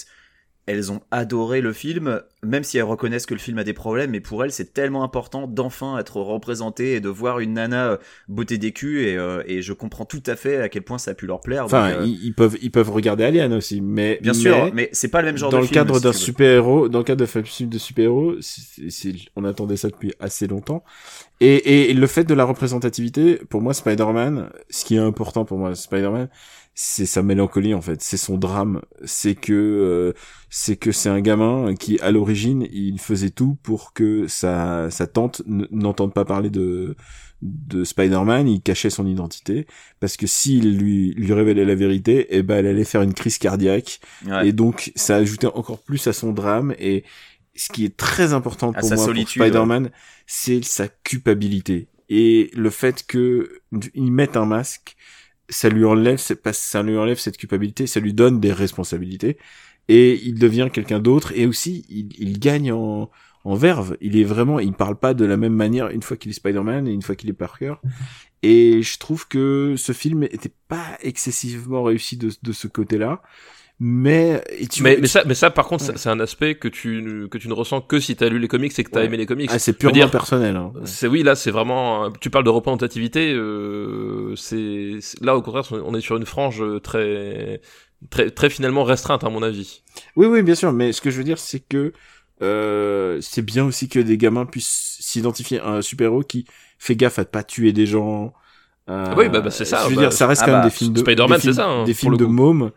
elles 0.66 0.92
ont 0.92 1.00
adoré 1.10 1.60
le 1.60 1.72
film, 1.72 2.20
même 2.44 2.62
si 2.62 2.78
elles 2.78 2.84
reconnaissent 2.84 3.26
que 3.26 3.34
le 3.34 3.40
film 3.40 3.58
a 3.58 3.64
des 3.64 3.72
problèmes, 3.72 4.10
mais 4.12 4.20
pour 4.20 4.44
elles 4.44 4.52
c'est 4.52 4.72
tellement 4.72 5.02
important 5.02 5.48
d'enfin 5.48 5.98
être 5.98 6.18
représenté 6.20 6.94
et 6.94 7.00
de 7.00 7.08
voir 7.08 7.40
une 7.40 7.54
nana 7.54 7.88
euh, 7.90 7.96
beauté 8.28 8.58
des 8.58 8.70
culs, 8.72 8.98
et, 9.04 9.16
euh, 9.16 9.42
et 9.46 9.60
je 9.60 9.72
comprends 9.72 10.04
tout 10.04 10.22
à 10.26 10.36
fait 10.36 10.58
à 10.58 10.68
quel 10.68 10.82
point 10.82 10.98
ça 10.98 11.10
a 11.10 11.14
pu 11.14 11.26
leur 11.26 11.40
plaire. 11.40 11.64
enfin, 11.64 11.90
donc, 11.90 12.00
euh, 12.02 12.04
ils, 12.06 12.26
ils 12.26 12.34
peuvent, 12.34 12.56
ils 12.62 12.70
peuvent 12.70 12.90
regarder 12.90 13.24
Alien 13.24 13.52
aussi, 13.54 13.80
mais 13.80 14.18
bien 14.22 14.32
mais- 14.32 14.38
sûr, 14.38 14.70
mais 14.72 14.88
c'est 14.92 15.08
pas 15.08 15.20
le 15.20 15.26
même 15.26 15.36
genre 15.36 15.50
dans 15.50 15.56
de 15.58 15.62
le 15.62 15.66
film. 15.66 15.74
cadre 15.74 15.96
si 15.96 16.02
d'un 16.02 16.12
super-héros, 16.12 16.88
dans 16.88 16.98
le 16.98 17.04
cadre 17.04 17.24
d'un 17.26 17.42
film 17.42 17.68
de 17.68 17.78
super-héros, 17.78 18.34
on 19.36 19.44
attendait 19.44 19.76
ça 19.76 19.88
depuis 19.88 20.12
assez 20.20 20.46
longtemps. 20.46 20.84
Et, 21.40 21.54
et, 21.56 21.90
et 21.90 21.94
le 21.94 22.06
fait 22.06 22.22
de 22.22 22.34
la 22.34 22.44
représentativité, 22.44 23.40
pour 23.50 23.60
moi, 23.62 23.74
Spider-Man, 23.74 24.50
ce 24.70 24.84
qui 24.84 24.94
est 24.94 24.98
important 24.98 25.44
pour 25.44 25.58
moi, 25.58 25.74
Spider-Man, 25.74 26.28
c'est 26.74 27.06
sa 27.06 27.22
mélancolie 27.22 27.74
en 27.74 27.82
fait, 27.82 28.00
c'est 28.02 28.16
son 28.16 28.38
drame, 28.38 28.80
c'est 29.04 29.34
que 29.34 29.52
euh, 29.52 30.12
c'est 30.48 30.76
que 30.76 30.90
c'est 30.92 31.08
un 31.10 31.20
gamin 31.20 31.74
qui 31.74 31.98
à 32.00 32.10
l'origine 32.10 32.66
il 32.72 32.98
faisait 32.98 33.30
tout 33.30 33.58
pour 33.62 33.92
que 33.92 34.26
sa 34.26 34.90
sa 34.90 35.06
tante 35.06 35.42
n'entende 35.46 36.14
pas 36.14 36.24
parler 36.24 36.50
de 36.50 36.96
de 37.42 37.82
Spider-Man, 37.82 38.46
il 38.48 38.62
cachait 38.62 38.88
son 38.88 39.06
identité 39.06 39.66
parce 40.00 40.16
que 40.16 40.26
s'il 40.28 40.78
lui 40.78 41.12
lui 41.14 41.32
révélait 41.32 41.64
la 41.64 41.74
vérité, 41.74 42.28
eh 42.30 42.42
ben 42.42 42.58
elle 42.58 42.68
allait 42.68 42.84
faire 42.84 43.02
une 43.02 43.14
crise 43.14 43.38
cardiaque 43.38 44.00
Ouais. 44.26 44.48
et 44.48 44.52
donc, 44.52 44.92
ça 44.94 45.16
ajoutait 45.16 45.48
encore 45.48 45.82
plus 45.82 46.06
à 46.06 46.12
son 46.12 46.32
drame. 46.32 46.72
Et 46.78 47.02
ce 47.56 47.70
qui 47.72 47.84
est 47.84 47.96
très 47.96 48.32
important 48.32 48.72
pour 48.72 48.88
moi 48.88 48.96
solitude, 48.96 49.38
pour 49.40 49.46
Spider-Man, 49.46 49.90
c'est 50.26 50.64
sa 50.64 50.86
culpabilité. 50.88 51.88
Et 52.08 52.50
le 52.54 52.70
fait 52.70 53.04
que 53.06 53.60
il 53.94 54.12
mette 54.12 54.36
un 54.36 54.46
masque, 54.46 54.96
ça 55.48 55.68
lui 55.68 55.84
enlève, 55.84 56.18
ça 56.18 56.82
lui 56.82 56.96
enlève 56.96 57.18
cette 57.18 57.36
culpabilité, 57.36 57.86
ça 57.86 58.00
lui 58.00 58.14
donne 58.14 58.40
des 58.40 58.52
responsabilités. 58.52 59.38
Et 59.88 60.20
il 60.24 60.38
devient 60.38 60.68
quelqu'un 60.72 61.00
d'autre. 61.00 61.32
Et 61.34 61.46
aussi, 61.46 61.84
il, 61.88 62.08
il 62.18 62.38
gagne 62.38 62.72
en, 62.72 63.10
en 63.44 63.54
verve. 63.54 63.96
Il 64.00 64.16
est 64.16 64.24
vraiment, 64.24 64.60
il 64.60 64.72
parle 64.72 64.96
pas 64.96 65.14
de 65.14 65.24
la 65.24 65.36
même 65.36 65.54
manière 65.54 65.88
une 65.88 66.02
fois 66.02 66.16
qu'il 66.16 66.30
est 66.30 66.34
Spider-Man 66.34 66.86
et 66.86 66.92
une 66.92 67.02
fois 67.02 67.16
qu'il 67.16 67.30
est 67.30 67.34
Parker. 67.34 67.74
Et 68.44 68.82
je 68.82 68.98
trouve 68.98 69.28
que 69.28 69.74
ce 69.76 69.92
film 69.92 70.24
était 70.24 70.52
pas 70.66 70.98
excessivement 71.00 71.84
réussi 71.84 72.16
de, 72.16 72.32
de 72.42 72.52
ce 72.52 72.66
côté-là. 72.66 73.22
Mais, 73.84 74.40
et 74.50 74.68
tu 74.68 74.84
mais, 74.84 75.04
ça, 75.08 75.24
mais 75.26 75.34
ça, 75.34 75.50
par 75.50 75.66
contre, 75.66 75.84
Ouais. 75.88 75.94
c'est- 75.96 76.08
un 76.08 76.20
aspect 76.20 76.54
que 76.54 76.68
tu, 76.68 77.02
ne- 77.02 77.26
que 77.26 77.36
tu 77.36 77.48
ne 77.48 77.52
ressens 77.52 77.80
que 77.80 77.98
si 77.98 78.14
t'as 78.14 78.28
lu 78.28 78.38
les 78.38 78.46
comics 78.46 78.78
et 78.78 78.84
que 78.84 78.90
t'as 78.90 79.00
Ouais. 79.00 79.06
aimé 79.06 79.16
les 79.16 79.26
comics. 79.26 79.50
ah, 79.52 79.58
c'est 79.58 79.72
purement 79.72 79.92
dire, 79.94 80.08
personnel. 80.08 80.54
Hein. 80.54 80.72
C'est 80.84 81.08
oui, 81.08 81.24
là, 81.24 81.34
c'est 81.34 81.50
vraiment. 81.50 82.08
Tu 82.20 82.30
parles 82.30 82.44
de 82.44 82.50
représentativité. 82.50 83.32
Euh, 83.32 84.36
c'est 84.36 84.98
là, 85.20 85.36
au 85.36 85.42
contraire, 85.42 85.64
on 85.84 85.96
est 85.96 86.00
sur 86.00 86.16
une 86.16 86.26
frange 86.26 86.62
très, 86.84 87.60
très, 88.08 88.30
très 88.30 88.50
finalement 88.50 88.84
restreinte, 88.84 89.24
à 89.24 89.30
mon 89.30 89.42
avis. 89.42 89.82
Oui, 90.14 90.26
oui, 90.28 90.42
bien 90.42 90.54
sûr. 90.54 90.70
Mais 90.72 90.92
ce 90.92 91.00
que 91.00 91.10
je 91.10 91.18
veux 91.18 91.24
dire, 91.24 91.38
c'est 91.38 91.58
que 91.60 91.92
euh, 92.40 93.18
c'est 93.20 93.42
bien 93.42 93.64
aussi 93.64 93.88
que 93.88 93.98
des 93.98 94.16
gamins 94.16 94.46
puissent 94.46 94.96
s'identifier 95.00 95.58
à 95.58 95.70
un 95.70 95.82
super-héros 95.82 96.22
qui 96.22 96.44
fait 96.78 96.94
gaffe 96.94 97.18
à 97.18 97.24
pas 97.24 97.42
tuer 97.42 97.72
des 97.72 97.86
gens. 97.86 98.32
Euh, 98.88 99.06
Ah 99.08 99.14
oui, 99.16 99.28
bah, 99.28 99.40
bah, 99.40 99.50
c'est 99.50 99.64
ça, 99.64 99.82
Je 99.84 99.90
veux 99.90 99.96
bah, 99.96 100.02
dire, 100.02 100.12
ça 100.12 100.28
reste 100.28 100.42
ah 100.42 100.46
quand 100.46 100.52
même 100.52 100.60
bah, 100.62 100.68
des 100.68 100.74
films 100.74 100.92
de 100.92 101.00
Spider-Man, 101.00 101.40
c'est 101.40 101.52
ça, 101.52 101.66
hein, 101.66 101.84
des 101.84 101.94
films 101.94 102.16
de 102.16 102.26
mômes. 102.26 102.70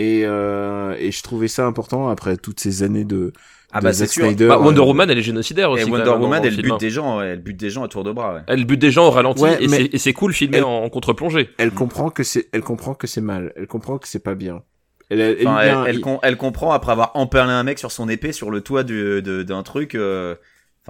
Et 0.00 0.22
euh, 0.24 0.94
et 0.98 1.10
je 1.10 1.22
trouvais 1.22 1.48
ça 1.48 1.66
important 1.66 2.08
après 2.08 2.36
toutes 2.36 2.60
ces 2.60 2.84
années 2.84 3.04
de, 3.04 3.32
Ah 3.72 3.80
de 3.80 3.84
bah 3.84 3.92
c'est 3.92 4.04
Zack 4.04 4.10
sûr. 4.10 4.24
Snyder. 4.26 4.46
Bah, 4.46 4.58
Wonder 4.58 4.80
euh, 4.80 4.84
Woman, 4.84 5.10
elle 5.10 5.18
est 5.18 5.22
génocidaire 5.22 5.70
aussi. 5.72 5.82
Et 5.82 5.90
Wonder 5.90 6.10
même, 6.12 6.20
Woman, 6.22 6.40
le 6.42 6.46
elle 6.48 6.54
film, 6.54 6.62
bute 6.64 6.72
hein. 6.74 6.76
des 6.78 6.90
gens, 6.90 7.20
elle 7.20 7.40
bute 7.42 7.56
des 7.56 7.68
gens 7.70 7.82
à 7.82 7.88
tour 7.88 8.04
de 8.04 8.12
bras. 8.12 8.34
Ouais. 8.34 8.40
Elle 8.46 8.64
bute 8.64 8.80
des 8.80 8.92
gens 8.92 9.08
au 9.08 9.10
ralenti 9.10 9.42
Ouais, 9.42 9.56
et 9.62 9.66
mais- 9.66 9.76
c'est- 9.76 9.94
et 9.94 9.98
c'est 9.98 10.12
cool 10.12 10.32
filmé 10.32 10.58
Elle- 10.58 10.64
en, 10.64 10.88
contre-plongée. 10.88 11.50
elle 11.58 11.72
comprend 11.72 12.10
que 12.10 12.22
c'est, 12.22 12.48
elle 12.52 12.62
comprend 12.62 12.94
que 12.94 13.06
c'est 13.08 13.20
mal. 13.20 13.52
Elle 13.56 13.66
comprend 13.66 13.98
que 13.98 14.06
c'est 14.06 14.22
pas 14.22 14.36
bien. 14.36 14.62
Elle, 15.10 15.20
elle, 15.20 15.38
Enfin, 15.48 15.86
il- 15.90 16.00
com- 16.00 16.18
comprend 16.38 16.70
après 16.70 16.92
avoir 16.92 17.10
empalé 17.14 17.50
un 17.50 17.62
mec 17.64 17.78
sur 17.80 17.90
son 17.90 18.08
épée 18.08 18.30
sur 18.32 18.50
le 18.50 18.60
toit 18.60 18.84
du- 18.84 19.22
d'un 19.22 19.62
truc. 19.64 19.94
euh, 19.96 20.36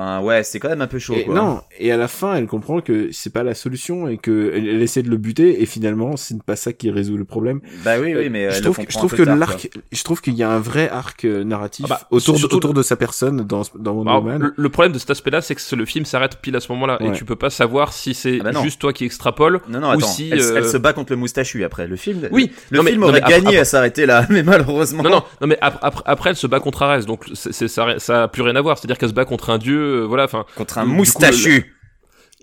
Enfin 0.01 0.21
ouais, 0.21 0.45
c'est 0.45 0.61
quand 0.61 0.69
même 0.69 0.81
un 0.81 0.87
peu 0.87 1.01
chaud. 1.01 1.15
et 1.17 1.25
quoi. 1.25 1.35
non, 1.35 1.61
et 1.79 1.91
à 1.91 1.97
la 1.97 2.07
fin, 2.07 2.37
elle 2.37 2.47
comprend 2.47 2.81
que 2.81 3.09
c'est 3.11 3.33
pas 3.33 3.43
la 3.43 3.55
solution 3.55 4.07
et 4.09 4.17
que 4.17 4.53
elle, 4.55 4.69
elle 4.69 4.81
essaie 4.83 5.03
de 5.03 5.11
le 5.11 5.17
buter 5.17 5.61
et 5.61 5.67
finalement, 5.67 6.17
c'est 6.17 6.41
pas 6.43 6.55
ça 6.55 6.73
qui 6.73 6.91
résout 6.91 7.17
le 7.17 7.25
problème. 7.25 7.61
Bah 7.85 7.95
oui, 8.01 8.15
oui, 8.15 8.29
mais 8.31 8.49
je 8.53 8.63
trouve, 8.63 8.77
comprend 8.77 8.91
je 8.93 8.97
trouve 8.99 9.15
que 9.15 9.23
l'arc, 9.23 9.69
je 9.91 10.05
trouve 10.05 10.21
qu'il 10.21 10.35
y 10.35 10.43
a 10.45 10.51
un 10.51 10.61
vrai 10.61 10.89
arc 10.89 11.25
euh, 11.25 11.43
narratif 11.43 11.87
Ah 11.89 11.99
bah, 12.01 12.07
autour, 12.13 12.39
de, 12.39 12.45
autour 12.45 12.75
de 12.75 12.83
sa 12.83 12.95
personne 12.95 13.43
dans, 13.45 13.63
dans 13.77 13.93
Wonder 13.93 14.11
Alors, 14.11 14.23
Woman. 14.25 14.43
le, 14.43 14.55
le 14.57 14.69
problème 14.69 14.93
de 14.93 14.99
cet 15.01 15.11
aspect-là, 15.11 15.41
c'est 15.41 15.57
que 15.57 15.61
ce- 15.61 15.75
le 15.75 15.85
film 15.85 16.05
s'arrête 16.05 16.37
pile 16.41 16.55
à 16.55 16.61
ce 16.61 16.71
moment-là 16.73 16.99
et 17.01 17.09
Ouais. 17.09 17.13
tu 17.13 17.25
peux 17.25 17.35
pas 17.37 17.51
savoir 17.51 17.93
si 17.93 18.15
c'est 18.15 18.39
Ah 18.41 18.45
bah 18.45 18.53
non. 18.53 18.63
juste 18.63 18.81
toi 18.81 18.93
qui 18.93 19.05
extrapole. 19.05 19.61
Non, 19.69 19.81
non, 19.81 19.89
ou 19.89 19.93
attends. 19.93 20.07
si, 20.07 20.29
elle, 20.31 20.41
euh, 20.41 20.55
elle 20.59 20.69
se 20.69 20.77
bat 20.77 20.93
contre 20.93 21.13
le 21.13 21.17
moustachu 21.19 21.65
après. 21.65 21.89
Le 21.89 21.97
film, 21.97 22.29
Oui, 22.31 22.53
le 22.71 22.77
non, 22.79 22.85
mais- 22.85 22.91
film 22.91 23.01
non, 23.03 23.09
aurait 23.09 23.21
après- 23.23 23.41
gagné 23.41 23.59
à 23.59 23.65
s'arrêter 23.65 24.07
là, 24.07 24.27
mais 24.31 24.43
malheureusement. 24.45 25.03
Non, 25.03 25.11
non, 25.11 25.23
non, 25.41 25.47
mais 25.49 25.59
après, 25.61 25.79
après, 25.83 26.03
après, 26.07 26.31
elle 26.31 26.37
se 26.37 26.47
bat 26.47 26.61
contre 26.61 26.83
Ares, 26.83 27.05
donc 27.07 27.25
c'est, 27.35 27.53
c'est- 27.53 27.67
ça, 27.69 27.99
ça 27.99 28.23
a 28.25 28.29
plus 28.29 28.43
rien 28.43 28.55
à 28.55 28.61
voir. 28.61 28.79
C'est-à-dire 28.79 28.97
qu'elle 28.99 29.09
se 29.09 29.15
bat 29.15 29.25
contre 29.25 29.51
un 29.51 29.59
dieu, 29.59 29.88
voilà, 30.07 30.25
enfin, 30.25 30.45
Contre 30.57 30.79
un 30.79 30.85
moustachu, 30.85 31.75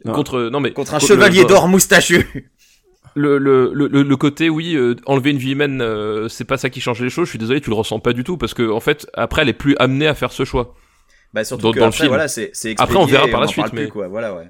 Non. 0.04 0.14
contre, 0.14 0.50
non 0.52 0.60
mais 0.60 0.72
contre 0.74 0.94
un 0.96 1.00
co- 1.00 1.08
chevalier 1.08 1.42
le- 1.42 1.48
d'or 1.48 1.68
moustachu. 1.68 2.48
Le, 3.18 3.38
le, 3.38 3.72
le, 3.74 3.88
le, 4.04 4.18
côté, 4.18 4.50
oui, 4.50 4.76
euh, 4.76 4.94
enlever 5.06 5.32
une 5.32 5.38
vie 5.38 5.54
humaine, 5.54 5.80
euh, 5.82 6.28
c'est 6.28 6.44
pas 6.44 6.58
ça 6.58 6.70
qui 6.70 6.82
change 6.82 7.02
les 7.02 7.10
choses. 7.10 7.28
Je 7.28 7.30
suis 7.30 7.40
désolé, 7.40 7.62
tu 7.62 7.70
le 7.70 7.76
ressens 7.78 8.00
pas 8.02 8.12
du 8.12 8.26
tout 8.26 8.36
parce 8.36 8.54
que 8.54 8.70
en 8.70 8.82
fait, 8.82 9.08
après, 9.14 9.44
elle 9.44 9.48
est 9.50 9.54
plus 9.54 9.74
amenée 9.80 10.06
à 10.08 10.14
faire 10.16 10.34
ce 10.34 10.44
choix. 10.44 10.76
Bah 11.34 11.46
surtout 11.46 11.64
Dans- 11.64 11.72
que 11.72 11.80
dans 11.80 11.86
le 11.86 11.90
après, 11.90 11.98
film. 12.00 12.08
voilà, 12.10 12.28
c'est 12.28 12.50
c'est 12.54 12.76
Après, 12.78 12.98
on 12.98 13.06
verra 13.06 13.28
par 13.30 13.40
la 13.40 13.48
suite, 13.48 13.72
mais- 13.72 13.88
quoi. 13.88 14.10
Voilà, 14.10 14.36
ouais. 14.36 14.50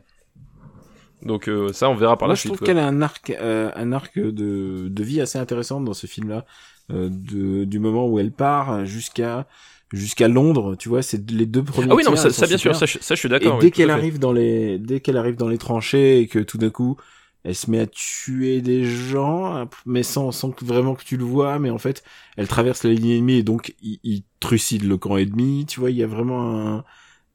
Donc 1.22 1.48
euh, 1.48 1.72
ça, 1.74 1.90
on 1.90 1.96
verra 1.96 2.18
par 2.18 2.28
Moi, 2.28 2.34
la 2.34 2.36
je 2.36 2.40
suite. 2.42 2.50
trouve 2.54 2.60
quoi. 2.60 2.68
qu'elle 2.68 2.80
a 2.80 2.88
un 2.88 3.02
arc, 3.02 3.30
euh, 3.40 3.72
un 3.76 3.92
arc 3.94 4.18
de, 4.20 4.88
de 4.90 5.04
vie 5.04 5.22
assez 5.22 5.38
intéressant 5.40 5.80
dans 5.82 5.94
ce 5.94 6.08
film-là, 6.08 6.46
euh, 6.92 7.10
de, 7.12 7.66
du 7.66 7.80
moment 7.80 8.08
où 8.08 8.20
elle 8.20 8.32
part 8.32 8.86
jusqu'à 8.86 9.48
jusqu'à 9.92 10.28
Londres. 10.28 10.76
Tu 10.78 10.90
vois, 10.90 11.02
c'est 11.02 11.30
les 11.32 11.46
deux 11.46 11.64
premiers. 11.64 11.92
Ah 11.92 11.96
oui, 11.96 12.04
non, 12.04 12.12
mais 12.12 12.18
ça, 12.18 12.30
ça 12.32 12.48
bien 12.48 12.58
sûr, 12.58 12.76
ça, 12.76 12.88
ça, 12.88 13.16
je 13.16 13.20
suis 13.20 13.30
Et 13.30 13.30
d'accord. 13.30 13.58
dès 13.58 13.66
oui, 13.68 13.72
tout 13.72 13.78
qu'elle 13.78 13.90
arrive 13.90 14.20
dans 14.20 14.32
les, 14.34 14.80
dès 14.80 15.00
qu'elle 15.02 15.18
arrive 15.18 15.36
dans 15.36 15.48
les 15.50 15.58
tranchées 15.58 16.20
et 16.20 16.28
que 16.28 16.40
tout 16.40 16.58
d'un 16.58 16.70
coup, 16.70 16.98
elle 17.44 17.56
se 17.56 17.70
met 17.70 17.80
à 17.80 17.88
tuer 17.88 18.62
des 18.62 18.84
gens, 18.86 19.68
mais 19.86 20.04
sans, 20.04 20.32
sans 20.32 20.52
que 20.52 20.66
vraiment 20.66 20.96
que 20.96 21.04
tu 21.04 21.18
le 21.18 21.24
vois, 21.26 21.60
mais 21.60 21.70
en 21.70 21.78
fait, 21.78 22.04
elle 22.38 22.48
traverse 22.48 22.84
la 22.84 22.92
ligne 22.92 23.12
ennemie 23.18 23.36
et 23.36 23.44
donc 23.44 23.76
il, 23.82 24.00
il 24.04 24.24
trucide 24.40 24.84
le 24.84 24.98
camp 24.98 25.18
ennemi. 25.18 25.66
Tu 25.68 25.80
vois, 25.80 25.92
il 25.92 25.98
y 25.98 26.04
a 26.04 26.08
vraiment 26.08 26.78
un, 26.78 26.86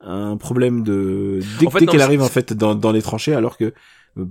un 0.01 0.37
problème 0.37 0.83
de 0.83 1.41
dès, 1.45 1.67
En 1.67 1.71
fait, 1.71 1.79
dès 1.81 1.87
qu'elle 1.87 2.01
arrive 2.03 2.23
en 2.23 2.29
fait 2.29 2.53
dans, 2.53 2.75
dans 2.75 2.93
les 2.93 3.03
tranchées, 3.03 3.35
alors 3.35 3.57
que 3.57 3.75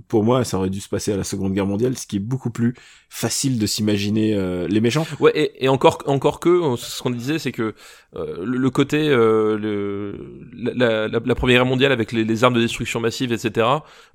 pour 0.08 0.24
moi, 0.24 0.44
ça 0.44 0.58
aurait 0.58 0.70
dû 0.70 0.80
se 0.80 0.88
passer 0.88 1.12
à 1.12 1.16
la 1.16 1.24
Seconde 1.24 1.52
Guerre 1.54 1.66
mondiale, 1.66 1.96
ce 1.96 2.06
qui 2.06 2.16
est 2.16 2.20
beaucoup 2.20 2.50
plus 2.50 2.74
facile 3.08 3.58
de 3.58 3.66
s'imaginer 3.66 4.34
euh, 4.34 4.68
les 4.68 4.80
méchants. 4.80 5.06
Ouais, 5.18 5.32
et, 5.34 5.64
et 5.64 5.68
encore, 5.68 5.98
encore 6.06 6.40
que, 6.40 6.76
ce 6.76 7.02
qu'on 7.02 7.10
disait, 7.10 7.38
c'est 7.38 7.52
que 7.52 7.74
euh, 8.14 8.44
le, 8.44 8.58
le 8.58 8.70
côté, 8.70 9.08
euh, 9.08 9.56
le, 9.56 10.40
la, 10.52 11.08
la, 11.08 11.34
Première 11.34 11.58
Guerre 11.58 11.66
mondiale 11.66 11.92
avec 11.92 12.12
les, 12.12 12.24
les 12.24 12.44
armes 12.44 12.54
de 12.54 12.60
destruction 12.60 13.00
massive, 13.00 13.32
etc. 13.32 13.66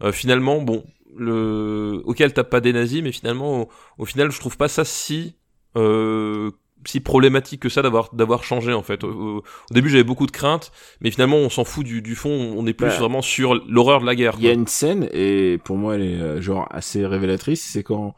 euh, 0.03 0.11
finalement, 0.11 0.61
bon, 0.61 0.85
le, 1.17 2.01
ok, 2.05 2.21
elle 2.21 2.33
tape 2.33 2.49
pas 2.49 2.61
des 2.61 2.73
nazis, 2.73 3.01
mais 3.01 3.11
finalement, 3.11 3.61
au, 3.61 3.69
au 3.97 4.05
final, 4.05 4.31
je 4.31 4.39
trouve 4.39 4.57
pas 4.57 4.67
ça 4.67 4.85
si, 4.85 5.35
euh, 5.77 6.51
si 6.85 6.99
problématique 6.99 7.61
que 7.61 7.69
ça 7.69 7.81
d'avoir 7.81 8.13
d'avoir 8.13 8.43
changé 8.43 8.73
en 8.73 8.83
fait. 8.83 9.03
Au, 9.03 9.43
début, 9.71 9.89
j'avais 9.89 10.03
beaucoup 10.03 10.25
de 10.25 10.31
craintes, 10.31 10.71
mais 11.01 11.11
finalement, 11.11 11.37
on 11.37 11.49
s'en 11.49 11.63
fout 11.63 11.85
du, 11.85 12.01
du 12.01 12.15
fond. 12.15 12.53
On 12.55 12.65
est 12.65 12.73
plus 12.73 12.87
Bah, 12.87 12.97
vraiment 12.97 13.21
sur 13.21 13.55
l'horreur 13.67 14.01
de 14.01 14.05
la 14.05 14.15
guerre. 14.15 14.35
Il 14.39 14.45
y 14.45 14.49
a 14.49 14.53
une 14.53 14.67
scène 14.67 15.09
et 15.13 15.59
pour 15.63 15.77
moi 15.77 15.95
elle 15.95 16.03
est 16.03 16.21
euh, 16.21 16.41
genre 16.41 16.67
assez 16.71 17.05
révélatrice, 17.05 17.63
c'est 17.63 17.83
quand 17.83 18.15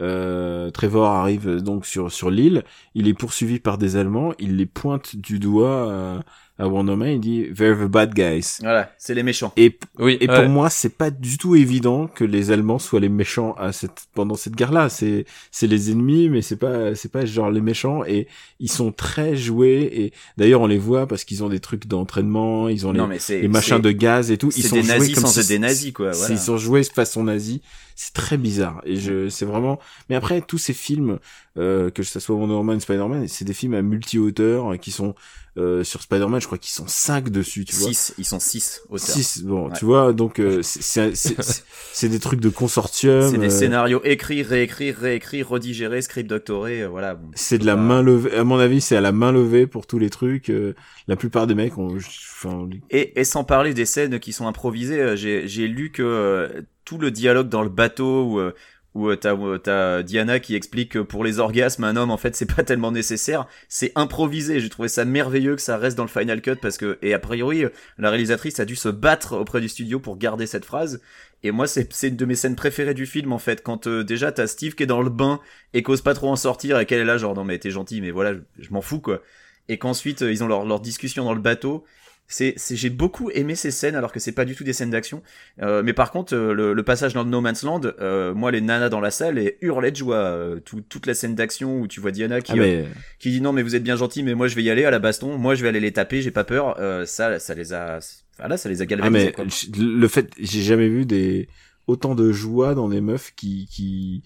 euh, 0.00 0.70
Trevor 0.70 1.06
arrive 1.06 1.62
donc 1.62 1.86
sur 1.86 2.10
sur 2.10 2.30
l'île, 2.30 2.64
il 2.94 3.06
est 3.08 3.14
poursuivi 3.14 3.60
par 3.60 3.78
des 3.78 3.96
Allemands, 3.96 4.32
il 4.38 4.56
les 4.56 4.66
pointe 4.66 5.16
du 5.16 5.38
doigt 5.38 5.88
euh, 5.88 6.18
à 6.58 6.68
Wonder 6.68 6.96
Man, 6.96 7.08
il 7.08 7.20
dit 7.20 7.46
"They're 7.54 7.76
the 7.76 7.90
bad 7.90 8.14
guys". 8.14 8.58
Voilà, 8.60 8.92
c'est 8.96 9.14
les 9.14 9.22
méchants. 9.22 9.52
Et 9.56 9.76
Oui. 9.98 10.16
et 10.20 10.28
ouais. 10.28 10.40
pour 10.40 10.48
moi, 10.48 10.70
c'est 10.70 10.96
pas 10.96 11.10
du 11.10 11.36
tout 11.36 11.56
évident 11.56 12.06
que 12.06 12.24
les 12.24 12.50
Allemands 12.50 12.78
soient 12.78 13.00
les 13.00 13.08
méchants 13.08 13.54
à 13.58 13.72
cette 13.72 14.06
pendant 14.14 14.36
cette 14.36 14.54
guerre-là. 14.54 14.88
C'est 14.88 15.24
c'est 15.50 15.66
les 15.66 15.90
ennemis, 15.90 16.28
mais 16.28 16.42
c'est 16.42 16.56
pas 16.56 16.94
c'est 16.94 17.10
pas 17.10 17.26
genre 17.26 17.50
les 17.50 17.60
méchants 17.60 18.04
et 18.04 18.28
ils 18.60 18.70
sont 18.70 18.92
très 18.92 19.36
joués 19.36 19.90
et 19.92 20.12
d'ailleurs 20.38 20.60
on 20.60 20.66
les 20.66 20.78
voit 20.78 21.06
parce 21.06 21.24
qu'ils 21.24 21.44
ont 21.44 21.48
des 21.48 21.60
trucs 21.60 21.86
d'entraînement, 21.86 22.68
ils 22.68 22.86
ont 22.86 22.92
les, 22.92 22.98
Non 22.98 23.08
mais 23.08 23.18
c'est 23.18 23.40
les 23.40 23.48
machins 23.48 23.80
de 23.80 23.90
gaz 23.90 24.30
et 24.30 24.38
tout. 24.38 24.50
Ils 24.56 24.62
sont 24.62 24.76
des 24.76 24.82
joués 24.82 24.98
nazis 24.98 25.14
comme 25.14 25.24
sans 25.24 25.32
si 25.32 25.40
être 25.40 25.48
des 25.48 25.58
nazis 25.58 25.92
quoi. 25.92 26.12
Voilà. 26.12 26.34
Ils 26.34 26.38
sont 26.38 26.56
joués 26.56 26.84
façon 26.94 27.24
nazie. 27.24 27.60
C'est 27.96 28.12
très 28.12 28.36
bizarre. 28.36 28.80
Et 28.84 28.96
je, 28.96 29.28
c'est 29.28 29.44
vraiment, 29.44 29.78
mais 30.08 30.16
après, 30.16 30.40
tous 30.40 30.58
ces 30.58 30.72
films, 30.72 31.18
euh, 31.56 31.90
que 31.90 32.02
ce 32.02 32.18
soit 32.18 32.34
Wonder 32.34 32.54
Woman, 32.54 32.80
Spider-Man, 32.80 33.28
c'est 33.28 33.44
des 33.44 33.54
films 33.54 33.74
à 33.74 33.82
multi-hauteur 33.82 34.72
euh, 34.72 34.76
qui 34.76 34.90
sont, 34.90 35.14
euh, 35.56 35.84
sur 35.84 36.02
Spider-Man, 36.02 36.40
je 36.40 36.46
crois 36.46 36.58
qu'ils 36.58 36.72
sont 36.72 36.86
cinq 36.88 37.30
dessus, 37.30 37.64
tu 37.64 37.76
vois. 37.76 37.88
Six, 37.88 38.14
ils 38.18 38.24
sont 38.24 38.40
six 38.40 38.80
auteurs. 38.88 39.06
Six, 39.06 39.42
bon, 39.44 39.68
Ouais. 39.68 39.76
tu 39.78 39.84
vois, 39.84 40.12
donc, 40.12 40.40
euh, 40.40 40.60
c'est, 40.62 41.12
des 42.08 42.18
trucs 42.18 42.40
de 42.40 42.48
consortium. 42.48 43.30
C'est 43.30 43.38
des 43.38 43.46
euh, 43.46 43.50
scénarios 43.50 44.00
écrits, 44.04 44.42
réécrits, 44.42 44.90
réécrits, 44.90 45.42
redigérés, 45.42 46.02
script 46.02 46.28
doctorés, 46.28 46.82
euh, 46.82 46.88
voilà. 46.88 47.14
bon. 47.14 47.30
c'est 47.34 47.58
de 47.58 47.66
la 47.66 47.76
main 47.76 48.02
levée, 48.02 48.34
à 48.36 48.44
mon 48.44 48.58
avis, 48.58 48.80
c'est 48.80 48.96
à 48.96 49.00
la 49.00 49.12
main 49.12 49.30
levée 49.32 49.66
pour 49.66 49.86
tous 49.86 49.98
les 49.98 50.10
trucs. 50.10 50.50
euh, 50.50 50.74
la 51.06 51.16
plupart 51.16 51.46
des 51.46 51.54
mecs 51.54 51.78
ont, 51.78 51.96
enfin, 51.96 52.68
Et, 52.90 53.20
et 53.20 53.24
sans 53.24 53.44
parler 53.44 53.74
des 53.74 53.84
scènes 53.86 54.18
qui 54.18 54.32
sont 54.32 54.46
improvisées, 54.48 55.00
euh, 55.00 55.16
j'ai 55.16 55.46
j'ai 55.46 55.68
lu 55.68 55.90
que 55.92 56.64
tout 56.84 56.98
le 56.98 57.10
dialogue 57.10 57.48
dans 57.48 57.62
le 57.62 57.68
bateau 57.70 58.24
où, 58.24 58.38
euh, 58.40 58.54
où 58.94 59.08
euh, 59.08 59.16
t'as 59.16 59.34
où 59.34 59.58
t'as 59.58 60.02
Diana 60.02 60.40
qui 60.40 60.54
explique 60.54 60.92
que 60.92 60.98
pour 61.00 61.24
les 61.24 61.38
orgasmes, 61.38 61.84
un 61.84 61.96
homme 61.96 62.10
en 62.10 62.16
fait 62.16 62.36
c'est 62.36 62.52
pas 62.52 62.62
tellement 62.62 62.92
nécessaire, 62.92 63.46
c'est 63.68 63.92
improvisé. 63.94 64.60
J'ai 64.60 64.68
trouvé 64.68 64.88
ça 64.88 65.04
merveilleux 65.04 65.56
que 65.56 65.62
ça 65.62 65.76
reste 65.76 65.96
dans 65.96 66.04
le 66.04 66.08
final 66.08 66.40
cut 66.40 66.56
parce 66.56 66.78
que 66.78 66.98
et 67.02 67.14
a 67.14 67.18
priori 67.18 67.64
euh, 67.64 67.70
la 67.98 68.10
réalisatrice 68.10 68.60
a 68.60 68.64
dû 68.64 68.76
se 68.76 68.88
battre 68.88 69.36
auprès 69.36 69.60
du 69.60 69.68
studio 69.68 69.98
pour 69.98 70.16
garder 70.16 70.46
cette 70.46 70.64
phrase. 70.64 71.00
Et 71.42 71.50
moi 71.50 71.66
c'est 71.66 71.88
une 72.02 72.16
de 72.16 72.24
mes 72.24 72.36
scènes 72.36 72.56
préférées 72.56 72.94
du 72.94 73.06
film 73.06 73.32
en 73.32 73.38
fait 73.38 73.62
quand 73.62 73.86
euh, 73.86 74.04
déjà 74.04 74.32
t'as 74.32 74.46
Steve 74.46 74.74
qui 74.74 74.84
est 74.84 74.86
dans 74.86 75.02
le 75.02 75.10
bain 75.10 75.40
et 75.74 75.82
qu'ose 75.82 76.00
pas 76.00 76.14
trop 76.14 76.30
en 76.30 76.36
sortir 76.36 76.78
et 76.78 76.86
qu'elle 76.86 77.00
est 77.00 77.04
là 77.04 77.18
genre 77.18 77.34
non 77.34 77.44
mais 77.44 77.58
t'es 77.58 77.70
gentil 77.70 78.00
mais 78.00 78.10
voilà 78.10 78.34
je, 78.58 78.70
m'en 78.70 78.80
fous 78.80 79.00
quoi. 79.00 79.22
Et 79.68 79.78
qu'ensuite 79.78 80.22
euh, 80.22 80.32
ils 80.32 80.44
ont 80.44 80.46
leur, 80.46 80.64
leur 80.64 80.80
discussion 80.80 81.24
dans 81.24 81.34
le 81.34 81.40
bateau 81.40 81.84
c'est, 82.26 82.54
c'est, 82.56 82.74
j'ai 82.74 82.90
beaucoup 82.90 83.30
aimé 83.30 83.54
ces 83.54 83.70
scènes 83.70 83.94
alors 83.96 84.10
que 84.10 84.18
c'est 84.18 84.32
pas 84.32 84.44
du 84.44 84.54
tout 84.56 84.64
des 84.64 84.72
scènes 84.72 84.90
d'action. 84.90 85.22
Euh, 85.62 85.82
mais 85.84 85.92
par 85.92 86.10
contre, 86.10 86.34
euh, 86.34 86.54
le, 86.54 86.72
le 86.72 86.82
passage 86.82 87.12
dans 87.14 87.24
No 87.24 87.40
Man's 87.40 87.62
Land, 87.62 87.82
euh, 88.00 88.32
moi 88.34 88.50
les 88.50 88.60
nanas 88.60 88.88
dans 88.88 89.00
la 89.00 89.10
salle 89.10 89.38
et 89.38 89.58
hurlaient 89.60 89.90
de 89.90 89.96
joie. 89.96 90.16
Euh, 90.16 90.60
tout- 90.60 90.80
toute 90.88 91.06
la 91.06 91.14
scène 91.14 91.34
d'action 91.34 91.80
où 91.80 91.86
tu 91.86 92.00
vois 92.00 92.10
Diana 92.12 92.40
qui, 92.40 92.52
ah, 92.52 92.56
euh, 92.56 92.58
mais, 92.58 92.86
qui 93.18 93.30
dit 93.30 93.40
non 93.40 93.52
mais 93.52 93.62
vous 93.62 93.76
êtes 93.76 93.82
bien 93.82 93.96
gentil 93.96 94.22
mais 94.22 94.34
moi 94.34 94.48
je 94.48 94.54
vais 94.56 94.62
y 94.62 94.70
aller 94.70 94.84
à 94.84 94.90
la 94.90 94.98
baston, 94.98 95.36
moi 95.38 95.54
je 95.54 95.62
vais 95.62 95.68
aller 95.68 95.80
les 95.80 95.92
taper, 95.92 96.22
j'ai 96.22 96.30
pas 96.30 96.44
peur. 96.44 96.76
Euh, 96.80 97.04
ça, 97.04 97.38
ça 97.38 97.54
les 97.54 97.72
a, 97.72 97.98
enfin 98.38 98.48
là 98.48 98.56
ça 98.56 98.68
les 98.68 98.80
a 98.80 98.84
ah, 98.84 98.86
galvanisés. 98.86 99.26
mais, 99.26 99.32
quoi. 99.32 99.44
le 99.78 100.08
fait, 100.08 100.30
j'ai 100.38 100.62
jamais 100.62 100.88
vu 100.88 101.04
des, 101.04 101.48
autant 101.86 102.14
de 102.14 102.32
joie 102.32 102.74
dans 102.74 102.88
des 102.88 103.00
meufs 103.02 103.32
qui, 103.36 103.68
qui, 103.70 104.22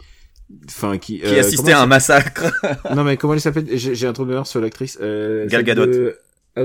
enfin, 0.66 0.98
qui, 0.98 1.18
Qui 1.18 1.26
euh, 1.26 1.40
assistait 1.40 1.72
à 1.72 1.82
un 1.82 1.86
massacre. 1.86 2.44
Non 2.94 3.02
mais 3.04 3.16
comment 3.16 3.34
elle 3.34 3.40
s'appelle? 3.40 3.66
J'ai 3.76 4.06
un 4.06 4.12
trou 4.12 4.22
de 4.24 4.28
mémoire 4.28 4.46
sur 4.46 4.60
l'actrice. 4.60 4.98
Euh, 5.00 5.46
Gal 5.48 5.64
Gadot. 5.64 5.86
de- 5.86 6.16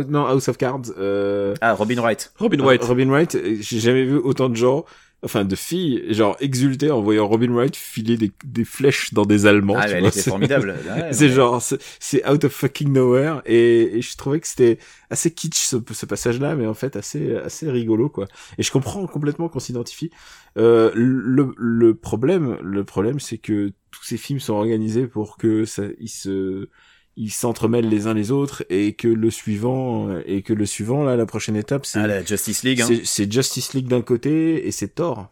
Non, 0.08 0.26
House 0.26 0.48
of 0.48 0.58
Cards. 0.58 0.92
Euh, 0.98 1.54
ah 1.62 1.74
Robin 1.74 2.00
Wright. 2.02 2.32
Robin 2.38 2.60
White. 2.60 2.84
Robin 2.84 3.10
Wright. 3.10 3.38
J'ai 3.62 3.80
jamais 3.80 4.04
vu 4.06 4.16
autant 4.18 4.50
de 4.50 4.56
gens 4.56 4.86
enfin 5.26 5.46
de 5.46 5.56
filles, 5.56 6.04
genre 6.14 6.36
exulter 6.42 6.92
en 6.92 7.02
voyant 7.02 7.26
Robin 7.26 7.50
Wright 7.54 7.74
filer 7.78 8.18
des, 8.18 8.34
des 8.44 8.66
flèches 8.66 9.14
dans 9.14 9.26
des 9.26 9.46
Allemands. 9.46 9.76
Ah, 9.78 9.84
tu 9.86 9.92
mais 9.92 9.96
elle 9.96 10.00
vois, 10.02 10.10
était 10.10 10.22
formidable. 10.30 10.76
Ouais, 10.86 11.14
c'est 11.14 11.30
genre, 11.30 11.62
c'est- 11.62 11.80
c'est 12.02 12.30
out 12.30 12.44
of 12.44 12.52
fucking 12.52 12.92
nowhere 12.92 13.42
et, 13.46 13.98
et 13.98 14.02
je 14.02 14.18
trouvais 14.18 14.42
que 14.42 14.48
c'était 14.50 14.80
assez 15.10 15.32
kitsch 15.32 15.60
ce, 15.64 15.78
ce 15.94 16.06
passage-là, 16.06 16.56
mais 16.58 16.66
en 16.68 16.74
fait 16.74 16.98
assez 16.98 17.38
assez 17.38 17.72
rigolo 17.72 18.10
quoi. 18.10 18.28
Et 18.58 18.64
je 18.64 18.72
comprends 18.72 19.08
complètement 19.08 19.48
qu'on 19.48 19.60
s'identifie. 19.60 20.12
Euh, 20.58 20.92
le, 20.94 21.54
le 21.58 21.96
problème, 21.96 22.58
le 22.62 22.84
problème, 22.84 23.22
c'est 23.22 23.38
que 23.38 23.72
tous 23.92 24.04
ces 24.04 24.18
films 24.18 24.42
sont 24.42 24.56
organisés 24.56 25.08
pour 25.08 25.38
que 25.38 25.64
ça, 25.64 25.84
ils 26.00 26.10
se 26.10 26.68
ils 27.16 27.32
s'entremêlent 27.32 27.90
les 27.90 28.08
uns 28.08 28.14
les 28.14 28.32
autres 28.32 28.64
et 28.70 28.94
que 28.94 29.08
le 29.08 29.30
suivant 29.30 30.18
et 30.26 30.42
que 30.42 30.54
le 30.54 30.66
suivant 30.66 31.04
là 31.04 31.16
la 31.16 31.26
prochaine 31.26 31.56
étape 31.56 31.86
c'est 31.86 32.00
Ah, 32.00 32.08
la 32.08 32.24
Justice 32.24 32.64
League. 32.64 32.82
Hein. 32.82 32.88
c'est 33.04 33.32
Justice 33.32 33.74
League 33.74 33.88
d'un 33.88 34.02
côté 34.02 34.68
et 34.68 34.72
c'est 34.72 34.88
Thor. 34.96 35.30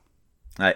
Ouais. 0.60 0.76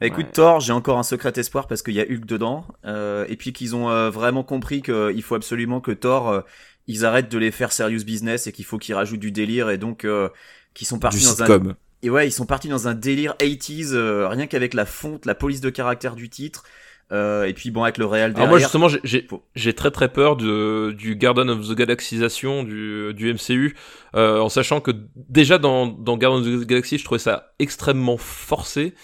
Bah, 0.00 0.06
écoute, 0.06 0.26
Ouais. 0.26 0.32
Thor, 0.32 0.60
j'ai 0.60 0.72
encore 0.72 0.98
un 0.98 1.02
secret 1.02 1.32
espoir 1.36 1.66
parce 1.66 1.82
qu'il 1.82 1.92
y 1.94 2.00
a 2.00 2.04
Hulk 2.04 2.24
dedans, 2.24 2.64
euh, 2.86 3.26
et 3.28 3.36
puis 3.36 3.52
qu'ils 3.52 3.76
ont 3.76 3.90
euh, 3.90 4.08
vraiment 4.08 4.42
compris 4.42 4.80
qu'il 4.80 5.22
faut 5.22 5.34
absolument 5.34 5.80
que 5.82 5.90
Thor, 5.90 6.30
euh, 6.30 6.40
ils 6.86 7.04
arrêtent 7.04 7.30
de 7.30 7.36
les 7.36 7.50
faire 7.50 7.70
serious 7.70 8.04
business 8.04 8.46
et 8.46 8.52
qu'il 8.52 8.64
faut 8.64 8.78
qu'ils 8.78 8.94
rajoutent 8.94 9.20
du 9.20 9.30
délire 9.30 9.68
et 9.68 9.76
donc 9.76 10.04
euh, 10.06 10.30
qu'ils 10.72 10.86
sont 10.86 10.96
Du 10.96 11.00
partis 11.00 11.22
dans 11.22 11.42
un 11.42 11.46
sitcom. 11.46 11.74
et 12.02 12.08
ouais, 12.08 12.26
ils 12.26 12.32
sont 12.32 12.46
partis 12.46 12.68
dans 12.68 12.88
un 12.88 12.94
délire 12.94 13.34
80s, 13.38 13.90
euh, 13.92 14.26
rien 14.28 14.46
qu'avec 14.46 14.72
la 14.72 14.86
fonte, 14.86 15.26
la 15.26 15.34
police 15.34 15.60
de 15.60 15.68
caractère 15.68 16.14
du 16.16 16.30
titre, 16.30 16.64
euh, 17.12 17.44
et 17.44 17.52
puis 17.54 17.70
bon 17.70 17.82
avec 17.82 17.98
le 17.98 18.06
réel 18.06 18.26
Alors 18.26 18.34
derrière. 18.34 18.48
moi 18.50 18.58
justement 18.58 18.88
j'ai- 19.04 19.26
j'ai 19.54 19.72
très 19.74 19.90
très 19.90 20.08
peur 20.08 20.36
de 20.36 20.92
du 20.96 21.16
Garden 21.16 21.50
of 21.50 21.66
the 21.68 21.74
Galaxisation 21.74 22.62
du 22.62 23.12
du 23.14 23.32
MCU 23.34 23.74
euh, 24.14 24.38
en 24.40 24.48
sachant 24.48 24.80
que 24.80 24.92
déjà 25.16 25.58
dans 25.58 25.86
dans 25.86 26.16
Garden 26.16 26.40
of 26.40 26.62
the 26.62 26.66
Galaxy 26.66 26.98
je 26.98 27.04
trouvais 27.04 27.18
ça 27.18 27.52
extrêmement 27.58 28.16
forcé 28.16 28.94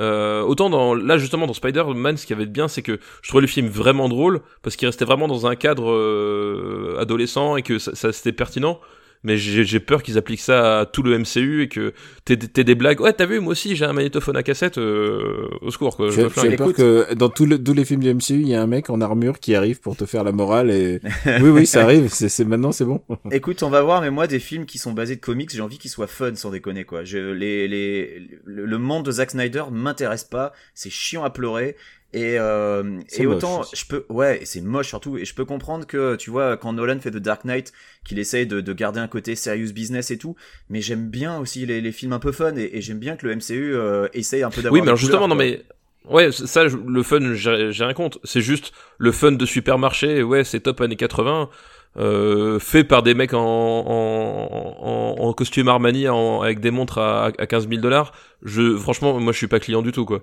euh, 0.00 0.42
autant 0.42 0.70
dans 0.70 0.92
là 0.94 1.16
justement 1.18 1.46
dans 1.46 1.52
Spider-Man 1.54 2.16
ce 2.16 2.26
qui 2.26 2.32
avait 2.32 2.46
de 2.46 2.50
bien 2.50 2.66
c'est 2.68 2.82
que 2.82 2.98
je 3.22 3.28
trouvais 3.28 3.42
le 3.42 3.46
film 3.46 3.68
vraiment 3.68 4.08
drôle 4.08 4.40
parce 4.62 4.74
qu'il 4.76 4.86
restait 4.88 5.04
vraiment 5.04 5.28
dans 5.28 5.46
un 5.46 5.54
cadre 5.54 5.90
euh, 5.90 6.96
adolescent 6.98 7.56
et 7.56 7.62
que 7.62 7.78
ça, 7.78 7.94
ça 7.94 8.12
c'était 8.12 8.32
pertinent 8.32 8.80
mais 9.24 9.36
j'ai 9.36 9.64
j'ai 9.64 9.80
peur 9.80 10.02
qu'ils 10.02 10.18
appliquent 10.18 10.40
ça 10.40 10.80
à 10.80 10.86
tout 10.86 11.02
le 11.02 11.18
MCU 11.18 11.62
et 11.62 11.68
que 11.68 11.92
t'aies 12.24 12.36
t'aies 12.36 12.64
des 12.64 12.74
blagues 12.74 13.00
ouais 13.00 13.12
t'as 13.12 13.26
vu 13.26 13.40
moi 13.40 13.52
aussi 13.52 13.74
j'ai 13.74 13.84
un 13.84 13.92
magnétophone 13.92 14.36
à 14.36 14.42
cassette 14.42 14.78
euh, 14.78 15.48
au 15.60 15.70
secours 15.70 15.96
quoi 15.96 16.10
flingue. 16.12 16.56
peur 16.56 16.68
Écoute. 16.68 16.76
que 16.76 17.14
dans 17.14 17.28
tous 17.28 17.46
les, 17.46 17.62
tous 17.62 17.74
les 17.74 17.84
films 17.84 18.02
du 18.02 18.12
MCU, 18.14 18.40
il 18.40 18.48
y 18.48 18.54
a 18.54 18.62
un 18.62 18.66
mec 18.66 18.90
en 18.90 19.00
armure 19.00 19.40
qui 19.40 19.54
arrive 19.54 19.80
pour 19.80 19.96
te 19.96 20.04
faire 20.06 20.24
la 20.24 20.32
morale 20.32 20.70
et 20.70 21.00
oui 21.40 21.50
oui 21.50 21.66
ça 21.66 21.82
arrive, 21.82 22.08
c'est 22.12 22.28
c'est 22.28 22.44
maintenant 22.44 22.72
c'est 22.72 22.84
bon. 22.84 23.00
Écoute, 23.30 23.62
on 23.62 23.70
va 23.70 23.82
voir, 23.82 24.00
mais 24.00 24.10
moi, 24.10 24.26
des 24.26 24.38
films 24.38 24.66
qui 24.66 24.78
sont 24.78 24.92
basés 24.92 25.16
de 25.16 25.20
comics, 25.20 25.50
j'ai 25.52 25.60
envie 25.60 25.78
qu'ils 25.78 25.90
soient 25.90 26.06
fun, 26.06 26.34
sans 26.34 26.50
déconner, 26.50 26.84
quoi. 26.84 27.04
Je, 27.04 27.18
les, 27.18 27.68
les, 27.68 28.28
le, 28.44 28.66
le 28.66 28.78
monde 28.78 29.04
de 29.04 29.10
Zack 29.10 29.30
Snyder 29.30 29.64
m'intéresse 29.70 30.24
pas, 30.24 30.52
c'est 30.74 30.90
chiant 30.90 31.24
à 31.24 31.30
pleurer, 31.30 31.76
et, 32.14 32.38
euh, 32.38 33.00
C'est 33.06 33.22
et 33.22 33.24
moche 33.24 33.56
autant, 33.56 33.58
aussi. 33.58 33.74
je 33.74 33.84
peux, 33.86 34.06
ouais, 34.08 34.40
c'est 34.44 34.60
moche 34.62 34.88
surtout, 34.88 35.18
et 35.18 35.24
je 35.24 35.34
peux 35.34 35.44
comprendre 35.44 35.86
que, 35.86 36.16
tu 36.16 36.30
vois, 36.30 36.56
quand 36.56 36.72
Nolan 36.72 37.00
fait 37.00 37.10
The 37.10 37.16
Dark 37.16 37.44
Knight, 37.44 37.72
qu'il 38.04 38.18
essaye 38.18 38.46
de, 38.46 38.60
de 38.60 38.72
garder 38.72 39.00
un 39.00 39.08
côté 39.08 39.36
serious 39.36 39.72
business 39.72 40.10
et 40.10 40.18
tout, 40.18 40.36
mais 40.70 40.80
j'aime 40.80 41.10
bien 41.10 41.38
aussi 41.38 41.66
les, 41.66 41.80
les 41.80 41.92
films 41.92 42.12
un 42.12 42.20
peu 42.20 42.32
fun, 42.32 42.56
et, 42.56 42.70
et 42.76 42.80
j'aime 42.82 42.98
bien 43.00 43.16
que 43.16 43.26
le 43.26 43.32
MCU 43.32 43.74
euh, 43.74 44.08
essaye 44.14 44.42
un 44.44 44.50
peu 44.50 44.62
d'avoir 44.62 44.70
Oui, 44.70 44.80
mais 44.82 44.88
alors 44.88 44.96
justement, 44.96 45.28
couleurs, 45.28 45.28
non 45.28 45.34
quoi. 45.34 45.36
mais 45.36 45.62
ouais, 46.04 46.32
ça, 46.32 46.64
le 46.64 47.02
fun, 47.02 47.34
j'ai 47.34 47.72
j'ai 47.72 47.84
rien 47.84 47.94
contre. 47.94 48.18
C'est 48.24 48.40
juste 48.40 48.72
le 48.98 49.12
fun 49.12 49.32
de 49.32 49.46
supermarché. 49.46 50.22
Ouais, 50.22 50.44
c'est 50.44 50.60
top 50.60 50.80
années 50.80 50.96
80, 50.96 51.48
euh, 51.96 52.58
fait 52.58 52.84
par 52.84 53.02
des 53.02 53.14
mecs 53.14 53.34
en 53.34 53.40
en, 53.44 55.16
en, 55.16 55.24
en 55.28 55.32
costume 55.32 55.68
Armani, 55.68 56.08
en- 56.08 56.42
avec 56.42 56.60
des 56.60 56.70
montres 56.70 56.98
à, 56.98 57.26
à 57.38 57.46
15 57.46 57.66
000 57.68 57.80
dollars. 57.80 58.12
Je, 58.42 58.76
franchement, 58.76 59.18
moi, 59.20 59.32
je 59.32 59.38
suis 59.38 59.48
pas 59.48 59.60
client 59.60 59.82
du 59.82 59.92
tout, 59.92 60.04
quoi. 60.04 60.22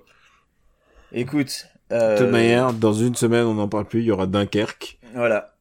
Écoute, 1.13 1.67
De 1.91 1.95
euh, 1.95 2.17
toute 2.17 2.29
manière, 2.29 2.73
dans 2.73 2.93
une 2.93 3.15
semaine, 3.15 3.45
on 3.45 3.53
n'en 3.55 3.67
parle 3.67 3.85
plus, 3.85 3.99
il 3.99 4.05
y 4.05 4.11
aura 4.11 4.25
Dunkerque. 4.27 4.99
Voilà. 5.13 5.55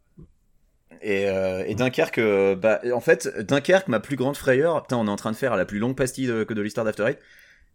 Et, 1.03 1.29
euh, 1.29 1.65
et 1.67 1.75
Dunkerque, 1.75 2.19
euh, 2.19 2.55
bah, 2.55 2.81
en 2.95 3.01
fait, 3.01 3.29
Dunkerque, 3.41 3.89
ma 3.89 4.01
plus 4.01 4.17
grande 4.17 4.37
frayeur, 4.37 4.83
putain, 4.83 4.97
on 4.99 5.07
est 5.07 5.11
en 5.11 5.17
train 5.17 5.33
de 5.33 5.37
faire 5.37 5.57
la 5.57 5.65
plus 5.65 5.79
longue 5.79 5.97
pastille 5.97 6.27
de- 6.27 6.45
que 6.45 6.55
de 6.55 6.61
l'histoire 6.63 6.85
d'After 6.85 7.05
Eight. 7.09 7.19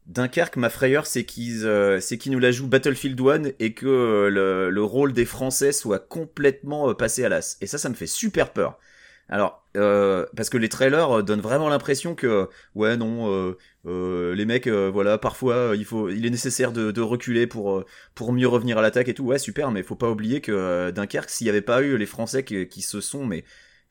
Dunkerque, 0.05 0.57
ma 0.57 0.69
frayeur, 0.69 1.07
c'est 1.07 1.23
qu'ils, 1.23 1.65
euh, 1.65 1.99
c'est 1.99 2.17
qu'ils 2.19 2.31
nous 2.31 2.39
la 2.39 2.51
jouent 2.51 2.67
Battlefield 2.67 3.19
1 3.19 3.51
et 3.59 3.73
que 3.73 4.29
le, 4.31 4.69
le 4.69 4.83
rôle 4.83 5.13
des 5.13 5.25
Français 5.25 5.71
soit 5.71 5.97
complètement 5.99 6.93
passé 6.93 7.25
à 7.25 7.29
l'as. 7.29 7.57
Et 7.61 7.67
ça, 7.67 7.79
ça 7.79 7.89
me 7.89 7.95
fait 7.95 8.05
super 8.05 8.51
peur. 8.51 8.77
Alors, 9.27 9.65
euh, 9.75 10.25
parce 10.35 10.49
que 10.49 10.57
les 10.57 10.69
trailers 10.69 11.19
euh, 11.19 11.23
donnent 11.23 11.41
vraiment 11.41 11.67
l'impression 11.67 12.13
que, 12.13 12.47
ouais, 12.75 12.95
non, 12.95 13.31
euh, 13.31 13.57
euh, 13.87 14.35
les 14.35 14.45
mecs, 14.45 14.67
euh, 14.67 14.91
voilà, 14.91 15.17
parfois, 15.17 15.55
euh, 15.55 15.75
il 15.75 15.83
faut, 15.85 16.09
il 16.09 16.25
est 16.25 16.29
nécessaire 16.29 16.71
de, 16.71 17.01
reculer 17.01 17.47
pour 17.47 17.77
euh, 17.77 17.85
pour 18.13 18.33
mieux 18.33 18.47
revenir 18.47 18.77
à 18.77 18.81
l'attaque 18.83 19.07
et 19.09 19.15
tout. 19.15 19.23
Ouais, 19.23 19.39
super, 19.39 19.71
mais 19.71 19.81
faut 19.81 19.95
pas 19.95 20.11
oublier 20.11 20.41
que 20.41 20.51
euh, 20.51 20.91
Dunkerque, 20.91 21.29
s'il 21.31 21.47
y 21.47 21.49
avait 21.49 21.61
pas 21.61 21.81
eu 21.81 21.97
les 21.97 22.05
Français 22.05 22.43
qui, 22.43 22.67
qui 22.67 22.81
se 22.83 23.01
sont, 23.01 23.25
mais 23.25 23.43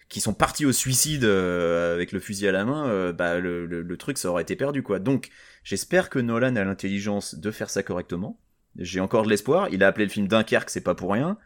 qui 0.08 0.20
sont 0.20 0.34
partis 0.34 0.66
au 0.66 0.72
suicide 0.72 1.24
euh, 1.24 1.94
avec 1.94 2.12
le 2.12 2.20
fusil 2.20 2.46
à 2.48 2.52
la 2.52 2.64
main, 2.64 2.88
euh, 2.88 3.12
bah 3.12 3.40
le, 3.40 3.66
le, 3.66 3.82
le 3.82 3.96
truc 3.96 4.18
ça 4.18 4.30
aurait 4.30 4.42
été 4.42 4.56
perdu 4.56 4.82
quoi. 4.82 4.98
Donc 5.00 5.30
j'espère 5.64 6.10
que 6.10 6.18
Nolan 6.20 6.56
a 6.56 6.64
l'intelligence 6.64 7.34
de 7.36 7.50
faire 7.50 7.70
ça 7.70 7.82
correctement. 7.82 8.38
J'ai 8.76 9.00
encore 9.00 9.24
de 9.24 9.30
l'espoir. 9.30 9.68
Il 9.72 9.82
a 9.82 9.88
appelé 9.88 10.04
le 10.06 10.10
film 10.12 10.28
Dunkerque, 10.28 10.70
c'est 10.70 10.80
pas 10.82 10.94
pour 10.94 11.12
rien. 11.12 11.38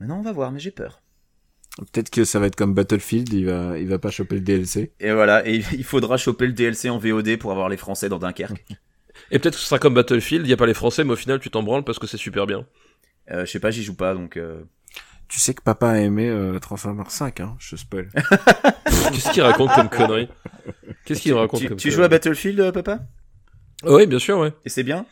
Maintenant 0.00 0.18
on 0.18 0.22
va 0.22 0.32
voir, 0.32 0.52
mais 0.52 0.60
j'ai 0.60 0.70
peur. 0.70 1.03
Peut-être 1.78 2.10
que 2.10 2.24
ça 2.24 2.38
va 2.38 2.46
être 2.46 2.54
comme 2.56 2.72
Battlefield, 2.74 3.32
il 3.32 3.46
va 3.46 3.76
il 3.78 3.88
va 3.88 3.98
pas 3.98 4.10
choper 4.10 4.36
le 4.36 4.40
DLC. 4.42 4.92
Et 5.00 5.12
voilà, 5.12 5.46
et 5.48 5.56
il 5.72 5.84
faudra 5.84 6.16
choper 6.16 6.46
le 6.46 6.52
DLC 6.52 6.88
en 6.88 6.98
VOD 6.98 7.36
pour 7.38 7.50
avoir 7.50 7.68
les 7.68 7.76
Français 7.76 8.08
dans 8.08 8.18
Dunkerque. 8.18 8.64
Et 9.30 9.38
peut-être 9.38 9.54
que 9.54 9.60
ce 9.60 9.66
sera 9.66 9.78
comme 9.78 9.94
Battlefield. 9.94 10.44
Il 10.46 10.50
y 10.50 10.52
a 10.52 10.56
pas 10.56 10.66
les 10.66 10.74
Français, 10.74 11.04
mais 11.04 11.12
au 11.12 11.16
final, 11.16 11.38
tu 11.40 11.48
t'en 11.50 11.62
branles 11.62 11.84
parce 11.84 11.98
que 12.00 12.06
c'est 12.06 12.16
super 12.16 12.46
bien. 12.46 12.66
Euh, 13.30 13.46
je 13.46 13.50
sais 13.50 13.60
pas, 13.60 13.70
j'y 13.70 13.82
joue 13.84 13.94
pas 13.94 14.12
donc. 14.12 14.36
euh, 14.36 14.60
Tu 15.28 15.38
sais 15.40 15.54
que 15.54 15.62
papa 15.62 15.88
a 15.90 15.98
aimé 15.98 16.28
euh, 16.28 16.58
Transformers 16.58 17.10
5, 17.10 17.40
hein, 17.40 17.56
je 17.58 17.76
spoil. 17.76 18.08
Qu'est-ce 19.12 19.30
qu'il 19.32 19.42
raconte 19.42 19.72
comme 19.74 19.88
connerie? 19.88 20.28
Qu'est-ce 21.04 21.22
qu'il 21.22 21.32
raconte 21.34 21.60
Tu, 21.60 21.68
comme 21.68 21.76
tu 21.76 21.90
joues 21.90 22.02
à 22.02 22.08
Battlefield, 22.08 22.58
euh, 22.60 22.72
papa? 22.72 23.00
Oui, 23.84 24.06
bien 24.06 24.18
sûr, 24.18 24.38
ouais. 24.38 24.52
Et 24.64 24.68
c'est 24.68 24.82
bien? 24.82 25.06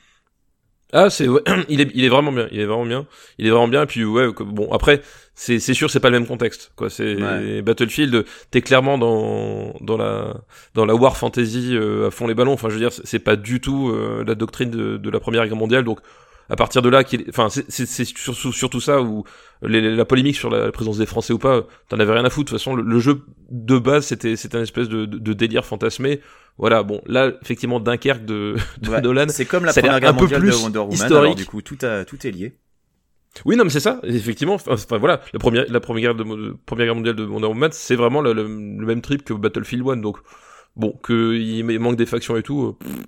Ah, 0.92 1.08
c'est 1.08 1.26
ouais, 1.26 1.40
il 1.68 1.80
est 1.80 1.90
il 1.94 2.04
est 2.04 2.08
vraiment 2.08 2.32
bien, 2.32 2.48
il 2.52 2.60
est 2.60 2.66
vraiment 2.66 2.84
bien, 2.84 3.06
il 3.38 3.46
est 3.46 3.50
vraiment 3.50 3.68
bien. 3.68 3.82
Et 3.84 3.86
puis 3.86 4.04
ouais, 4.04 4.28
bon 4.40 4.70
après 4.72 5.00
c'est 5.34 5.58
c'est 5.58 5.72
sûr 5.72 5.90
c'est 5.90 6.00
pas 6.00 6.10
le 6.10 6.18
même 6.18 6.28
contexte 6.28 6.72
quoi. 6.76 6.90
C'est 6.90 7.14
Ouais. 7.16 7.62
Battlefield, 7.62 8.24
t'es 8.50 8.60
clairement 8.60 8.98
dans 8.98 9.74
dans 9.80 9.96
la 9.96 10.34
dans 10.74 10.84
la 10.84 10.94
war 10.94 11.16
fantasy 11.16 11.70
euh, 11.74 12.08
à 12.08 12.10
fond 12.10 12.26
les 12.26 12.34
ballons. 12.34 12.52
Enfin 12.52 12.68
je 12.68 12.74
veux 12.74 12.80
dire 12.80 12.92
c'est 12.92 13.06
c'est 13.06 13.18
pas 13.20 13.36
du 13.36 13.60
tout 13.60 13.88
euh, 13.88 14.22
la 14.26 14.34
doctrine 14.34 14.70
de, 14.70 14.98
de 14.98 15.10
la 15.10 15.18
Première 15.20 15.46
Guerre 15.46 15.56
mondiale. 15.56 15.84
Donc 15.84 16.00
à 16.48 16.56
partir 16.56 16.82
de 16.82 16.88
là, 16.88 17.04
qu'il- 17.04 17.24
enfin 17.28 17.48
c'est 17.48 17.64
c'est 17.70 18.04
surtout 18.04 18.52
surtout 18.52 18.80
ça 18.80 19.00
où 19.02 19.24
les- 19.62 19.94
la 19.94 20.04
polémique 20.04 20.36
sur 20.36 20.50
la 20.50 20.70
présence 20.72 20.98
des 20.98 21.06
Français 21.06 21.32
ou 21.32 21.38
pas, 21.38 21.66
t'en 21.88 21.98
avais 22.00 22.12
rien 22.12 22.24
à 22.24 22.30
foutre. 22.30 22.52
De 22.52 22.56
toute 22.56 22.58
façon 22.58 22.74
le, 22.76 22.82
le 22.82 22.98
jeu 22.98 23.22
de 23.50 23.78
base 23.78 24.06
c'était 24.06 24.36
c'était 24.36 24.58
un 24.58 24.62
espèce 24.62 24.88
de, 24.88 25.06
de, 25.06 25.18
de 25.18 25.32
délire 25.32 25.64
fantasmé. 25.64 26.20
Voilà 26.58 26.82
bon 26.82 27.00
là 27.06 27.32
effectivement 27.42 27.80
Dunkerque 27.80 28.24
de, 28.24 28.56
de 28.82 28.90
Ouais, 28.90 29.00
Nolan. 29.00 29.26
C'est 29.28 29.46
comme 29.46 29.64
la 29.64 29.72
première 29.72 30.00
guerre 30.00 30.14
mondiale 30.14 30.42
de 30.42 30.52
Wonder 30.52 30.78
Woman. 30.80 30.92
historique. 30.94 31.12
Alors 31.22 31.34
du 31.36 31.46
coup, 31.46 31.62
tout 31.62 31.78
a, 31.82 32.04
tout 32.04 32.26
est 32.26 32.30
lié. 32.30 32.58
Oui, 33.46 33.56
non, 33.56 33.64
mais 33.64 33.70
c'est 33.70 33.80
ça. 33.80 33.98
Effectivement, 34.02 34.56
enfin 34.66 34.98
voilà, 34.98 35.22
la 35.32 35.38
première, 35.38 35.64
la 35.66 35.80
première 35.80 36.12
guerre 36.12 36.14
de, 36.14 36.22
de- 36.24 36.56
première 36.66 36.84
guerre 36.88 36.94
mondiale 36.96 37.16
de 37.16 37.24
Wonder 37.24 37.46
Woman, 37.46 37.70
c'est 37.72 37.96
vraiment 37.96 38.20
le, 38.20 38.34
le- 38.34 38.42
le 38.42 38.86
même 38.86 39.00
trip 39.00 39.24
que 39.24 39.32
Battlefield 39.32 39.88
1. 39.88 39.96
Donc, 39.96 40.18
bon, 40.76 40.92
qu'il 41.06 41.64
manque 41.80 41.96
des 41.96 42.04
factions 42.04 42.36
et 42.36 42.42
tout. 42.42 42.76
euh, 42.78 42.84
pff, 42.84 43.06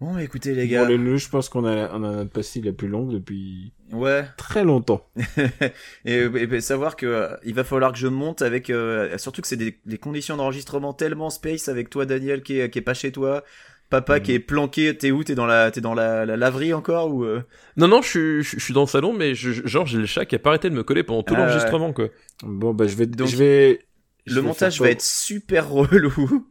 Bon, 0.00 0.18
écoutez 0.18 0.54
les 0.54 0.66
Bon, 0.66 0.72
gars. 0.72 0.84
le, 0.84 0.96
le- 0.98 1.16
je 1.16 1.28
pense 1.30 1.48
qu'on 1.48 1.64
a 1.64 1.90
on 1.94 2.04
a 2.04 2.10
notre 2.12 2.30
pastille 2.30 2.60
la 2.62 2.72
plus 2.72 2.88
longue 2.88 3.12
depuis 3.12 3.72
Ouais. 3.92 4.26
très 4.36 4.62
longtemps. 4.62 5.08
et, 6.04 6.14
et- 6.14 6.42
et 6.54 6.60
savoir 6.60 6.96
que 6.96 7.06
euh, 7.06 7.36
il 7.44 7.54
va 7.54 7.64
falloir 7.64 7.92
que 7.92 7.98
je 7.98 8.06
monte 8.08 8.42
avec 8.42 8.68
euh, 8.68 9.16
surtout 9.16 9.40
que 9.40 9.48
c'est 9.48 9.56
des, 9.56 9.78
des 9.86 9.96
conditions 9.98 10.36
d'enregistrement 10.36 10.92
tellement 10.92 11.30
space 11.30 11.68
avec 11.68 11.88
toi 11.88 12.04
Daniel 12.04 12.42
qui 12.42 12.58
est, 12.60 12.68
qui 12.68 12.78
est 12.78 12.82
pas 12.82 12.92
chez 12.94 13.10
toi 13.10 13.42
papa 13.88 14.20
qui 14.20 14.32
est 14.32 14.38
planqué 14.40 14.94
t'es 14.98 15.12
où? 15.12 15.24
T'es 15.24 15.34
dans 15.34 15.46
la 15.46 15.70
t'es 15.70 15.80
dans 15.80 15.94
la, 15.94 16.26
la 16.26 16.36
laverie 16.36 16.74
encore 16.74 17.14
ou 17.14 17.24
euh? 17.24 17.42
Non, 17.78 17.88
non, 17.88 18.02
je 18.02 18.08
suis, 18.08 18.42
je, 18.42 18.58
je 18.58 18.64
suis 18.64 18.74
dans 18.74 18.82
le 18.82 18.86
salon, 18.88 19.14
mais 19.14 19.34
je, 19.34 19.66
genre 19.66 19.86
j'ai 19.86 19.98
le 19.98 20.06
chat 20.06 20.26
qui 20.26 20.34
a 20.34 20.38
pas 20.38 20.50
arrêté 20.50 20.68
de 20.68 20.74
me 20.74 20.82
coller 20.82 21.04
pendant 21.04 21.22
tout 21.22 21.34
Ah, 21.34 21.38
l'enregistrement, 21.38 21.92
quoi. 21.94 22.08
Bon 22.42 22.74
bah 22.74 22.86
je 22.86 22.96
vais 22.96 23.06
Donc, 23.06 23.28
je 23.28 23.36
vais 23.36 23.86
je 24.26 24.34
le 24.34 24.40
vais 24.40 24.46
montage 24.48 24.80
va 24.80 24.90
être 24.90 25.02
super 25.02 25.68
relou 25.70 26.46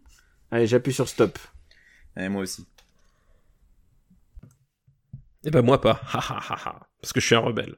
Allez, 0.49 0.65
j'appuie 0.65 0.93
sur 0.93 1.07
stop. 1.09 1.37
et 2.17 2.29
moi 2.29 2.41
aussi 2.43 2.65
Et 5.45 5.51
ben 5.51 5.61
moi 5.61 5.79
pas. 5.79 5.99
Ha 6.11 6.19
ha 6.19 6.39
ha 6.49 6.57
ha. 6.65 6.79
Parce 7.01 7.13
que 7.13 7.19
je 7.19 7.25
suis 7.25 7.35
un 7.35 7.39
rebelle. 7.39 7.75